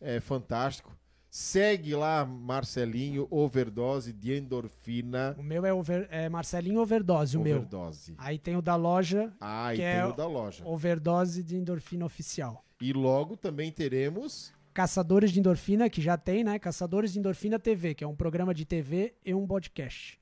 [0.00, 0.96] é fantástico.
[1.36, 5.34] Segue lá Marcelinho, overdose de endorfina.
[5.36, 7.56] O meu é, over- é Marcelinho Overdose, o meu.
[7.56, 8.14] overdose.
[8.16, 10.64] Aí tem o da loja, Ah, e tem é o da loja.
[10.64, 12.64] Overdose de Endorfina Oficial.
[12.80, 14.52] E logo também teremos.
[14.72, 16.56] Caçadores de Endorfina, que já tem, né?
[16.56, 20.20] Caçadores de Endorfina TV, que é um programa de TV e um podcast.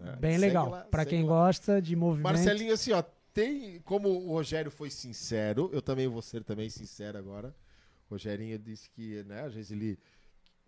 [0.00, 0.86] é, Bem legal.
[0.94, 1.28] segue quem lá.
[1.28, 2.22] gosta de movimento.
[2.32, 3.02] Marcelinho, assim, ó,
[3.34, 3.80] tem.
[3.80, 7.52] Como o Rogério foi sincero, eu também vou ser também sincero agora.
[8.08, 9.98] O Rogerinho disse que, né, às vezes ele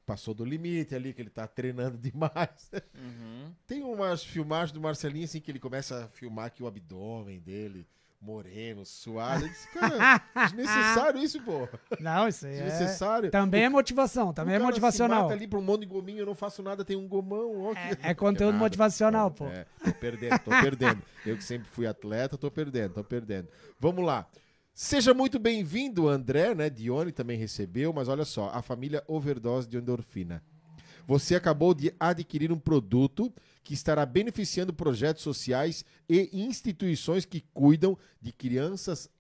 [0.07, 2.71] passou do limite ali, que ele tá treinando demais.
[2.95, 3.53] Uhum.
[3.67, 7.87] Tem umas filmagens do Marcelinho, assim, que ele começa a filmar aqui o abdômen dele,
[8.21, 9.45] moreno, suado.
[9.45, 11.69] Eu disse, cara, desnecessário isso, pô.
[11.99, 12.63] Não, isso aí é...
[12.65, 13.31] Desnecessário.
[13.31, 15.19] Também é motivação, também O é cara motivacional.
[15.19, 17.63] Se mata ali pra um monte de gominho, eu não faço nada, tem um gomão.
[17.63, 18.65] Ó, É, é conteúdo Nada.
[18.65, 19.47] motivacional, pô.
[19.47, 21.03] É, tô perdendo, tô perdendo.
[21.27, 23.49] Eu que sempre fui atleta, tô perdendo, tô perdendo.
[23.81, 24.27] Vamos lá.
[24.75, 26.71] Seja muito bem-vindo, André, né?
[26.71, 30.43] Dione também recebeu, mas olha só, a família Overdose de Endorfina.
[31.07, 33.31] Você acabou de adquirir um produto
[33.63, 39.11] que estará beneficiando projetos sociais e instituições que cuidam de crianças,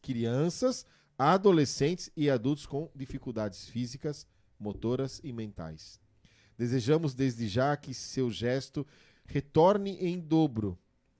[0.00, 0.86] crianças,
[1.18, 4.28] adolescentes e adultos com dificuldades físicas,
[4.60, 5.98] motoras e mentais.
[6.56, 8.86] Desejamos desde já que seu gesto
[9.24, 10.78] retorne em dobro,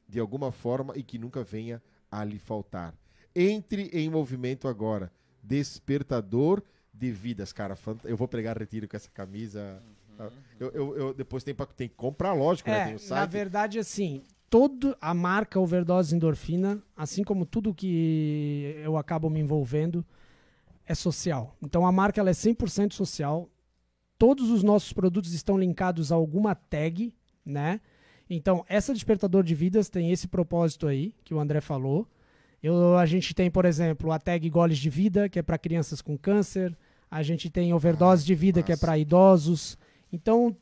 [0.09, 2.95] de alguma forma, e que nunca venha a lhe faltar.
[3.41, 5.13] Entre em movimento agora.
[5.43, 6.63] Despertador
[6.93, 7.53] de vidas.
[7.53, 9.81] Cara, eu vou pregar retiro com essa camisa.
[10.59, 12.79] Eu, eu- eu- depois tem, pra- tem que comprar, lógico, né?
[12.81, 18.75] É, Tem o na verdade, assim, todo a marca Overdose Endorfina, assim como tudo que
[18.83, 20.05] eu acabo me envolvendo,
[20.85, 21.57] é social.
[21.63, 23.49] Então a marca ela é 100% social.
[24.19, 27.15] Todos os nossos produtos estão linkados a alguma tag,
[27.47, 27.81] né?
[28.29, 32.07] Então, essa despertador de vidas tem esse propósito aí que o André falou.
[32.63, 36.03] Eu, a gente tem, por exemplo, a tag Goles de Vida, que é para crianças
[36.03, 36.77] com câncer.
[37.11, 38.87] A gente tem Overdose de Vida, que é massa.
[38.87, 39.79] para idosos.
[40.13, 40.57] Então,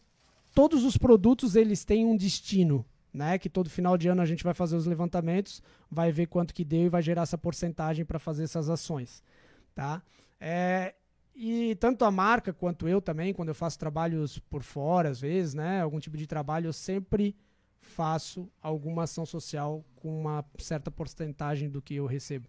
[0.55, 3.39] todos os produtos eles têm um destino, né?
[3.39, 6.65] Que todo final de ano a gente vai fazer os levantamentos, vai ver quanto que
[6.65, 9.23] deu e vai gerar essa porcentagem para fazer essas ações,
[9.75, 10.03] tá?
[10.39, 10.95] É,
[11.35, 15.55] e tanto a marca quanto eu também, quando eu faço trabalhos por fora, às vezes,
[15.55, 15.81] né?
[15.81, 17.35] Algum tipo de trabalho, eu sempre
[17.87, 22.49] faço alguma ação social com uma certa porcentagem do que eu recebo.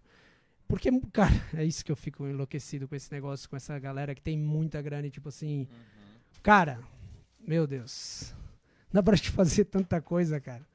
[0.67, 4.21] Porque, cara, é isso que eu fico enlouquecido com esse negócio, com essa galera que
[4.21, 5.67] tem muita grana e tipo assim.
[6.43, 6.79] Cara,
[7.39, 8.33] meu Deus.
[8.91, 10.65] Dá pra te fazer tanta coisa, cara.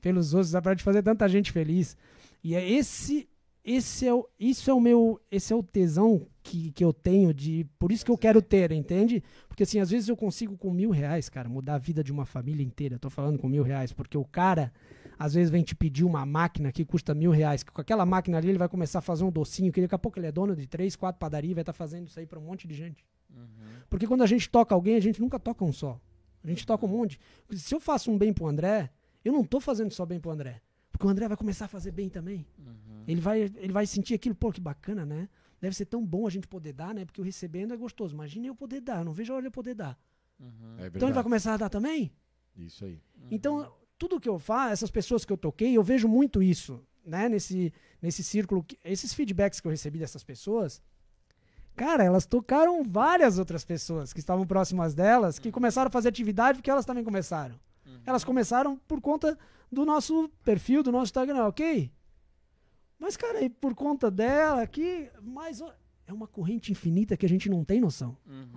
[0.00, 1.96] Pelos outros, dá pra te fazer tanta gente feliz.
[2.42, 3.28] E é esse.
[3.64, 5.20] Esse é o, isso é o meu.
[5.30, 7.64] Esse é o tesão que, que eu tenho de.
[7.78, 9.22] Por isso que eu quero ter, entende?
[9.46, 12.24] Porque assim, às vezes eu consigo com mil reais, cara, mudar a vida de uma
[12.24, 12.96] família inteira.
[12.96, 14.72] Eu tô falando com mil reais, porque o cara
[15.16, 18.38] às vezes vem te pedir uma máquina que custa mil reais, que com aquela máquina
[18.38, 20.56] ali ele vai começar a fazer um docinho, que daqui a pouco ele é dono
[20.56, 23.06] de três, quatro padarias e vai estar fazendo isso aí pra um monte de gente.
[23.88, 26.00] Porque quando a gente toca alguém, a gente nunca toca um só.
[26.42, 27.20] A gente toca um monte.
[27.52, 28.90] Se eu faço um bem pro André,
[29.24, 30.60] eu não tô fazendo só bem pro André.
[31.02, 32.46] Porque o André vai começar a fazer bem também.
[33.08, 35.28] Ele, vai, ele vai sentir aquilo, pô, que bacana, né?
[35.60, 37.04] Deve ser tão bom a gente poder dar, né?
[37.04, 38.14] Porque o recebendo é gostoso.
[38.14, 39.98] Imagina eu poder dar, eu não vejo a hora de eu poder dar.
[40.78, 42.12] É Então ele vai começar a dar também?
[42.56, 43.00] Isso aí.
[43.32, 47.28] Então, tudo que eu faço, essas pessoas que eu toquei, eu vejo muito isso, né?
[47.28, 50.80] Nesse, nesse círculo, que- esses feedbacks que eu recebi dessas pessoas,
[51.74, 56.58] cara, elas tocaram várias outras pessoas que estavam próximas delas, que começaram a fazer atividade
[56.58, 57.58] porque elas também começaram.
[58.04, 59.38] Elas começaram por conta
[59.70, 61.90] do nosso perfil, do nosso Instagram, ok?
[62.98, 65.60] Mas, cara, e por conta dela aqui, mais
[66.06, 68.16] é uma corrente infinita que a gente não tem noção.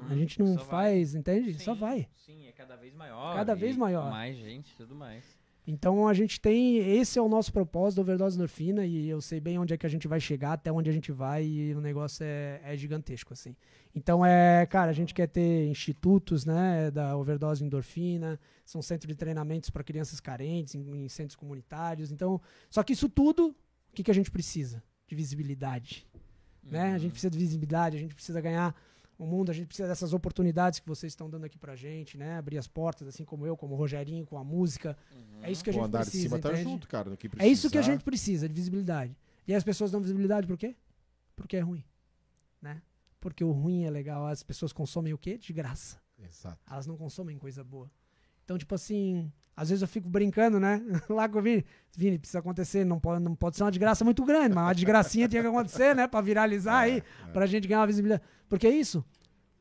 [0.10, 0.58] A gente não Uhum.
[0.58, 0.70] Só vai.
[0.94, 1.54] faz, entende?
[1.60, 2.10] Só Sim, vai.
[2.16, 3.36] Sim, é cada vez maior.
[3.36, 4.10] Cada vez maior.
[4.10, 5.24] Mais gente, tudo mais.
[5.68, 6.78] Então a gente tem.
[6.78, 9.90] Esse é o nosso propósito, overdose endorfina, e eu sei bem onde é que a
[9.90, 13.56] gente vai chegar, até onde a gente vai, e o negócio é, é gigantesco, assim.
[13.94, 19.16] Então é, cara, a gente quer ter institutos, né, da overdose endorfina, são centros de
[19.16, 22.12] treinamentos para crianças carentes, em, em centros comunitários.
[22.12, 22.40] Então,
[22.70, 23.56] só que isso tudo, o
[23.94, 24.84] que, que a gente precisa?
[25.08, 26.06] De visibilidade.
[26.64, 26.94] Né?
[26.94, 28.76] A gente precisa de visibilidade, a gente precisa ganhar
[29.18, 32.38] o mundo, a gente precisa dessas oportunidades que vocês estão dando aqui pra gente, né?
[32.38, 34.98] Abrir as portas, assim como eu, como o Rogerinho, com a música.
[35.42, 37.10] É isso que a o gente andar precisa, de cima tá junto, cara.
[37.10, 39.16] No que É isso que a gente precisa, de visibilidade.
[39.48, 40.76] E as pessoas dão visibilidade por quê?
[41.36, 41.84] Porque é ruim,
[42.62, 42.82] né?
[43.20, 45.38] Porque o ruim é legal, as pessoas consomem o quê?
[45.38, 46.00] De graça.
[46.18, 46.60] Exato.
[46.70, 47.90] Elas não consomem coisa boa.
[48.44, 50.82] Então, tipo assim, às vezes eu fico brincando, né?
[51.10, 51.66] Lá com o Vini.
[51.98, 55.30] Vini, precisa acontecer, não pode, não pode ser uma desgraça muito grande, mas uma desgracinha
[55.30, 56.08] tinha que acontecer, né?
[56.08, 57.02] Pra viralizar aí,
[57.32, 58.22] pra gente ganhar uma visibilidade.
[58.50, 59.04] Porque é isso.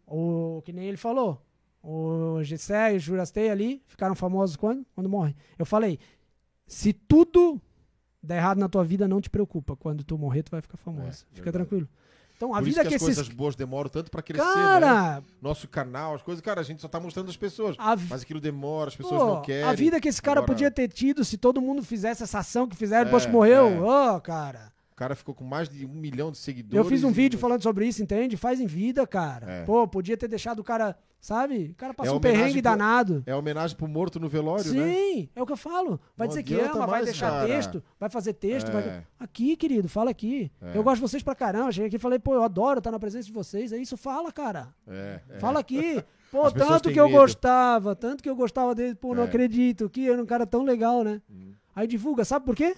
[0.06, 1.40] O, que nem ele falou.
[1.82, 4.84] O Gessé e o Jurastei ali ficaram famosos quando?
[4.94, 5.36] Quando morrem.
[5.58, 5.98] Eu falei,
[6.66, 7.60] se tudo
[8.22, 9.76] der errado na tua vida, não te preocupa.
[9.76, 11.24] Quando tu morrer, tu vai ficar famoso.
[11.30, 11.52] É, Fica verdade.
[11.52, 11.88] tranquilo.
[12.36, 13.15] Então, a Por vida que, que as esses...
[13.16, 14.52] coisas boas demoram tanto pra crescer, né?
[14.55, 17.77] Cara, Nosso canal, as coisas, cara, a gente só tá mostrando as pessoas.
[18.11, 19.65] Mas aquilo demora, as pessoas Pô, não querem.
[19.65, 22.66] A vida que esse cara Agora, podia ter tido se todo mundo fizesse essa ação
[22.66, 23.69] que fizeram, É, depois que morreu.
[23.69, 24.15] é.
[24.16, 24.73] Ô, cara.
[24.94, 26.76] O cara ficou com mais de um milhão de seguidores.
[26.76, 28.36] Eu fiz um e- vídeo falando sobre isso, entende?
[28.36, 29.50] Faz em vida, cara.
[29.50, 29.64] É.
[29.64, 31.70] Pô, podia ter deixado o cara, sabe?
[31.72, 33.20] O cara passou É um perrengue pro- danado.
[33.26, 34.94] É homenagem pro morto no velório, né?
[34.94, 36.00] Sim, é o que eu falo.
[36.16, 37.44] Vai Não dizer que ama, vai mais, deixar cara.
[37.44, 38.68] texto, vai fazer texto.
[38.68, 38.70] É.
[38.70, 40.48] vai- Aqui, querido, fala aqui.
[40.62, 40.78] É.
[40.78, 41.72] Eu gosto de vocês pra caramba.
[41.72, 43.72] Cheguei aqui e falei, pô, eu adoro estar na presença de vocês.
[43.72, 44.68] É isso, fala, cara.
[44.86, 45.38] É, é.
[45.40, 46.04] Fala aqui.
[46.30, 47.18] Pô, As tanto que eu medo.
[47.18, 48.94] gostava, tanto que eu gostava dele.
[48.94, 49.26] Pô, não É.
[49.26, 51.20] acredito que era um cara tão legal, né?
[51.28, 51.52] Hum.
[51.74, 52.76] Aí divulga, sabe por quê?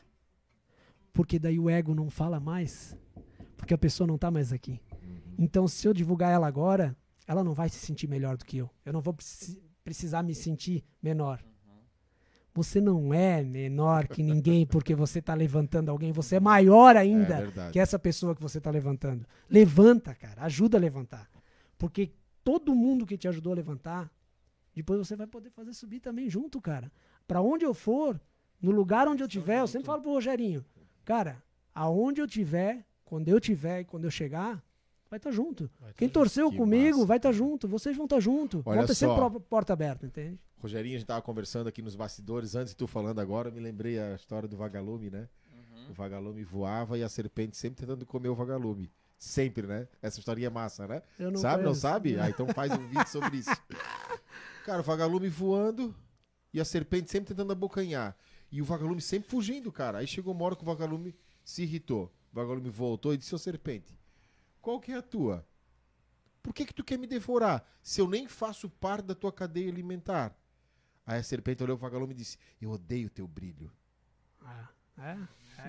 [1.16, 2.96] Porque daí o ego não fala mais.
[3.56, 4.80] Porque a pessoa não tá mais aqui.
[4.92, 5.18] Uhum.
[5.38, 6.94] Então, se eu divulgar ela agora,
[7.26, 8.70] ela não vai se sentir melhor do que eu.
[8.84, 11.42] Eu não vou preci- precisar me sentir menor.
[12.54, 16.12] Você não é menor que ninguém porque você tá levantando alguém.
[16.12, 17.72] Você é maior É ainda verdade.
[17.72, 19.26] que essa pessoa que você tá levantando.
[19.48, 20.42] Levanta, cara.
[20.42, 21.28] Ajuda a levantar.
[21.78, 22.12] Porque
[22.42, 24.10] todo mundo que te ajudou a levantar,
[24.74, 26.90] depois você vai poder fazer subir também junto, cara.
[27.26, 28.18] Pra onde eu for,
[28.60, 30.64] no lugar onde eu tiver, eu sempre falo pro Rogerinho,
[31.06, 31.42] cara,
[31.72, 34.62] aonde eu tiver, quando eu tiver e quando eu chegar,
[35.08, 35.70] vai estar junto.
[35.96, 37.06] Quem torceu Que comigo massa.
[37.06, 38.60] vai estar junto, vocês vão estar junto.
[38.66, 40.38] Olha vão ter sempre porta aberta, entende?
[40.58, 43.60] Rogerinho, a gente tava conversando aqui nos bastidores, antes de tu falando agora, eu me
[43.60, 45.28] lembrei a história do vagalume, né?
[45.54, 45.90] Uhum.
[45.90, 48.90] O vagalume voava e a serpente sempre tentando comer o vagalume.
[49.16, 49.86] Sempre, né?
[50.02, 51.02] Essa historinha é massa, né?
[51.18, 51.80] Eu não sabe, não conheço.
[51.80, 52.18] sabe?
[52.18, 53.50] Ah, então faz um vídeo sobre isso.
[54.66, 55.94] Cara, o vagalume voando
[56.52, 58.16] e a serpente sempre tentando abocanhar.
[58.50, 59.98] E o vagalume sempre fugindo, cara.
[59.98, 61.14] Aí chegou uma hora que o vagalume
[61.44, 62.12] se irritou.
[62.32, 63.98] O vagalume voltou e disse, ô serpente,
[64.60, 65.46] qual que é a tua?
[66.42, 69.68] Por que que tu quer me devorar se eu nem faço parte da tua cadeia
[69.70, 70.36] alimentar?
[71.04, 73.72] Aí a serpente olhou pro vagalume e disse, eu odeio teu brilho.
[74.40, 74.68] Ah,
[74.98, 75.18] é,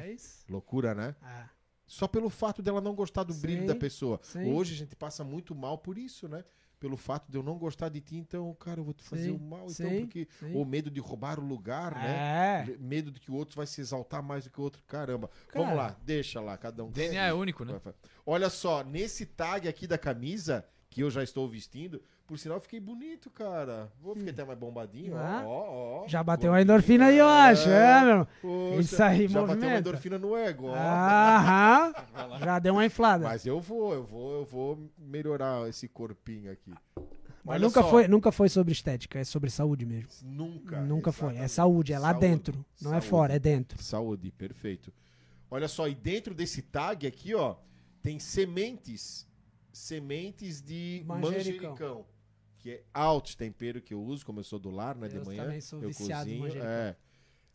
[0.01, 0.45] é isso.
[0.49, 1.15] Loucura, né?
[1.23, 1.49] É.
[1.85, 4.19] Só pelo fato dela não gostar do brilho Sim, da pessoa.
[4.21, 4.51] sim.
[4.53, 6.43] Hoje a gente passa muito mal por isso, né?
[6.79, 9.31] Pelo fato de eu não gostar de ti, então, cara, eu vou te fazer Sim,
[9.31, 10.27] o mal, então, sim, porque.
[10.39, 10.53] sim.
[10.55, 12.65] Ou medo de roubar o lugar, né?
[12.67, 12.77] É.
[12.79, 14.81] Medo de que o outro vai se exaltar mais do que o outro.
[14.87, 15.29] Caramba.
[15.47, 15.65] Cara.
[15.65, 16.91] Vamos lá, deixa lá, cada um.
[16.91, 17.79] DNA é único, né?
[18.25, 22.61] Olha só, nesse tag aqui da camisa, que eu já estou vestindo, por sinal, eu
[22.61, 23.91] fiquei bonito, cara.
[24.01, 25.43] Vou ficar até mais bombadinho, ó, Ah.
[25.45, 26.07] ó, ó.
[26.07, 26.63] Já bateu a Gordinho.
[26.75, 27.69] endorfina aí, eu acho.
[27.69, 28.27] É, meu.
[28.41, 29.79] Poxa, Isso aí já bateu uma movimenta.
[29.79, 30.75] endorfina no ego, ó.
[30.75, 31.93] Aham.
[32.43, 33.23] Já deu uma inflada.
[33.23, 36.73] Mas, Mas eu vou, eu vou, eu vou melhorar esse corpinho aqui.
[37.45, 40.09] Olha nunca, só, foi, nunca foi sobre estética, é sobre saúde mesmo.
[40.23, 40.81] Nunca.
[40.81, 41.29] nunca foi.
[41.29, 41.51] É exatamente.
[41.53, 42.65] saúde, é lá Saúde, dentro.
[42.81, 43.07] Não é saúde.
[43.07, 43.81] fora, é dentro.
[43.81, 44.91] Saúde, perfeito.
[45.49, 47.55] Olha só, e dentro desse tag aqui, ó,
[48.03, 49.25] tem sementes,
[49.77, 51.69] sementes de Manjericão.
[51.71, 52.05] manjericão,
[52.59, 55.25] que é alto tempero que eu uso, como eu sou do lar, né, de Eu
[55.25, 55.43] manhã.
[55.43, 56.69] também sou eu viciado cozinho, manjericão.
[56.69, 56.95] é.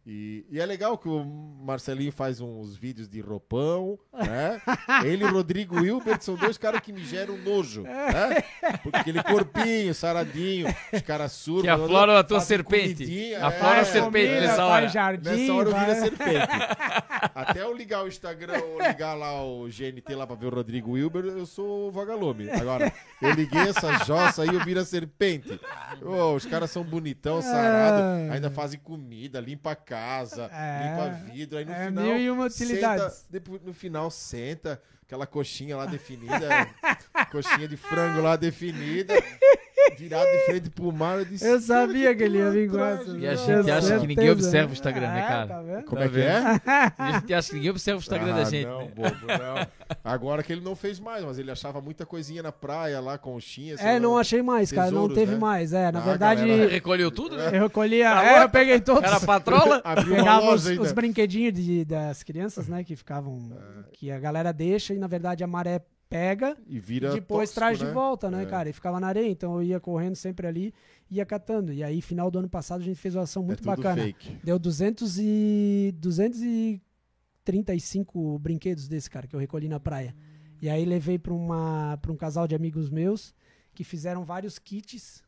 [0.04, 4.60] E, e é legal que o Marcelinho faz uns vídeos de roupão, né?
[5.04, 8.42] Ele e o Rodrigo Hilbert são dois caras que me geram nojo, né?
[8.82, 11.62] Porque aquele corpinho, saradinho, os caras surdos.
[11.62, 13.04] Que aflora a tua serpente.
[13.04, 13.84] comidinha, Aflora a é.
[13.84, 14.88] serpente Comida, nessa hora.
[14.88, 16.48] jardim, Nessa hora eu viro a serpente.
[17.34, 20.92] Até eu ligar o Instagram ou ligar lá o GNT lá pra ver o Rodrigo
[20.92, 22.50] Wilber, eu sou vagalume.
[22.50, 25.60] Agora, eu liguei essa jossa aí, eu viro a serpente.
[26.02, 30.88] Ô, os caras são bonitão, sarados, ainda fazem comida, limpa a casa, É.
[30.88, 31.58] limpa vidro.
[31.58, 32.04] Aí no É final.
[32.04, 33.04] mil e uma utilidades.
[33.14, 36.48] Senta, depois, no final, senta, aquela coxinha lá definida,
[37.32, 39.14] coxinha de frango lá definida,
[39.98, 41.18] virado de frente pro mar.
[41.18, 43.10] Eu, disse, Eu sabia que ele ia vir com essa.
[43.16, 44.06] E a gente acha que certeza.
[44.06, 45.46] ninguém observa o Instagram, né, É, cara?
[45.48, 45.84] Tá vendo?
[45.84, 46.40] Como é que é?
[46.98, 48.66] E a gente acha que ninguém observa o Instagram da Ah, gente.
[48.66, 48.90] Não, né?
[48.94, 49.66] bobo, não.
[50.04, 53.76] Agora que ele não fez mais, mas ele achava muita coisinha na praia lá, conchinha.
[53.76, 54.00] sei É, lá.
[54.00, 54.90] não achei mais, cara.
[54.90, 55.38] Não Tesouros, teve né?
[55.38, 55.72] mais.
[55.72, 56.70] É, na Ah, verdade, galera.
[56.70, 57.48] Recolheu tudo, né?
[57.48, 58.08] eu recolhia.
[58.22, 59.02] É, eu peguei todos.
[59.04, 59.82] Era patrola?
[60.08, 62.82] Pegava os, os brinquedinhos de- das crianças, né?
[62.84, 63.50] Que ficavam.
[63.92, 65.80] Que a galera deixa e na verdade a maré
[66.12, 67.92] pega E vira e depois tóxico, traz de né?
[67.92, 68.46] volta, né, É.
[68.46, 68.68] cara?
[68.68, 69.28] E ficava na areia.
[69.30, 70.72] Então eu ia correndo sempre ali
[71.10, 71.72] e ia catando.
[71.72, 74.02] E aí, final do ano passado, a gente fez uma ação muito é bacana.
[74.02, 74.38] fake.
[74.44, 75.94] Deu 200 e
[77.44, 80.14] 235 brinquedos desse, cara, que eu recolhi na praia.
[80.60, 83.34] E aí levei para uma para um casal de amigos meus
[83.74, 85.22] que fizeram vários kits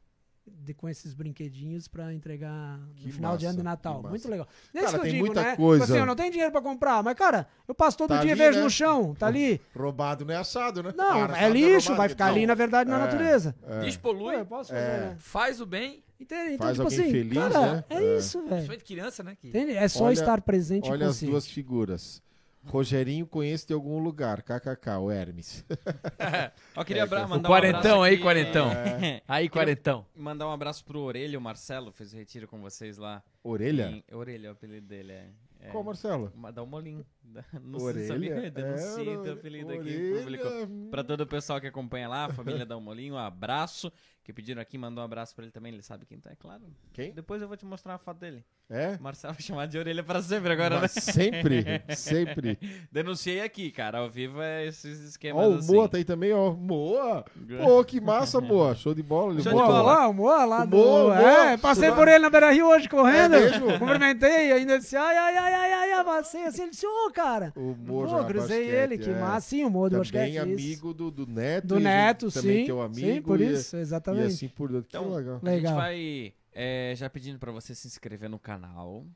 [0.47, 3.95] de, com esses brinquedinhos para entregar Que no final de ano massa, e Natal.
[3.97, 4.09] massa.
[4.11, 4.47] Muito legal.
[4.73, 5.57] É Cara, isso que eu tem digo, muita né?
[5.57, 5.83] coisa.
[5.85, 8.31] Tipo assim, eu não tenho dinheiro para comprar, mas cara, eu passo todo Tá dia
[8.31, 8.65] e ali, vejo né?
[8.65, 9.61] no chão, tá ali.
[9.77, 10.93] Roubado não é achado, né?
[10.97, 13.55] Não, Ah, é achado lixo, roubado, vai ficar ali, na verdade, na É, natureza.
[13.67, 13.81] é.
[13.81, 15.01] Despolui, Pô, posso fazer, É.
[15.01, 15.17] né?
[15.19, 16.03] faz o bem.
[16.21, 16.55] Entende?
[16.55, 17.85] Então, Faz tipo alguém assim, feliz, cara, né?
[17.91, 18.19] é, É.
[18.19, 18.49] isso, velho.
[18.51, 19.37] Principalmente criança, né?
[19.39, 19.57] Que...
[19.57, 21.31] É só Olha- estar presente Olha e as consciente.
[21.33, 22.23] duas figuras.
[22.67, 25.65] Rogerinho conheço de algum lugar, kkk, o Hermes.
[26.77, 28.71] Ó, queria É, abra- mandar O quarentão um abraço aí, aqui- quarentão.
[28.73, 29.23] É.
[29.29, 30.07] Aí, quarentão.
[30.17, 33.23] Mandar um abraço pro Orelha, o Marcelo, fez o retiro com vocês lá.
[33.43, 33.91] Orelha?
[33.91, 34.05] Em...
[34.15, 35.29] Orelha é o apelido dele, é.
[35.61, 35.69] é.
[35.71, 36.33] Qual, Marcelo?
[36.53, 37.05] Dá um molinho.
[37.63, 38.07] Não Orelha?
[38.07, 40.49] sabia, denunciei É, teu apelido aqui público.
[40.91, 43.93] Pra todo o pessoal que acompanha lá, a família Dá um Molinho, um abraço.
[44.23, 46.63] Que pediram aqui, mandou um abraço pra ele também, ele sabe quem tá, é claro.
[46.95, 47.13] Quem?
[47.13, 48.43] Depois eu vou te mostrar a foto dele.
[48.71, 48.97] É?
[48.99, 51.03] Marcelo chamar de orelha pra sempre agora, Mas né?
[51.03, 52.59] sempre, sempre.
[52.91, 53.99] Denunciei aqui, cara.
[53.99, 55.75] Ao vivo é esses esquemas Ó, o assim.
[55.75, 56.55] Moa tá aí também, ó.
[56.55, 57.23] Moa!
[57.63, 58.75] Pô, que massa, Moa.
[58.75, 59.35] Show de bola.
[59.35, 59.67] Show de Moa.
[59.67, 59.93] Moa, bola.
[59.93, 60.77] lá, o Moa lá O do...
[60.79, 63.35] Moa, é, passei por ele na Beira Rio hoje correndo.
[63.35, 63.79] É mesmo?
[63.79, 67.53] Cumprimentei, ainda disse, ai, ai, ai, ai, ai, ai, passei assim, ele disse, ô, cara.
[67.57, 69.19] O Moa Pô, cruzei basquete, ele, que é.
[69.21, 69.49] massa.
[69.49, 70.43] Sim, o Moa do Também basquete, isso.
[70.53, 71.67] amigo do, do Neto.
[71.69, 72.67] Do Neto, também sim.
[72.67, 73.01] teu amigo.
[73.15, 74.27] sim, por e- isso, E exatamente.
[74.27, 74.89] assim por dentro.
[74.89, 75.35] Que Então, legal.
[75.35, 75.75] A gente Legal.
[75.77, 79.07] vai é, já pedindo pra você se inscrever no canal.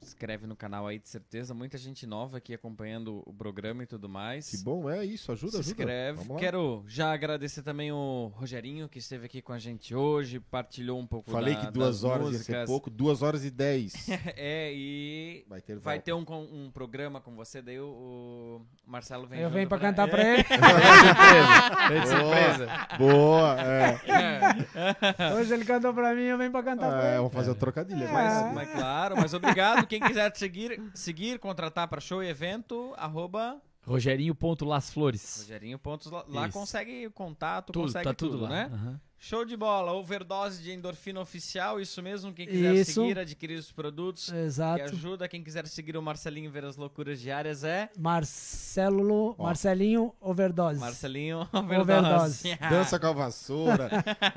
[0.00, 1.52] Se inscreve no canal aí, de certeza.
[1.54, 4.50] Muita gente nova aqui acompanhando o programa e tudo mais.
[4.50, 5.32] Que bom, é isso.
[5.32, 5.70] Ajuda, Se ajuda.
[5.82, 6.34] inscreve.
[6.38, 11.06] Quero já agradecer também o Rogerinho, que esteve aqui com a gente hoje, partilhou um
[11.06, 12.66] pouco Falei da- que duas das horas ia ser músicas.
[12.68, 12.90] pouco.
[12.90, 13.94] Duas horas e dez.
[14.36, 19.26] é, e Vai ter vai ter um, um programa com você, daí o, o Marcelo
[19.26, 20.10] vem Aí eu venho pra cantar É.
[20.10, 20.44] pra ele.
[21.96, 22.68] É de surpresa.
[22.98, 25.34] Boa, é.
[25.40, 27.16] Hoje ele cantou pra mim, eu venho pra cantar pra é ele.
[27.18, 28.02] vamos fazer o trocadilho.
[28.04, 28.06] É.
[28.08, 28.24] agora.
[28.24, 29.85] Mas, mas claro, mas obrigado.
[29.86, 35.42] Quem quiser te seguir, seguir, contratar para show e evento, arroba Rogerinho.lasflores.
[35.42, 35.78] Rogerinho
[36.28, 36.58] lá, Isso.
[36.58, 38.48] consegue contato, Tudo, consegue tá tudo, lá.
[38.48, 38.70] né?
[38.72, 39.00] Aham.
[39.18, 42.32] Show de bola, overdose de endorfina oficial, isso mesmo.
[42.34, 43.00] Quem quiser Isso.
[43.00, 44.82] seguir, adquirir os produtos, que Exato.
[44.84, 45.26] ajuda.
[45.26, 49.34] Quem quiser seguir o Marcelinho e ver as loucuras diárias é Marcelo.
[49.38, 50.78] Marcelinho Overdose.
[50.78, 51.90] Marcelinho Overdose.
[51.90, 52.58] Overdose.
[52.68, 53.88] Dança com a vassoura.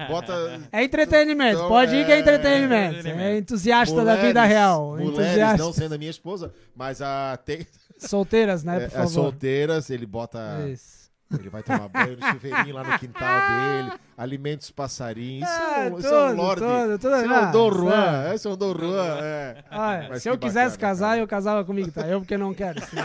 [0.08, 0.62] Bota.
[0.72, 2.96] É entretenimento, Então, pode ir que é é, entretenimento.
[3.00, 3.30] entretenimento.
[3.36, 4.92] É entusiasta da mulheres- vida real.
[4.92, 5.58] Mulheres, entusiasta.
[5.64, 9.10] não sendo a minha esposa, mas a tem, Solteiras, né, é, por é favor.
[9.10, 10.40] solteiras, ele bota.
[10.72, 11.00] Isso.
[11.38, 15.50] Ele vai tomar banho no chuveirinho lá no quintal dele, alimenta os passarinhos.
[15.50, 16.62] Isso é, É, um, isso é um tudo, lorde.
[16.62, 17.16] tudo, tudo.
[17.16, 17.92] Esse é Ah, um Dom Juan.
[18.24, 18.36] sabe.
[18.36, 19.18] Esse é um Dom Juan.
[19.22, 19.56] É.
[19.72, 21.20] Olha, Mas se eu quisesse bacana, casar, cara.
[21.22, 22.02] eu casava comigo, tá?
[22.02, 22.82] Eu porque não quero.
[22.86, 23.04] senão-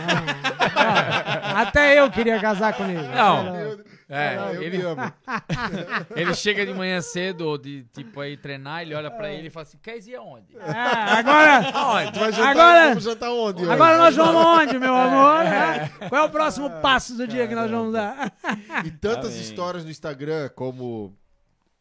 [0.77, 3.01] Ah, até eu queria casar comigo.
[3.03, 3.55] Não.
[3.55, 5.01] Eu- É, Ah, eu ele, me amo.
[6.15, 9.49] ele chega de manhã cedo, ou de tipo aí treinar, ele olha pra ele e
[9.49, 10.55] fala assim: quer ir aonde?
[10.55, 10.71] É,
[11.19, 13.61] agora, Tu vai jantar, Agora- vamos jantar onde?
[13.63, 13.71] hoje?
[13.71, 15.43] agora nós vamos onde, meu amor?
[15.45, 15.89] né?
[16.07, 18.31] Qual é o próximo passo do dia que nós vamos dar?
[18.85, 21.04] E tantas histórias no Instagram como.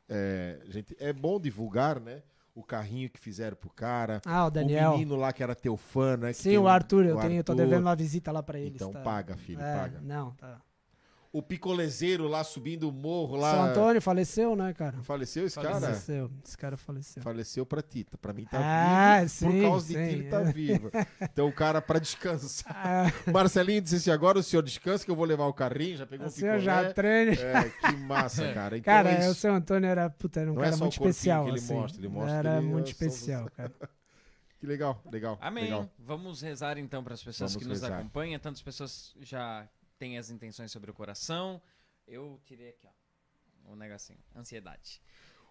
[0.08, 2.22] É, gente, é bom divulgar, né?
[2.54, 4.20] O carrinho que fizeram pro cara.
[4.24, 4.92] Ah, o O Daniel.
[4.92, 6.32] menino lá que era teu fã, né?
[6.32, 8.76] Sim, o Arthur, eu, o tenho, eu tô devendo uma visita lá pra eles.
[8.76, 9.00] Então tá?
[9.00, 10.00] paga, filho, É, paga.
[10.00, 10.60] Não, tá.
[11.36, 13.50] O picolezeiro lá subindo o morro lá.
[13.50, 15.02] São Antônio faleceu, né, cara?
[15.02, 15.80] Faleceu esse cara?
[15.80, 16.30] Faleceu.
[16.46, 17.22] Esse cara faleceu.
[17.24, 18.06] Faleceu pra ti.
[18.22, 19.28] Pra mim tá Ah, vivo.
[19.30, 20.52] sim, por causa de sim, ti ele tá é.
[20.52, 20.90] vivo.
[21.20, 22.72] Então o cara pra descansar.
[23.26, 25.96] Ah, Marcelinho disse assim: agora o senhor descansa que eu vou levar o carrinho.
[25.96, 26.84] Já pegou o o senhor picolé.
[26.84, 27.32] já treina.
[27.32, 28.78] É, que massa, cara.
[28.78, 30.92] Então Cara, é o seu Antônio era, puta, era um Não é cara só muito
[30.94, 31.74] especial, que ele assim.
[31.74, 33.72] mostra, ele mostra era que ele muito é- especial, cara.
[34.60, 35.36] Que legal, legal.
[35.42, 35.64] Amém.
[35.64, 35.90] legal.
[35.98, 37.98] Vamos rezar então para as pessoas Vamos que nos rezar.
[37.98, 38.38] acompanham.
[38.40, 39.68] Tantas pessoas já
[39.98, 41.60] têm as intenções sobre o coração.
[42.06, 43.72] Eu tirei aqui, ó.
[43.72, 44.18] O negocinho.
[44.36, 45.00] Ansiedade.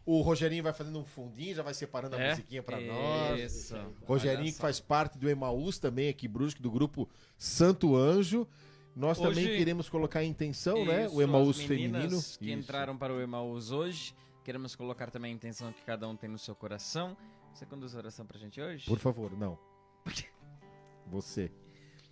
[0.05, 2.29] O Rogerinho vai fazendo um fundinho, já vai separando a É?
[2.31, 3.39] musiquinha pra nós.
[3.39, 3.75] Isso.
[4.05, 8.47] Rogerinho que faz parte do Emaús também aqui, Brusque, do grupo Santo Anjo.
[8.95, 11.05] Nós Hoje- também queremos colocar em intenção, né?
[11.05, 12.09] Isso, O Emaús feminino.
[12.09, 12.43] que Isso.
[12.45, 14.13] entraram para o Emaús hoje.
[14.43, 17.17] Queremos colocar também a intenção que cada um tem no seu coração.
[17.53, 18.85] Você conduz a oração pra gente hoje?
[18.85, 19.57] Por favor, não.
[21.07, 21.51] Você.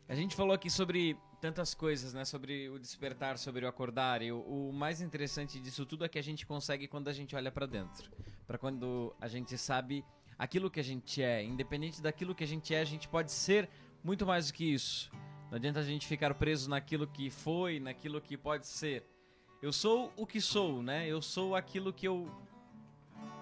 [0.07, 2.23] A gente falou aqui sobre tantas coisas, né?
[2.23, 4.21] Sobre o despertar, sobre o acordar.
[4.21, 7.35] E o, o mais interessante disso tudo é que a gente consegue quando a gente
[7.35, 8.09] olha pra dentro.
[8.45, 10.05] Pra quando a gente sabe
[10.37, 11.43] aquilo que a gente é.
[11.43, 13.67] Independente daquilo que a gente é, a gente pode ser
[14.03, 15.11] muito mais do que isso.
[15.49, 19.03] Não adianta a gente ficar preso naquilo que foi, naquilo que pode ser.
[19.61, 21.07] Eu sou o que sou, né?
[21.07, 22.29] Eu sou aquilo que eu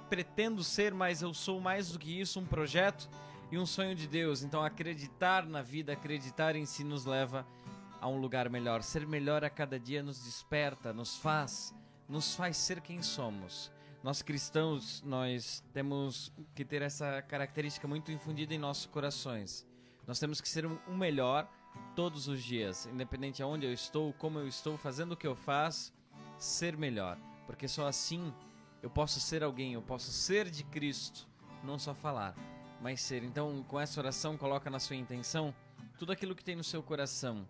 [0.09, 3.09] pretendo ser, mas eu sou mais do que isso, um projeto
[3.51, 4.43] e um sonho de Deus.
[4.43, 7.59] Então acreditar na vida, acreditar em si nos leva a
[8.07, 8.81] um lugar melhor.
[8.81, 11.73] Ser melhor a cada dia nos desperta, nos faz,
[12.07, 13.71] nos faz ser quem somos.
[14.01, 19.67] Nós cristãos, nós temos que ter essa característica muito infundida em nossos corações.
[20.07, 21.47] Nós temos que ser um um melhor
[21.95, 25.35] todos os dias, independente de onde eu estou, como eu estou, fazendo o que eu
[25.35, 25.93] faço,
[26.38, 28.34] ser melhor, porque só assim
[28.81, 31.27] eu posso ser alguém, eu posso ser de Cristo,
[31.63, 32.35] não só falar,
[32.81, 33.23] mas ser.
[33.23, 35.53] Então, com essa oração, coloca na sua intenção
[35.97, 37.45] tudo aquilo que tem no seu coração.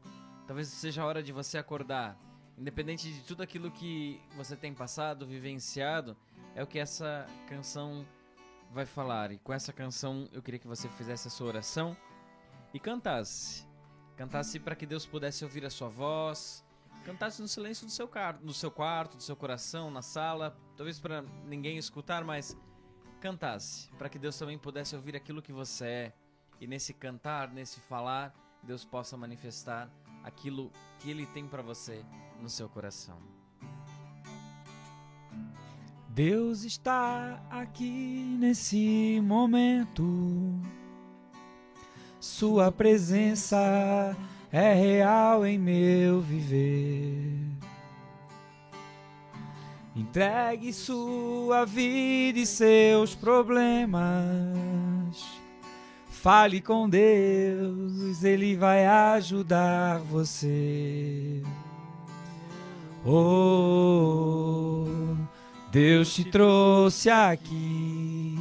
[0.49, 2.17] Talvez seja a hora de você acordar,
[2.57, 6.17] independente de tudo aquilo que você tem passado, vivenciado,
[6.55, 8.03] é o que essa canção
[8.71, 9.31] vai falar.
[9.31, 11.95] E com essa canção, eu queria que você fizesse a sua oração
[12.73, 13.63] e cantasse.
[14.17, 16.65] Cantasse para que Deus pudesse ouvir a sua voz,
[17.05, 20.99] cantasse no silêncio do seu, car no seu quarto, do seu coração, na sala, talvez
[20.99, 22.57] para ninguém escutar, mas
[23.21, 26.13] cantasse, para que Deus também pudesse ouvir aquilo que você é.
[26.59, 29.87] E nesse cantar, nesse falar, Deus possa manifestar
[30.23, 32.03] aquilo que Ele tem para você
[32.41, 33.17] no seu coração.
[36.09, 40.59] Deus está aqui nesse momento.
[42.19, 44.17] Sua presença
[44.51, 47.39] é real em meu viver.
[49.95, 54.78] Entregue sua vida e seus problemas.
[56.21, 61.41] Fale com Deus, Ele vai ajudar você.
[63.05, 64.85] Oh,
[65.71, 68.37] Deus te trouxe aqui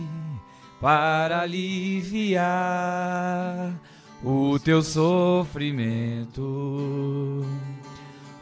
[0.80, 2.42] para aliviar
[4.24, 6.42] o teu sofrimento.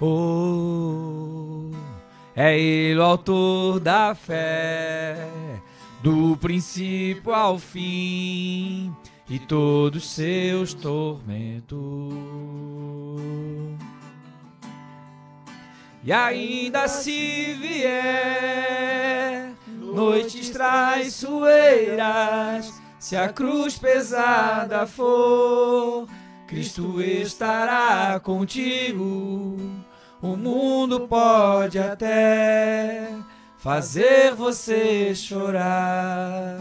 [0.00, 1.72] Oh,
[2.34, 5.28] é Ele o autor da fé,
[6.02, 8.96] do princípio ao fim
[9.28, 11.78] e todos seus tormentos.
[16.04, 26.06] E ainda se vier noites traiçoeiras, se a cruz pesada for,
[26.46, 29.56] Cristo estará contigo.
[30.22, 33.10] O mundo pode até
[33.58, 36.60] fazer você chorar,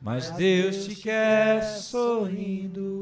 [0.00, 3.00] mas Deus te quer sorrindo.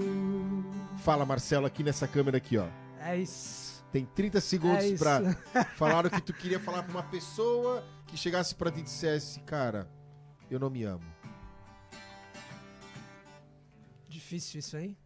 [0.98, 2.66] Fala, Marcelo, aqui nessa câmera aqui, ó.
[3.00, 3.84] É isso.
[3.92, 8.16] Tem 30 segundos É pra falar o que tu queria falar pra uma pessoa que
[8.16, 9.88] chegasse pra ti e dissesse, cara,
[10.50, 11.04] eu não me amo?
[14.08, 14.96] Difícil isso, hein?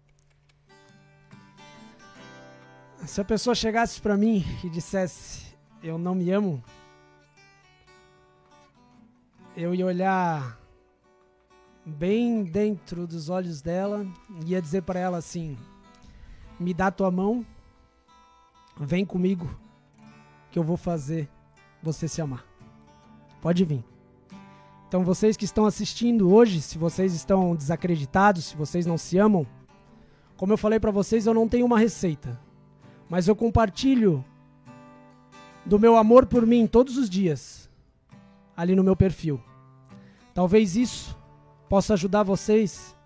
[3.06, 6.62] Se a pessoa chegasse pra mim e dissesse, eu não me amo,
[9.56, 10.59] eu ia olhar
[11.90, 14.06] bem dentro dos olhos dela
[14.46, 15.56] ia dizer pra ela assim:
[16.58, 17.44] me dá tua mão,
[18.78, 19.54] vem comigo,
[20.50, 21.28] que eu vou fazer
[21.82, 22.44] você se amar.
[23.40, 23.84] Pode vir.
[24.88, 29.46] Então, vocês que estão assistindo hoje, se vocês estão desacreditados, se vocês não se amam,
[30.36, 32.40] como eu falei pra vocês, eu não tenho uma receita,
[33.08, 34.24] mas eu compartilho
[35.64, 37.70] do meu amor por mim todos os dias
[38.56, 39.40] ali no meu perfil.
[40.34, 41.16] Talvez isso
[41.70, 42.96] possa ajudar vocês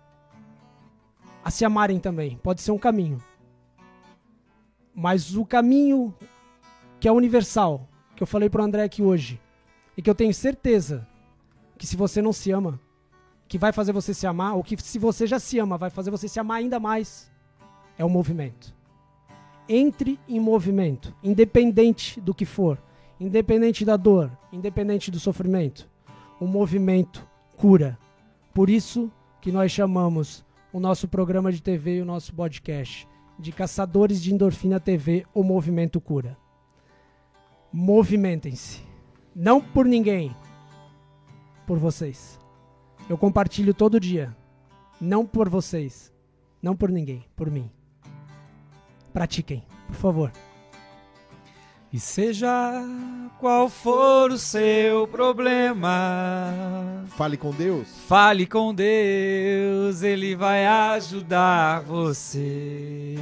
[1.43, 2.39] a se amarem também.
[2.41, 3.23] Pode ser um caminho.
[4.91, 6.15] Mas o caminho
[6.99, 9.39] que é universal, que eu falei pro André aqui hoje,
[9.95, 11.07] e que eu tenho certeza
[11.77, 12.79] que se você não se ama,
[13.47, 16.09] que vai fazer você se amar, ou que se você já se ama, vai fazer
[16.09, 17.31] você se amar ainda mais,
[17.99, 18.73] é o movimento.
[19.69, 22.81] Entre em movimento, independente do que for,
[23.19, 25.87] independente da dor, independente do sofrimento.
[26.39, 27.95] O movimento cura.
[28.55, 29.11] Por isso
[29.41, 33.05] que nós chamamos o nosso programa de TV e o nosso podcast
[33.37, 36.37] de Caçadores de Endorfina TV, o Movimento Cura.
[37.69, 38.81] Movimentem-se.
[39.35, 40.33] Não por ninguém,
[41.67, 42.39] por vocês.
[43.09, 44.33] Eu compartilho todo dia.
[45.01, 46.13] Não por vocês.
[46.61, 47.69] Não por ninguém, por mim.
[49.11, 50.31] Pratiquem, por favor.
[51.95, 52.83] E seja
[53.39, 57.87] qual for o seu problema, Fale com Deus.
[58.05, 63.15] fale com Deus, Ele vai ajudar você.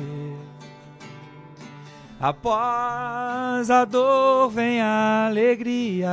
[2.20, 6.10] Após a dor vem a alegria,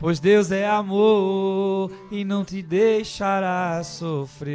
[0.00, 4.48] pois Deus é amor e não te deixará sofrer.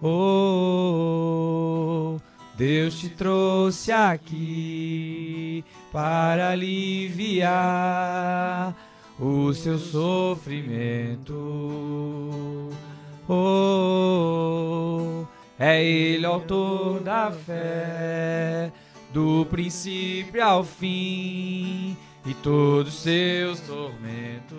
[0.00, 1.34] Oh,
[2.56, 7.52] Deus te trouxe aqui para aliviar
[9.18, 11.32] o seu sofrimento.
[13.28, 15.24] Oh,
[15.58, 18.70] é Ele autor da fé,
[19.12, 24.54] do princípio ao fim, e todos seus tormentos.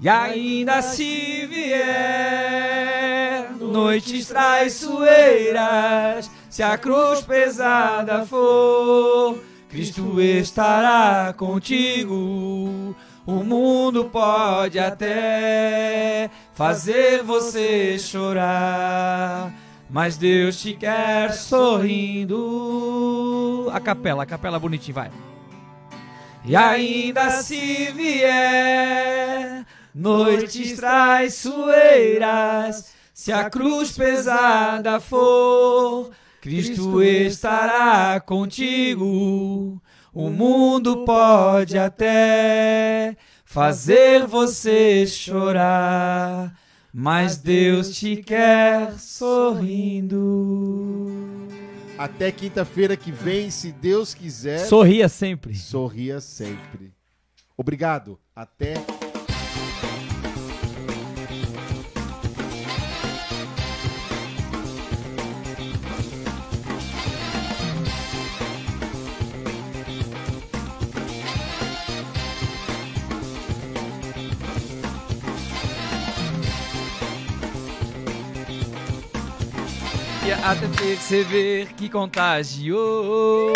[0.00, 12.94] E ainda se vier noites traiçoeiras, se a cruz pesada for, Cristo estará contigo.
[13.26, 19.50] O mundo pode até fazer você chorar,
[19.88, 22.36] mas Deus te quer sorrindo.
[23.72, 25.10] A capela, a capela bonitinho, vai.
[26.44, 29.64] E ainda se vier
[29.94, 39.80] noites traiçoeiras, se a cruz pesada for, Cristo estará contigo.
[40.12, 46.52] O mundo pode até fazer você chorar,
[46.92, 50.24] mas Deus te quer sorrindo.
[51.96, 54.58] Até quinta-feira que vem, se Deus quiser.
[54.58, 55.54] Sorria sempre.
[55.54, 56.92] Sorria sempre.
[57.56, 58.18] Obrigado.
[58.34, 58.74] Até.
[80.44, 83.50] Até perceber que contagiou.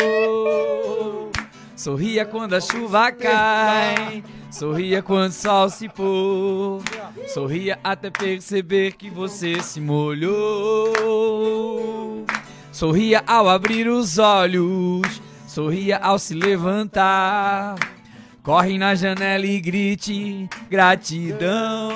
[1.77, 6.83] Sorria quando a chuva cai, sorria quando o sol se pôr.
[7.27, 10.95] Sorria até perceber que você se molhou.
[12.73, 17.75] Sorria ao abrir os olhos, sorria ao se levantar.
[18.43, 21.95] Corre na janela e grite gratidão.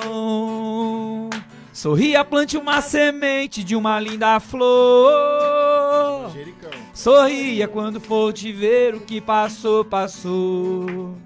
[1.73, 6.31] Sorria, plante uma semente de uma linda flor.
[6.93, 11.17] Sorria quando for te ver o que passou, passou.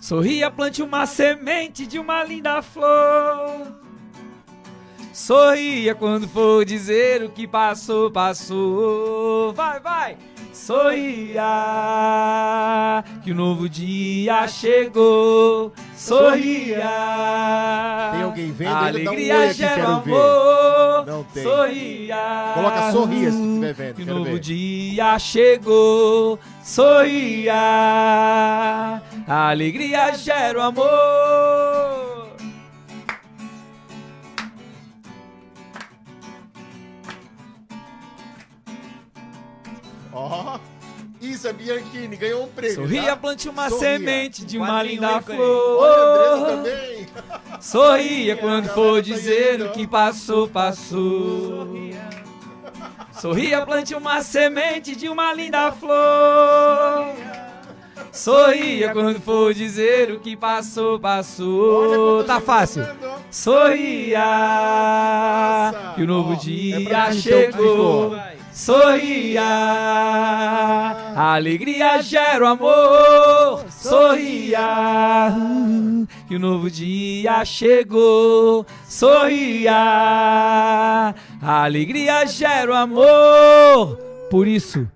[0.00, 3.78] Sorria, plante uma semente de uma linda flor.
[5.12, 9.52] Sorria quando for dizer o que passou, passou.
[9.52, 10.18] Vai, vai!
[10.54, 11.42] Sorria,
[13.22, 16.90] que o novo dia chegou, sorria.
[18.12, 18.74] Tem alguém vendo?
[18.74, 21.42] A Ele dá um alegria gera amor, Não tem.
[21.42, 22.52] sorria.
[22.54, 24.38] Coloca sorria se estiver vendo, Que o novo ver.
[24.40, 27.54] dia chegou, sorria.
[29.26, 32.13] A alegria gera amor.
[40.26, 40.58] Ó,
[41.20, 42.76] isso é Bianchini, ganhou um prêmio.
[42.76, 43.16] Sorria, tá?
[43.16, 43.86] plante uma Sorria.
[43.98, 45.38] semente de uma linda ícone.
[45.38, 46.46] Olha, flor.
[46.46, 47.06] também.
[47.60, 51.68] Sorria quando A for tá dizer o que passou, passou.
[53.12, 57.14] Sorria, plante uma semente de uma linda flor.
[58.12, 62.16] Sorria quando for dizer o que passou, Olha passou.
[62.18, 62.86] quanta Tá gente fácil.
[63.30, 64.20] Sorria,
[65.72, 65.94] Nossa.
[65.94, 68.16] que o novo Ó, é dia então, chegou.
[68.54, 69.42] Sorria,
[71.16, 73.64] alegria gera o amor.
[73.68, 75.34] Sorria,
[76.28, 78.64] que o novo dia chegou.
[78.88, 79.74] Sorria,
[81.42, 83.96] alegria gera o amor.
[84.30, 84.88] Por isso,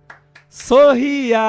[0.49, 1.43] sorria.